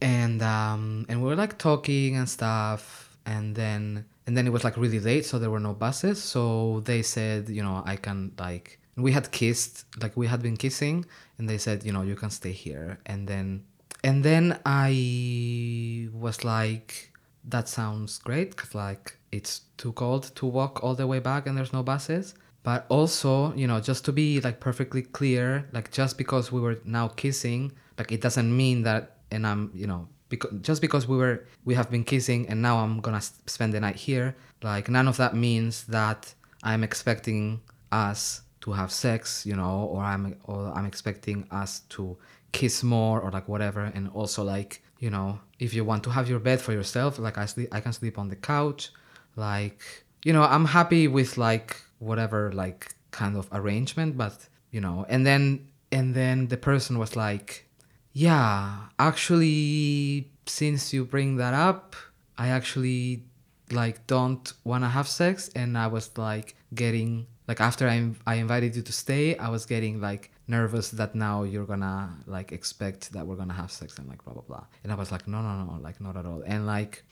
and 0.00 0.42
um, 0.42 1.04
and 1.08 1.22
we 1.22 1.28
were 1.28 1.36
like 1.36 1.58
talking 1.58 2.16
and 2.16 2.28
stuff, 2.28 3.16
and 3.26 3.54
then 3.54 4.06
and 4.26 4.36
then 4.36 4.46
it 4.46 4.52
was 4.56 4.64
like 4.64 4.76
really 4.76 5.00
late, 5.00 5.24
so 5.26 5.38
there 5.38 5.50
were 5.50 5.64
no 5.70 5.74
buses. 5.74 6.22
So 6.22 6.80
they 6.84 7.02
said, 7.02 7.48
you 7.48 7.62
know, 7.62 7.82
I 7.84 7.96
can 7.96 8.32
like 8.38 8.80
we 8.96 9.12
had 9.12 9.30
kissed, 9.30 9.84
like 10.02 10.16
we 10.16 10.26
had 10.26 10.42
been 10.42 10.56
kissing, 10.56 11.04
and 11.38 11.48
they 11.48 11.58
said, 11.58 11.84
you 11.84 11.92
know, 11.92 12.02
you 12.02 12.16
can 12.16 12.30
stay 12.30 12.52
here, 12.52 12.98
and 13.06 13.28
then 13.28 13.64
and 14.02 14.24
then 14.24 14.58
I 14.64 16.08
was 16.12 16.44
like, 16.44 17.12
that 17.44 17.68
sounds 17.68 18.18
great, 18.18 18.56
cause 18.56 18.74
like 18.74 19.16
it's 19.30 19.62
too 19.76 19.92
cold 19.92 20.34
to 20.36 20.46
walk 20.46 20.82
all 20.82 20.94
the 20.94 21.06
way 21.06 21.20
back, 21.20 21.46
and 21.46 21.56
there's 21.56 21.72
no 21.72 21.82
buses. 21.82 22.34
But 22.68 22.84
also, 22.90 23.54
you 23.54 23.66
know, 23.66 23.80
just 23.80 24.04
to 24.04 24.12
be 24.12 24.42
like 24.42 24.60
perfectly 24.60 25.00
clear, 25.00 25.66
like 25.72 25.90
just 25.90 26.18
because 26.18 26.52
we 26.52 26.60
were 26.60 26.78
now 26.84 27.08
kissing, 27.08 27.72
like 27.96 28.12
it 28.12 28.20
doesn't 28.20 28.54
mean 28.54 28.82
that, 28.82 29.16
and 29.30 29.46
I'm, 29.46 29.70
you 29.72 29.86
know, 29.86 30.06
because 30.28 30.50
just 30.60 30.82
because 30.82 31.08
we 31.08 31.16
were 31.16 31.46
we 31.64 31.72
have 31.72 31.90
been 31.90 32.04
kissing 32.04 32.46
and 32.50 32.60
now 32.60 32.76
I'm 32.76 33.00
gonna 33.00 33.22
spend 33.22 33.72
the 33.72 33.80
night 33.80 33.96
here, 33.96 34.36
like 34.62 34.90
none 34.90 35.08
of 35.08 35.16
that 35.16 35.34
means 35.34 35.84
that 35.84 36.34
I'm 36.62 36.84
expecting 36.84 37.62
us 37.90 38.42
to 38.60 38.72
have 38.72 38.92
sex, 38.92 39.46
you 39.46 39.56
know, 39.56 39.88
or 39.90 40.02
I'm 40.02 40.36
or 40.44 40.70
I'm 40.76 40.84
expecting 40.84 41.48
us 41.50 41.80
to 41.96 42.18
kiss 42.52 42.82
more 42.82 43.18
or 43.22 43.30
like 43.30 43.48
whatever. 43.48 43.84
And 43.94 44.10
also 44.10 44.44
like, 44.44 44.82
you 44.98 45.08
know, 45.08 45.40
if 45.58 45.72
you 45.72 45.86
want 45.86 46.04
to 46.04 46.10
have 46.10 46.28
your 46.28 46.38
bed 46.38 46.60
for 46.60 46.74
yourself, 46.74 47.18
like 47.18 47.38
I 47.38 47.46
sleep, 47.46 47.70
I 47.72 47.80
can 47.80 47.94
sleep 47.94 48.18
on 48.18 48.28
the 48.28 48.36
couch, 48.36 48.90
like 49.36 49.80
you 50.22 50.34
know, 50.34 50.42
I'm 50.42 50.66
happy 50.66 51.08
with 51.08 51.38
like 51.38 51.87
whatever 51.98 52.52
like 52.52 52.94
kind 53.10 53.36
of 53.36 53.48
arrangement, 53.52 54.16
but 54.16 54.48
you 54.70 54.80
know, 54.80 55.06
and 55.08 55.26
then 55.26 55.68
and 55.90 56.14
then 56.14 56.48
the 56.48 56.56
person 56.56 56.98
was 56.98 57.16
like, 57.16 57.66
yeah, 58.12 58.88
actually, 58.98 60.30
since 60.46 60.92
you 60.92 61.04
bring 61.04 61.36
that 61.36 61.54
up, 61.54 61.96
I 62.36 62.48
actually 62.48 63.24
like 63.70 64.06
don't 64.06 64.52
want 64.64 64.84
to 64.84 64.88
have 64.88 65.08
sex, 65.08 65.50
and 65.54 65.76
I 65.76 65.86
was 65.86 66.16
like 66.16 66.54
getting 66.74 67.26
like 67.46 67.60
after 67.60 67.88
I 67.88 68.10
I 68.26 68.34
invited 68.36 68.76
you 68.76 68.82
to 68.82 68.92
stay, 68.92 69.36
I 69.36 69.48
was 69.48 69.66
getting 69.66 70.00
like 70.00 70.30
nervous 70.46 70.90
that 70.92 71.14
now 71.14 71.42
you're 71.42 71.66
gonna 71.66 72.10
like 72.26 72.52
expect 72.52 73.12
that 73.12 73.26
we're 73.26 73.36
gonna 73.36 73.54
have 73.54 73.70
sex 73.70 73.98
and 73.98 74.08
like 74.08 74.24
blah 74.24 74.34
blah 74.34 74.42
blah, 74.42 74.64
and 74.82 74.92
I 74.92 74.96
was 74.96 75.10
like, 75.12 75.26
no 75.26 75.40
no 75.42 75.64
no, 75.64 75.78
like 75.80 76.00
not 76.00 76.16
at 76.16 76.26
all, 76.26 76.42
and 76.46 76.66
like 76.66 77.04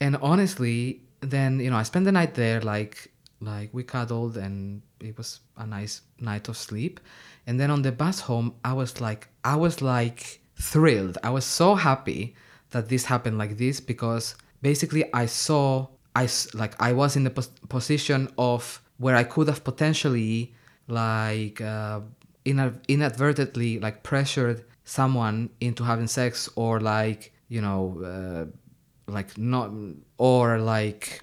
and 0.00 0.16
honestly 0.16 1.02
then 1.20 1.60
you 1.60 1.70
know 1.70 1.76
i 1.76 1.82
spent 1.82 2.04
the 2.04 2.12
night 2.12 2.34
there 2.34 2.60
like 2.62 3.12
like 3.40 3.70
we 3.72 3.82
cuddled 3.82 4.36
and 4.36 4.82
it 5.00 5.16
was 5.16 5.40
a 5.56 5.66
nice 5.66 6.02
night 6.18 6.48
of 6.48 6.56
sleep. 6.56 7.00
And 7.46 7.58
then 7.58 7.70
on 7.70 7.82
the 7.82 7.92
bus 7.92 8.20
home 8.20 8.54
i 8.64 8.72
was 8.72 9.00
like 9.00 9.28
i 9.44 9.56
was 9.56 9.82
like 9.82 10.40
thrilled. 10.56 11.18
I 11.24 11.30
was 11.30 11.44
so 11.44 11.74
happy 11.74 12.34
that 12.70 12.88
this 12.88 13.04
happened 13.04 13.38
like 13.38 13.56
this 13.56 13.80
because 13.80 14.34
basically 14.62 15.04
i 15.14 15.26
saw 15.26 15.86
i 16.14 16.28
like 16.54 16.74
i 16.80 16.92
was 16.92 17.16
in 17.16 17.24
the 17.24 17.30
pos- 17.30 17.50
position 17.68 18.28
of 18.38 18.82
where 18.98 19.16
i 19.16 19.24
could 19.24 19.48
have 19.48 19.64
potentially 19.64 20.54
like 20.88 21.60
uh, 21.60 22.00
ina- 22.46 22.78
inadvertently 22.88 23.78
like 23.78 24.02
pressured 24.02 24.64
someone 24.84 25.50
into 25.60 25.84
having 25.84 26.06
sex 26.06 26.48
or 26.56 26.80
like 26.80 27.32
you 27.48 27.60
know 27.60 28.00
uh, 28.04 29.10
like 29.10 29.36
not 29.38 29.70
or 30.18 30.58
like 30.58 31.22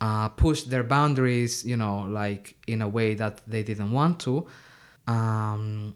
uh, 0.00 0.28
push 0.28 0.62
their 0.62 0.84
boundaries 0.84 1.64
you 1.64 1.76
know 1.76 2.06
like 2.08 2.56
in 2.66 2.82
a 2.82 2.88
way 2.88 3.14
that 3.14 3.40
they 3.46 3.62
didn't 3.62 3.92
want 3.92 4.20
to. 4.20 4.46
Um, 5.06 5.94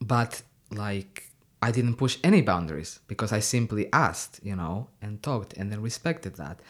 but 0.00 0.42
like 0.70 1.30
i 1.62 1.70
didn't 1.70 1.94
push 1.94 2.18
any 2.22 2.42
boundaries 2.42 3.00
because 3.08 3.32
i 3.32 3.40
simply 3.40 3.90
asked 3.92 4.38
you 4.42 4.54
know 4.54 4.86
and 5.00 5.22
talked 5.22 5.54
and 5.54 5.72
then 5.72 5.80
respected 5.82 6.36
that. 6.36 6.60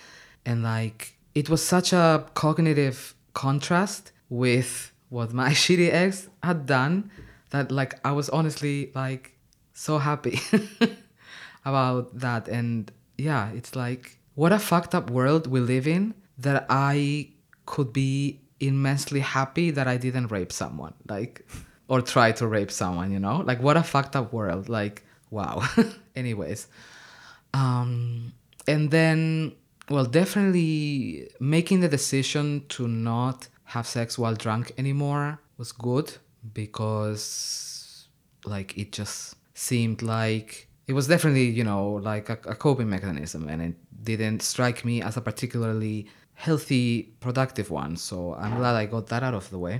And 0.47 0.63
like 0.63 1.19
it 1.35 1.51
was 1.51 1.65
such 1.65 1.93
a 1.93 2.27
cognitive 2.35 3.15
contrast 3.35 4.13
with 4.29 4.93
what 5.09 5.33
my 5.33 5.51
shitty 5.63 5.93
ex 5.93 6.29
had 6.43 6.67
done 6.67 7.11
that 7.51 7.71
like 7.71 7.99
I 8.05 8.13
was 8.13 8.29
honestly 8.29 8.91
like 8.95 9.33
so 9.73 9.99
happy 9.99 10.41
about 11.65 12.19
that. 12.19 12.49
And 12.49 12.91
yeah, 13.17 13.51
it's 13.53 13.75
like 13.77 14.19
what 14.35 14.53
a 14.53 14.59
fucked 14.59 14.95
up 14.95 15.11
world 15.11 15.47
we 15.47 15.61
live 15.61 15.87
in 15.87 16.15
that 16.39 16.67
I 16.69 17.31
could 17.67 17.93
be 17.93 18.41
immensely 18.61 19.21
happy 19.21 19.71
that 19.71 19.87
I 19.87 19.97
didn't 19.97 20.29
rape 20.29 20.53
someone. 20.53 20.95
Like 21.09 21.47
or 21.89 22.03
try 22.03 22.33
to 22.33 22.47
rape 22.47 22.71
someone, 22.71 23.11
you 23.11 23.19
know? 23.19 23.39
Like 23.39 23.63
what 23.63 23.77
a 23.77 23.83
fucked 23.83 24.17
up 24.17 24.33
world. 24.33 24.69
Like 24.69 25.05
wow. 25.31 25.63
Anyways, 26.17 26.69
um 27.55 28.33
and 28.67 28.91
then 28.91 29.53
well, 29.91 30.05
definitely 30.05 31.31
making 31.41 31.81
the 31.81 31.89
decision 31.89 32.65
to 32.69 32.87
not 32.87 33.49
have 33.65 33.87
sex 33.87 34.19
while 34.19 34.35
drunk 34.35 34.73
anymore 34.79 35.41
was 35.57 35.73
good 35.73 36.13
because 36.53 38.09
like 38.45 38.77
it 38.79 38.93
just 38.93 39.37
seemed 39.55 40.03
like 40.03 40.69
it 40.87 40.93
was 40.93 41.07
definitely 41.07 41.45
you 41.45 41.65
know 41.65 41.93
like 41.95 42.29
a, 42.31 42.39
a, 42.47 42.55
coping 42.55 42.89
mechanism 42.89 43.49
and 43.49 43.61
it 43.61 43.75
didn't 44.05 44.41
strike 44.41 44.85
me 44.85 45.03
as 45.03 45.17
a 45.17 45.21
particularly 45.21 46.07
healthy 46.47 47.15
productive 47.21 47.69
one. 47.71 47.97
So 47.97 48.17
i'm 48.43 48.55
glad 48.61 48.75
i 48.83 48.85
got 48.87 49.05
that 49.13 49.23
out 49.23 49.35
of 49.35 49.47
the 49.51 49.59
way. 49.67 49.77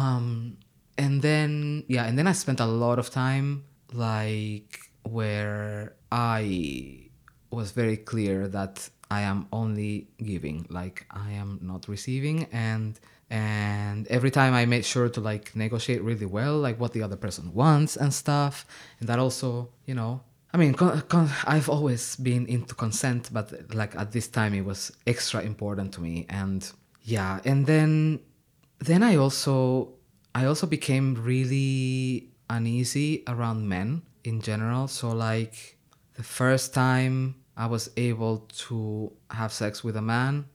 Um, 0.00 0.58
and 0.98 1.22
then 1.22 1.84
yeah 1.88 2.04
and 2.08 2.14
then 2.18 2.26
i 2.26 2.32
spent 2.32 2.60
a 2.60 2.70
lot 2.84 2.98
of 2.98 3.06
time 3.10 3.64
like 3.92 4.72
where 5.02 5.94
i 6.10 7.06
was 7.50 7.70
very 7.70 7.98
clear 8.10 8.48
that 8.48 8.88
I 9.10 9.20
am 9.22 9.46
only 9.52 10.08
giving, 10.18 10.66
like 10.68 11.06
I 11.10 11.32
am 11.32 11.60
not 11.62 11.88
receiving, 11.88 12.48
and 12.52 12.98
and 13.30 14.06
every 14.08 14.30
time 14.30 14.52
I 14.54 14.66
made 14.66 14.84
sure 14.84 15.08
to 15.08 15.20
like 15.20 15.54
negotiate 15.54 16.02
really 16.02 16.26
well, 16.26 16.58
like 16.58 16.80
what 16.80 16.92
the 16.92 17.02
other 17.02 17.16
person 17.16 17.54
wants 17.54 17.96
and 17.96 18.12
stuff, 18.12 18.66
and 18.98 19.08
that 19.08 19.18
also, 19.18 19.70
you 19.84 19.94
know, 19.94 20.22
I 20.56 20.58
mean, 20.58 20.72
con- 20.72 21.02
con- 21.02 21.28
I've 21.46 21.68
always 21.68 22.16
been 22.16 22.46
into 22.46 22.74
consent, 22.74 23.28
but 23.30 23.52
like 23.74 23.94
at 23.94 24.12
this 24.12 24.26
time 24.26 24.54
it 24.54 24.64
was 24.64 24.90
extra 25.06 25.42
important 25.42 25.92
to 25.92 26.00
me, 26.00 26.24
and 26.30 26.66
yeah, 27.02 27.40
and 27.44 27.66
then 27.66 28.20
then 28.78 29.02
I 29.02 29.16
also 29.16 29.92
I 30.34 30.46
also 30.46 30.66
became 30.66 31.14
really 31.14 32.30
uneasy 32.48 33.22
around 33.28 33.68
men 33.68 34.00
in 34.24 34.40
general, 34.40 34.88
so 34.88 35.10
like 35.10 35.76
the 36.14 36.22
first 36.22 36.72
time 36.72 37.34
I 37.54 37.66
was 37.66 37.90
able 37.98 38.38
to 38.68 39.12
have 39.30 39.52
sex 39.52 39.84
with 39.84 39.94
a 39.98 40.02
man 40.02 40.46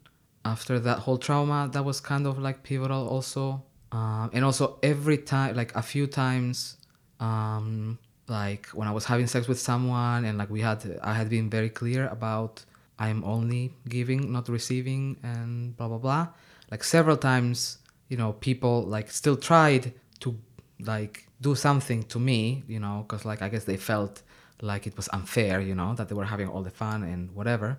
after 0.44 0.80
that 0.80 0.98
whole 0.98 1.20
trauma. 1.20 1.70
That 1.72 1.86
was 1.86 2.00
kind 2.00 2.26
of 2.26 2.40
like 2.40 2.64
pivotal, 2.64 3.08
also. 3.08 3.66
Um, 3.92 4.32
and 4.34 4.44
also, 4.44 4.80
every 4.82 5.20
time, 5.20 5.56
like 5.56 5.76
a 5.76 5.84
few 5.84 6.08
times, 6.08 6.78
um, 7.20 8.00
like 8.32 8.68
when 8.70 8.88
I 8.88 8.92
was 8.92 9.06
having 9.06 9.28
sex 9.28 9.48
with 9.48 9.60
someone, 9.60 10.26
and 10.26 10.38
like 10.38 10.50
we 10.50 10.62
had, 10.62 10.80
I 11.04 11.14
had 11.14 11.30
been 11.30 11.50
very 11.50 11.70
clear 11.70 12.08
about 12.08 12.64
I'm 12.98 13.24
only 13.26 13.74
giving, 13.90 14.32
not 14.32 14.48
receiving, 14.48 15.18
and 15.22 15.76
blah 15.78 15.90
blah 15.90 15.98
blah. 15.98 16.28
Like 16.72 16.84
several 16.84 17.18
times, 17.18 17.78
you 18.08 18.18
know, 18.18 18.34
people 18.34 18.84
like 18.84 19.12
still 19.12 19.36
tried 19.36 19.94
to 20.22 20.38
like 20.80 21.28
do 21.42 21.54
something 21.56 22.04
to 22.04 22.20
me, 22.20 22.64
you 22.68 22.80
know, 22.80 23.06
because 23.06 23.26
like 23.26 23.42
I 23.42 23.50
guess 23.50 23.66
they 23.66 23.78
felt 23.78 24.22
like 24.62 24.88
it 24.88 24.96
was 24.96 25.10
unfair, 25.12 25.60
you 25.60 25.76
know, 25.76 25.94
that 25.96 26.08
they 26.08 26.16
were 26.16 26.26
having 26.26 26.48
all 26.48 26.64
the 26.64 26.72
fun 26.72 27.04
and 27.04 27.36
whatever. 27.36 27.78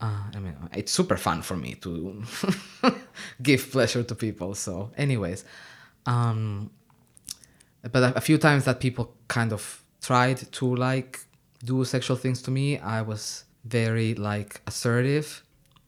Uh, 0.00 0.22
I 0.34 0.38
mean, 0.38 0.56
it's 0.72 0.92
super 0.92 1.16
fun 1.16 1.42
for 1.42 1.56
me 1.56 1.74
to 1.74 2.22
give 3.42 3.70
pleasure 3.70 4.02
to 4.02 4.14
people. 4.14 4.54
So, 4.54 4.92
anyways, 4.96 5.44
um, 6.06 6.70
but 7.90 8.16
a 8.16 8.20
few 8.20 8.38
times 8.38 8.64
that 8.64 8.80
people 8.80 9.14
kind 9.28 9.52
of 9.52 9.82
tried 10.02 10.38
to 10.52 10.76
like 10.76 11.20
do 11.64 11.84
sexual 11.84 12.16
things 12.16 12.42
to 12.42 12.50
me, 12.50 12.78
I 12.78 13.02
was 13.02 13.44
very 13.64 14.14
like 14.14 14.60
assertive, 14.66 15.42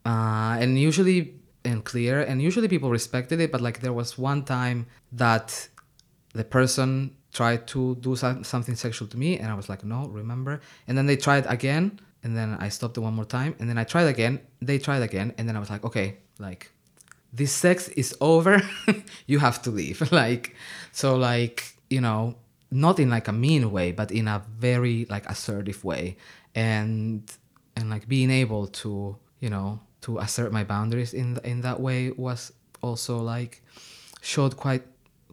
uh, 0.05 0.57
and 0.61 0.79
usually 0.79 1.35
and 1.65 1.85
clear, 1.85 2.23
and 2.23 2.43
usually 2.43 2.69
people 2.69 2.91
respected 2.91 3.41
it. 3.41 3.53
But 3.53 3.61
like 3.61 3.81
there 3.81 3.93
was 3.93 4.19
one 4.19 4.45
time 4.45 4.87
that 5.13 5.69
the 6.35 6.45
person 6.45 7.17
tried 7.33 7.67
to 7.67 7.97
do 7.97 8.15
something 8.15 8.75
sexual 8.75 9.09
to 9.09 9.17
me 9.17 9.39
and 9.39 9.51
i 9.51 9.55
was 9.55 9.69
like 9.69 9.83
no 9.85 10.07
remember 10.09 10.61
and 10.87 10.97
then 10.97 11.07
they 11.07 11.17
tried 11.17 11.47
again 11.47 11.99
and 12.23 12.37
then 12.37 12.57
i 12.61 12.69
stopped 12.69 12.97
it 12.97 13.01
one 13.01 13.15
more 13.15 13.25
time 13.25 13.55
and 13.59 13.69
then 13.69 13.79
i 13.79 13.85
tried 13.85 14.05
again 14.05 14.39
they 14.61 14.79
tried 14.79 15.03
again 15.03 15.33
and 15.39 15.49
then 15.49 15.57
i 15.57 15.59
was 15.59 15.71
like 15.71 15.83
okay 15.85 16.19
like 16.39 16.71
this 17.33 17.51
sex 17.51 17.89
is 17.89 18.15
over 18.21 18.61
you 19.27 19.39
have 19.39 19.63
to 19.63 19.71
leave 19.71 20.13
like 20.13 20.55
so 20.93 21.17
like 21.17 21.72
you 21.93 22.01
know 22.01 22.35
not 22.73 22.99
in 22.99 23.11
like 23.11 23.29
a 23.29 23.33
mean 23.33 23.71
way 23.71 23.93
but 23.93 24.11
in 24.11 24.27
a 24.27 24.43
very 24.59 25.07
like 25.11 25.29
assertive 25.29 25.85
way. 25.85 26.17
And 26.55 27.31
and 27.77 27.91
like 27.91 28.09
being 28.09 28.31
able 28.31 28.67
to 28.83 29.17
you 29.41 29.51
know 29.51 29.81
to 30.03 30.19
assert 30.19 30.53
my 30.53 30.65
boundaries 30.65 31.15
in 31.15 31.39
in 31.45 31.61
that 31.61 31.81
way 31.81 32.11
was 32.11 32.53
also 32.83 33.19
like 33.19 33.63
showed 34.21 34.57
quite 34.57 34.85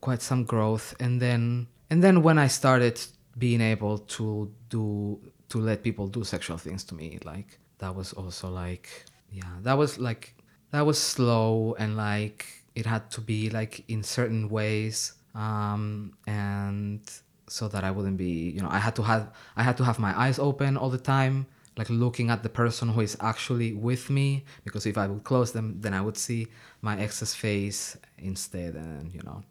quite 0.02 0.22
some 0.22 0.44
growth. 0.44 0.96
And 1.00 1.22
then 1.22 1.68
and 1.90 2.04
then 2.04 2.22
when 2.22 2.38
I 2.38 2.48
started 2.48 3.00
being 3.38 3.62
able 3.62 4.00
to 4.20 4.52
do 4.70 5.20
to 5.50 5.58
let 5.58 5.82
people 5.82 6.08
do 6.08 6.24
sexual 6.24 6.58
things 6.58 6.84
to 6.86 6.96
me, 6.96 7.20
like 7.24 7.58
that 7.80 7.96
was 7.96 8.14
also 8.14 8.50
like 8.50 9.06
yeah, 9.32 9.56
that 9.64 9.78
was 9.78 9.98
like 9.98 10.36
that 10.72 10.86
was 10.86 11.00
slow 11.00 11.76
and 11.80 11.96
like 11.98 12.46
it 12.76 12.86
had 12.86 13.10
to 13.12 13.22
be 13.22 13.50
like 13.50 13.84
in 13.88 14.04
certain 14.04 14.50
ways 14.50 15.14
um 15.36 16.14
and 16.28 17.02
so 17.48 17.68
that 17.68 17.84
I 17.84 17.92
wouldn't 17.92 18.18
be, 18.18 18.52
you 18.52 18.62
know, 18.62 18.70
I 18.70 18.80
had 18.80 18.96
to 18.98 19.04
have 19.04 19.32
I 19.56 19.64
had 19.64 19.78
to 19.78 19.84
have 19.84 20.00
my 20.00 20.18
eyes 20.20 20.40
open 20.40 20.78
all 20.78 20.90
the 20.90 21.00
time, 21.00 21.48
like 21.78 21.90
looking 21.90 22.30
at 22.30 22.44
the 22.44 22.50
person 22.50 22.90
who 22.90 23.02
is 23.02 23.18
actually 23.20 23.74
with 23.74 24.10
me 24.10 24.46
because 24.64 24.86
if 24.86 24.98
I 24.98 25.08
would 25.08 25.24
close 25.24 25.52
them, 25.52 25.76
then 25.80 25.94
I 25.94 26.02
would 26.02 26.18
see 26.18 26.48
my 26.82 27.00
ex's 27.00 27.34
face 27.34 27.98
instead 28.18 28.76
and, 28.76 29.14
you 29.14 29.22
know. 29.24 29.44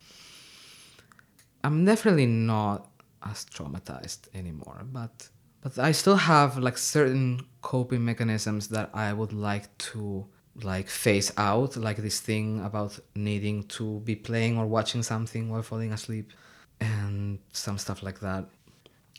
I'm 1.65 1.85
definitely 1.85 2.27
not 2.27 2.89
as 3.23 3.45
traumatized 3.47 4.29
anymore, 4.35 4.83
but 4.93 5.29
but 5.61 5.79
I 5.79 5.93
still 5.93 6.17
have 6.17 6.57
like 6.59 6.79
certain 6.79 7.41
coping 7.63 8.05
mechanisms 8.05 8.69
that 8.69 8.91
I 8.95 9.13
would 9.13 9.33
like 9.33 9.77
to 9.79 10.27
like 10.63 10.89
phase 10.89 11.33
out, 11.37 11.77
like 11.77 11.99
this 11.99 12.21
thing 12.21 12.65
about 12.65 12.99
needing 13.15 13.65
to 13.65 14.01
be 14.01 14.17
playing 14.17 14.59
or 14.59 14.67
watching 14.67 15.03
something 15.03 15.49
while 15.51 15.63
falling 15.63 15.93
asleep, 15.93 16.33
and 16.81 17.39
some 17.53 17.79
stuff 17.79 18.03
like 18.03 18.21
that. 18.21 18.47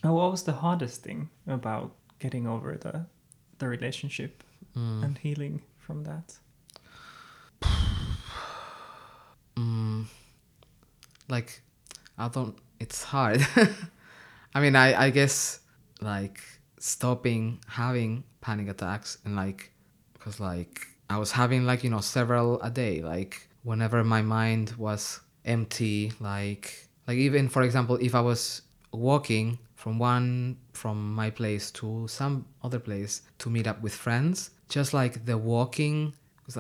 And 0.04 0.14
what 0.14 0.32
was 0.32 0.44
the 0.44 0.54
hardest 0.54 1.04
thing 1.04 1.30
about 1.48 1.92
getting 2.20 2.48
over 2.48 2.78
the 2.78 3.06
the 3.58 3.68
relationship 3.68 4.44
mm. 4.76 5.04
and 5.04 5.18
healing 5.18 5.62
from 5.78 6.04
that? 6.04 6.38
mm, 9.56 10.06
like 11.28 11.62
I 12.18 12.28
don't. 12.28 12.58
It's 12.80 13.04
hard. 13.04 13.46
I 14.56 14.62
mean, 14.62 14.76
I 14.76 15.06
I 15.06 15.10
guess 15.10 15.60
like 16.02 16.42
stopping 16.80 17.60
having 17.68 18.24
panic 18.42 18.70
attacks 18.70 19.18
and 19.26 19.36
like 19.36 19.72
because 20.14 20.40
like 20.40 20.88
I 21.10 21.18
was 21.18 21.32
having 21.32 21.66
like 21.66 21.84
you 21.84 21.90
know 21.90 22.02
several 22.02 22.62
a 22.62 22.70
day 22.70 23.02
like 23.02 23.48
whenever 23.64 24.04
my 24.04 24.22
mind 24.22 24.74
was 24.78 25.20
empty 25.46 26.12
like 26.20 26.88
like 27.08 27.18
even 27.18 27.50
for 27.50 27.64
example 27.64 27.98
if 28.02 28.16
I 28.16 28.22
was 28.22 28.62
walking 28.92 29.60
from 29.76 30.00
one 30.00 30.58
from 30.74 31.14
my 31.14 31.30
place 31.30 31.72
to 31.72 32.08
some 32.08 32.46
other 32.64 32.80
place 32.80 33.22
to 33.40 33.50
meet 33.50 33.68
up 33.68 33.82
with 33.82 33.94
friends 33.94 34.52
just 34.68 34.94
like 34.94 35.26
the 35.26 35.38
walking 35.38 36.14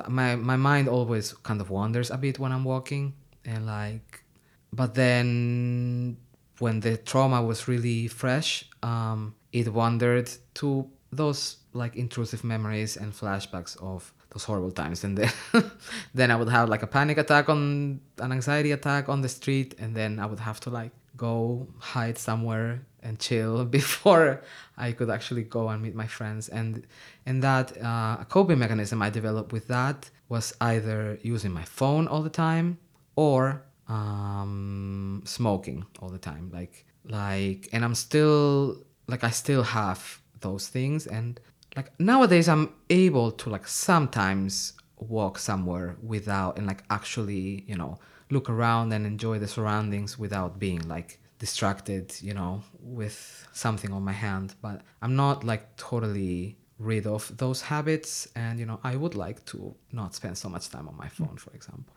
my 0.07 0.35
my 0.35 0.55
mind 0.55 0.87
always 0.87 1.33
kind 1.33 1.61
of 1.61 1.69
wanders 1.69 2.11
a 2.11 2.17
bit 2.17 2.39
when 2.39 2.51
I'm 2.51 2.63
walking 2.63 3.13
and 3.45 3.65
like 3.65 4.23
but 4.71 4.93
then 4.93 6.17
when 6.59 6.81
the 6.81 6.97
trauma 6.97 7.41
was 7.41 7.67
really 7.67 8.07
fresh, 8.07 8.65
um, 8.83 9.35
it 9.51 9.71
wandered 9.73 10.29
to 10.55 10.89
those 11.11 11.57
like 11.73 11.95
intrusive 11.95 12.43
memories 12.43 12.97
and 12.97 13.13
flashbacks 13.13 13.81
of 13.81 14.13
those 14.31 14.43
horrible 14.43 14.71
times. 14.71 15.03
And 15.03 15.17
then 15.17 15.31
then 16.13 16.31
i 16.31 16.35
would 16.35 16.49
have 16.49 16.69
like 16.69 16.83
a 16.83 16.87
panic 16.87 17.17
attack 17.17 17.49
on 17.49 17.99
an 18.19 18.31
anxiety 18.31 18.71
attack 18.71 19.09
on 19.09 19.21
the 19.21 19.29
street. 19.29 19.75
And 19.79 19.95
then 19.95 20.19
i 20.19 20.25
would 20.25 20.39
have 20.39 20.59
to 20.61 20.69
like 20.69 20.91
go 21.17 21.67
hide 21.79 22.17
somewhere 22.17 22.81
and 23.01 23.19
chill 23.19 23.65
before 23.79 24.41
i 24.77 24.91
could 24.91 25.09
actually 25.09 25.43
go 25.43 25.69
and 25.69 25.81
meet 25.81 25.95
my 25.95 26.07
friends. 26.07 26.49
And 26.49 26.85
and 27.25 27.43
that 27.43 27.77
uh, 27.81 28.17
a 28.19 28.25
coping 28.29 28.59
mechanism 28.59 29.01
i 29.01 29.09
developed 29.09 29.51
with 29.51 29.67
that 29.67 30.09
was 30.29 30.53
either 30.61 31.17
using 31.23 31.51
my 31.51 31.63
phone 31.63 32.07
all 32.07 32.21
the 32.21 32.29
time 32.29 32.77
or 33.15 33.63
um, 33.89 35.23
smoking 35.25 35.85
all 35.99 36.09
the 36.09 36.19
time. 36.19 36.51
Like 36.53 36.85
like, 37.05 37.67
and 37.73 37.83
I'm 37.83 37.95
still 37.95 38.77
like 39.07 39.23
I 39.23 39.31
still 39.31 39.63
have 39.63 40.21
those 40.39 40.67
things, 40.67 41.07
and 41.07 41.39
like 41.75 41.91
nowadays 41.99 42.47
I'm 42.49 42.73
able 42.89 43.31
to 43.31 43.49
like 43.49 43.67
sometimes 43.67 44.73
walk 44.97 45.37
somewhere 45.37 45.95
without 46.01 46.57
and 46.57 46.67
like 46.67 46.83
actually 46.89 47.63
you 47.67 47.75
know 47.75 47.99
look 48.29 48.49
around 48.49 48.91
and 48.93 49.05
enjoy 49.05 49.39
the 49.39 49.47
surroundings 49.47 50.19
without 50.19 50.59
being 50.59 50.87
like 50.87 51.19
distracted, 51.39 52.13
you 52.21 52.33
know, 52.33 52.61
with 52.81 53.47
something 53.53 53.91
on 53.91 54.03
my 54.03 54.11
hand. 54.11 54.53
But 54.61 54.81
I'm 55.01 55.15
not 55.15 55.43
like 55.43 55.75
totally 55.77 56.57
rid 56.77 57.07
of 57.07 57.35
those 57.37 57.61
habits 57.61 58.27
and 58.35 58.59
you 58.59 58.65
know, 58.65 58.79
I 58.83 58.95
would 58.95 59.15
like 59.15 59.43
to 59.45 59.75
not 59.91 60.13
spend 60.15 60.37
so 60.37 60.49
much 60.49 60.69
time 60.69 60.87
on 60.87 60.95
my 60.95 61.07
phone, 61.07 61.37
for 61.37 61.51
example. 61.51 61.93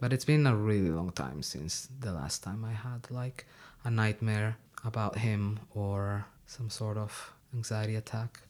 But 0.00 0.12
it's 0.12 0.24
been 0.24 0.46
a 0.46 0.56
really 0.56 0.90
long 0.90 1.12
time 1.12 1.42
since 1.42 1.88
the 2.00 2.12
last 2.12 2.42
time 2.42 2.64
I 2.64 2.72
had 2.72 3.10
like 3.10 3.46
a 3.84 3.90
nightmare 3.90 4.56
about 4.84 5.18
him 5.18 5.60
or 5.74 6.26
some 6.46 6.70
sort 6.70 6.96
of 6.96 7.32
anxiety 7.54 7.96
attack. 7.96 8.40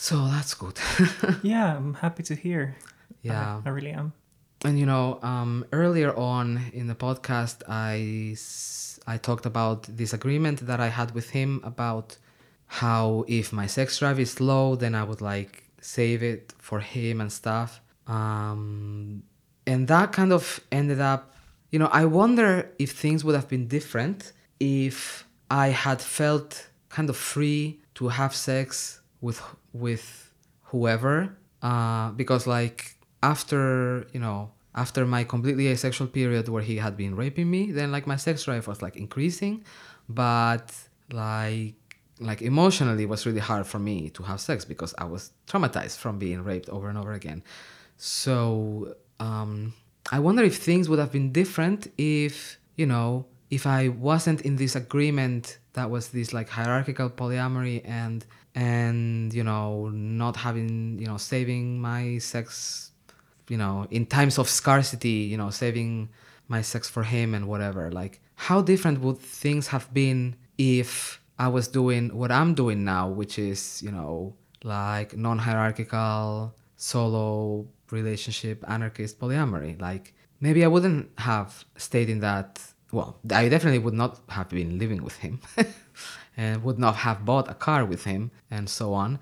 So 0.00 0.28
that's 0.28 0.54
good. 0.54 0.78
yeah, 1.42 1.76
I'm 1.76 1.94
happy 1.94 2.22
to 2.22 2.34
hear. 2.34 2.76
yeah. 3.22 3.60
I, 3.64 3.68
I 3.68 3.72
really 3.72 3.90
am. 3.90 4.12
And 4.64 4.78
you 4.78 4.86
know, 4.86 5.18
um, 5.22 5.66
earlier 5.72 6.16
on 6.16 6.70
in 6.72 6.86
the 6.86 6.94
podcast, 6.94 7.62
I, 7.68 8.36
I 9.12 9.16
talked 9.18 9.44
about 9.44 9.82
this 9.84 10.12
agreement 10.12 10.66
that 10.66 10.80
I 10.80 10.88
had 10.88 11.14
with 11.14 11.30
him 11.30 11.60
about 11.64 12.16
how 12.66 13.24
if 13.26 13.52
my 13.52 13.66
sex 13.66 13.98
drive 13.98 14.20
is 14.20 14.40
low, 14.40 14.76
then 14.76 14.94
I 14.94 15.02
would 15.02 15.20
like 15.20 15.64
save 15.80 16.22
it 16.22 16.54
for 16.58 16.78
him 16.78 17.20
and 17.20 17.32
stuff. 17.32 17.80
Um, 18.06 19.24
and 19.66 19.88
that 19.88 20.12
kind 20.12 20.32
of 20.32 20.60
ended 20.70 21.00
up, 21.00 21.34
you 21.70 21.78
know, 21.80 21.90
I 21.92 22.04
wonder 22.04 22.70
if 22.78 22.92
things 22.92 23.24
would 23.24 23.34
have 23.34 23.48
been 23.48 23.66
different 23.66 24.32
if 24.60 25.26
I 25.50 25.68
had 25.68 26.00
felt 26.00 26.68
kind 26.88 27.10
of 27.10 27.16
free 27.16 27.80
to 27.96 28.08
have 28.08 28.34
sex 28.34 29.00
with 29.20 29.42
with 29.78 30.32
whoever, 30.64 31.36
uh, 31.62 32.10
because 32.10 32.46
like 32.46 32.96
after 33.22 34.06
you 34.12 34.20
know 34.20 34.50
after 34.74 35.04
my 35.04 35.24
completely 35.24 35.66
asexual 35.68 36.06
period 36.06 36.48
where 36.48 36.62
he 36.62 36.76
had 36.76 36.96
been 36.96 37.16
raping 37.16 37.50
me 37.50 37.72
then 37.72 37.90
like 37.90 38.06
my 38.06 38.14
sex 38.14 38.44
drive 38.44 38.66
was 38.66 38.82
like 38.82 38.96
increasing. 38.96 39.64
But 40.08 40.72
like 41.12 41.74
like 42.20 42.42
emotionally 42.42 43.04
it 43.04 43.08
was 43.08 43.24
really 43.26 43.40
hard 43.40 43.66
for 43.66 43.78
me 43.78 44.10
to 44.10 44.24
have 44.24 44.40
sex 44.40 44.64
because 44.64 44.92
i 44.98 45.04
was 45.04 45.30
traumatized 45.46 45.96
from 45.98 46.18
being 46.18 46.42
raped 46.42 46.68
over 46.68 46.88
and 46.88 46.98
over 46.98 47.12
again. 47.12 47.42
So 47.96 48.94
um 49.20 49.74
i 50.10 50.18
wonder 50.18 50.42
if 50.44 50.56
things 50.56 50.88
would 50.88 50.98
have 50.98 51.12
been 51.12 51.32
different 51.32 51.90
if 51.98 52.58
you 52.76 52.86
know 52.86 53.26
if 53.50 53.66
i 53.66 53.88
wasn't 53.88 54.40
in 54.42 54.56
this 54.56 54.76
agreement 54.76 55.58
that 55.72 55.90
was 55.90 56.08
this 56.10 56.32
like 56.32 56.48
hierarchical 56.48 57.10
polyamory 57.10 57.82
and 57.84 58.24
and 58.58 59.32
you 59.32 59.44
know 59.44 59.88
not 59.94 60.34
having 60.34 60.98
you 60.98 61.06
know 61.06 61.16
saving 61.16 61.80
my 61.80 62.18
sex 62.18 62.90
you 63.48 63.56
know 63.56 63.86
in 63.90 64.04
times 64.04 64.36
of 64.36 64.48
scarcity 64.48 65.20
you 65.30 65.36
know 65.36 65.48
saving 65.48 66.08
my 66.48 66.60
sex 66.60 66.88
for 66.88 67.04
him 67.04 67.34
and 67.34 67.46
whatever. 67.46 67.92
Like 67.92 68.20
how 68.34 68.60
different 68.60 69.00
would 69.00 69.18
things 69.18 69.68
have 69.68 69.92
been 69.94 70.34
if 70.56 71.20
i 71.38 71.46
was 71.46 71.68
doing 71.68 72.04
what 72.20 72.32
i'm 72.32 72.52
doing 72.52 72.82
now 72.84 73.08
which 73.08 73.38
is 73.38 73.80
you 73.80 73.92
know 73.92 74.34
like 74.64 75.16
non-hierarchical 75.16 76.52
solo 76.76 77.64
relationship 77.90 78.64
anarchist 78.68 79.20
polyamory. 79.20 79.80
Like 79.80 80.14
maybe 80.40 80.64
i 80.64 80.68
wouldn't 80.68 81.10
have 81.18 81.64
stayed 81.76 82.10
in 82.10 82.20
that 82.20 82.60
well 82.90 83.18
i 83.30 83.48
definitely 83.48 83.78
would 83.78 83.94
not 83.94 84.18
have 84.28 84.48
been 84.48 84.78
living 84.78 85.02
with 85.04 85.16
him 85.18 85.40
and 86.38 86.64
would 86.64 86.78
not 86.78 86.96
have 86.96 87.26
bought 87.26 87.50
a 87.50 87.54
car 87.54 87.84
with 87.84 88.04
him 88.04 88.30
and 88.50 88.70
so 88.70 88.94
on. 88.94 89.18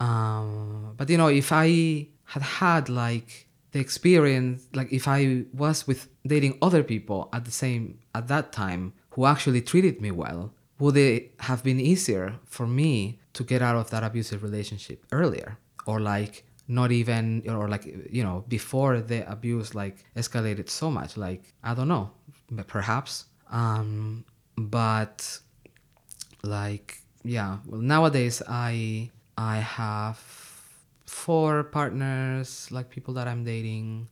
Um, 0.00 0.94
but 0.96 1.10
you 1.10 1.18
know 1.18 1.28
if 1.28 1.52
i 1.52 2.08
had 2.24 2.42
had 2.42 2.88
like 2.88 3.46
the 3.72 3.78
experience 3.78 4.66
like 4.74 4.90
if 4.92 5.06
i 5.06 5.44
was 5.52 5.86
with 5.86 6.08
dating 6.26 6.58
other 6.60 6.82
people 6.82 7.28
at 7.32 7.44
the 7.44 7.52
same 7.52 7.98
at 8.12 8.26
that 8.26 8.50
time 8.52 8.94
who 9.10 9.26
actually 9.26 9.60
treated 9.60 10.00
me 10.00 10.10
well 10.10 10.52
would 10.82 10.96
it 10.96 11.32
have 11.38 11.62
been 11.62 11.78
easier 11.78 12.34
for 12.44 12.66
me 12.66 13.20
to 13.34 13.44
get 13.44 13.62
out 13.62 13.76
of 13.76 13.88
that 13.90 14.02
abusive 14.02 14.42
relationship 14.42 15.06
earlier? 15.12 15.56
Or 15.86 16.00
like 16.00 16.44
not 16.66 16.90
even 16.90 17.42
or 17.48 17.68
like 17.68 17.84
you 18.10 18.24
know 18.26 18.44
before 18.48 19.00
the 19.00 19.20
abuse 19.30 19.76
like 19.76 19.96
escalated 20.16 20.68
so 20.68 20.90
much? 20.90 21.16
Like 21.16 21.42
i 21.62 21.72
don't 21.72 21.86
know 21.86 22.10
perhaps. 22.66 23.26
Um 23.50 24.24
but 24.56 25.38
like 26.42 26.98
yeah 27.24 27.58
well 27.66 27.80
nowadays 27.80 28.42
i 28.48 29.08
i 29.38 29.56
have 29.58 30.18
four 31.06 31.62
partners 31.64 32.68
like 32.70 32.90
people 32.90 33.14
that 33.14 33.28
i'm 33.28 33.44
dating. 33.44 34.08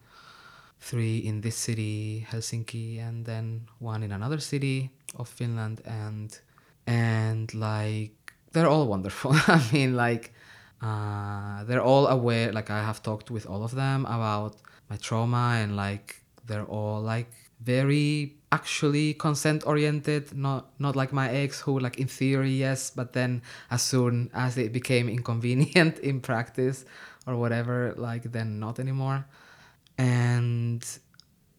Three 0.82 1.18
in 1.18 1.42
this 1.42 1.56
city 1.56 2.26
helsinki 2.30 3.06
and 3.06 3.26
then 3.26 3.68
one 3.80 4.02
in 4.02 4.12
another 4.12 4.40
city 4.40 4.90
of 5.14 5.28
finland 5.28 5.82
and 5.84 6.38
and 6.86 7.52
like 7.52 8.32
they're 8.52 8.66
all 8.66 8.86
wonderful. 8.86 9.32
I 9.46 9.60
mean 9.74 9.94
like 9.94 10.32
uh, 10.80 11.64
they're 11.64 11.82
all 11.82 12.06
aware 12.06 12.50
like 12.52 12.70
i 12.70 12.82
have 12.82 13.02
talked 13.02 13.30
with 13.30 13.44
all 13.46 13.62
of 13.62 13.72
them 13.74 14.06
about 14.06 14.56
my 14.88 14.96
trauma 14.96 15.58
and 15.60 15.76
like 15.76 16.22
they're 16.46 16.64
all 16.64 17.02
like 17.02 17.30
very 17.62 18.36
actually 18.52 19.14
consent 19.14 19.64
oriented 19.66 20.34
not 20.36 20.70
not 20.80 20.96
like 20.96 21.12
my 21.12 21.30
ex 21.30 21.60
who 21.60 21.78
like 21.78 22.00
in 22.00 22.08
theory 22.08 22.50
yes 22.50 22.90
but 22.90 23.12
then 23.12 23.40
as 23.70 23.80
soon 23.80 24.28
as 24.34 24.58
it 24.58 24.72
became 24.72 25.08
inconvenient 25.08 25.98
in 26.10 26.20
practice 26.20 26.84
or 27.26 27.36
whatever 27.36 27.94
like 27.96 28.32
then 28.32 28.58
not 28.58 28.78
anymore. 28.78 29.26
And 29.98 30.84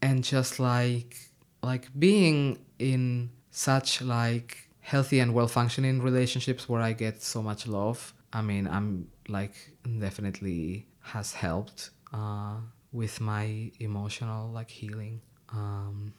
and 0.01 0.23
just 0.23 0.59
like 0.59 1.15
like 1.61 1.87
being 1.97 2.59
in 2.79 3.29
such 3.51 4.01
like 4.01 4.69
healthy 4.79 5.19
and 5.19 5.33
well 5.33 5.47
functioning 5.47 6.01
relationships 6.01 6.67
where 6.67 6.81
i 6.81 6.91
get 6.91 7.21
so 7.21 7.39
much 7.43 7.67
love 7.67 8.13
i 8.33 8.41
mean 8.41 8.67
i'm 8.67 9.07
like 9.27 9.53
definitely 9.99 10.87
has 11.01 11.33
helped 11.33 11.91
uh, 12.13 12.55
with 12.91 13.21
my 13.21 13.71
emotional 13.79 14.49
like 14.49 14.71
healing 14.71 15.21
um, 15.53 16.13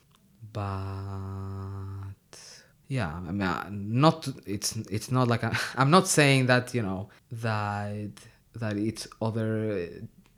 but 0.53 0.63
yeah 2.89 3.15
i 3.27 3.31
mean 3.31 4.01
not 4.01 4.29
it's 4.47 4.77
it's 4.91 5.11
not 5.11 5.29
like 5.29 5.43
i'm 5.79 5.91
not 5.91 6.07
saying 6.07 6.47
that 6.47 6.75
you 6.75 6.83
know 6.83 7.09
that 7.31 8.11
that 8.55 8.77
it's 8.77 9.07
other 9.23 9.89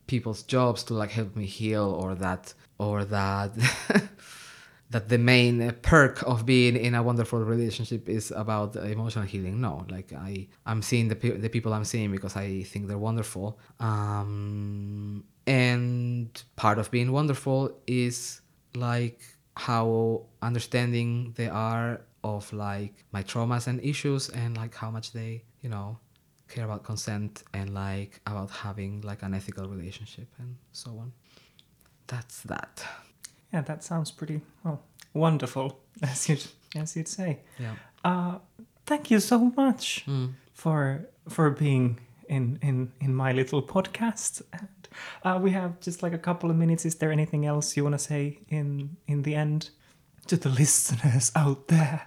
people's 0.06 0.42
jobs 0.42 0.84
to 0.84 0.94
like 0.94 1.10
help 1.10 1.34
me 1.34 1.46
heal 1.46 1.98
or 2.00 2.14
that 2.14 2.54
or 2.78 3.04
that 3.04 3.50
that 4.90 5.08
the 5.08 5.18
main 5.18 5.74
perk 5.82 6.22
of 6.22 6.46
being 6.46 6.76
in 6.76 6.94
a 6.94 7.02
wonderful 7.02 7.40
relationship 7.40 8.08
is 8.08 8.30
about 8.30 8.76
emotional 8.76 9.24
healing. 9.24 9.60
No 9.60 9.84
like 9.90 10.12
i 10.12 10.46
i'm 10.66 10.82
seeing 10.82 11.08
the, 11.08 11.16
pe- 11.16 11.38
the 11.38 11.48
people 11.48 11.72
i'm 11.72 11.84
seeing 11.84 12.12
because 12.12 12.36
i 12.36 12.62
think 12.62 12.86
they're 12.86 12.98
wonderful. 12.98 13.58
Um 13.80 15.24
and 15.46 16.42
part 16.56 16.78
of 16.78 16.90
being 16.90 17.10
wonderful 17.12 17.76
is 17.86 18.40
like 18.76 19.20
how 19.56 20.22
understanding 20.42 21.32
they 21.36 21.48
are 21.48 22.00
of 22.22 22.52
like 22.52 23.04
my 23.12 23.22
traumas 23.22 23.66
and 23.66 23.80
issues 23.84 24.28
and 24.30 24.56
like 24.56 24.74
how 24.74 24.90
much 24.90 25.12
they 25.12 25.42
you 25.62 25.68
know 25.68 25.98
care 26.48 26.64
about 26.64 26.82
consent 26.84 27.42
and 27.52 27.72
like 27.74 28.20
about 28.26 28.50
having 28.50 29.00
like 29.02 29.22
an 29.22 29.34
ethical 29.34 29.68
relationship 29.68 30.28
and 30.38 30.56
so 30.72 30.90
on 30.98 31.12
that's 32.06 32.42
that 32.42 32.84
Yeah, 33.52 33.62
that 33.62 33.84
sounds 33.84 34.10
pretty 34.10 34.40
well 34.64 34.82
wonderful, 35.14 35.78
as 36.02 36.28
you'd 36.28 36.44
as 36.74 36.96
you'd 36.96 37.08
say. 37.08 37.38
yeah 37.58 37.74
Uh, 38.04 38.38
thank 38.86 39.10
you 39.10 39.20
so 39.20 39.38
much 39.56 40.04
for 40.52 41.06
for 41.28 41.50
being 41.50 41.98
in 42.28 42.58
in 42.62 42.92
in 43.00 43.14
my 43.14 43.32
little 43.32 43.62
podcast. 43.62 44.42
Uh, 45.24 45.38
we 45.42 45.50
have 45.50 45.80
just 45.80 46.02
like 46.02 46.12
a 46.12 46.18
couple 46.18 46.50
of 46.50 46.56
minutes. 46.56 46.84
Is 46.84 46.96
there 46.96 47.12
anything 47.12 47.46
else 47.46 47.76
you 47.76 47.82
want 47.82 47.94
to 47.94 47.98
say 47.98 48.40
in 48.48 48.96
in 49.06 49.22
the 49.22 49.34
end 49.34 49.70
to 50.26 50.36
the 50.36 50.48
listeners 50.60 51.32
out 51.34 51.68
there? 51.68 52.06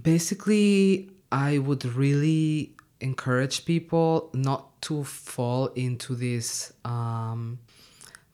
basically 0.00 1.10
i 1.30 1.58
would 1.58 1.84
really 1.84 2.74
encourage 3.00 3.64
people 3.64 4.30
not 4.34 4.80
to 4.80 5.04
fall 5.04 5.66
into 5.68 6.14
this 6.14 6.72
um, 6.84 7.58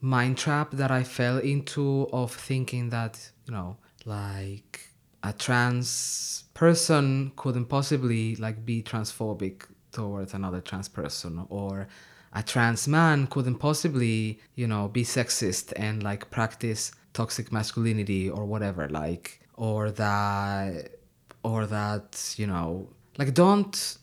mind 0.01 0.37
trap 0.37 0.71
that 0.71 0.91
i 0.91 1.03
fell 1.03 1.37
into 1.37 2.07
of 2.11 2.33
thinking 2.33 2.89
that 2.89 3.31
you 3.45 3.53
know 3.53 3.77
like 4.05 4.89
a 5.23 5.31
trans 5.33 6.45
person 6.53 7.31
couldn't 7.35 7.65
possibly 7.65 8.35
like 8.37 8.65
be 8.65 8.81
transphobic 8.81 9.65
towards 9.91 10.33
another 10.33 10.61
trans 10.61 10.87
person 10.89 11.45
or 11.49 11.87
a 12.33 12.43
trans 12.43 12.87
man 12.87 13.27
couldn't 13.27 13.55
possibly 13.55 14.39
you 14.55 14.67
know 14.67 14.87
be 14.87 15.03
sexist 15.03 15.73
and 15.75 16.03
like 16.03 16.29
practice 16.31 16.91
toxic 17.13 17.51
masculinity 17.51 18.29
or 18.29 18.45
whatever 18.45 18.87
like 18.89 19.41
or 19.55 19.91
that 19.91 20.91
or 21.43 21.65
that 21.65 22.33
you 22.37 22.47
know 22.47 22.89
like 23.17 23.33
don't 23.33 23.97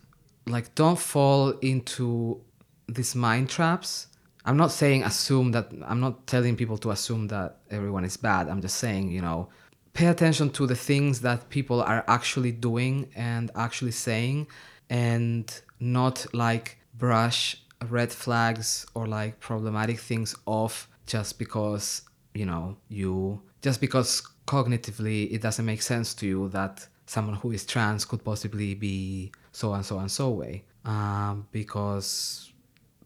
like 0.46 0.74
don't 0.74 0.98
fall 0.98 1.50
into 1.60 2.40
these 2.86 3.14
mind 3.14 3.48
traps 3.48 4.08
I'm 4.48 4.56
not 4.56 4.72
saying 4.72 5.02
assume 5.02 5.52
that 5.52 5.70
I'm 5.86 6.00
not 6.00 6.26
telling 6.26 6.56
people 6.56 6.78
to 6.78 6.90
assume 6.90 7.28
that 7.28 7.58
everyone 7.70 8.04
is 8.06 8.16
bad. 8.16 8.48
I'm 8.48 8.62
just 8.62 8.76
saying, 8.76 9.10
you 9.10 9.20
know, 9.20 9.50
pay 9.92 10.06
attention 10.06 10.48
to 10.50 10.66
the 10.66 10.74
things 10.74 11.20
that 11.20 11.50
people 11.50 11.82
are 11.82 12.02
actually 12.08 12.52
doing 12.52 13.10
and 13.14 13.50
actually 13.54 13.90
saying 13.90 14.46
and 14.88 15.60
not 15.80 16.24
like 16.32 16.78
brush 16.94 17.62
red 17.88 18.12
flags 18.12 18.86
or 18.94 19.06
like 19.06 19.38
problematic 19.40 19.98
things 20.00 20.34
off 20.46 20.88
just 21.06 21.38
because, 21.38 22.02
you 22.34 22.44
know, 22.44 22.76
you 22.88 23.40
just 23.62 23.80
because 23.80 24.22
cognitively 24.46 25.30
it 25.32 25.42
doesn't 25.42 25.66
make 25.66 25.82
sense 25.82 26.14
to 26.14 26.26
you 26.26 26.48
that 26.48 26.86
someone 27.06 27.36
who 27.36 27.52
is 27.52 27.64
trans 27.64 28.04
could 28.04 28.24
possibly 28.24 28.74
be 28.74 29.30
so 29.52 29.72
and 29.74 29.84
so 29.84 29.98
and 29.98 30.10
so 30.10 30.30
way 30.30 30.64
um, 30.84 31.46
because 31.52 32.52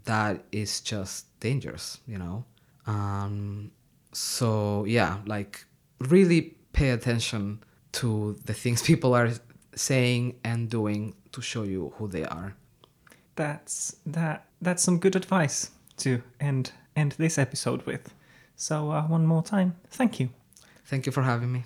that 0.04 0.44
is 0.52 0.80
just 0.80 1.38
dangerous 1.40 1.98
you 2.06 2.18
know 2.18 2.44
um, 2.86 3.70
so 4.12 4.84
yeah 4.84 5.18
like 5.26 5.64
really 6.00 6.54
pay 6.72 6.90
attention 6.90 7.62
to 7.90 8.36
the 8.44 8.54
things 8.54 8.82
people 8.90 9.14
are 9.14 9.30
saying 9.74 10.36
and 10.44 10.68
doing 10.70 11.14
to 11.32 11.40
show 11.40 11.62
you 11.62 11.92
who 11.96 12.06
they 12.06 12.24
are 12.24 12.54
That's 13.34 13.96
that. 14.06 14.46
That's 14.62 14.82
some 14.82 14.98
good 14.98 15.16
advice 15.16 15.72
to 15.98 16.22
end 16.40 16.70
end 16.94 17.12
this 17.18 17.36
episode 17.36 17.82
with. 17.84 18.14
So 18.54 18.92
uh, 18.92 19.02
one 19.02 19.26
more 19.26 19.42
time, 19.42 19.74
thank 19.90 20.20
you. 20.20 20.28
thank 20.84 21.04
you 21.04 21.12
for 21.12 21.22
having 21.22 21.50
me 21.52 21.64